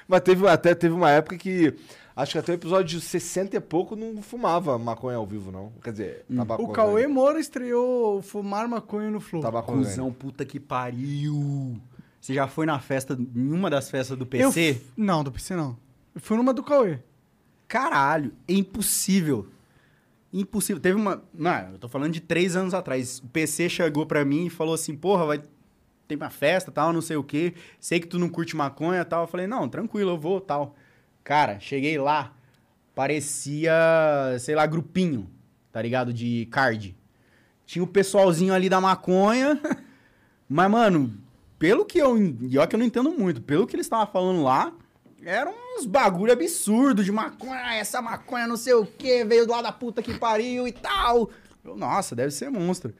[0.09, 1.75] Mas teve, até teve uma época que.
[2.17, 5.71] Acho que até o episódio de 60 e pouco não fumava maconha ao vivo, não.
[5.85, 6.63] Quer dizer, tabaco.
[6.65, 9.41] O Cauê Moura estreou Fumar Maconha no Flow.
[9.41, 11.79] Tabaco Cusão, puta que pariu.
[12.21, 14.71] Você já foi na festa, em uma das festas do Eu PC?
[14.71, 15.77] f- Não, do PC não.
[16.13, 16.99] Eu fui numa do Cauê.
[17.69, 19.47] Caralho, é impossível.
[20.33, 20.81] Impossível.
[20.83, 21.23] Teve uma.
[21.33, 23.19] Não, eu tô falando de três anos atrás.
[23.21, 25.43] O PC chegou pra mim e falou assim: porra, vai.
[26.09, 27.53] Tem uma festa tal, não sei o quê.
[27.79, 29.25] Sei que tu não curte maconha tal.
[29.25, 30.75] Eu falei: não, tranquilo, eu vou tal.
[31.23, 32.33] Cara, cheguei lá.
[32.95, 33.73] Parecia,
[34.41, 35.31] sei lá, grupinho,
[35.71, 36.13] tá ligado?
[36.13, 36.97] De card.
[37.65, 39.61] Tinha o pessoalzinho ali da maconha.
[40.49, 41.15] Mas, mano,
[41.59, 42.17] pelo que eu.
[42.19, 43.43] E olha que eu não entendo muito.
[43.43, 44.73] Pelo que eles estavam falando lá,
[45.23, 47.61] eram uns bagulho absurdo de maconha.
[47.65, 50.73] ah, Essa maconha não sei o que, veio do lado da puta que pariu e
[50.73, 51.31] tal.
[51.65, 52.95] Eu, Nossa, deve ser monstro.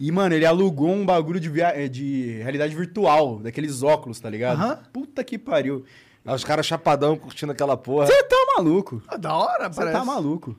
[0.00, 4.28] E, mano, ele alugou um bagulho de, via- eh, de realidade virtual, daqueles óculos, tá
[4.28, 4.60] ligado?
[4.60, 4.78] Aham.
[4.92, 5.84] Puta que pariu.
[6.24, 8.06] Aí Os caras chapadão curtindo aquela porra.
[8.06, 9.02] Você tá maluco.
[9.08, 9.98] Ah, da hora, Você parece.
[9.98, 10.56] tá maluco.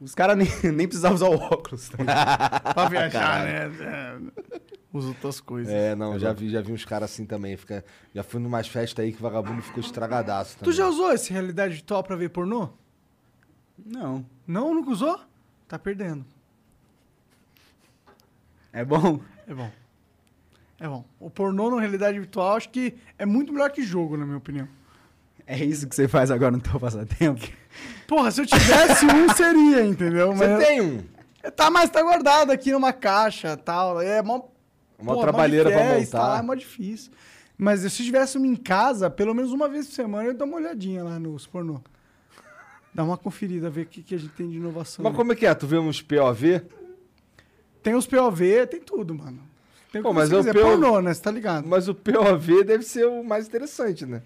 [0.00, 1.88] Os caras nem, nem precisavam usar o óculos.
[1.88, 2.62] Tá ligado?
[2.74, 3.72] Pra viajar, né?
[3.80, 4.16] É,
[4.92, 5.72] Usa outras coisas.
[5.72, 7.56] É, não, já vi, já vi uns caras assim também.
[7.56, 7.82] Fica,
[8.14, 10.70] já fui numas festas aí que o vagabundo ficou estragadaço também.
[10.72, 12.68] Tu já usou esse realidade virtual pra ver pornô?
[13.84, 14.24] Não.
[14.46, 15.18] Não, nunca usou?
[15.66, 16.24] Tá perdendo.
[18.72, 19.20] É bom?
[19.46, 19.70] É bom.
[20.80, 21.04] É bom.
[21.20, 24.68] O pornô na realidade virtual acho que é muito melhor que jogo, na minha opinião.
[25.46, 27.40] É isso que você faz agora no teu passatempo?
[28.06, 30.32] Porra, se eu tivesse um, seria, entendeu?
[30.34, 31.04] Você Mas- tem um.
[31.56, 34.00] Tá, mas tá guardado aqui numa caixa tal.
[34.00, 34.42] É mó.
[34.98, 36.00] Uma pô, trabalheira mó pra montar.
[36.00, 37.10] instalar É mó difícil.
[37.58, 40.56] Mas se tivesse um em casa, pelo menos uma vez por semana, eu dou uma
[40.56, 41.80] olhadinha lá nos pornô.
[42.94, 45.02] Dá uma conferida, ver o que, que a gente tem de inovação.
[45.02, 45.54] Mas como é que é?
[45.54, 46.62] Tu vê uns POV?
[47.82, 49.40] Tem os POV, tem tudo, mano.
[49.90, 50.54] Tem o Pô, que mas você é o quiser.
[50.54, 51.12] PO pornô, né?
[51.12, 51.66] Você tá ligado?
[51.68, 54.22] Mas o POV deve ser o mais interessante, né?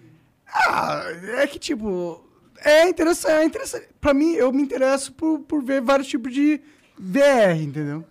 [0.47, 1.03] Ah,
[1.39, 2.23] é que, tipo,
[2.63, 3.87] é interessante, é interessante.
[3.99, 6.61] Pra mim, eu me interesso por, por ver vários tipos de
[6.97, 8.05] VR, entendeu?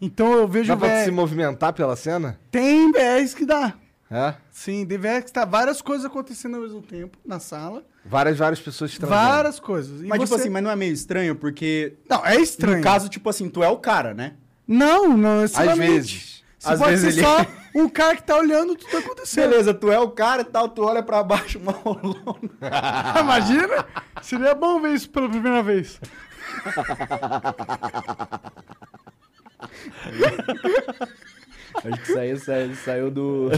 [0.00, 1.04] Então eu vejo Dá pra VR.
[1.04, 2.38] se movimentar pela cena?
[2.50, 3.74] Tem VRs que dá.
[4.10, 4.34] É?
[4.50, 7.84] Sim, tem VRs que tá várias coisas acontecendo ao mesmo tempo na sala.
[8.04, 9.20] Várias, várias pessoas transando.
[9.20, 10.00] Várias coisas.
[10.02, 11.34] E Mas, tipo você- assim, mas não é meio estranho?
[11.34, 12.76] Porque, Não, é estranho.
[12.78, 14.34] no caso, tipo assim, tu é o cara, né?
[14.68, 15.92] Não, não Às necessariamente.
[15.92, 16.44] vezes.
[16.58, 19.48] Você Às pode vezes ser ele- só um cara que tá olhando tudo tá acontecendo.
[19.50, 22.18] Beleza, tu é o cara e tal, tu olha pra baixo, uma rolona.
[23.20, 23.86] Imagina?
[24.20, 25.98] Seria bom ver isso pela primeira vez.
[31.84, 33.50] Acho que saiu, saiu, saiu do.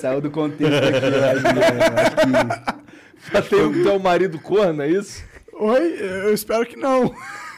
[0.00, 1.32] saiu do contexto aqui, né?
[1.32, 3.32] Acho que.
[3.32, 5.22] Já tem o teu marido corno, é isso?
[5.52, 5.96] Oi?
[6.00, 7.14] Eu espero que não.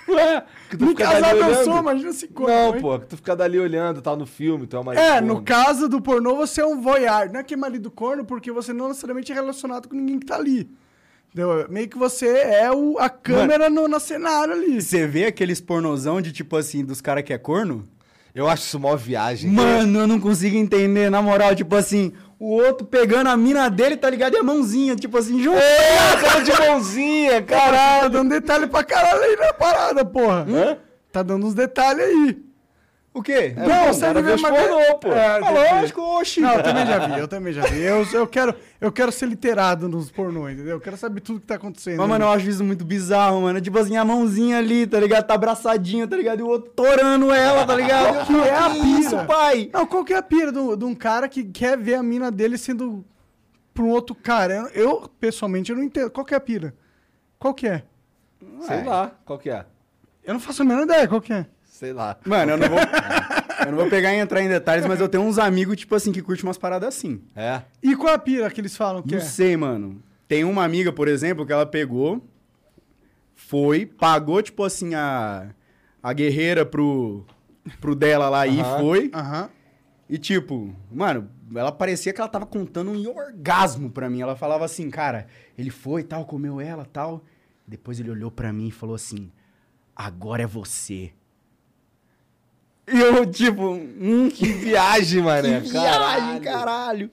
[0.09, 2.55] Ué, que tu dali casado eu sou, imagina se corno.
[2.55, 2.81] Não, hein?
[2.81, 5.89] pô, que tu fica dali olhando, tá no filme, tu é marido É, no caso
[5.89, 7.33] do pornô, você é um voyeur.
[7.33, 10.27] Não é que é marido corno, porque você não necessariamente é relacionado com ninguém que
[10.27, 10.71] tá ali.
[11.33, 11.67] Entendeu?
[11.69, 14.81] Meio que você é o, a câmera no, no cenário ali.
[14.81, 17.85] Você vê aqueles pornozão de tipo assim, dos caras que é corno?
[18.35, 19.51] Eu acho isso mó viagem.
[19.51, 23.97] Mano, eu não consigo entender, na moral, tipo assim, o outro pegando a mina dele,
[23.97, 24.35] tá ligado?
[24.35, 25.57] E a mãozinha, tipo assim, junto.
[25.57, 30.47] É, cara de mãozinha, Caralho, tá dando detalhe pra caralho aí na parada, porra.
[30.49, 30.77] Hã?
[31.13, 32.37] Tá dando uns detalhes aí.
[33.15, 33.55] O quê?
[33.57, 35.09] É, não, cara, ver vê uma- pornô, pô.
[35.13, 36.41] É, Ah, lógico, oxi.
[36.41, 37.81] Não, eu também já vi, eu também já vi.
[37.81, 40.73] Eu, eu, quero, eu quero ser literado nos pornô, entendeu?
[40.73, 41.99] Eu quero saber tudo que tá acontecendo.
[41.99, 43.61] Mas, mano, eu acho isso muito bizarro, mano.
[43.61, 45.25] Tipo assim, a mãozinha ali, tá ligado?
[45.29, 46.41] Tá abraçadinha, tá ligado?
[46.41, 48.27] E o outro torando ela, tá ligado?
[48.27, 48.87] Qual que é a pira?
[48.99, 49.71] isso, pai?
[49.73, 52.33] Não, qual que é a pira de de um cara que quer ver a mina
[52.33, 53.05] dele sendo
[53.73, 54.69] pra um outro cara?
[54.75, 56.11] Eu, pessoalmente, eu não entendo.
[56.11, 56.75] Qual que é a pira?
[57.39, 57.85] Qual que é?
[58.63, 59.65] Sei lá, qual que é?
[60.25, 61.47] Eu não faço a menor ideia qual que é.
[61.85, 62.17] Sei lá.
[62.25, 62.79] Mano, eu não vou.
[63.67, 66.13] eu não vou pegar e entrar em detalhes, mas eu tenho uns amigos, tipo assim,
[66.13, 67.21] que curtem umas paradas assim.
[67.37, 67.61] É?
[67.83, 69.21] E qual é a pira que eles falam que Não é?
[69.21, 70.03] sei, mano.
[70.27, 72.27] Tem uma amiga, por exemplo, que ela pegou,
[73.37, 75.51] foi, pagou, tipo assim, a,
[76.03, 77.27] a guerreira pro,
[77.83, 78.79] pro dela lá e Aham.
[78.79, 79.11] foi.
[79.13, 79.51] Aham.
[80.09, 84.23] E tipo, mano, ela parecia que ela tava contando um orgasmo pra mim.
[84.23, 85.27] Ela falava assim, cara,
[85.59, 87.23] ele foi e tal, comeu ela tal.
[87.67, 89.31] Depois ele olhou pra mim e falou assim:
[89.95, 91.13] agora é você.
[92.87, 95.61] E eu, tipo, hum, Que viagem, mané.
[95.63, 97.11] que viagem, caralho.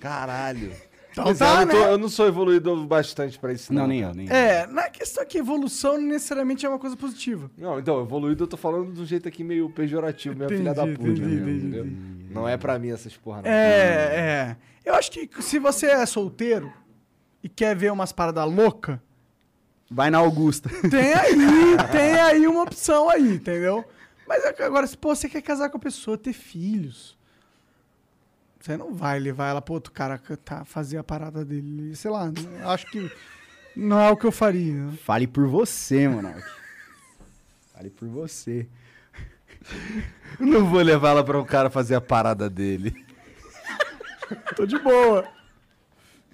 [0.00, 0.72] Caralho.
[1.12, 1.92] Então tá, eu, não tô- né?
[1.92, 3.82] eu não sou evoluído bastante pra isso, não.
[3.82, 4.34] Não, nem eu, nem eu.
[4.34, 7.50] É, na questão é que evolução não necessariamente é uma coisa positiva.
[7.56, 10.74] Não, então, evoluído eu tô falando de um jeito aqui meio pejorativo, minha Entendi, filha
[10.74, 11.02] da puta.
[11.08, 11.86] entendi, mesmo, entendi, entendeu?
[12.30, 13.50] Não é pra mim essas porra, não.
[13.50, 14.56] É, é.
[14.84, 16.70] Eu acho que se você é solteiro
[17.42, 18.98] e quer ver umas paradas loucas,
[19.90, 20.68] Vai na Augusta.
[20.90, 21.36] tem aí,
[21.92, 23.84] tem aí uma opção aí, entendeu?
[24.26, 27.16] Mas agora, se pô, você quer casar com a pessoa, ter filhos,
[28.60, 31.94] você não vai levar ela pro outro cara cantar, fazer a parada dele.
[31.94, 33.10] Sei lá, eu acho que
[33.76, 34.88] não é o que eu faria.
[35.04, 36.42] Fale por você, Monark.
[37.72, 38.66] Fale por você.
[40.40, 43.06] Eu não vou levar ela pra um cara fazer a parada dele.
[44.56, 45.28] Tô de boa.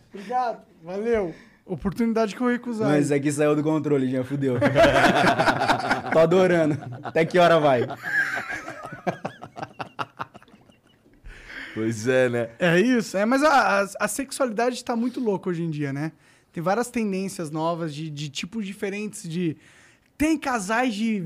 [0.09, 1.35] Obrigado, valeu.
[1.73, 2.87] Oportunidade que eu recusar.
[2.89, 4.57] Mas isso aqui saiu do controle, já fudeu.
[6.13, 6.77] Tô adorando.
[7.03, 7.89] Até que hora vai?
[11.73, 12.51] Pois é, né?
[12.59, 16.13] É isso, é, mas a, a, a sexualidade está muito louca hoje em dia, né?
[16.53, 19.57] Tem várias tendências novas de, de tipos diferentes de.
[20.19, 21.25] Tem casais de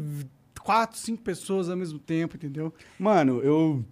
[0.61, 2.73] quatro, cinco pessoas ao mesmo tempo, entendeu?
[2.97, 3.85] Mano, eu.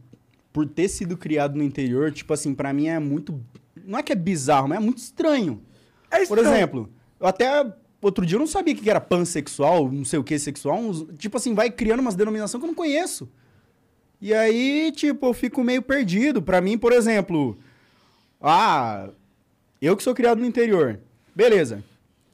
[0.52, 3.44] Por ter sido criado no interior, tipo assim, pra mim é muito.
[3.84, 5.60] Não é que é bizarro, mas é muito estranho.
[6.22, 6.54] É Por estranho.
[6.56, 7.72] exemplo, eu até.
[8.00, 10.78] Outro dia eu não sabia o que era pansexual, não sei o que sexual.
[10.78, 13.28] uns- tipo assim, vai criando umas denominações que eu não conheço.
[14.20, 16.42] E aí, tipo, eu fico meio perdido.
[16.42, 17.56] Pra mim, por exemplo.
[18.40, 19.08] Ah,
[19.80, 21.00] eu que sou criado no interior.
[21.34, 21.82] Beleza.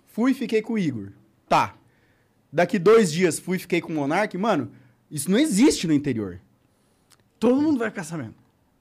[0.08, 1.08] Fui e fiquei com o Igor.
[1.48, 1.74] Tá.
[2.52, 4.36] Daqui dois dias fui e fiquei com o Monark.
[4.36, 4.72] Mano,
[5.08, 6.40] isso não existe no interior.
[7.38, 8.34] Todo mundo vai ficar sabendo.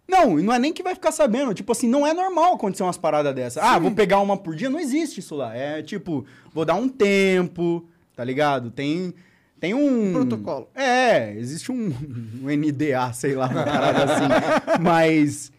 [0.10, 1.54] Não, e não é nem que vai ficar sabendo.
[1.54, 3.62] Tipo assim, não é normal acontecer umas paradas dessas.
[3.62, 4.68] Ah, vou pegar uma por dia.
[4.68, 5.56] Não existe isso lá.
[5.56, 8.72] É tipo, vou dar um tempo, tá ligado?
[8.72, 9.14] Tem,
[9.60, 10.12] tem um...
[10.12, 10.68] Protocolo.
[10.74, 11.94] É, existe um,
[12.42, 14.82] um NDA, sei lá, uma parada assim.
[14.82, 15.52] Mas...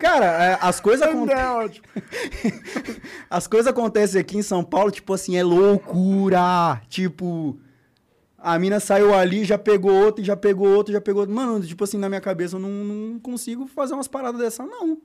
[0.00, 1.44] Cara, é, as coisas acontecem...
[1.44, 1.86] Ótimo.
[3.30, 6.80] As coisas acontecem aqui em São Paulo, tipo assim, é loucura.
[6.88, 7.56] Tipo,
[8.38, 11.34] a mina saiu ali, já pegou outro, já pegou outro, já pegou outro.
[11.34, 15.00] Mano, tipo assim, na minha cabeça eu não, não consigo fazer umas paradas dessa, não.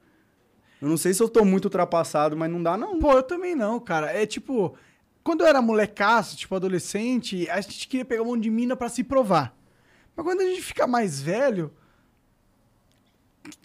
[0.82, 3.00] Eu não sei se eu tô muito ultrapassado, mas não dá, não.
[3.00, 4.12] Pô, eu também não, cara.
[4.12, 4.76] É tipo,
[5.24, 8.90] quando eu era molecaço, tipo adolescente, a gente queria pegar um monte de mina pra
[8.90, 9.56] se provar.
[10.16, 11.72] Mas quando a gente fica mais velho.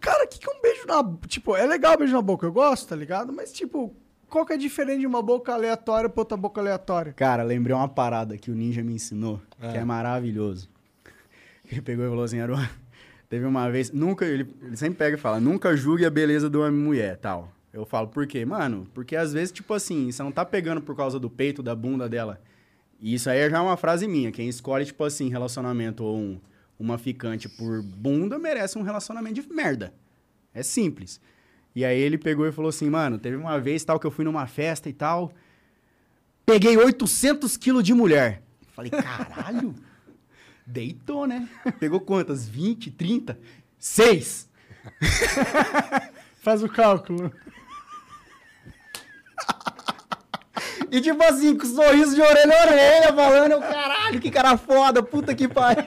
[0.01, 1.17] Cara, o que, que é um beijo na.
[1.27, 3.33] Tipo, é legal beijo na boca, eu gosto, tá ligado?
[3.33, 3.95] Mas, tipo,
[4.37, 7.13] qual que é diferente de uma boca aleatória pra outra boca aleatória?
[7.15, 10.69] Cara, lembrei uma parada que o Ninja me ensinou, que é maravilhoso.
[11.73, 12.71] Ele pegou e falou assim, era uma-
[13.31, 16.57] teve uma vez, nunca, ele, ele sempre pega e fala, nunca julgue a beleza de
[16.59, 17.51] uma mulher, tal.
[17.73, 18.45] Eu falo, por quê?
[18.45, 21.75] Mano, porque às vezes, tipo assim, você não tá pegando por causa do peito, da
[21.75, 22.39] bunda dela.
[23.01, 26.41] E isso aí já é uma frase minha, quem escolhe, tipo assim, relacionamento ou um-
[26.79, 29.93] uma ficante por bunda merece um relacionamento de merda.
[30.55, 31.21] É simples.
[31.77, 34.25] E aí ele pegou e falou assim, mano, teve uma vez tal que eu fui
[34.25, 35.33] numa festa e tal,
[36.47, 38.41] Peguei 800 quilos de mulher.
[38.73, 39.75] Falei, caralho.
[40.65, 41.49] Deitou, né?
[41.81, 42.49] Pegou quantas?
[42.49, 43.37] 20, 30?
[43.77, 44.49] Seis.
[46.41, 47.33] Faz o cálculo.
[50.89, 55.35] E tipo assim, com sorriso de orelha a orelha, falando, caralho, que cara foda, puta
[55.35, 55.85] que pariu.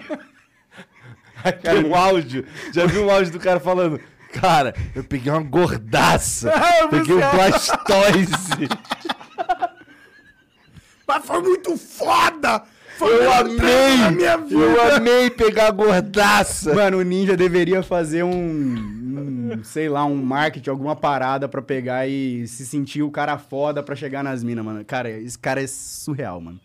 [1.62, 2.46] Tem um áudio.
[2.74, 4.00] Já viu um áudio do cara falando.
[4.34, 6.52] Cara, eu peguei uma gordaça.
[6.90, 8.70] peguei um blastoise.
[11.08, 12.64] Mas foi muito foda!
[12.98, 14.12] Foi Eu amei!
[14.16, 14.62] minha vida!
[14.62, 16.76] Eu amei pegar a gordaça.
[16.76, 22.08] Mano, o Ninja deveria fazer um, um, sei lá, um marketing, alguma parada pra pegar
[22.08, 24.86] e se sentir o cara foda pra chegar nas minas, mano.
[24.86, 26.60] Cara, esse cara é surreal, mano.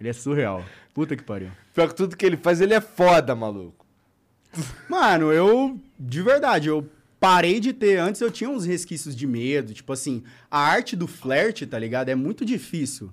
[0.00, 0.64] Ele é surreal.
[0.92, 1.50] Puta que pariu.
[1.72, 3.84] Pior que tudo que ele faz, ele é foda, maluco.
[4.88, 6.88] Mano, eu, de verdade, eu
[7.24, 7.96] parei de ter.
[7.98, 9.72] Antes eu tinha uns resquícios de medo.
[9.72, 12.10] Tipo assim, a arte do flerte, tá ligado?
[12.10, 13.10] É muito difícil.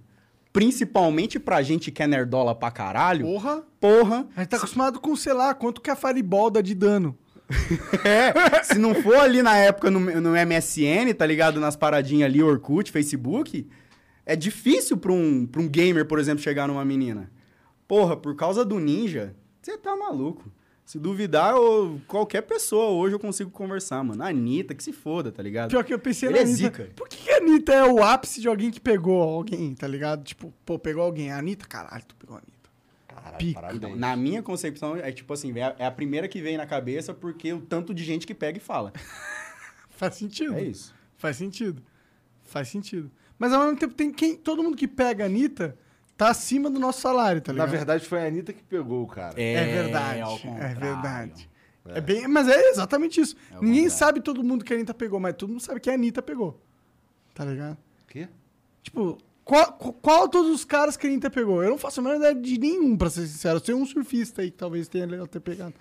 [0.52, 3.26] Principalmente pra gente que é nerdola pra caralho.
[3.26, 3.64] Porra!
[3.80, 4.28] Porra.
[4.36, 7.18] A gente tá acostumado com, sei lá, quanto que a Fireball dá de dano.
[8.04, 11.60] É, se não for ali na época no, no MSN, tá ligado?
[11.60, 13.68] Nas paradinhas ali, Orkut, Facebook,
[14.26, 17.30] é difícil pra um, pra um gamer, por exemplo, chegar numa menina.
[17.88, 20.52] Porra, por causa do ninja, você tá maluco.
[20.92, 24.22] Se duvidar, eu- qualquer pessoa hoje eu consigo conversar, mano.
[24.22, 25.70] A Anitta, que se foda, tá ligado?
[25.70, 26.58] Pior que eu pensei Ele na é Anitta.
[26.84, 26.92] zica.
[26.98, 30.22] Por que, a Anitta é o ápice de alguém que pegou alguém, tá ligado?
[30.26, 31.32] Tipo, pô, pegou alguém.
[31.32, 32.70] A Anitta, caralho, tu pegou a Anitta.
[33.08, 33.54] Caralho, Pica.
[33.62, 33.78] parabéns.
[33.78, 36.66] Então, na minha concepção, é tipo assim, é a, é a primeira que vem na
[36.66, 38.92] cabeça porque o tanto de gente que pega e fala.
[39.92, 40.56] Faz sentido.
[40.56, 40.94] É isso.
[41.18, 41.82] Faz sentido.
[42.44, 43.10] Faz sentido.
[43.40, 45.78] Mas ao mesmo tempo, tem quem, todo mundo que pega a Anitta
[46.22, 47.76] tá acima do nosso salário, tá Na ligado?
[47.76, 49.42] verdade, foi a Anitta que pegou o cara.
[49.42, 50.22] É verdade.
[50.22, 51.50] ao É verdade.
[51.84, 52.00] É.
[52.00, 53.36] bem, mas é exatamente isso.
[53.50, 53.90] É Ninguém contrário.
[53.92, 56.62] sabe todo mundo que a Anitta pegou, mas todo mundo sabe que a Anitta pegou.
[57.34, 57.76] Tá ligado?
[58.08, 58.30] Quê?
[58.84, 61.64] Tipo, qual, qual, todos os caras que a Anitta pegou?
[61.64, 63.58] Eu não faço a menor ideia de nenhum, pra ser sincero.
[63.58, 65.74] Eu sei um surfista aí que talvez tenha ela ter pegado.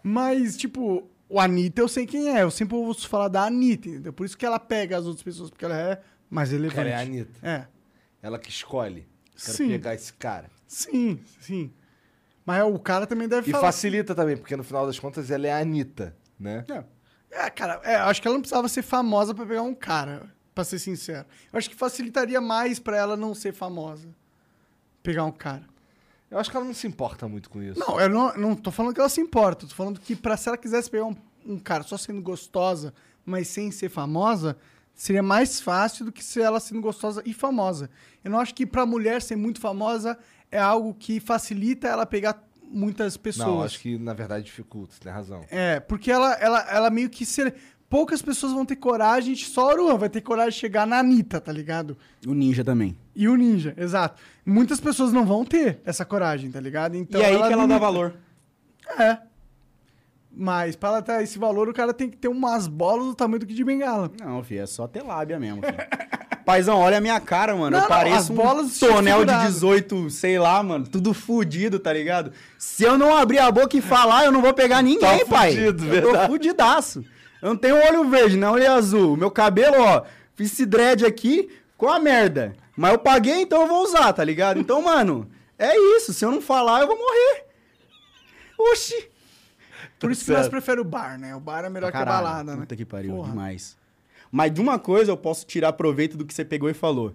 [0.00, 2.44] Mas, tipo, o Anitta eu sei quem é.
[2.44, 4.12] Eu sempre ouço falar da Anitta, entendeu?
[4.12, 6.00] Por isso que ela pega as outras pessoas, porque ela é
[6.30, 6.76] mais relevante.
[6.76, 7.32] Cara, é a Anitta.
[7.42, 7.66] É.
[8.22, 9.10] Ela que escolhe.
[9.44, 9.68] Quero Sim.
[9.68, 10.50] pegar esse cara.
[10.66, 11.72] Sim, sim.
[12.44, 13.66] Mas o cara também deve E falar.
[13.66, 16.64] facilita também, porque no final das contas ela é a Anitta, né?
[17.30, 20.64] É, cara, é, acho que ela não precisava ser famosa pra pegar um cara, pra
[20.64, 21.26] ser sincero.
[21.52, 24.08] Eu acho que facilitaria mais pra ela não ser famosa.
[25.02, 25.64] Pegar um cara.
[26.30, 27.78] Eu acho que ela não se importa muito com isso.
[27.78, 29.66] Não, eu não, não tô falando que ela se importa.
[29.66, 32.92] Tô falando que pra, se ela quisesse pegar um, um cara só sendo gostosa,
[33.24, 34.56] mas sem ser famosa,
[34.94, 37.90] seria mais fácil do que se ela sendo gostosa e famosa.
[38.22, 40.18] Eu não acho que pra mulher ser muito famosa
[40.50, 43.46] é algo que facilita ela pegar muitas pessoas.
[43.48, 45.40] Não, acho que na verdade dificulta, você tem razão.
[45.50, 47.54] É, porque ela, ela, ela meio que ser.
[47.88, 50.98] Poucas pessoas vão ter coragem, de- só a Aruan vai ter coragem de chegar na
[51.00, 51.94] Anitta, tá ligado?
[52.26, 52.96] O ninja também.
[53.14, 54.22] E o Ninja, exato.
[54.46, 56.96] Muitas pessoas não vão ter essa coragem, tá ligado?
[56.96, 57.78] Então e aí que ela dá limita.
[57.78, 58.14] valor.
[58.98, 59.18] É.
[60.34, 63.40] Mas pra ela ter esse valor, o cara tem que ter umas bolas do tamanho
[63.40, 64.10] do que de bengala.
[64.18, 65.76] Não, filho, é só ter lábia mesmo, filho.
[66.44, 67.70] Paizão, olha a minha cara, mano.
[67.70, 69.52] Não, eu não, pareço as um bolas tonel de figurado.
[69.52, 70.86] 18, sei lá, mano.
[70.88, 72.32] Tudo fudido, tá ligado?
[72.58, 75.52] Se eu não abrir a boca e falar, eu não vou pegar ninguém, Tá pai.
[75.52, 76.26] fudido, eu verdade.
[76.26, 77.04] tô fudidaço.
[77.40, 79.16] Eu não tenho olho verde, não olho azul.
[79.16, 80.02] Meu cabelo, ó,
[80.34, 82.54] fiz esse dread aqui com a merda.
[82.76, 84.58] Mas eu paguei, então eu vou usar, tá ligado?
[84.58, 85.28] Então, mano,
[85.58, 86.12] é isso.
[86.12, 87.44] Se eu não falar, eu vou morrer.
[88.58, 89.11] Oxi.
[90.02, 91.34] Por isso que nós preferimos o bar, né?
[91.34, 92.60] O bar é melhor que a Caralho, balada, né?
[92.60, 93.30] Puta que pariu, Porra.
[93.30, 93.76] demais.
[94.30, 97.14] Mas de uma coisa eu posso tirar proveito do que você pegou e falou.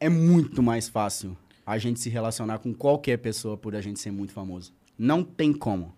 [0.00, 1.36] É muito mais fácil
[1.66, 4.72] a gente se relacionar com qualquer pessoa por a gente ser muito famoso.
[4.98, 5.94] Não tem como.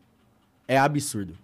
[0.68, 1.36] É absurdo.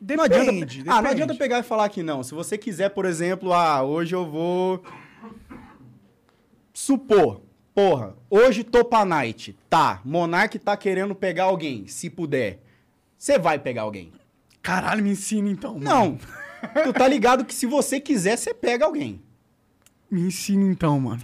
[0.00, 0.84] Depende, não adianta, depende.
[0.86, 2.22] Ah, não adianta pegar e falar que não.
[2.22, 4.82] Se você quiser, por exemplo, ah, hoje eu vou
[6.72, 7.42] supor,
[7.74, 9.56] porra, hoje tô pra night.
[9.68, 12.62] Tá, Monark tá querendo pegar alguém, se puder.
[13.20, 14.10] Você vai pegar alguém.
[14.62, 15.74] Caralho, me ensina então.
[15.74, 15.84] mano.
[15.84, 16.18] Não.
[16.84, 19.20] tu tá ligado que se você quiser, você pega alguém.
[20.10, 21.20] Me ensina então, mano.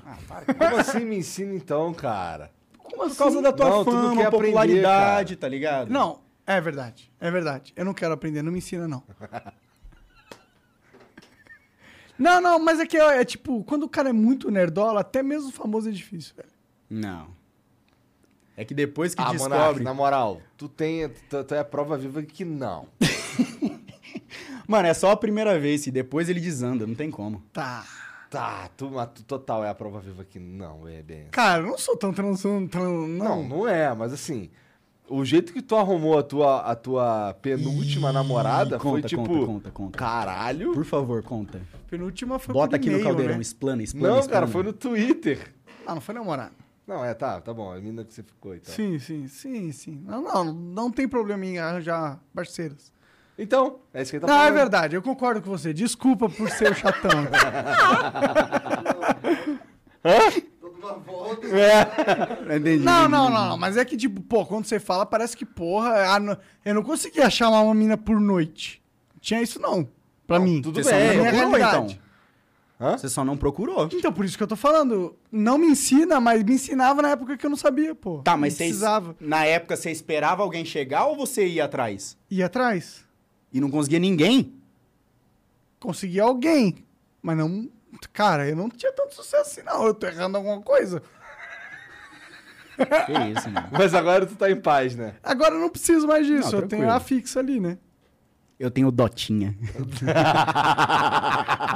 [0.58, 2.50] Como assim me ensina então, cara?
[2.76, 5.90] Como Por causa da tua Não, fama, aprender, popularidade, tá ligado?
[5.90, 7.10] Não, é verdade.
[7.18, 7.72] É verdade.
[7.74, 9.02] Eu não quero aprender, não me ensina, não.
[12.18, 15.22] não, não, mas é que é, é tipo, quando o cara é muito nerdola, até
[15.22, 16.50] mesmo famoso é difícil, velho.
[16.90, 17.28] Não.
[18.56, 19.58] É que depois que ah, descobre.
[19.58, 21.08] Monark, na moral, tu tem.
[21.28, 22.88] Tu, tu é a prova viva que não.
[24.66, 27.42] Mano, é só a primeira vez, e depois ele desanda, não tem como.
[27.52, 27.84] Tá.
[28.28, 31.26] Tá, tu, tu total é a prova viva que não, é bem.
[31.30, 32.68] Cara, eu não sou tão transando.
[32.68, 33.06] Tran, Não,
[33.42, 33.48] não.
[33.48, 34.50] não é, mas assim,
[35.08, 39.22] o jeito que tu arrumou a tua, a tua penúltima namorada foi conta, tipo.
[39.22, 39.98] conta, conta, conta.
[39.98, 40.72] Caralho.
[40.72, 41.60] Por favor, conta.
[41.88, 43.40] Penúltima foi Bota aqui no caldeirão, Né?
[43.42, 44.08] explana, explana.
[44.08, 44.40] Não, explana.
[44.40, 45.54] cara, foi no Twitter.
[45.86, 46.52] Ah, não foi namorado.
[46.86, 47.72] Não, é, tá, tá bom.
[47.72, 48.74] A mina que você ficou e tal.
[48.74, 50.02] Sim, sim, sim, sim.
[50.06, 52.92] Não, não, não tem problema em arranjar parceiros.
[53.38, 54.54] Então, é isso que ele tá não, falando.
[54.54, 55.72] é verdade, eu concordo com você.
[55.74, 57.10] Desculpa por ser o chatão.
[62.56, 62.84] Entendi.
[62.84, 63.58] Não, não, não, não.
[63.58, 67.26] Mas é que, tipo, pô, quando você fala, parece que, porra, não- eu não conseguia
[67.26, 68.82] achar uma mina por noite.
[69.20, 69.88] Tinha isso, não.
[70.26, 70.62] Pra mim.
[70.62, 71.92] tudo Você bem, não minha realidade.
[71.94, 72.05] então.
[72.78, 72.98] Hã?
[72.98, 73.88] Você só não procurou.
[73.92, 75.16] Então, por isso que eu tô falando.
[75.32, 78.18] Não me ensina, mas me ensinava na época que eu não sabia, pô.
[78.18, 79.16] Tá, mas você, precisava.
[79.18, 82.18] na época você esperava alguém chegar ou você ia atrás?
[82.30, 83.04] Ir atrás.
[83.50, 84.54] E não conseguia ninguém?
[85.80, 86.84] Consegui alguém.
[87.22, 87.70] Mas não.
[88.12, 89.86] Cara, eu não tinha tanto sucesso assim, não.
[89.86, 91.02] Eu tô errando alguma coisa.
[92.76, 93.68] Que isso, mano.
[93.72, 95.14] Mas agora tu tá em paz, né?
[95.22, 96.52] Agora eu não preciso mais disso.
[96.52, 97.78] Não, eu tenho a fixa ali, né?
[98.58, 99.54] Eu tenho dotinha.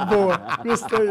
[0.09, 1.09] Boa, gostei.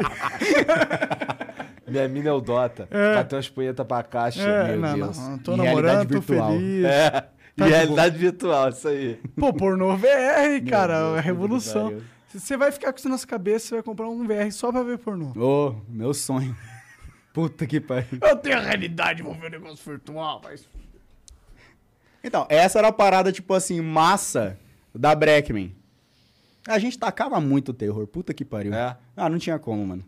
[1.86, 2.88] Minha mina é o Dota.
[2.90, 3.14] É.
[3.14, 5.18] Bateu umas punhetas pra caixa, É, meu não, Deus.
[5.18, 5.38] não.
[5.38, 6.52] Tô namorando, realidade tô virtual.
[6.52, 6.84] feliz.
[6.84, 7.10] É.
[7.10, 9.20] Tá e de realidade virtual, isso aí.
[9.38, 12.00] Pô, pornô VR, cara, Deus, é revolução.
[12.32, 14.82] Você vai ficar com isso na sua cabeça, você vai comprar um VR só pra
[14.82, 15.32] ver pornô.
[15.36, 16.56] Ô, meu sonho.
[17.32, 18.18] Puta que pariu.
[18.22, 20.66] Eu tenho a realidade, vou ver o negócio virtual, mas...
[22.22, 24.58] Então, essa era a parada, tipo assim, massa
[24.94, 25.74] da Breckman.
[26.66, 28.06] A gente tacava muito terror.
[28.06, 28.74] Puta que pariu.
[28.74, 28.96] É.
[29.16, 30.04] Ah, não tinha como, mano.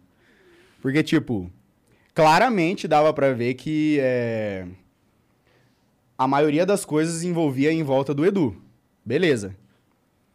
[0.81, 1.51] Porque, tipo,
[2.15, 4.67] claramente dava pra ver que é,
[6.19, 8.57] a maioria das coisas envolvia em volta do Edu.
[9.05, 9.57] Beleza.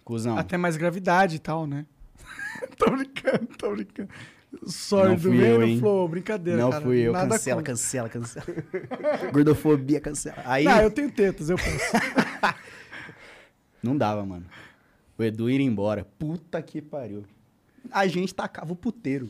[0.04, 0.38] Cusão.
[0.38, 1.86] Até mais gravidade e tal, né?
[2.78, 4.10] tô brincando, tô brincando.
[4.66, 5.80] Sorry Não do fui eu, meio hein?
[5.80, 6.84] Flow, brincadeira, não cara.
[6.84, 7.12] fui eu.
[7.12, 8.46] Nada Cancela, cancela, cancela.
[9.32, 10.38] Gordofobia, cancela.
[10.46, 11.70] Aí Não, eu tenho tetas, eu posso.
[13.82, 14.46] não dava, mano.
[15.18, 16.06] O Edu ir embora.
[16.20, 17.24] Puta que pariu.
[17.92, 19.30] A gente tacava o puteiro.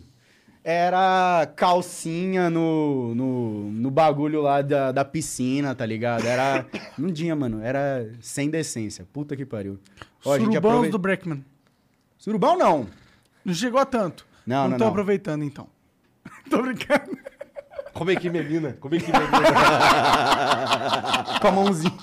[0.64, 6.26] Era calcinha no, no, no bagulho lá da, da piscina, tá ligado?
[6.26, 6.66] Era.
[6.98, 7.62] Não tinha, mano.
[7.62, 9.08] Era sem decência.
[9.14, 9.80] Puta que pariu.
[10.26, 11.46] Ó, a gente Surubãos aprove- do Breckman.
[12.18, 12.88] Surubão não.
[13.46, 14.28] Não chegou a tanto.
[14.46, 14.92] Não, não não, tô não.
[14.92, 15.68] aproveitando, então.
[16.50, 17.18] tô brincando.
[17.94, 18.74] Como é que minha mina?
[18.74, 19.40] Como é que minha mina?
[21.40, 21.94] Com a mãozinha.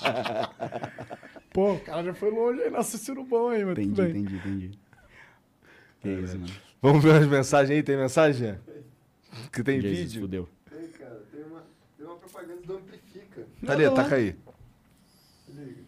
[1.55, 4.71] Pô, o cara já foi longe aí, nossa, surubão aí, mas Entendi, entendi, entendi.
[6.01, 6.53] Que isso, mano.
[6.81, 7.81] Vamos ver as mensagens aí?
[7.81, 8.57] Tem mensagem?
[9.53, 10.21] Que tem Jesus, vídeo?
[10.23, 10.49] Fudeu.
[10.69, 11.63] Tem, cara, tem uma,
[11.97, 13.47] tem uma propaganda do Amplifica.
[13.65, 14.35] Tá ali, taca aí.
[15.45, 15.81] Se liga.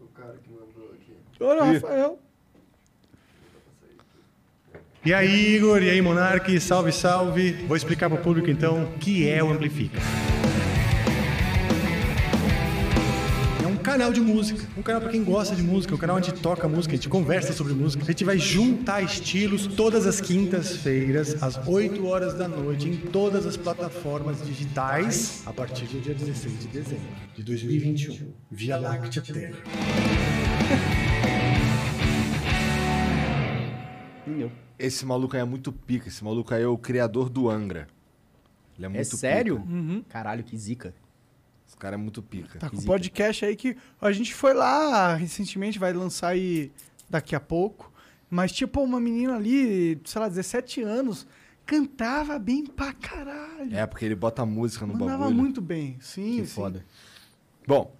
[0.00, 1.16] O cara que mandou aqui.
[1.40, 1.74] Olha, Ih.
[1.74, 2.18] Rafael.
[5.04, 7.50] E aí, Igor, e aí, Monark, salve, salve.
[7.66, 9.98] Vou explicar pro público então o que é o Amplifica.
[13.84, 16.94] Canal de música, um canal para quem gosta de música, um canal onde toca música,
[16.94, 18.02] a gente conversa sobre música.
[18.02, 23.44] A gente vai juntar estilos todas as quintas-feiras, às 8 horas da noite, em todas
[23.44, 27.04] as plataformas digitais, a partir do dia 16 de dezembro
[27.36, 29.22] de 2021, via Láctea.
[34.26, 34.50] Entendeu?
[34.78, 36.08] Esse maluco aí é muito pica.
[36.08, 37.86] Esse maluco aí é o criador do Angra.
[38.76, 39.60] Ele é É muito sério?
[39.60, 40.04] pica.
[40.08, 40.94] Caralho, que zica.
[41.84, 42.58] Cara é muito pica.
[42.58, 42.86] Tá com Zica.
[42.90, 46.72] podcast aí que a gente foi lá recentemente, vai lançar aí
[47.10, 47.92] daqui a pouco.
[48.30, 51.26] Mas, tipo, uma menina ali, sei lá, 17 anos,
[51.66, 53.68] cantava bem pra caralho.
[53.76, 55.36] É, porque ele bota música no Mandava bagulho.
[55.36, 55.98] muito bem.
[56.00, 56.54] Sim, Que sim.
[56.54, 56.82] foda.
[57.66, 57.94] Bom,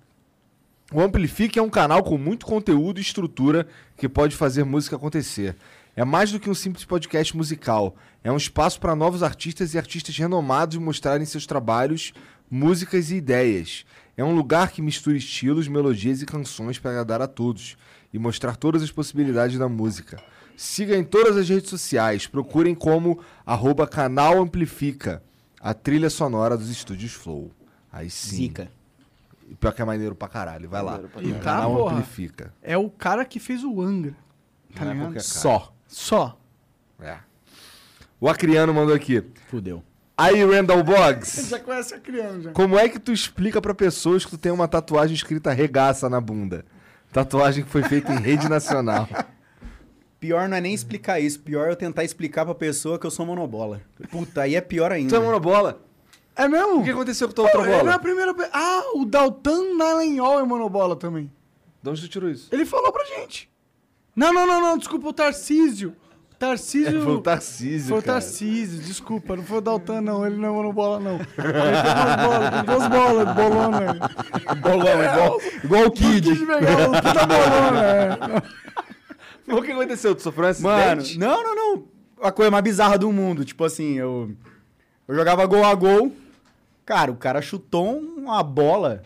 [0.90, 5.54] o Amplifique é um canal com muito conteúdo e estrutura que pode fazer música acontecer.
[5.94, 7.94] É mais do que um simples podcast musical.
[8.24, 12.14] É um espaço para novos artistas e artistas renomados mostrarem seus trabalhos,
[12.54, 13.84] músicas e ideias.
[14.16, 17.76] É um lugar que mistura estilos, melodias e canções para agradar a todos
[18.12, 20.22] e mostrar todas as possibilidades da música.
[20.56, 25.20] Siga em todas as redes sociais, procurem como arroba canal Amplifica,
[25.60, 27.50] a trilha sonora dos estúdios Flow.
[27.90, 28.36] Aí sim.
[28.36, 28.70] Zica.
[29.50, 30.68] E pior que é maneiro pra caralho.
[30.68, 31.00] Vai lá.
[31.20, 31.96] E O tá, canal porra.
[31.96, 32.54] amplifica.
[32.62, 34.14] É o cara que fez o Angra.
[34.76, 35.20] Tá Não é ligado?
[35.22, 35.74] Só.
[35.88, 36.38] Só.
[37.00, 37.18] É.
[38.20, 39.24] O Acriano mandou aqui.
[39.48, 39.82] Fudeu.
[40.16, 41.48] Aí, Randall Boggs.
[41.50, 42.50] já conhece a criança.
[42.52, 46.20] Como é que tu explica pra pessoas que tu tem uma tatuagem escrita regaça na
[46.20, 46.64] bunda?
[47.12, 49.08] Tatuagem que foi feita em rede nacional.
[50.20, 51.40] Pior não é nem explicar isso.
[51.40, 53.82] Pior é eu tentar explicar pra pessoa que eu sou monobola.
[54.10, 55.10] Puta, aí é pior ainda.
[55.10, 55.82] Tu é monobola?
[56.34, 56.80] É mesmo?
[56.80, 57.94] O que aconteceu com tua outra é bola?
[57.94, 58.34] a primeira...
[58.50, 61.30] Ah, o Daltan Nalenhol é monobola também.
[61.82, 62.48] De onde tu tirou isso?
[62.50, 63.52] Ele falou pra gente.
[64.16, 65.94] Não, não, não, não, desculpa, o Tarcísio.
[66.48, 66.98] Tarcísio...
[66.98, 68.20] É, foi o Tarcísio, Foi o cara.
[68.20, 70.26] Tarcísio, desculpa, não foi o Daltan, não.
[70.26, 71.14] Ele não é monobola, não.
[71.14, 73.92] Ele tem duas bolas, tem duas bolas, bolona.
[73.92, 74.60] aí.
[74.60, 76.30] Bolão, igual, igual o Kid.
[76.30, 78.64] Kid Bengala, puta bolona, é.
[79.54, 80.14] O que aconteceu?
[80.14, 81.18] Tu sofreu um Mano, acidente?
[81.18, 81.84] não, não, não.
[82.22, 83.44] A coisa mais bizarra do mundo.
[83.44, 84.30] Tipo assim, eu.
[85.06, 86.10] Eu jogava gol a gol.
[86.86, 89.02] Cara, o cara chutou uma bola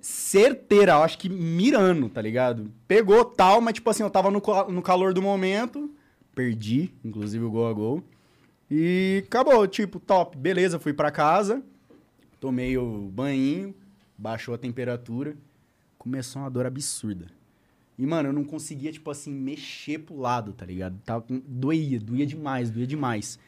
[0.00, 2.70] certeira, eu acho que mirando, tá ligado?
[2.86, 5.90] Pegou tal, mas tipo assim, eu tava no, no calor do momento.
[6.34, 8.02] Perdi, inclusive, o gol a gol.
[8.70, 11.62] E acabou, tipo, top, beleza, fui pra casa,
[12.40, 13.74] tomei o banhinho,
[14.16, 15.36] baixou a temperatura,
[15.98, 17.26] começou uma dor absurda.
[17.98, 20.98] E, mano, eu não conseguia, tipo assim, mexer pro lado, tá ligado?
[21.04, 21.24] Tava.
[21.28, 23.38] Doía, doía demais, doía demais.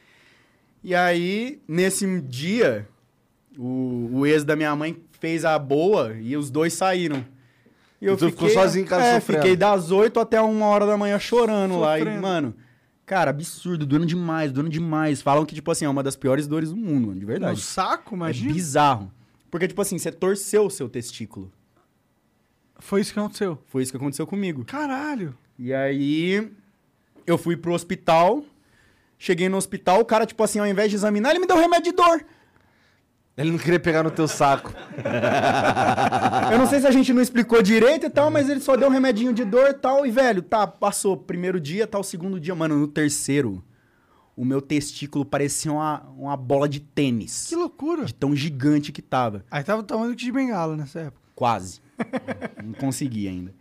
[0.83, 2.87] E aí, nesse dia,
[3.57, 7.25] o, o ex da minha mãe fez a boa e os dois saíram.
[8.01, 9.41] E E tu ficou sozinho em casa é, sofrendo.
[9.41, 11.97] fiquei das 8 até uma hora da manhã chorando lá.
[11.97, 12.21] E, Sofrendo.
[12.21, 12.55] mano,
[13.07, 15.21] cara, absurdo, doendo demais, doendo demais.
[15.21, 17.59] Falam que, tipo assim, é uma das piores dores do mundo, mano, de verdade.
[17.61, 18.53] saco, É imagina.
[18.53, 19.11] bizarro.
[19.49, 21.51] Porque, tipo assim, você torceu o seu testículo.
[22.77, 23.57] Foi isso que aconteceu.
[23.67, 24.63] Foi isso que aconteceu comigo.
[24.65, 25.35] Caralho.
[25.57, 26.51] E aí,
[27.25, 28.43] eu fui pro hospital.
[29.17, 31.91] Cheguei no hospital, o cara, tipo assim, ao invés de examinar, ele me deu remédio
[31.91, 32.23] de dor.
[33.37, 34.73] Ele não queria pegar no teu saco.
[36.51, 38.87] Eu não sei se a gente não explicou direito e tal, mas ele só deu
[38.87, 40.07] um remedinho de dor e tal.
[40.07, 41.15] E, velho, tá, passou.
[41.15, 42.55] Primeiro dia, tá o segundo dia.
[42.55, 43.63] Mano, no terceiro,
[44.35, 47.45] o meu testículo parecia uma, uma bola de tênis.
[47.47, 48.05] Que loucura.
[48.05, 49.45] De tão gigante que tava.
[49.51, 51.21] Aí tava tomando de bengala nessa época.
[51.35, 51.79] Quase.
[52.63, 53.53] não consegui ainda.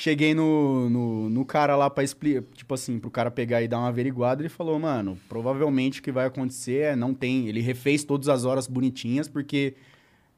[0.00, 3.78] Cheguei no, no, no cara lá pra explicar, tipo assim, pro cara pegar e dar
[3.80, 4.40] uma averiguada.
[4.40, 7.48] Ele falou, mano, provavelmente o que vai acontecer é não tem.
[7.48, 9.74] Ele refez todas as horas bonitinhas, porque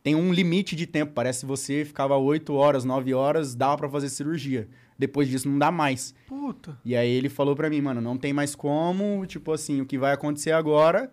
[0.02, 1.12] tem um limite de tempo.
[1.12, 4.66] Parece que você ficava 8 horas, 9 horas, dava pra fazer cirurgia.
[4.98, 6.14] Depois disso não dá mais.
[6.26, 6.78] Puta.
[6.82, 9.98] E aí ele falou pra mim, mano, não tem mais como, tipo assim, o que
[9.98, 11.12] vai acontecer agora,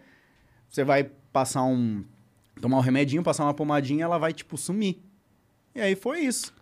[0.70, 1.04] você vai
[1.34, 2.02] passar um
[2.62, 5.02] tomar um remedinho, passar uma pomadinha, ela vai tipo sumir.
[5.76, 6.56] E aí foi isso.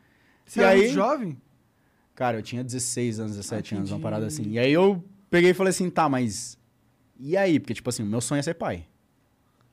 [0.48, 1.38] Você e era aí, jovem?
[2.16, 4.44] Cara, eu tinha 16 anos, 17 anos, uma parada assim.
[4.50, 6.58] E aí eu peguei e falei assim, tá, mas
[7.20, 7.60] e aí?
[7.60, 8.86] Porque tipo assim, o meu sonho é ser pai.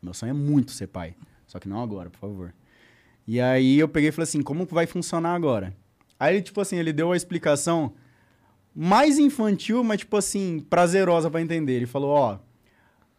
[0.02, 1.14] Meu sonho é muito ser pai,
[1.46, 2.52] só que não agora, por favor.
[3.26, 5.72] E aí eu peguei e falei assim, como que vai funcionar agora?
[6.18, 7.92] Aí, tipo assim, ele deu a explicação
[8.74, 11.72] mais infantil, mas, tipo assim, prazerosa pra entender.
[11.74, 12.38] Ele falou, ó,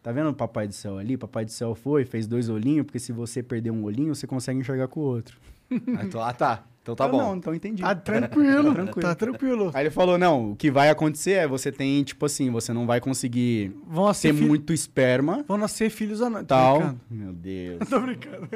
[0.01, 1.15] tá vendo o Papai do Céu ali?
[1.17, 4.59] Papai do Céu foi, fez dois olhinhos, porque se você perder um olhinho, você consegue
[4.59, 5.37] enxergar com o outro.
[5.71, 6.63] Ah, então- ah, tá.
[6.83, 7.17] Então tá Eu, bom.
[7.17, 7.81] Não, então entendi.
[7.81, 8.73] Tá tranquilo.
[8.73, 9.07] tranquilo.
[9.07, 9.71] Tá tranquilo.
[9.73, 12.85] Aí ele falou, não, o que vai acontecer é você tem, tipo assim, você não
[12.85, 16.45] vai conseguir Vão nascer, ter muito esperma, Vão nascer filhos anões.
[16.45, 16.77] Tô tal.
[16.79, 17.01] brincando.
[17.09, 17.79] Meu Deus.
[17.89, 18.49] Tô brincando.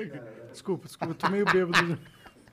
[0.51, 1.13] Desculpa, desculpa.
[1.13, 1.97] Eu tô meio bêbado.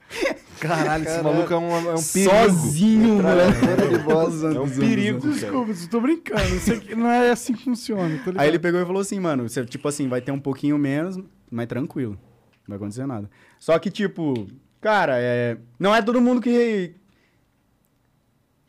[0.60, 2.30] Caralho, esse maluco é um, é um perigo.
[2.30, 4.56] Sozinho, moleque.
[4.56, 5.28] É um perigo.
[5.28, 6.96] Desculpa, eu tô brincando.
[6.96, 8.20] Não é assim que funciona.
[8.36, 11.18] Aí ele pegou e falou assim, mano, você, tipo assim, vai ter um pouquinho menos,
[11.50, 12.12] mas tranquilo.
[12.12, 13.28] Não vai acontecer nada.
[13.58, 14.46] Só que, tipo,
[14.84, 15.56] cara, é...
[15.80, 16.94] não é todo mundo que.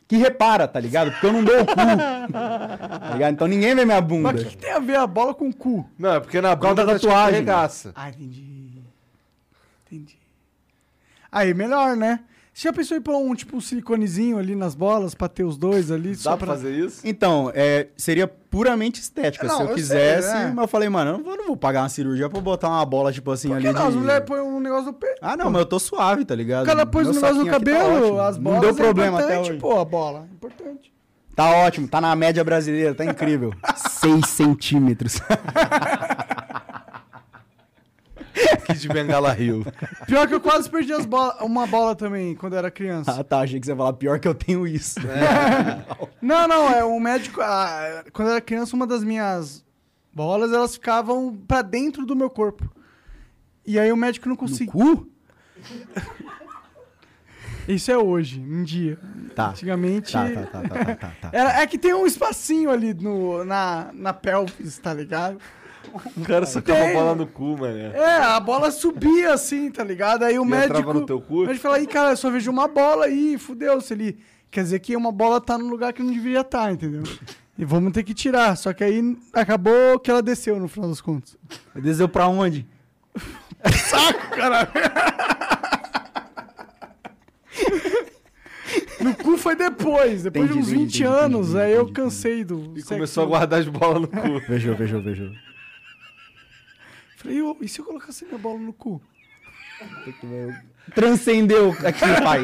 [0.08, 1.12] que repara, tá ligado?
[1.12, 1.74] Porque eu não dou o cu.
[1.76, 3.34] tá ligado?
[3.34, 4.32] Então ninguém vê minha bunda.
[4.32, 5.86] Mas o que, que tem a ver a bola com o cu?
[5.98, 7.40] Não, é porque na bunda da tá escrito tatuagem.
[7.40, 7.92] regaça.
[7.94, 8.82] Ah, entendi.
[9.86, 10.18] Entendi.
[11.30, 12.20] Aí, melhor, né?
[12.56, 15.58] Você já pensou em pôr um, tipo, um siliconezinho ali nas bolas pra ter os
[15.58, 16.14] dois ali?
[16.14, 17.02] só Dá pra fazer isso?
[17.04, 19.46] Então, é, seria puramente estética.
[19.46, 20.52] Não, se eu eu sei, quisesse, né?
[20.54, 22.70] mas eu falei, mano, eu não vou, eu não vou pagar uma cirurgia pra botar
[22.70, 23.82] uma bola, tipo assim, Por ali que não?
[23.82, 23.88] de...
[23.88, 25.18] As mulheres põem um negócio no peito.
[25.20, 26.62] Ah, não, mas eu tô suave, tá ligado?
[26.62, 28.20] O cara pôs um negócio no tá cabelo, ótimo.
[28.20, 28.54] as bolas.
[28.54, 29.60] Não deu é problema até importante, hoje.
[29.60, 30.26] Pô, a bola.
[30.32, 30.92] Importante.
[31.34, 33.52] Tá ótimo, tá na média brasileira, tá incrível.
[34.00, 35.20] 6 centímetros.
[38.66, 39.64] Kid Bengala Rio.
[40.06, 43.10] Pior que eu quase perdi as bolas, uma bola também, quando eu era criança.
[43.18, 45.00] ah, tá, achei que você ia falar pior que eu tenho isso.
[46.20, 47.40] Não, não, é um médico.
[47.40, 49.64] ah, quando eu era criança, uma das minhas
[50.12, 52.68] bolas, elas ficavam pra dentro do meu corpo.
[53.64, 54.72] E aí o médico não conseguia.
[57.68, 58.98] Isso é hoje, um dia.
[59.34, 59.48] Tá.
[59.50, 60.12] Antigamente.
[60.12, 61.30] Tá, tá, tá, tá, tá, tá, tá.
[61.32, 65.38] Era, é que tem um espacinho ali no, na, na pelvis, tá ligado?
[66.16, 67.90] O cara socava a bola no cu, mané.
[67.94, 70.24] É, a bola subia assim, tá ligado?
[70.24, 70.72] Aí o E médico.
[70.78, 71.42] entrava no teu cu?
[71.42, 73.80] O médico fala, aí, cara, eu só vejo uma bola aí, fudeu.
[73.80, 74.18] Se ele.
[74.50, 77.02] Quer dizer que uma bola tá no lugar que não deveria estar, entendeu?
[77.58, 78.56] E vamos ter que tirar.
[78.56, 81.36] Só que aí acabou que ela desceu no final das contas.
[81.74, 82.66] Desceu pra onde?
[89.00, 91.48] No cu foi depois, depois Entendi, de uns entendi, 20 entendi, anos.
[91.50, 92.72] entendi, aí eu entendi, cansei do.
[92.74, 92.88] E sexo.
[92.94, 94.40] começou a guardar as bolas no cu.
[94.48, 95.32] Vejo, vejo, vejo.
[97.26, 99.02] Falei, ô, e se eu colocasse minha bola no cu?
[100.94, 102.42] Transcendeu aqui, pai.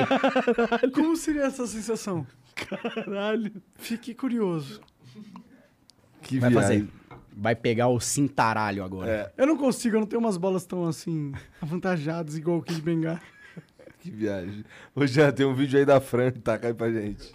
[0.93, 2.27] Como seria essa sensação?
[2.57, 3.53] Caralho.
[3.77, 4.81] Fique curioso.
[6.21, 6.81] Que Vai viagem.
[6.81, 6.89] fazer.
[7.35, 9.11] Vai pegar o cintaralho agora.
[9.11, 9.33] É.
[9.43, 13.21] Eu não consigo, eu não tenho umas bolas tão assim, avantajadas, igual o Kid Bengala.
[14.01, 14.65] Que viagem.
[14.97, 17.33] Hoje já tem um vídeo aí da Fran, taca aí pra gente.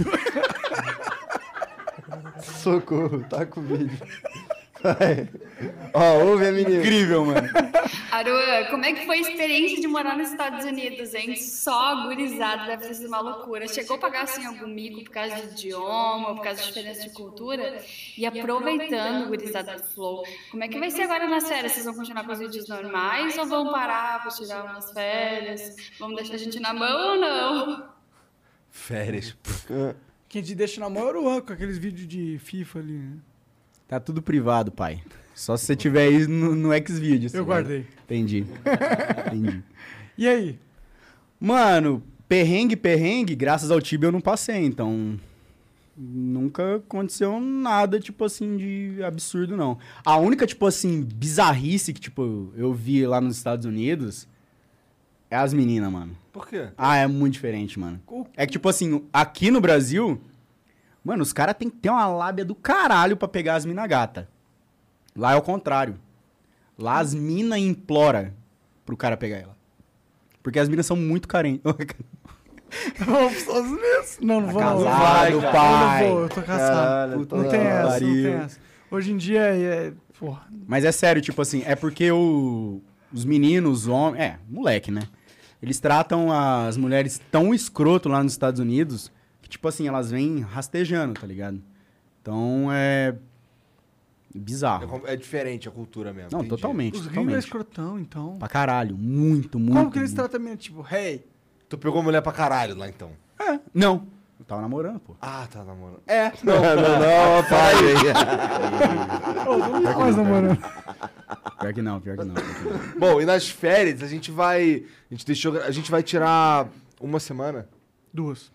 [2.42, 3.96] Socorro, tá com o vídeo.
[5.92, 6.78] Ó, ouve a menina.
[6.80, 7.48] Incrível, mano.
[8.10, 11.36] Aruan, como é que foi a experiência de morar nos Estados Unidos, hein?
[11.36, 13.68] Só gurizada deve ter sido uma loucura.
[13.68, 17.10] Chegou a pagar assim algum mico por causa de idioma, por causa de diferença de
[17.10, 17.82] cultura?
[18.16, 21.72] E aproveitando, gurizada do Flow, como é que vai ser agora nas férias?
[21.72, 25.76] Vocês vão continuar com os vídeos normais ou vão parar para tirar umas férias?
[25.98, 27.88] Vão deixar a gente na mão ou não?
[28.70, 29.36] Férias.
[30.28, 32.92] Quem te deixa na mão é o Juan, com aqueles vídeos de FIFA ali.
[32.92, 33.16] né?
[33.90, 35.02] Tá tudo privado, pai.
[35.34, 37.34] Só se você tiver aí no, no Xvideos.
[37.34, 37.66] Eu tá ligado?
[37.66, 37.86] guardei.
[38.04, 38.46] Entendi.
[39.26, 39.64] Entendi.
[40.16, 40.56] E aí?
[41.40, 45.18] Mano, perrengue, perrengue, graças ao Tibia eu não passei, então.
[45.96, 49.76] Nunca aconteceu nada, tipo assim, de absurdo, não.
[50.04, 54.28] A única, tipo assim, bizarrice que, tipo, eu vi lá nos Estados Unidos
[55.28, 56.16] é as meninas, mano.
[56.32, 56.68] Por quê?
[56.78, 58.00] Ah, é muito diferente, mano.
[58.36, 60.20] É que, tipo assim, aqui no Brasil,
[61.04, 64.28] mano, os caras têm que ter uma lábia do caralho pra pegar as mina gata.
[65.16, 65.98] Lá é o contrário.
[66.78, 68.34] Lá as mina implora
[68.86, 69.56] pro cara pegar ela.
[70.42, 71.62] Porque as minas são muito carentes.
[72.98, 74.18] Vamos pros Estados Unidos?
[74.20, 74.84] Não, não vou não.
[74.84, 76.02] Casado, Eu pai.
[76.04, 76.76] não vou, eu tô caçado.
[76.76, 78.60] Caralho, não tem essa, não tem essa.
[78.90, 79.92] Hoje em dia é...
[80.18, 80.46] Porra.
[80.66, 82.80] Mas é sério, tipo assim, é porque o-
[83.12, 84.20] os meninos, os homens.
[84.22, 85.02] É, moleque, né?
[85.62, 89.10] Eles tratam as mulheres tão escroto lá nos Estados Unidos
[89.50, 91.60] tipo assim, elas vêm rastejando, tá ligado?
[92.22, 93.14] Então é.
[94.34, 94.86] É, Bizarro.
[94.86, 96.30] com- é diferente a cultura mesmo.
[96.32, 96.50] Não, entendi.
[96.50, 96.94] totalmente.
[96.94, 97.44] Os gringos é totalmente.
[97.44, 98.36] escrotão, então.
[98.38, 98.96] Pra caralho.
[98.96, 99.76] Muito, muito.
[99.76, 100.20] Como que eles muito.
[100.20, 100.56] tratam a menina?
[100.56, 101.24] Tipo, hey,
[101.68, 103.10] Tu pegou mulher pra caralho lá então.
[103.38, 104.06] É, não.
[104.40, 105.14] Eu tava namorando, pô.
[105.20, 106.00] Ah, tá namorando.
[106.06, 106.32] É.
[106.42, 107.38] Não, não, não,
[109.52, 110.58] ô, não tá mais namorando.
[111.60, 112.34] Pior que não, pior que não.
[112.34, 112.98] Pior que não.
[112.98, 114.84] Bom, e nas férias a gente vai.
[115.10, 115.60] A gente deixou.
[115.62, 116.68] A gente vai tirar
[117.00, 117.68] uma semana.
[118.12, 118.50] Duas.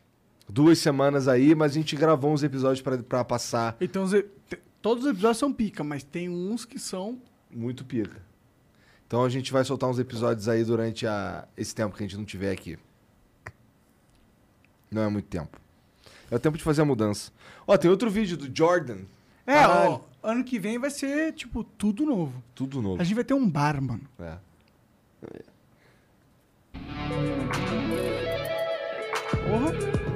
[0.47, 4.05] Duas semanas aí, mas a gente gravou uns episódios pra, pra passar Então,
[4.81, 7.19] todos os episódios são pica, mas tem uns que são...
[7.49, 8.21] muito pica.
[9.07, 12.17] Então a gente vai soltar uns episódios aí durante a, esse tempo que a gente
[12.17, 12.77] não tiver aqui.
[14.91, 15.59] Não é muito tempo.
[16.29, 17.31] É o tempo de fazer a mudança.
[17.67, 18.99] Ó, tem outro vídeo do Jordan.
[19.45, 19.91] É, Caralho.
[19.91, 22.43] ó, ano que vem vai ser, tipo, tudo novo.
[22.55, 23.01] Tudo novo.
[23.01, 24.03] A gente vai ter um bar, mano.
[24.19, 24.37] É.
[29.47, 30.14] Porra.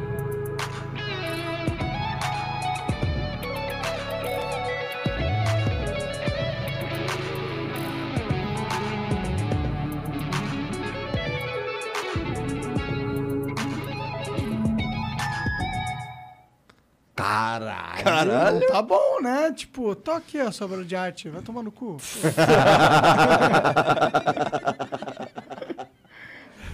[17.21, 18.03] Caralho.
[18.03, 18.67] Caralho.
[18.67, 19.51] Tá bom, né?
[19.51, 21.29] Tipo, tô aqui a sobra de arte.
[21.29, 21.97] Vai tomar no cu.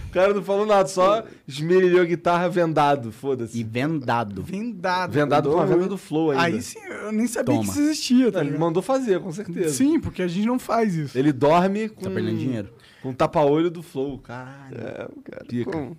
[0.08, 3.10] O cara não falou nada, só esmerilhou a guitarra vendado.
[3.10, 3.62] E Foda-se.
[3.62, 4.42] vendado.
[4.42, 5.12] Vendado.
[5.12, 6.42] Vendado com a venda do Flow ainda.
[6.44, 7.60] Aí sim, eu nem sabia Toma.
[7.64, 8.60] que isso existia, tá Ele ligado?
[8.60, 9.74] mandou fazer, com certeza.
[9.74, 11.18] Sim, porque a gente não faz isso.
[11.18, 12.00] Ele dorme com.
[12.04, 12.70] Tá perdendo dinheiro.
[13.02, 14.18] Com tapa-olho do Flow.
[14.20, 14.74] Caralho.
[14.78, 15.44] É, cara.
[15.46, 15.92] Pica.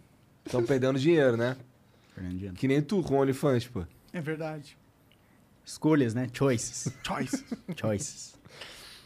[0.44, 1.56] Estão perdendo dinheiro, né?
[2.16, 2.56] Perdendo dinheiro.
[2.56, 3.84] Que nem tu com OnlyFans, pô.
[4.14, 4.78] É verdade.
[5.66, 6.28] Escolhas, né?
[6.32, 6.94] Choices.
[7.06, 7.44] Choice.
[7.76, 8.36] Choices.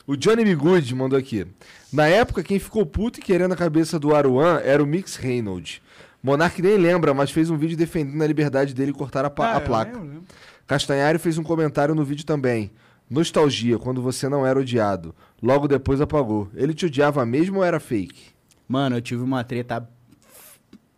[0.06, 0.56] O Johnny B.
[0.56, 1.46] Good mandou aqui.
[1.92, 5.82] Na época, quem ficou puto e querendo a cabeça do Aruan era o Mix Reynolds.
[6.24, 9.58] Monark nem lembra, mas fez um vídeo defendendo a liberdade dele cortar a, pa- Ah,
[9.58, 9.92] a eu placa.
[9.92, 10.24] lembro, lembro.
[10.68, 12.72] Castanhari fez um comentário no vídeo também.
[13.10, 15.14] Nostalgia, quando você não era odiado.
[15.42, 16.50] Logo depois apagou.
[16.56, 18.30] Ele te odiava mesmo ou era fake?
[18.68, 19.88] Mano, eu tive uma treta.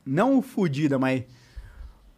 [0.06, 1.24] Não fodida, mas.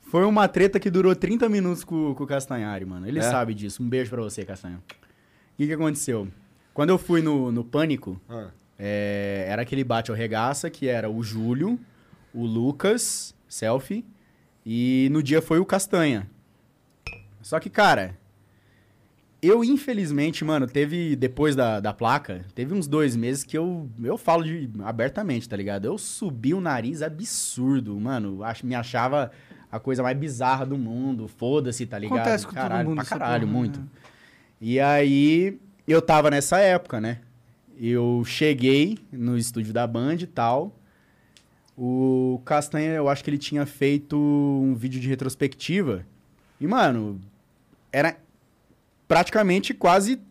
[0.05, 3.07] Foi uma treta que durou 30 minutos com, com o Castanhari, mano.
[3.07, 3.21] Ele É?
[3.23, 3.81] sabe disso.
[3.83, 4.77] Um beijo pra você, Castanho.
[4.77, 6.27] O que, que aconteceu?
[6.73, 8.49] Quando eu fui no, no Pânico, Ah.
[8.77, 11.79] é, era aquele bate ou regaça, que era o Júlio,
[12.33, 14.05] o Lucas, selfie,
[14.65, 16.29] e no dia foi o Castanha.
[17.41, 18.17] Só que, cara,
[19.41, 24.17] eu infelizmente, mano, teve, depois da, da placa, teve uns dois meses que eu, eu
[24.17, 25.85] falo de, abertamente, tá ligado?
[25.85, 29.31] Eu subi o nariz absurdo, mano, ach, me achava
[29.75, 32.19] a coisa mais bizarra do mundo, foda-se, tá ligado?
[32.19, 33.79] Acontece com todo caralho, mundo pra caralho, porra, muito.
[33.81, 33.85] né?
[34.61, 37.19] E aí, eu tava nessa época, né?
[37.77, 40.73] Eu cheguei no estúdio da Band e tal.
[41.77, 46.05] O Castanha, eu acho que ele tinha feito um vídeo de retrospectiva.
[46.59, 47.19] E, mano,
[47.91, 48.15] era
[49.09, 50.21] praticamente quase.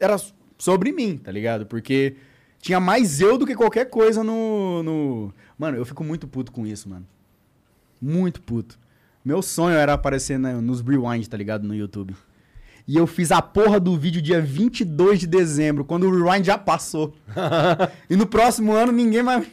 [0.00, 0.16] Era
[0.58, 1.66] sobre mim, tá ligado?
[1.66, 2.16] Porque
[2.60, 4.82] tinha mais eu do que qualquer coisa no.
[4.82, 5.34] no...
[5.56, 7.06] Mano, eu fico muito puto com isso, mano.
[8.02, 8.76] Muito puto.
[9.24, 11.66] Meu sonho era aparecer na- nos Rewind, tá ligado?
[11.66, 12.14] No YouTube.
[12.86, 16.56] E eu fiz a porra do vídeo dia 22 de dezembro, quando o Rewind já
[16.56, 17.14] passou.
[18.08, 19.46] e no próximo ano ninguém mais.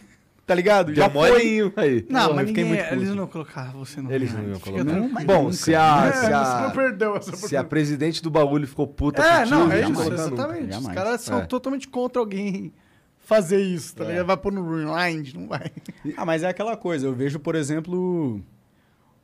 [0.48, 0.94] Tá ligado?
[0.94, 1.32] Já foi.
[1.32, 2.06] molinho aí.
[2.08, 2.94] Não, Porra, mas ninguém, muito puto.
[2.94, 4.85] eles não colocaram você no Eles não iam colocar.
[4.85, 5.26] tranquilo.
[5.26, 9.24] Bom, se a, É, se, você não a, se a presidente do bagulho ficou puta
[9.24, 10.35] É, não, é eles isso, colocar nunca.
[10.44, 10.77] exatamente.
[10.77, 11.45] Os caras são É.
[11.48, 12.72] totalmente contra alguém
[13.18, 14.27] fazer isso, tá ligado?
[14.27, 15.72] Vai pôr no rewind, não vai.
[16.16, 17.08] Ah, mas é aquela coisa.
[17.08, 18.40] Eu vejo, por exemplo,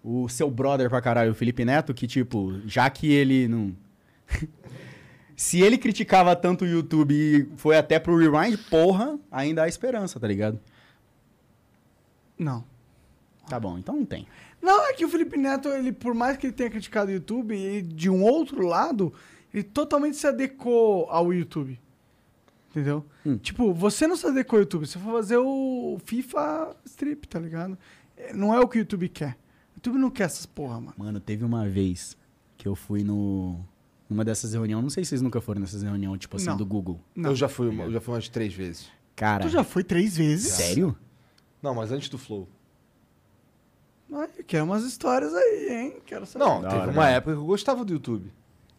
[0.03, 3.75] o seu brother pra caralho, o Felipe Neto, que, tipo, já que ele não.
[5.35, 10.19] Se ele criticava tanto o YouTube e foi até pro rewind, porra, ainda há esperança,
[10.19, 10.59] tá ligado?
[12.37, 12.63] Não.
[13.49, 14.27] Tá bom, então não tem.
[14.61, 17.55] Não, é que o Felipe Neto, ele, por mais que ele tenha criticado o YouTube,
[17.55, 19.11] ele, de um outro lado,
[19.53, 21.79] ele totalmente se adequou ao YouTube.
[22.69, 23.03] Entendeu?
[23.25, 23.37] Hum.
[23.37, 27.77] Tipo, você não se adequou ao YouTube, você foi fazer o FIFA Strip, tá ligado?
[28.15, 29.35] É, Não é o que o YouTube quer.
[29.83, 30.93] O YouTube não quer essas porra, mano.
[30.97, 32.15] Mano, teve uma vez
[32.57, 33.59] que eu fui no.
[34.07, 36.57] Numa dessas reuniões, não sei se vocês nunca foram nessas reuniões, tipo assim, Não.
[36.57, 36.99] do Google.
[37.15, 37.29] Não.
[37.31, 38.87] Eu já fui, uma- eu já fui umas três vezes.
[39.15, 39.43] Cara.
[39.45, 40.51] Tu já foi três vezes?
[40.53, 40.95] Sério?
[41.63, 42.47] Não, mas antes do Flow.
[44.13, 45.93] Ai, eu quero umas histórias aí, hein?
[46.05, 46.43] Quero saber.
[46.43, 47.13] Não, Da teve hora, uma né?
[47.15, 48.31] época que eu gostava do YouTube.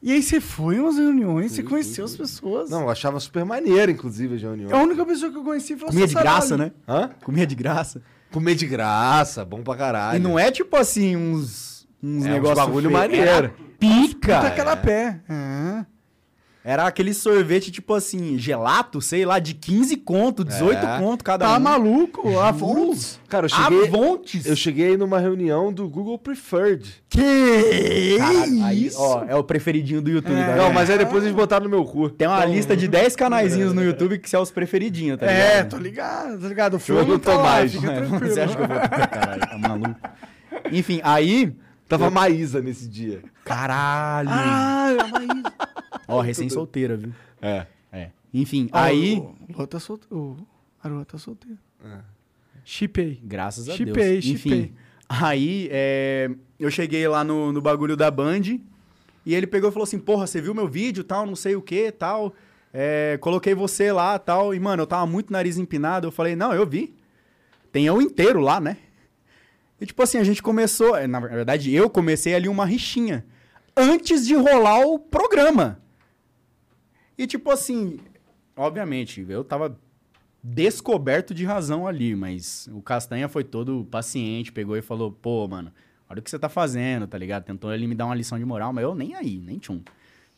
[0.02, 2.68] E aí você foi em umas reuniões, você Fui, conheceu fui, as pessoas.
[2.70, 4.70] Não, eu achava super maneiro, inclusive, as reuniões.
[4.72, 6.72] É a única pessoa que eu conheci foi a Comia de graça, né?
[6.86, 7.08] Hã?
[7.24, 8.02] Comia de graça.
[8.32, 10.16] Comer de graça, bom pra caralho.
[10.16, 11.86] E não é tipo assim, uns.
[12.02, 12.58] Uns É, negócios.
[12.58, 13.00] bagulho feios.
[13.00, 13.28] maneiro.
[13.30, 14.36] Era Pica!
[14.36, 15.20] Puta aquela pé.
[15.28, 15.84] Ah.
[16.64, 20.98] Era aquele sorvete, tipo assim, gelato, sei lá, de 15 conto, 18 É.
[20.98, 21.60] conto cada Tá um.
[21.60, 22.38] maluco?
[22.38, 23.18] Avontes?
[23.28, 24.46] Cara, eu cheguei, Avontes?
[24.46, 27.02] eu cheguei numa reunião do Google Preferred.
[27.10, 29.00] Que Caralho, aí, isso?
[29.00, 30.46] ó, é o preferidinho do YouTube, É.
[30.46, 32.08] tá Não, mas aí depois eles botaram no meu cu.
[32.10, 35.42] Tem uma lista de 10 canaizinhos no YouTube que são os preferidinhos, tá ligado?
[35.42, 36.72] É, tô ligado, tô ligado.
[36.74, 37.72] O Eu filme não não tô tá lá, mais.
[37.72, 38.32] fica É, tranquilo.
[38.34, 38.76] Você acha que eu vou...
[38.78, 39.96] Caralho, tá maluco.
[40.70, 41.52] Enfim, aí...
[41.92, 43.22] Tava a Maísa nesse dia.
[43.44, 44.28] Caralho!
[44.32, 45.56] Ah, é uma isso.
[46.08, 47.12] Ó, recém-solteira, viu?
[47.40, 47.66] É.
[47.92, 48.08] É.
[48.32, 49.18] Enfim, Ah, aí...
[49.18, 50.16] O Lua tá solteiro.
[50.16, 50.36] O
[50.82, 51.58] Aruan tá solteiro.
[52.64, 53.20] Chipei.
[53.22, 54.24] Graças a Chipei, Deus.
[54.24, 54.58] chipei.
[54.58, 54.74] Enfim,
[55.06, 58.58] aí é, eu cheguei lá no, no bagulho da Band
[59.26, 61.60] e ele pegou e falou assim, porra, você viu meu vídeo, tal, não sei o
[61.60, 62.32] que, tal.
[62.72, 64.54] É, coloquei você lá, tal.
[64.54, 66.06] E, mano, eu tava muito nariz empinado.
[66.06, 66.94] Eu falei, não, eu vi.
[67.70, 68.78] Tem eu inteiro lá, né?
[69.82, 70.94] E, tipo assim, a gente começou...
[70.94, 73.26] é, Na verdade, eu comecei ali uma rixinha.
[73.76, 75.82] Antes de rolar o programa.
[77.18, 77.98] E, tipo assim...
[78.56, 79.76] Obviamente, eu tava
[80.40, 85.72] descoberto de razão ali, mas o Castanha foi todo paciente, pegou e falou, pô, mano,
[86.08, 87.42] olha o que você tá fazendo, tá ligado?
[87.42, 89.80] Tentou ele me dar uma lição de moral, mas eu nem aí, nem tchum.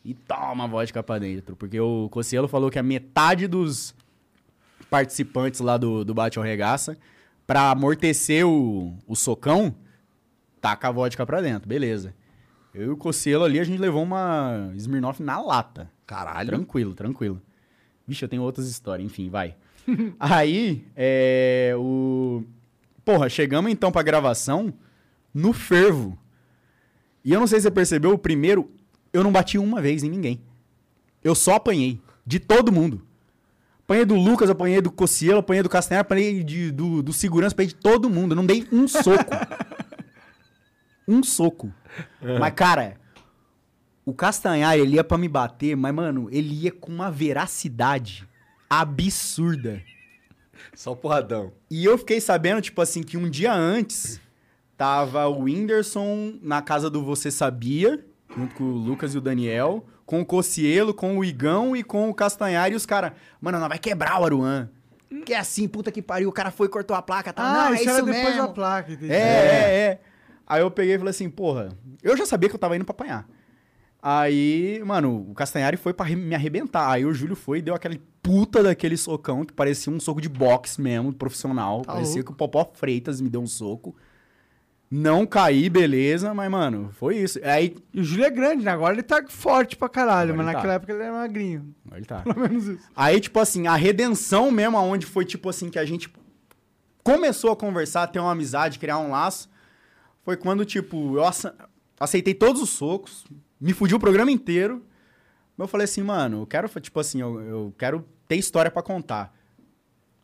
[0.03, 3.93] E toma vodka pra dentro, porque o Cocielo falou que a metade dos
[4.89, 6.97] participantes lá do, do Bate ao Regaça,
[7.45, 9.75] pra amortecer o, o socão,
[10.59, 12.13] taca a vodka pra dentro, beleza.
[12.73, 15.89] Eu e o Cocielo ali, a gente levou uma Smirnoff na lata.
[16.05, 16.49] Caralho.
[16.49, 17.41] Tranquilo, tranquilo.
[18.07, 19.55] Vixe, eu tenho outras histórias, enfim, vai.
[20.19, 22.43] Aí, é, o...
[23.03, 24.73] Porra, chegamos então pra gravação
[25.33, 26.17] no fervo.
[27.23, 28.69] E eu não sei se você percebeu, o primeiro,
[29.13, 30.41] eu não bati uma vez em ninguém.
[31.23, 32.01] Eu só apanhei.
[32.25, 33.05] De todo mundo.
[33.85, 37.67] Apanhei do Lucas, apanhei do Cocielo, apanhei do Castanhar, apanhei de- do, do segurança, apanhei
[37.69, 38.31] de todo mundo.
[38.31, 39.31] Eu não dei um soco.
[41.07, 41.71] um soco.
[42.39, 42.97] Mas, cara,
[44.03, 48.27] o Castanhar, ele ia pra me bater, mas, mano, ele ia com uma veracidade
[48.67, 49.81] absurda.
[50.73, 51.53] Só porradão.
[51.69, 54.19] E eu fiquei sabendo, tipo assim, que um dia antes
[54.75, 58.03] tava o Whindersson na casa do Você Sabia,
[58.35, 62.09] junto com o Lucas e o Daniel, com o Cocielo, com o Igão e com
[62.09, 63.11] o Castanhar e os caras,
[63.41, 64.69] mano, nós vai quebrar o Aruan.
[65.25, 67.43] Que é assim, puta que pariu, o cara foi e cortou a placa, tá?
[67.43, 68.41] Ah, não, é isso isso era depois mesmo.
[68.41, 69.11] da placa, entendi.
[69.11, 69.99] É, é, é.
[70.47, 71.69] Aí eu peguei e falei assim, porra,
[72.03, 73.27] eu já sabia que eu tava indo pra apanhar.
[74.01, 76.91] Aí, mano, o Castanhari foi pra arre- me arrebentar.
[76.91, 80.29] Aí o Júlio foi e deu aquele puta daquele socão que parecia um soco de
[80.29, 81.81] boxe mesmo, profissional.
[81.81, 82.27] Tá parecia louco.
[82.27, 83.95] que o Popó Freitas me deu um soco.
[84.89, 87.39] Não caí, beleza, mas, mano, foi isso.
[87.43, 87.75] Aí.
[87.93, 88.71] E o Júlio é grande, né?
[88.71, 90.57] Agora ele tá forte pra caralho, Agora mas ele tá.
[90.57, 91.75] naquela época ele era magrinho.
[91.93, 92.19] Ele tá.
[92.21, 92.87] Pelo menos isso.
[92.95, 96.11] Aí, tipo assim, a redenção mesmo, aonde foi, tipo assim, que a gente
[97.03, 99.49] começou a conversar, ter uma amizade, criar um laço,
[100.23, 101.51] foi quando, tipo, eu ace-
[101.99, 103.25] aceitei todos os socos,
[103.59, 104.83] me fudi o programa inteiro,
[105.57, 108.81] mas eu falei assim, mano, eu quero, tipo assim, eu, eu quero ter história pra
[108.81, 109.34] contar.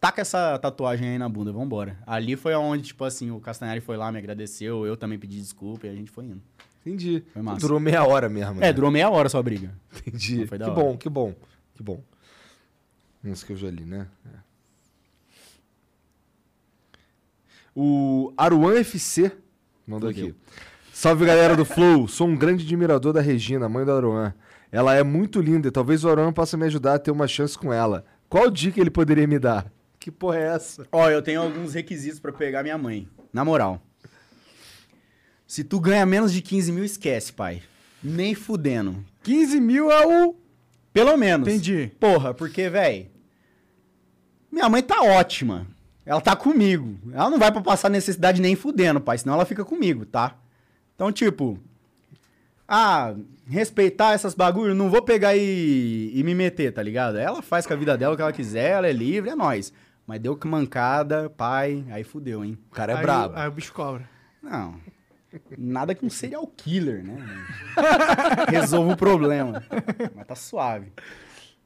[0.02, 1.96] Taca essa tatuagem aí na bunda, vambora.
[2.08, 5.86] Ali foi aonde, tipo assim, o Castanhari foi lá, me agradeceu, eu também pedi desculpa
[5.86, 6.42] e a gente foi indo.
[6.84, 7.24] Entendi.
[7.32, 7.60] Foi massa.
[7.60, 8.58] Durou meia hora mesmo.
[8.58, 8.74] É, né?
[8.74, 9.72] durou meia hora só a briga.
[9.96, 10.40] Entendi.
[10.40, 10.82] Não, foi da que hora.
[10.82, 11.36] bom, que bom,
[11.76, 12.04] que bom.
[13.24, 14.08] Isso que eu já li, né?
[14.26, 14.40] É.
[17.76, 19.32] O Aruan FC
[19.86, 20.30] mandou Fudeu.
[20.30, 20.36] aqui.
[20.92, 24.34] Salve galera do Flow, sou um grande admirador da Regina, mãe do Aruan.
[24.72, 27.56] Ela é muito linda e talvez o Aruan possa me ajudar a ter uma chance
[27.56, 28.04] com ela.
[28.28, 29.72] Qual dica ele poderia me dar?
[30.02, 30.88] Que porra é essa?
[30.92, 33.08] Ó, eu tenho alguns requisitos pra pegar minha mãe.
[33.32, 33.80] Na moral.
[35.46, 37.62] Se tu ganha menos de 15 mil, esquece, pai.
[38.04, 39.06] Nem fudendo.
[39.22, 40.36] 15 mil é o.
[40.92, 41.48] Pelo menos.
[41.48, 41.92] Entendi.
[42.00, 43.12] Porra, porque, véi.
[44.52, 45.68] Minha mãe tá ótima.
[46.04, 46.98] Ela tá comigo.
[47.14, 49.20] Ela não vai pra passar necessidade nem fudendo, pai.
[49.20, 50.36] Senão ela fica comigo, tá?
[50.96, 51.60] Então, tipo.
[52.68, 53.14] Ah,
[53.46, 57.20] respeitar essas bagulho, não vou pegar e, e me meter, tá ligado?
[57.20, 59.72] Ela faz com a vida dela o que ela quiser, ela é livre, é nóis.
[60.12, 62.58] Mas deu que mancada, pai, aí fudeu, hein?
[62.70, 63.34] O cara é aí, brabo.
[63.34, 64.10] Aí o bicho cobra.
[64.44, 64.78] Não.
[65.58, 67.16] Nada que um serial killer, né?
[68.52, 69.64] Resolva o problema.
[70.14, 70.92] Mas tá suave.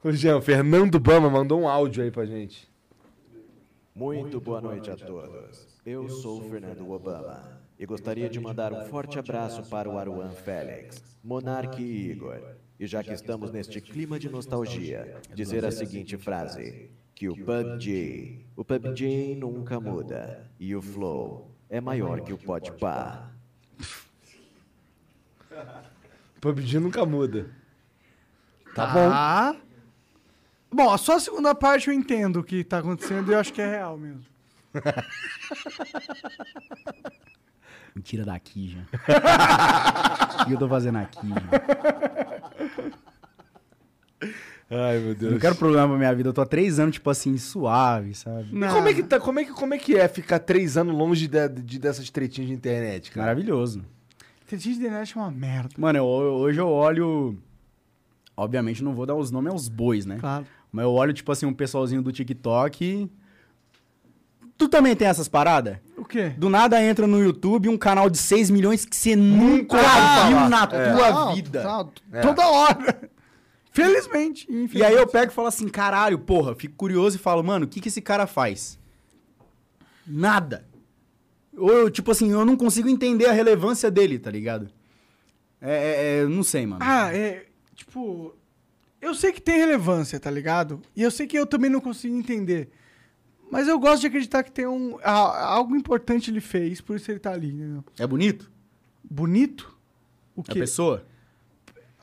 [0.04, 2.70] Ô, Jean, o Fernando Bama mandou um áudio aí pra gente.
[3.96, 5.68] Muito boa noite a todos.
[5.84, 10.30] Eu sou o Fernando Obama e gostaria de mandar um forte abraço para o Aruan
[10.30, 12.40] Félix, Monarque e Igor.
[12.80, 18.46] E já que estamos neste clima de nostalgia, dizer a seguinte frase: que o PUBG,
[18.58, 23.32] o PUBG nunca muda e o Flow é maior que o Podpah.
[26.42, 27.50] PUBG nunca muda.
[28.76, 29.10] Tá bom.
[29.10, 29.56] Tá.
[30.70, 33.62] Bom, só a segunda parte eu entendo o que tá acontecendo e eu acho que
[33.62, 34.26] é real mesmo.
[37.96, 38.82] Me tira daqui, já.
[40.44, 41.40] o que eu tô fazendo aqui, já?
[44.70, 45.32] Ai, meu Eu Deus.
[45.34, 46.30] não quero problema pra minha vida.
[46.30, 48.48] Eu tô há três anos, tipo assim, suave, sabe?
[48.52, 50.96] E como é que tá, como é que, como é que é ficar três anos
[50.96, 53.28] longe de, de- dessas tretinhas de internet, cara?
[53.28, 53.84] Maravilhoso.
[54.44, 55.70] Inteligência de internet é uma merda.
[55.78, 57.38] Mano, eu- hoje eu olho.
[58.38, 60.18] Obviamente não vou dar os nomes aos bois, né?
[60.20, 60.46] Claro.
[60.72, 63.10] Mas eu olho, tipo assim, um pessoalzinho do TikTok.
[64.58, 65.78] Tu também tem essas paradas?
[65.98, 66.30] O quê?
[66.38, 69.78] Do nada entra no YouTube um canal de 6 milhões que você nunca
[70.28, 71.62] viu na tua Não, vida.
[71.62, 71.86] tá,
[72.22, 73.10] Toda hora.
[73.76, 74.46] Felizmente.
[74.50, 74.84] E infelizmente.
[74.84, 77.80] aí eu pego e falo assim, caralho, porra, fico curioso e falo, mano, o que,
[77.82, 78.80] que esse cara faz?
[80.08, 80.66] Nada.
[81.58, 84.70] Ou eu, tipo assim, eu não consigo entender a relevância dele, tá ligado?
[85.62, 86.82] É, é, é, não sei, mano.
[86.84, 87.46] Ah, é.
[87.74, 88.36] Tipo.
[89.02, 90.82] Eu sei que tem relevância, tá ligado?
[90.96, 92.70] E eu sei que eu também não consigo entender.
[93.52, 94.98] Mas eu gosto de acreditar que tem um.
[95.04, 97.84] a- algo importante ele fez, por isso ele tá ali, entendeu?
[98.00, 98.52] É bonito?
[99.04, 99.76] Bonito?
[100.36, 100.60] O A quê?
[100.60, 101.06] pessoa?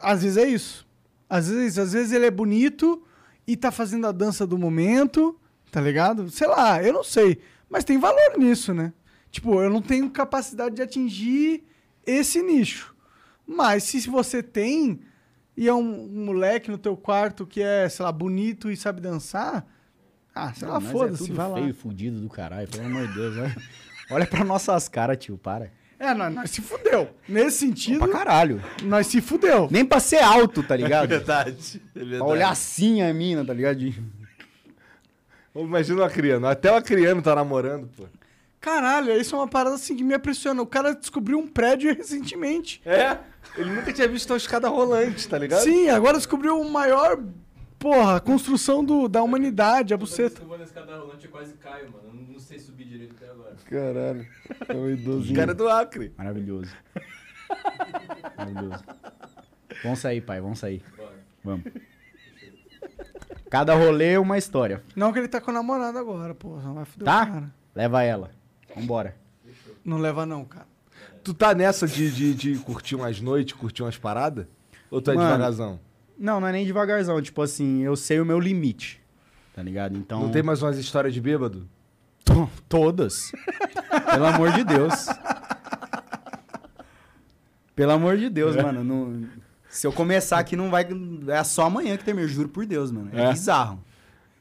[0.00, 0.86] Às vezes é isso.
[1.32, 3.02] Às vezes, às vezes ele é bonito
[3.46, 5.34] e tá fazendo a dança do momento,
[5.70, 6.28] tá ligado?
[6.28, 7.40] Sei lá, eu não sei.
[7.70, 8.92] Mas tem valor nisso, né?
[9.30, 11.64] Tipo, eu não tenho capacidade de atingir
[12.06, 12.94] esse nicho.
[13.46, 15.00] Mas se você tem
[15.56, 19.00] e é um, um moleque no teu quarto que é, sei lá, bonito e sabe
[19.00, 19.66] dançar,
[20.34, 21.54] ah, sei lá, Não, nós foda-se, é vai lá.
[21.56, 23.38] feio, fudido do caralho, pelo amor de Deus.
[23.38, 23.56] Olha,
[24.12, 25.72] olha pra nossas caras, tio, para.
[26.04, 27.08] É, nós, nós se fudeu.
[27.28, 28.60] Nesse sentido, Pra caralho.
[28.82, 29.68] nós se fudeu.
[29.70, 31.08] Nem pra ser alto, tá ligado?
[31.08, 31.80] Verdade.
[31.94, 32.18] É verdade.
[32.18, 33.78] pra olhar assim a mina, tá ligado?
[35.54, 36.50] Imagina uma criança.
[36.50, 38.04] Até uma criança tá namorando, pô.
[38.60, 40.60] Caralho, isso é uma parada assim que me impressiona.
[40.60, 42.80] O cara descobriu um prédio recentemente.
[42.84, 43.18] É?
[43.56, 45.62] Ele nunca tinha visto uma escada rolante, tá ligado?
[45.62, 47.18] Sim, agora descobriu o maior,
[47.82, 50.40] porra, construção do, da humanidade, a buceta.
[50.40, 52.04] Eu vou na escada rolante e quase caio, mano.
[52.06, 53.56] Eu não, sei subir direito até agora.
[53.64, 54.26] Caralho.
[54.68, 55.32] É um idosinho.
[55.34, 56.14] O cara é do Acre.
[56.16, 56.72] Maravilhoso.
[58.36, 58.84] Maravilhoso.
[59.82, 60.82] Vamos sair, pai, vamos sair.
[61.42, 61.64] Vamos.
[63.50, 64.82] Cada rolê é uma história.
[64.94, 66.62] Não que ele tá com a namorada agora, porra.
[66.62, 67.22] Não vai foder Tá?
[67.24, 67.54] o cara.
[67.74, 68.30] Leva ela.
[68.76, 69.16] Vambora.
[69.84, 70.66] Não leva não, cara.
[71.24, 74.46] Tu tá nessa de, de, de curtir umas noites, curtir umas paradas?
[74.90, 75.80] Ou tu é Mano, devagarzão?
[76.18, 77.20] Não, não é nem devagarzão.
[77.20, 79.00] Tipo assim, eu sei o meu limite.
[79.54, 79.96] Tá ligado?
[79.96, 80.20] Então.
[80.20, 81.68] Não tem mais umas histórias de bêbado?
[82.24, 83.32] To- Todas.
[84.10, 85.06] Pelo amor de Deus.
[87.74, 88.84] Pelo amor de Deus, mano.
[88.84, 89.28] não-
[89.68, 90.86] Se eu começar aqui, não vai.
[91.28, 93.10] É só amanhã que termina, eu juro por Deus, mano.
[93.12, 93.32] É, É?
[93.32, 93.82] bizarro.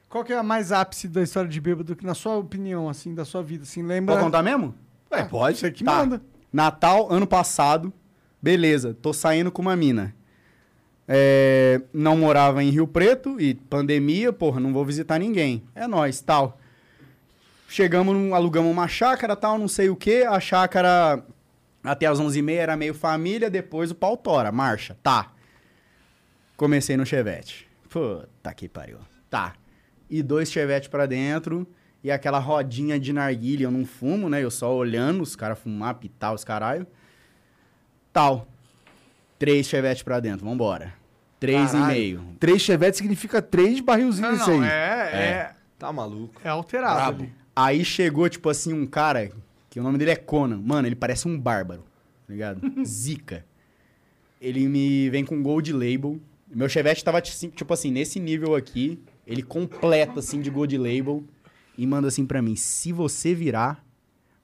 [0.09, 3.15] Qual que é a mais ápice da história de bêbado, que na sua opinião, assim,
[3.15, 4.15] da sua vida, assim, lembra...
[4.15, 4.75] Pode contar mesmo?
[5.09, 5.57] É, pode.
[5.57, 5.93] Você que Tá.
[5.99, 6.21] manda.
[6.51, 7.93] Natal, ano passado.
[8.41, 10.13] Beleza, tô saindo com uma mina.
[11.13, 15.61] É, não morava em Rio Preto e pandemia, porra, não vou visitar ninguém.
[15.75, 16.57] É nóis, tal.
[17.67, 20.23] Chegamos, alugamos uma chácara, tal, não sei o que.
[20.23, 21.21] A chácara,
[21.83, 25.33] até as 11h30 era meio família, depois o pau tora, marcha, tá.
[26.55, 27.67] Comecei no chevette.
[27.89, 28.99] Puta que pariu.
[29.29, 29.55] Tá.
[30.09, 31.67] E dois chevette pra dentro
[32.01, 33.65] e aquela rodinha de narguilha.
[33.65, 34.41] Eu não fumo, né?
[34.41, 36.87] Eu só olhando os caras fumar, pitar os caralho.
[38.13, 38.47] Tal.
[39.37, 41.00] Três chevette pra dentro, vambora.
[41.41, 41.91] Três Caralho.
[41.91, 42.23] e meio.
[42.39, 44.59] Três chevetes significa três barrilzinhos Não, isso aí.
[44.59, 46.39] não, é, é, Tá maluco.
[46.43, 47.23] é alterado Brabo.
[47.23, 47.33] ali.
[47.53, 49.29] Aí chegou, tipo assim, um cara,
[49.69, 50.61] que o nome dele é Conan.
[50.63, 51.83] Mano, ele parece um bárbaro,
[52.25, 52.61] tá ligado?
[52.85, 53.43] Zica.
[54.39, 56.19] Ele me vem com gold label.
[56.53, 58.99] Meu Chevette tava, ti- tipo assim, nesse nível aqui.
[59.25, 61.23] Ele completa, assim, de gold label.
[61.77, 63.83] E manda assim pra mim, se você virar...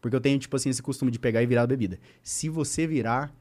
[0.02, 2.00] Porque eu tenho, tipo assim, esse costume de pegar e virar a bebida.
[2.24, 3.32] Se você virar,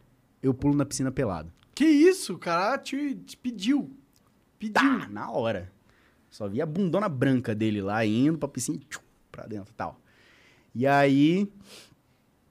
[0.42, 1.52] eu pulo na piscina pelado.
[1.76, 3.94] Que isso, o cara te, te pediu.
[4.58, 4.72] Pediu.
[4.72, 5.70] Tá, na hora.
[6.30, 10.00] Só via a bundona branca dele lá, indo pra piscina, tchum, pra dentro e tal.
[10.74, 11.46] E aí...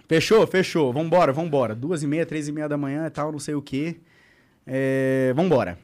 [0.08, 0.94] Fechou, fechou.
[0.94, 1.74] Vambora, vambora.
[1.74, 4.00] Duas e meia, três e meia da manhã e tal, não sei o quê.
[4.64, 5.80] É, vambora.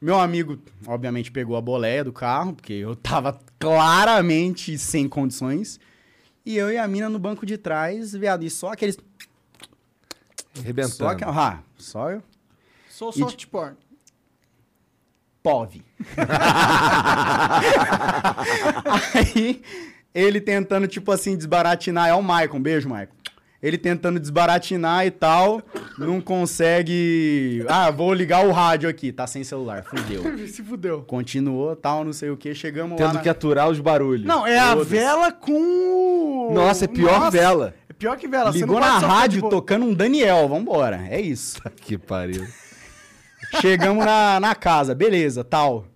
[0.00, 0.56] Meu amigo,
[0.86, 5.80] obviamente, pegou a boleia do carro, porque eu tava claramente sem condições.
[6.46, 8.96] E eu e a mina no banco de trás, viado, e só aqueles...
[10.60, 10.94] Arrebentando.
[10.94, 12.22] Só que, ah, só eu.
[12.94, 13.74] Sou E soft porn.
[15.42, 15.82] POV.
[19.14, 19.60] Aí,
[20.14, 22.08] ele tentando, tipo assim, desbaratinar.
[22.08, 23.12] É o Maicon, beijo, Maicon.
[23.60, 25.62] Ele tentando desbaratinar e tal,
[25.98, 27.64] não consegue.
[27.66, 30.22] Ah, vou ligar o rádio aqui, tá sem celular, fudeu.
[30.46, 31.02] Se fudeu.
[31.02, 33.06] Continuou, tal, não sei o que, chegamos lá.
[33.06, 34.26] Tendo na- que aturar os barulhos.
[34.26, 34.90] Não, é a Foda-se.
[34.90, 36.50] vela com.
[36.54, 37.74] Nossa, é pior Nossa, vela.
[37.88, 38.52] É pior que vela.
[38.52, 41.06] você Ligou na rádio de tocando um Daniel, vambora.
[41.10, 41.60] É isso.
[41.80, 42.46] Que pariu.
[43.60, 45.86] Chegamos na, na casa, beleza, tal.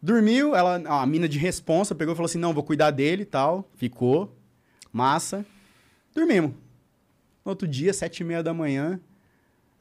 [0.00, 3.68] Dormiu, ela, a mina de responsa pegou e falou assim: não, vou cuidar dele tal.
[3.74, 4.36] Ficou.
[4.92, 5.44] Massa.
[6.14, 6.52] Dormimos.
[7.44, 9.00] No outro dia, sete e meia da manhã,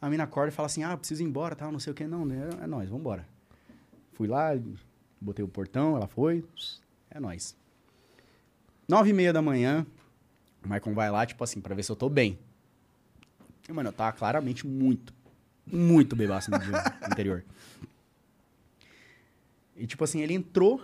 [0.01, 2.05] a mina acorda e fala assim: ah, preciso ir embora, tal, não sei o que.
[2.05, 3.27] Não, né, é nóis, vambora.
[4.13, 4.51] Fui lá,
[5.19, 6.43] botei o portão, ela foi.
[7.09, 7.55] É nóis.
[8.87, 9.85] Nove e meia da manhã,
[10.63, 12.37] o Maicon vai lá, tipo assim, pra ver se eu tô bem.
[13.67, 15.11] E, mano, eu tava claramente muito,
[15.65, 17.43] muito bebaço no dia anterior.
[19.75, 20.81] E, tipo assim, ele entrou,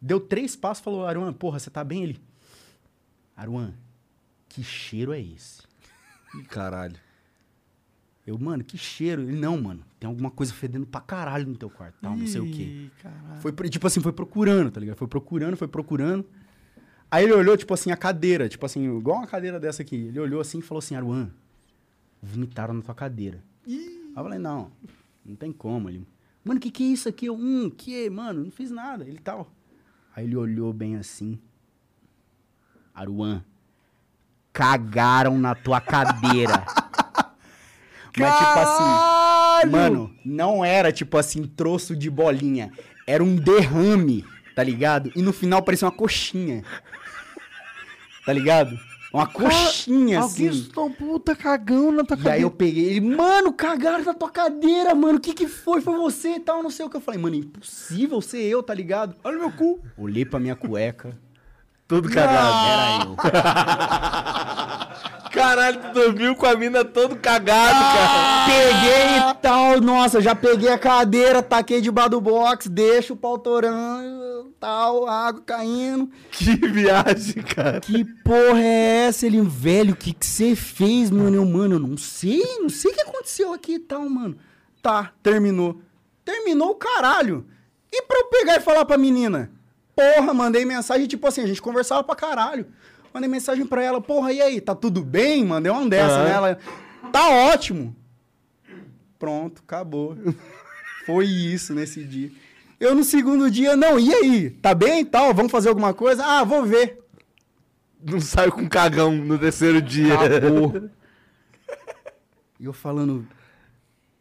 [0.00, 2.02] deu três passos falou, Aruan, porra, você tá bem?
[2.02, 2.20] Ele,
[3.36, 3.74] Aruan,
[4.48, 5.62] que cheiro é esse?
[6.34, 6.96] Ih, caralho.
[8.26, 9.22] Eu, mano, que cheiro?
[9.22, 12.40] Ele, não, mano, tem alguma coisa fedendo pra caralho no teu quarto, tal, não sei
[12.40, 12.62] o quê.
[12.62, 13.40] Ih, caralho.
[13.40, 14.96] Foi, tipo assim, foi procurando, tá ligado?
[14.96, 16.26] Foi procurando, foi procurando.
[17.10, 19.94] Aí ele olhou, tipo assim, a cadeira, tipo assim, igual uma cadeira dessa aqui.
[19.94, 21.30] Ele olhou assim e falou assim, Aruan,
[22.20, 23.40] vomitaram na tua cadeira.
[23.66, 24.70] Aí eu falei, não,
[25.24, 25.88] não tem como.
[25.88, 26.06] Ele,
[26.44, 27.26] mano, que que é isso aqui?
[27.26, 29.04] Eu, hum, que, mano, não fiz nada.
[29.04, 29.50] Ele tal.
[30.14, 31.38] Aí ele olhou bem assim.
[32.94, 33.44] Aruan,
[34.52, 36.64] cagaram na tua cadeira.
[38.16, 42.72] Mas tipo assim, mano, não era tipo assim, troço de bolinha.
[43.08, 45.10] Era um derrame, tá ligado?
[45.16, 46.62] E no final parecia uma coxinha.
[48.24, 48.78] Tá ligado?
[49.14, 50.58] Uma coxinha, Alguém assim.
[50.58, 52.42] estou puta cagão na tua E aí cabeça.
[52.42, 55.18] eu peguei ele, mano, cagaram na tua cadeira, mano.
[55.18, 55.80] O que que foi?
[55.80, 56.96] Foi você e tal, não sei o que.
[56.96, 59.14] Eu falei, mano, impossível ser eu, tá ligado?
[59.22, 59.78] Olha o meu cu.
[59.96, 61.16] Olhei pra minha cueca.
[61.86, 62.66] Tudo cagado.
[62.66, 63.16] Era eu.
[65.34, 68.46] Caralho, tu dormiu com a mina todo cagado, cara.
[68.46, 73.36] Peguei e tal, nossa, já peguei a cadeira, taquei debaixo do box, deixo o pau
[73.36, 76.08] torando, tal, água caindo.
[76.30, 77.80] Que viagem, cara.
[77.80, 79.26] Que porra é essa?
[79.26, 81.36] Ele, velho, o que que você fez, mano?
[81.36, 84.36] Eu, mano, eu não sei, não sei o que aconteceu aqui e tal, mano.
[84.80, 85.80] Tá, terminou.
[86.24, 87.44] Terminou o caralho.
[87.92, 89.50] E pra eu pegar e falar pra menina?
[89.94, 92.66] Porra, mandei mensagem, tipo assim, a gente conversava pra caralho.
[93.12, 95.44] Mandei mensagem pra ela, porra, e aí, tá tudo bem?
[95.44, 96.24] Mandei uma dessa Aham.
[96.24, 96.58] nela.
[97.12, 97.94] Tá ótimo.
[99.18, 100.16] Pronto, acabou.
[101.06, 102.30] Foi isso nesse dia.
[102.80, 104.50] Eu no segundo dia, não, e aí?
[104.50, 105.32] Tá bem e tal?
[105.32, 106.24] Vamos fazer alguma coisa?
[106.24, 106.98] Ah, vou ver.
[108.02, 110.14] Não saiu com cagão no terceiro dia.
[110.14, 110.90] Acabou.
[112.60, 113.26] E eu falando.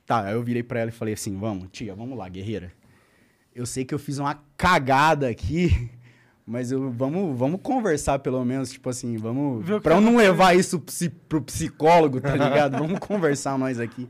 [0.06, 2.74] Tá, aí eu virei pra ela e falei assim: vamos, tia, vamos lá, guerreira.
[3.56, 5.90] Eu sei que eu fiz uma cagada aqui,
[6.46, 9.66] mas eu, vamos, vamos conversar pelo menos, tipo assim, vamos.
[9.82, 10.84] Pra eu não levar isso
[11.30, 12.78] pro psicólogo, tá ligado?
[12.78, 14.08] vamos conversar nós aqui.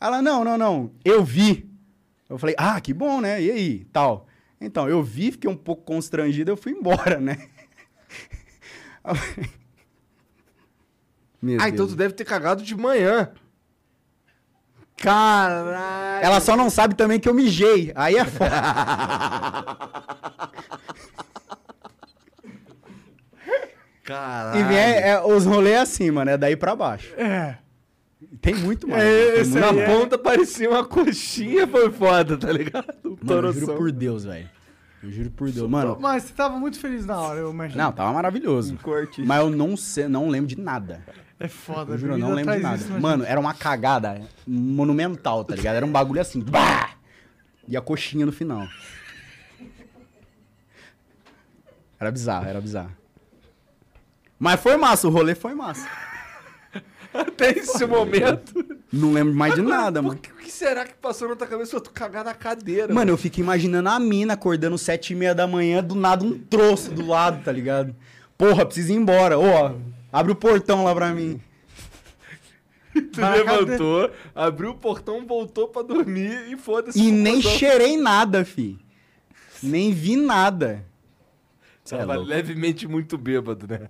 [0.00, 1.70] Ela, não, não, não, eu vi.
[2.28, 3.40] Eu falei, ah, que bom, né?
[3.40, 3.84] E aí?
[3.92, 4.26] Tal.
[4.60, 7.48] Então, eu vi, fiquei um pouco constrangido, eu fui embora, né?
[11.40, 11.90] Meu Ah, então Deus.
[11.90, 13.32] tu deve ter cagado de manhã.
[15.02, 16.24] Caralho.
[16.24, 17.92] Ela só não sabe também que eu mijei.
[17.94, 18.50] Aí é foda.
[24.04, 24.60] Caralho.
[24.60, 26.30] E vem, é, é, os rolês é assim, mano.
[26.30, 27.12] É daí pra baixo.
[27.16, 27.56] É.
[28.40, 29.02] Tem muito mais.
[29.02, 32.86] É, Na é- ponta parecia uma coxinha, foi foda, tá ligado?
[33.22, 34.48] Mano, eu juro por Deus, velho.
[35.02, 35.68] Eu juro por Deus.
[35.68, 37.82] Mano, Mas você tava muito feliz na hora, eu imagino.
[37.82, 38.76] não, tava maravilhoso.
[38.82, 39.22] corte.
[39.22, 41.02] Mas eu não sei, não lembro de nada.
[41.42, 42.76] É foda, Eu juro, não lembro de nada.
[42.76, 43.00] isso.
[43.00, 45.74] Mano, era uma cagada monumental, tá ligado?
[45.74, 46.38] Era um bagulho assim.
[46.48, 46.90] Bah!
[47.66, 48.66] E a coxinha no final.
[51.98, 52.92] Era bizarro, era bizarro.
[54.38, 55.88] Mas foi massa, o rolê foi massa.
[57.14, 58.54] Até esse momento.
[58.92, 60.14] Não lembro mais de nada, mano.
[60.18, 61.76] o que será que passou na tua cabeça?
[61.76, 62.92] Eu tô cagado na cadeira.
[62.92, 66.38] Mano, eu fico imaginando a mina acordando sete e meia da manhã, do nada um
[66.38, 67.94] troço do lado, tá ligado?
[68.38, 69.38] Porra, preciso ir embora.
[69.38, 69.74] Ô, ó,
[70.12, 71.40] abre o portão lá pra mim.
[72.94, 76.98] Tu Vai, levantou, abriu o portão, voltou pra dormir e foda-se.
[77.00, 77.58] E nem portão.
[77.58, 78.78] cheirei nada, fi.
[79.62, 80.84] Nem vi nada.
[81.84, 82.28] Cê é Tava louco.
[82.28, 83.88] levemente muito bêbado, né?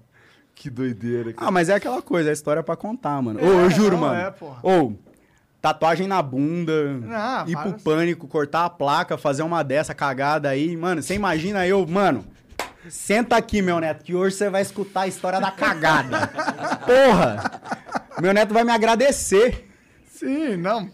[0.55, 1.33] Que doideira.
[1.33, 1.49] cara.
[1.49, 3.41] Ah, mas é aquela coisa, é história pra contar, mano.
[3.41, 4.21] É, Ô, eu juro, não, mano.
[4.21, 4.61] é, porra.
[4.63, 4.93] Ô,
[5.61, 10.49] tatuagem na bunda, Não, ir para- pro pânico, cortar a placa, fazer uma dessa cagada
[10.49, 10.77] aí.
[10.77, 12.25] Mano, você imagina eu, mano.
[12.89, 16.27] Senta aqui, meu neto, que hoje você vai escutar a história da cagada.
[16.85, 17.61] Porra!
[18.21, 19.69] Meu neto vai me agradecer.
[20.07, 20.91] Sim, não.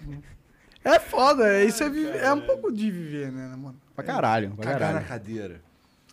[0.85, 3.77] É foda, é- isso é, é um pouco de viver, né, mano?
[3.95, 5.07] Pra caralho, pra Cagar na caralho.
[5.09, 5.61] cadeira.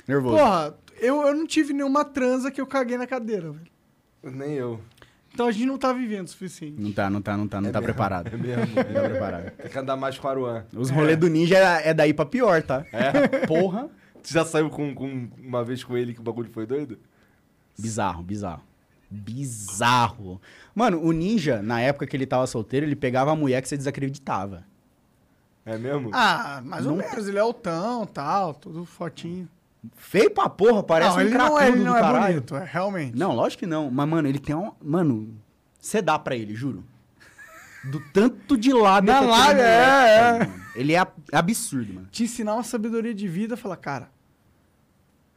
[0.08, 0.38] Nervoso.
[0.38, 3.68] Porra, eu, eu não tive nenhuma transa que eu caguei na cadeira, velho.
[4.24, 4.80] Nem eu.
[5.34, 6.80] Então a gente não tá vivendo o suficiente.
[6.82, 8.28] Não tá, não tá, não tá, não É tá mesmo, preparado.
[8.34, 8.66] É mesmo.
[8.76, 9.52] Não tá preparado.
[9.52, 10.66] Tem que andar mais com o Aruan.
[10.74, 12.86] Os rolês do ninja é, é daí pra pior, tá?
[12.92, 13.46] É?
[13.46, 13.90] Porra.
[14.26, 16.98] Tu já saiu com, com uma vez com ele que o bagulho foi doido?
[17.78, 18.64] Bizarro, bizarro.
[19.12, 20.42] Bizarro.
[20.74, 23.78] Mano, o ninja, na época que ele tava solteiro, ele pegava a mulher que você
[23.78, 24.64] desacreditava.
[25.66, 26.10] É mesmo?
[26.14, 29.48] Ah, mais ou Não- menos, ele é altão, tal, tudo fortinho.
[29.96, 32.34] Feio pra porra, parece não, um ele não, é, ele do não é caralho.
[32.36, 33.16] bonito, é realmente.
[33.18, 33.92] Não, lógico que não.
[33.92, 34.72] Mas, mano, ele tem um...
[34.84, 35.36] Mano,
[35.80, 36.84] você dá pra ele, juro.
[37.84, 40.62] Do tanto de lábia Na moleque é, mano.
[40.76, 42.08] Ele é ab- absurdo, mano.
[42.12, 44.10] Te ensinar uma sabedoria de vida, falar, cara,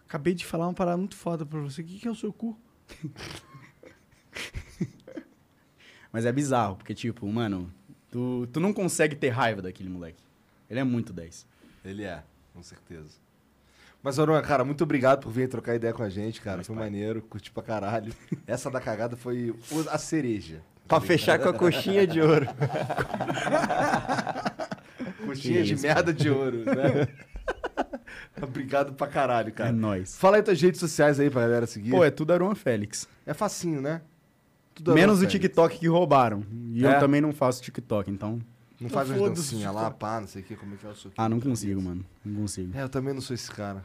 [0.08, 2.32] acabei de falar uma parada muito foda pra você, o que, que é o seu
[2.32, 2.58] cu?
[6.10, 7.70] Mas é bizarro, porque, tipo, mano,
[8.10, 10.24] tu, tu não consegue ter raiva daquele moleque.
[10.70, 11.46] Ele é muito 10.
[11.84, 12.22] Ele é,
[12.54, 13.18] com certeza.
[14.02, 16.64] Mas, Aruan, cara, muito obrigado por vir trocar ideia com a gente, cara.
[16.64, 18.14] foi maneiro, curti pra caralho.
[18.46, 19.54] Essa da cagada foi
[19.90, 20.62] a cereja.
[20.86, 22.46] Pra fechar com a coxinha de ouro.
[25.26, 27.06] Coxinha de isso, merda de ouro, né?
[28.42, 29.70] Obrigado pra caralho, cara.
[29.70, 30.16] É nóis.
[30.16, 31.90] Fala aí tuas redes sociais aí pra galera seguir.
[31.90, 33.08] Pô, é tudo Aruan Félix.
[33.26, 34.00] É facinho, né?
[34.74, 35.32] Tudo Menos o Félix.
[35.32, 36.44] TikTok que roubaram.
[36.72, 36.94] E É?
[36.96, 38.40] eu também não faço TikTok, então...
[38.80, 40.94] Não faz umas dancinhas lá, pá, não sei o que, como é que é o
[40.94, 42.04] seu Ah, não consigo, mano.
[42.24, 42.76] Não consigo.
[42.78, 43.84] É, eu também não sou esse cara.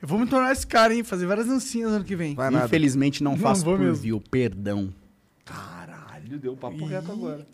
[0.00, 1.04] Eu vou me tornar esse cara, hein?
[1.04, 2.34] Fazer várias dancinhas ano que vem.
[2.34, 2.64] Vai nada.
[2.64, 3.96] Infelizmente não Não faço vou por mesmo.
[4.02, 4.90] view, perdão.
[5.44, 7.46] Caralho, deu um papo reto agora.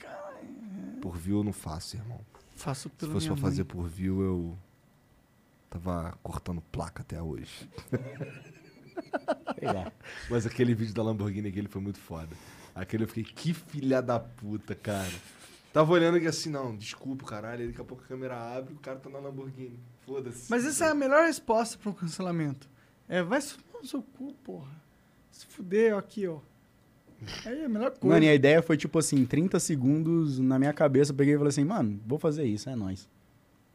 [1.02, 2.20] Por view eu não faço, irmão.
[2.54, 4.58] Faço Se pela fosse minha pra fazer por view, eu
[5.68, 7.68] tava cortando placa até hoje.
[9.58, 9.92] Sei lá.
[10.30, 12.28] Mas aquele vídeo da Lamborghini aquele foi muito foda.
[12.74, 15.12] Aquele eu fiquei, que filha da puta, cara.
[15.72, 17.62] Tava olhando aqui assim, não, desculpa, caralho.
[17.62, 19.78] Aí daqui a pouco a câmera abre e o cara tá na Lamborghini.
[20.06, 20.50] Foda-se.
[20.50, 22.68] Mas essa é a melhor resposta pra um cancelamento.
[23.08, 24.70] É, vai se fuder no seu cu, porra.
[25.30, 26.38] Se fuder, ó, aqui, ó.
[27.44, 28.14] Aí é a melhor coisa.
[28.14, 31.12] Mano, e a ideia foi tipo assim, 30 segundos na minha cabeça.
[31.12, 33.08] Eu peguei e falei assim, mano, vou fazer isso, é nóis.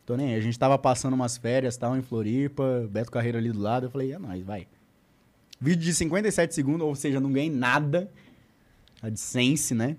[0.05, 0.35] Tô nem aí.
[0.35, 3.85] A gente tava passando umas férias, tal, em Floripa, Beto Carreiro ali do lado.
[3.87, 4.67] Eu falei, é nóis, vai.
[5.59, 8.09] Vídeo de 57 segundos, ou seja, não ganhei nada.
[9.01, 9.95] AdSense, né?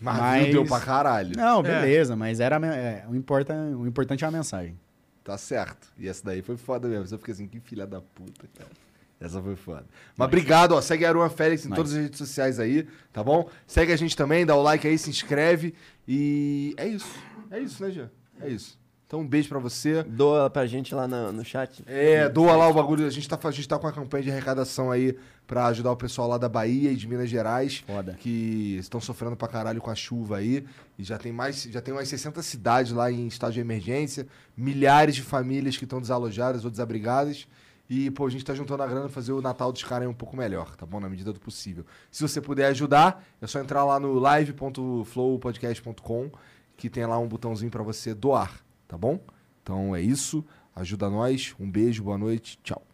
[0.00, 1.36] Mas, mas- deu pra caralho.
[1.36, 4.78] Não, beleza, mas era é, o, importa, o importante é a mensagem.
[5.24, 5.92] Tá certo.
[5.98, 7.12] E essa daí foi foda mesmo.
[7.12, 8.70] Eu fiquei assim, que filha da puta, cara.
[9.18, 9.84] Essa foi foda.
[10.16, 10.80] Mas obrigado, ó.
[10.80, 11.76] Segue a Aruan Félix em Nice.
[11.76, 13.48] todas as redes sociais aí, tá bom?
[13.66, 15.74] Segue a gente também, dá o like aí, se inscreve.
[16.06, 17.08] E é isso.
[17.50, 18.10] É isso, né, Jean?
[18.40, 18.78] É isso.
[19.06, 20.02] Então um beijo pra você.
[20.02, 21.82] Doa pra gente lá no, no chat.
[21.86, 23.06] É, doa lá o bagulho.
[23.06, 25.96] A gente, tá, a gente tá com a campanha de arrecadação aí pra ajudar o
[25.96, 27.84] pessoal lá da Bahia e de Minas Gerais.
[27.86, 28.14] Foda.
[28.14, 30.66] Que estão sofrendo pra caralho com a chuva aí.
[30.98, 34.26] E já tem mais, já tem umas 60 cidades lá em estado de emergência.
[34.56, 37.46] Milhares de famílias que estão desalojadas ou desabrigadas.
[37.88, 40.14] E, pô, a gente tá juntando a grana pra fazer o Natal dos caras um
[40.14, 40.98] pouco melhor, tá bom?
[40.98, 41.86] Na medida do possível.
[42.10, 46.32] Se você puder ajudar, é só entrar lá no live.flowpodcast.com
[46.76, 49.20] que tem lá um botãozinho pra você doar, tá bom?
[49.62, 50.44] Então é isso.
[50.74, 51.54] Ajuda nós.
[51.58, 52.58] Um beijo, boa noite.
[52.62, 52.86] Tchau.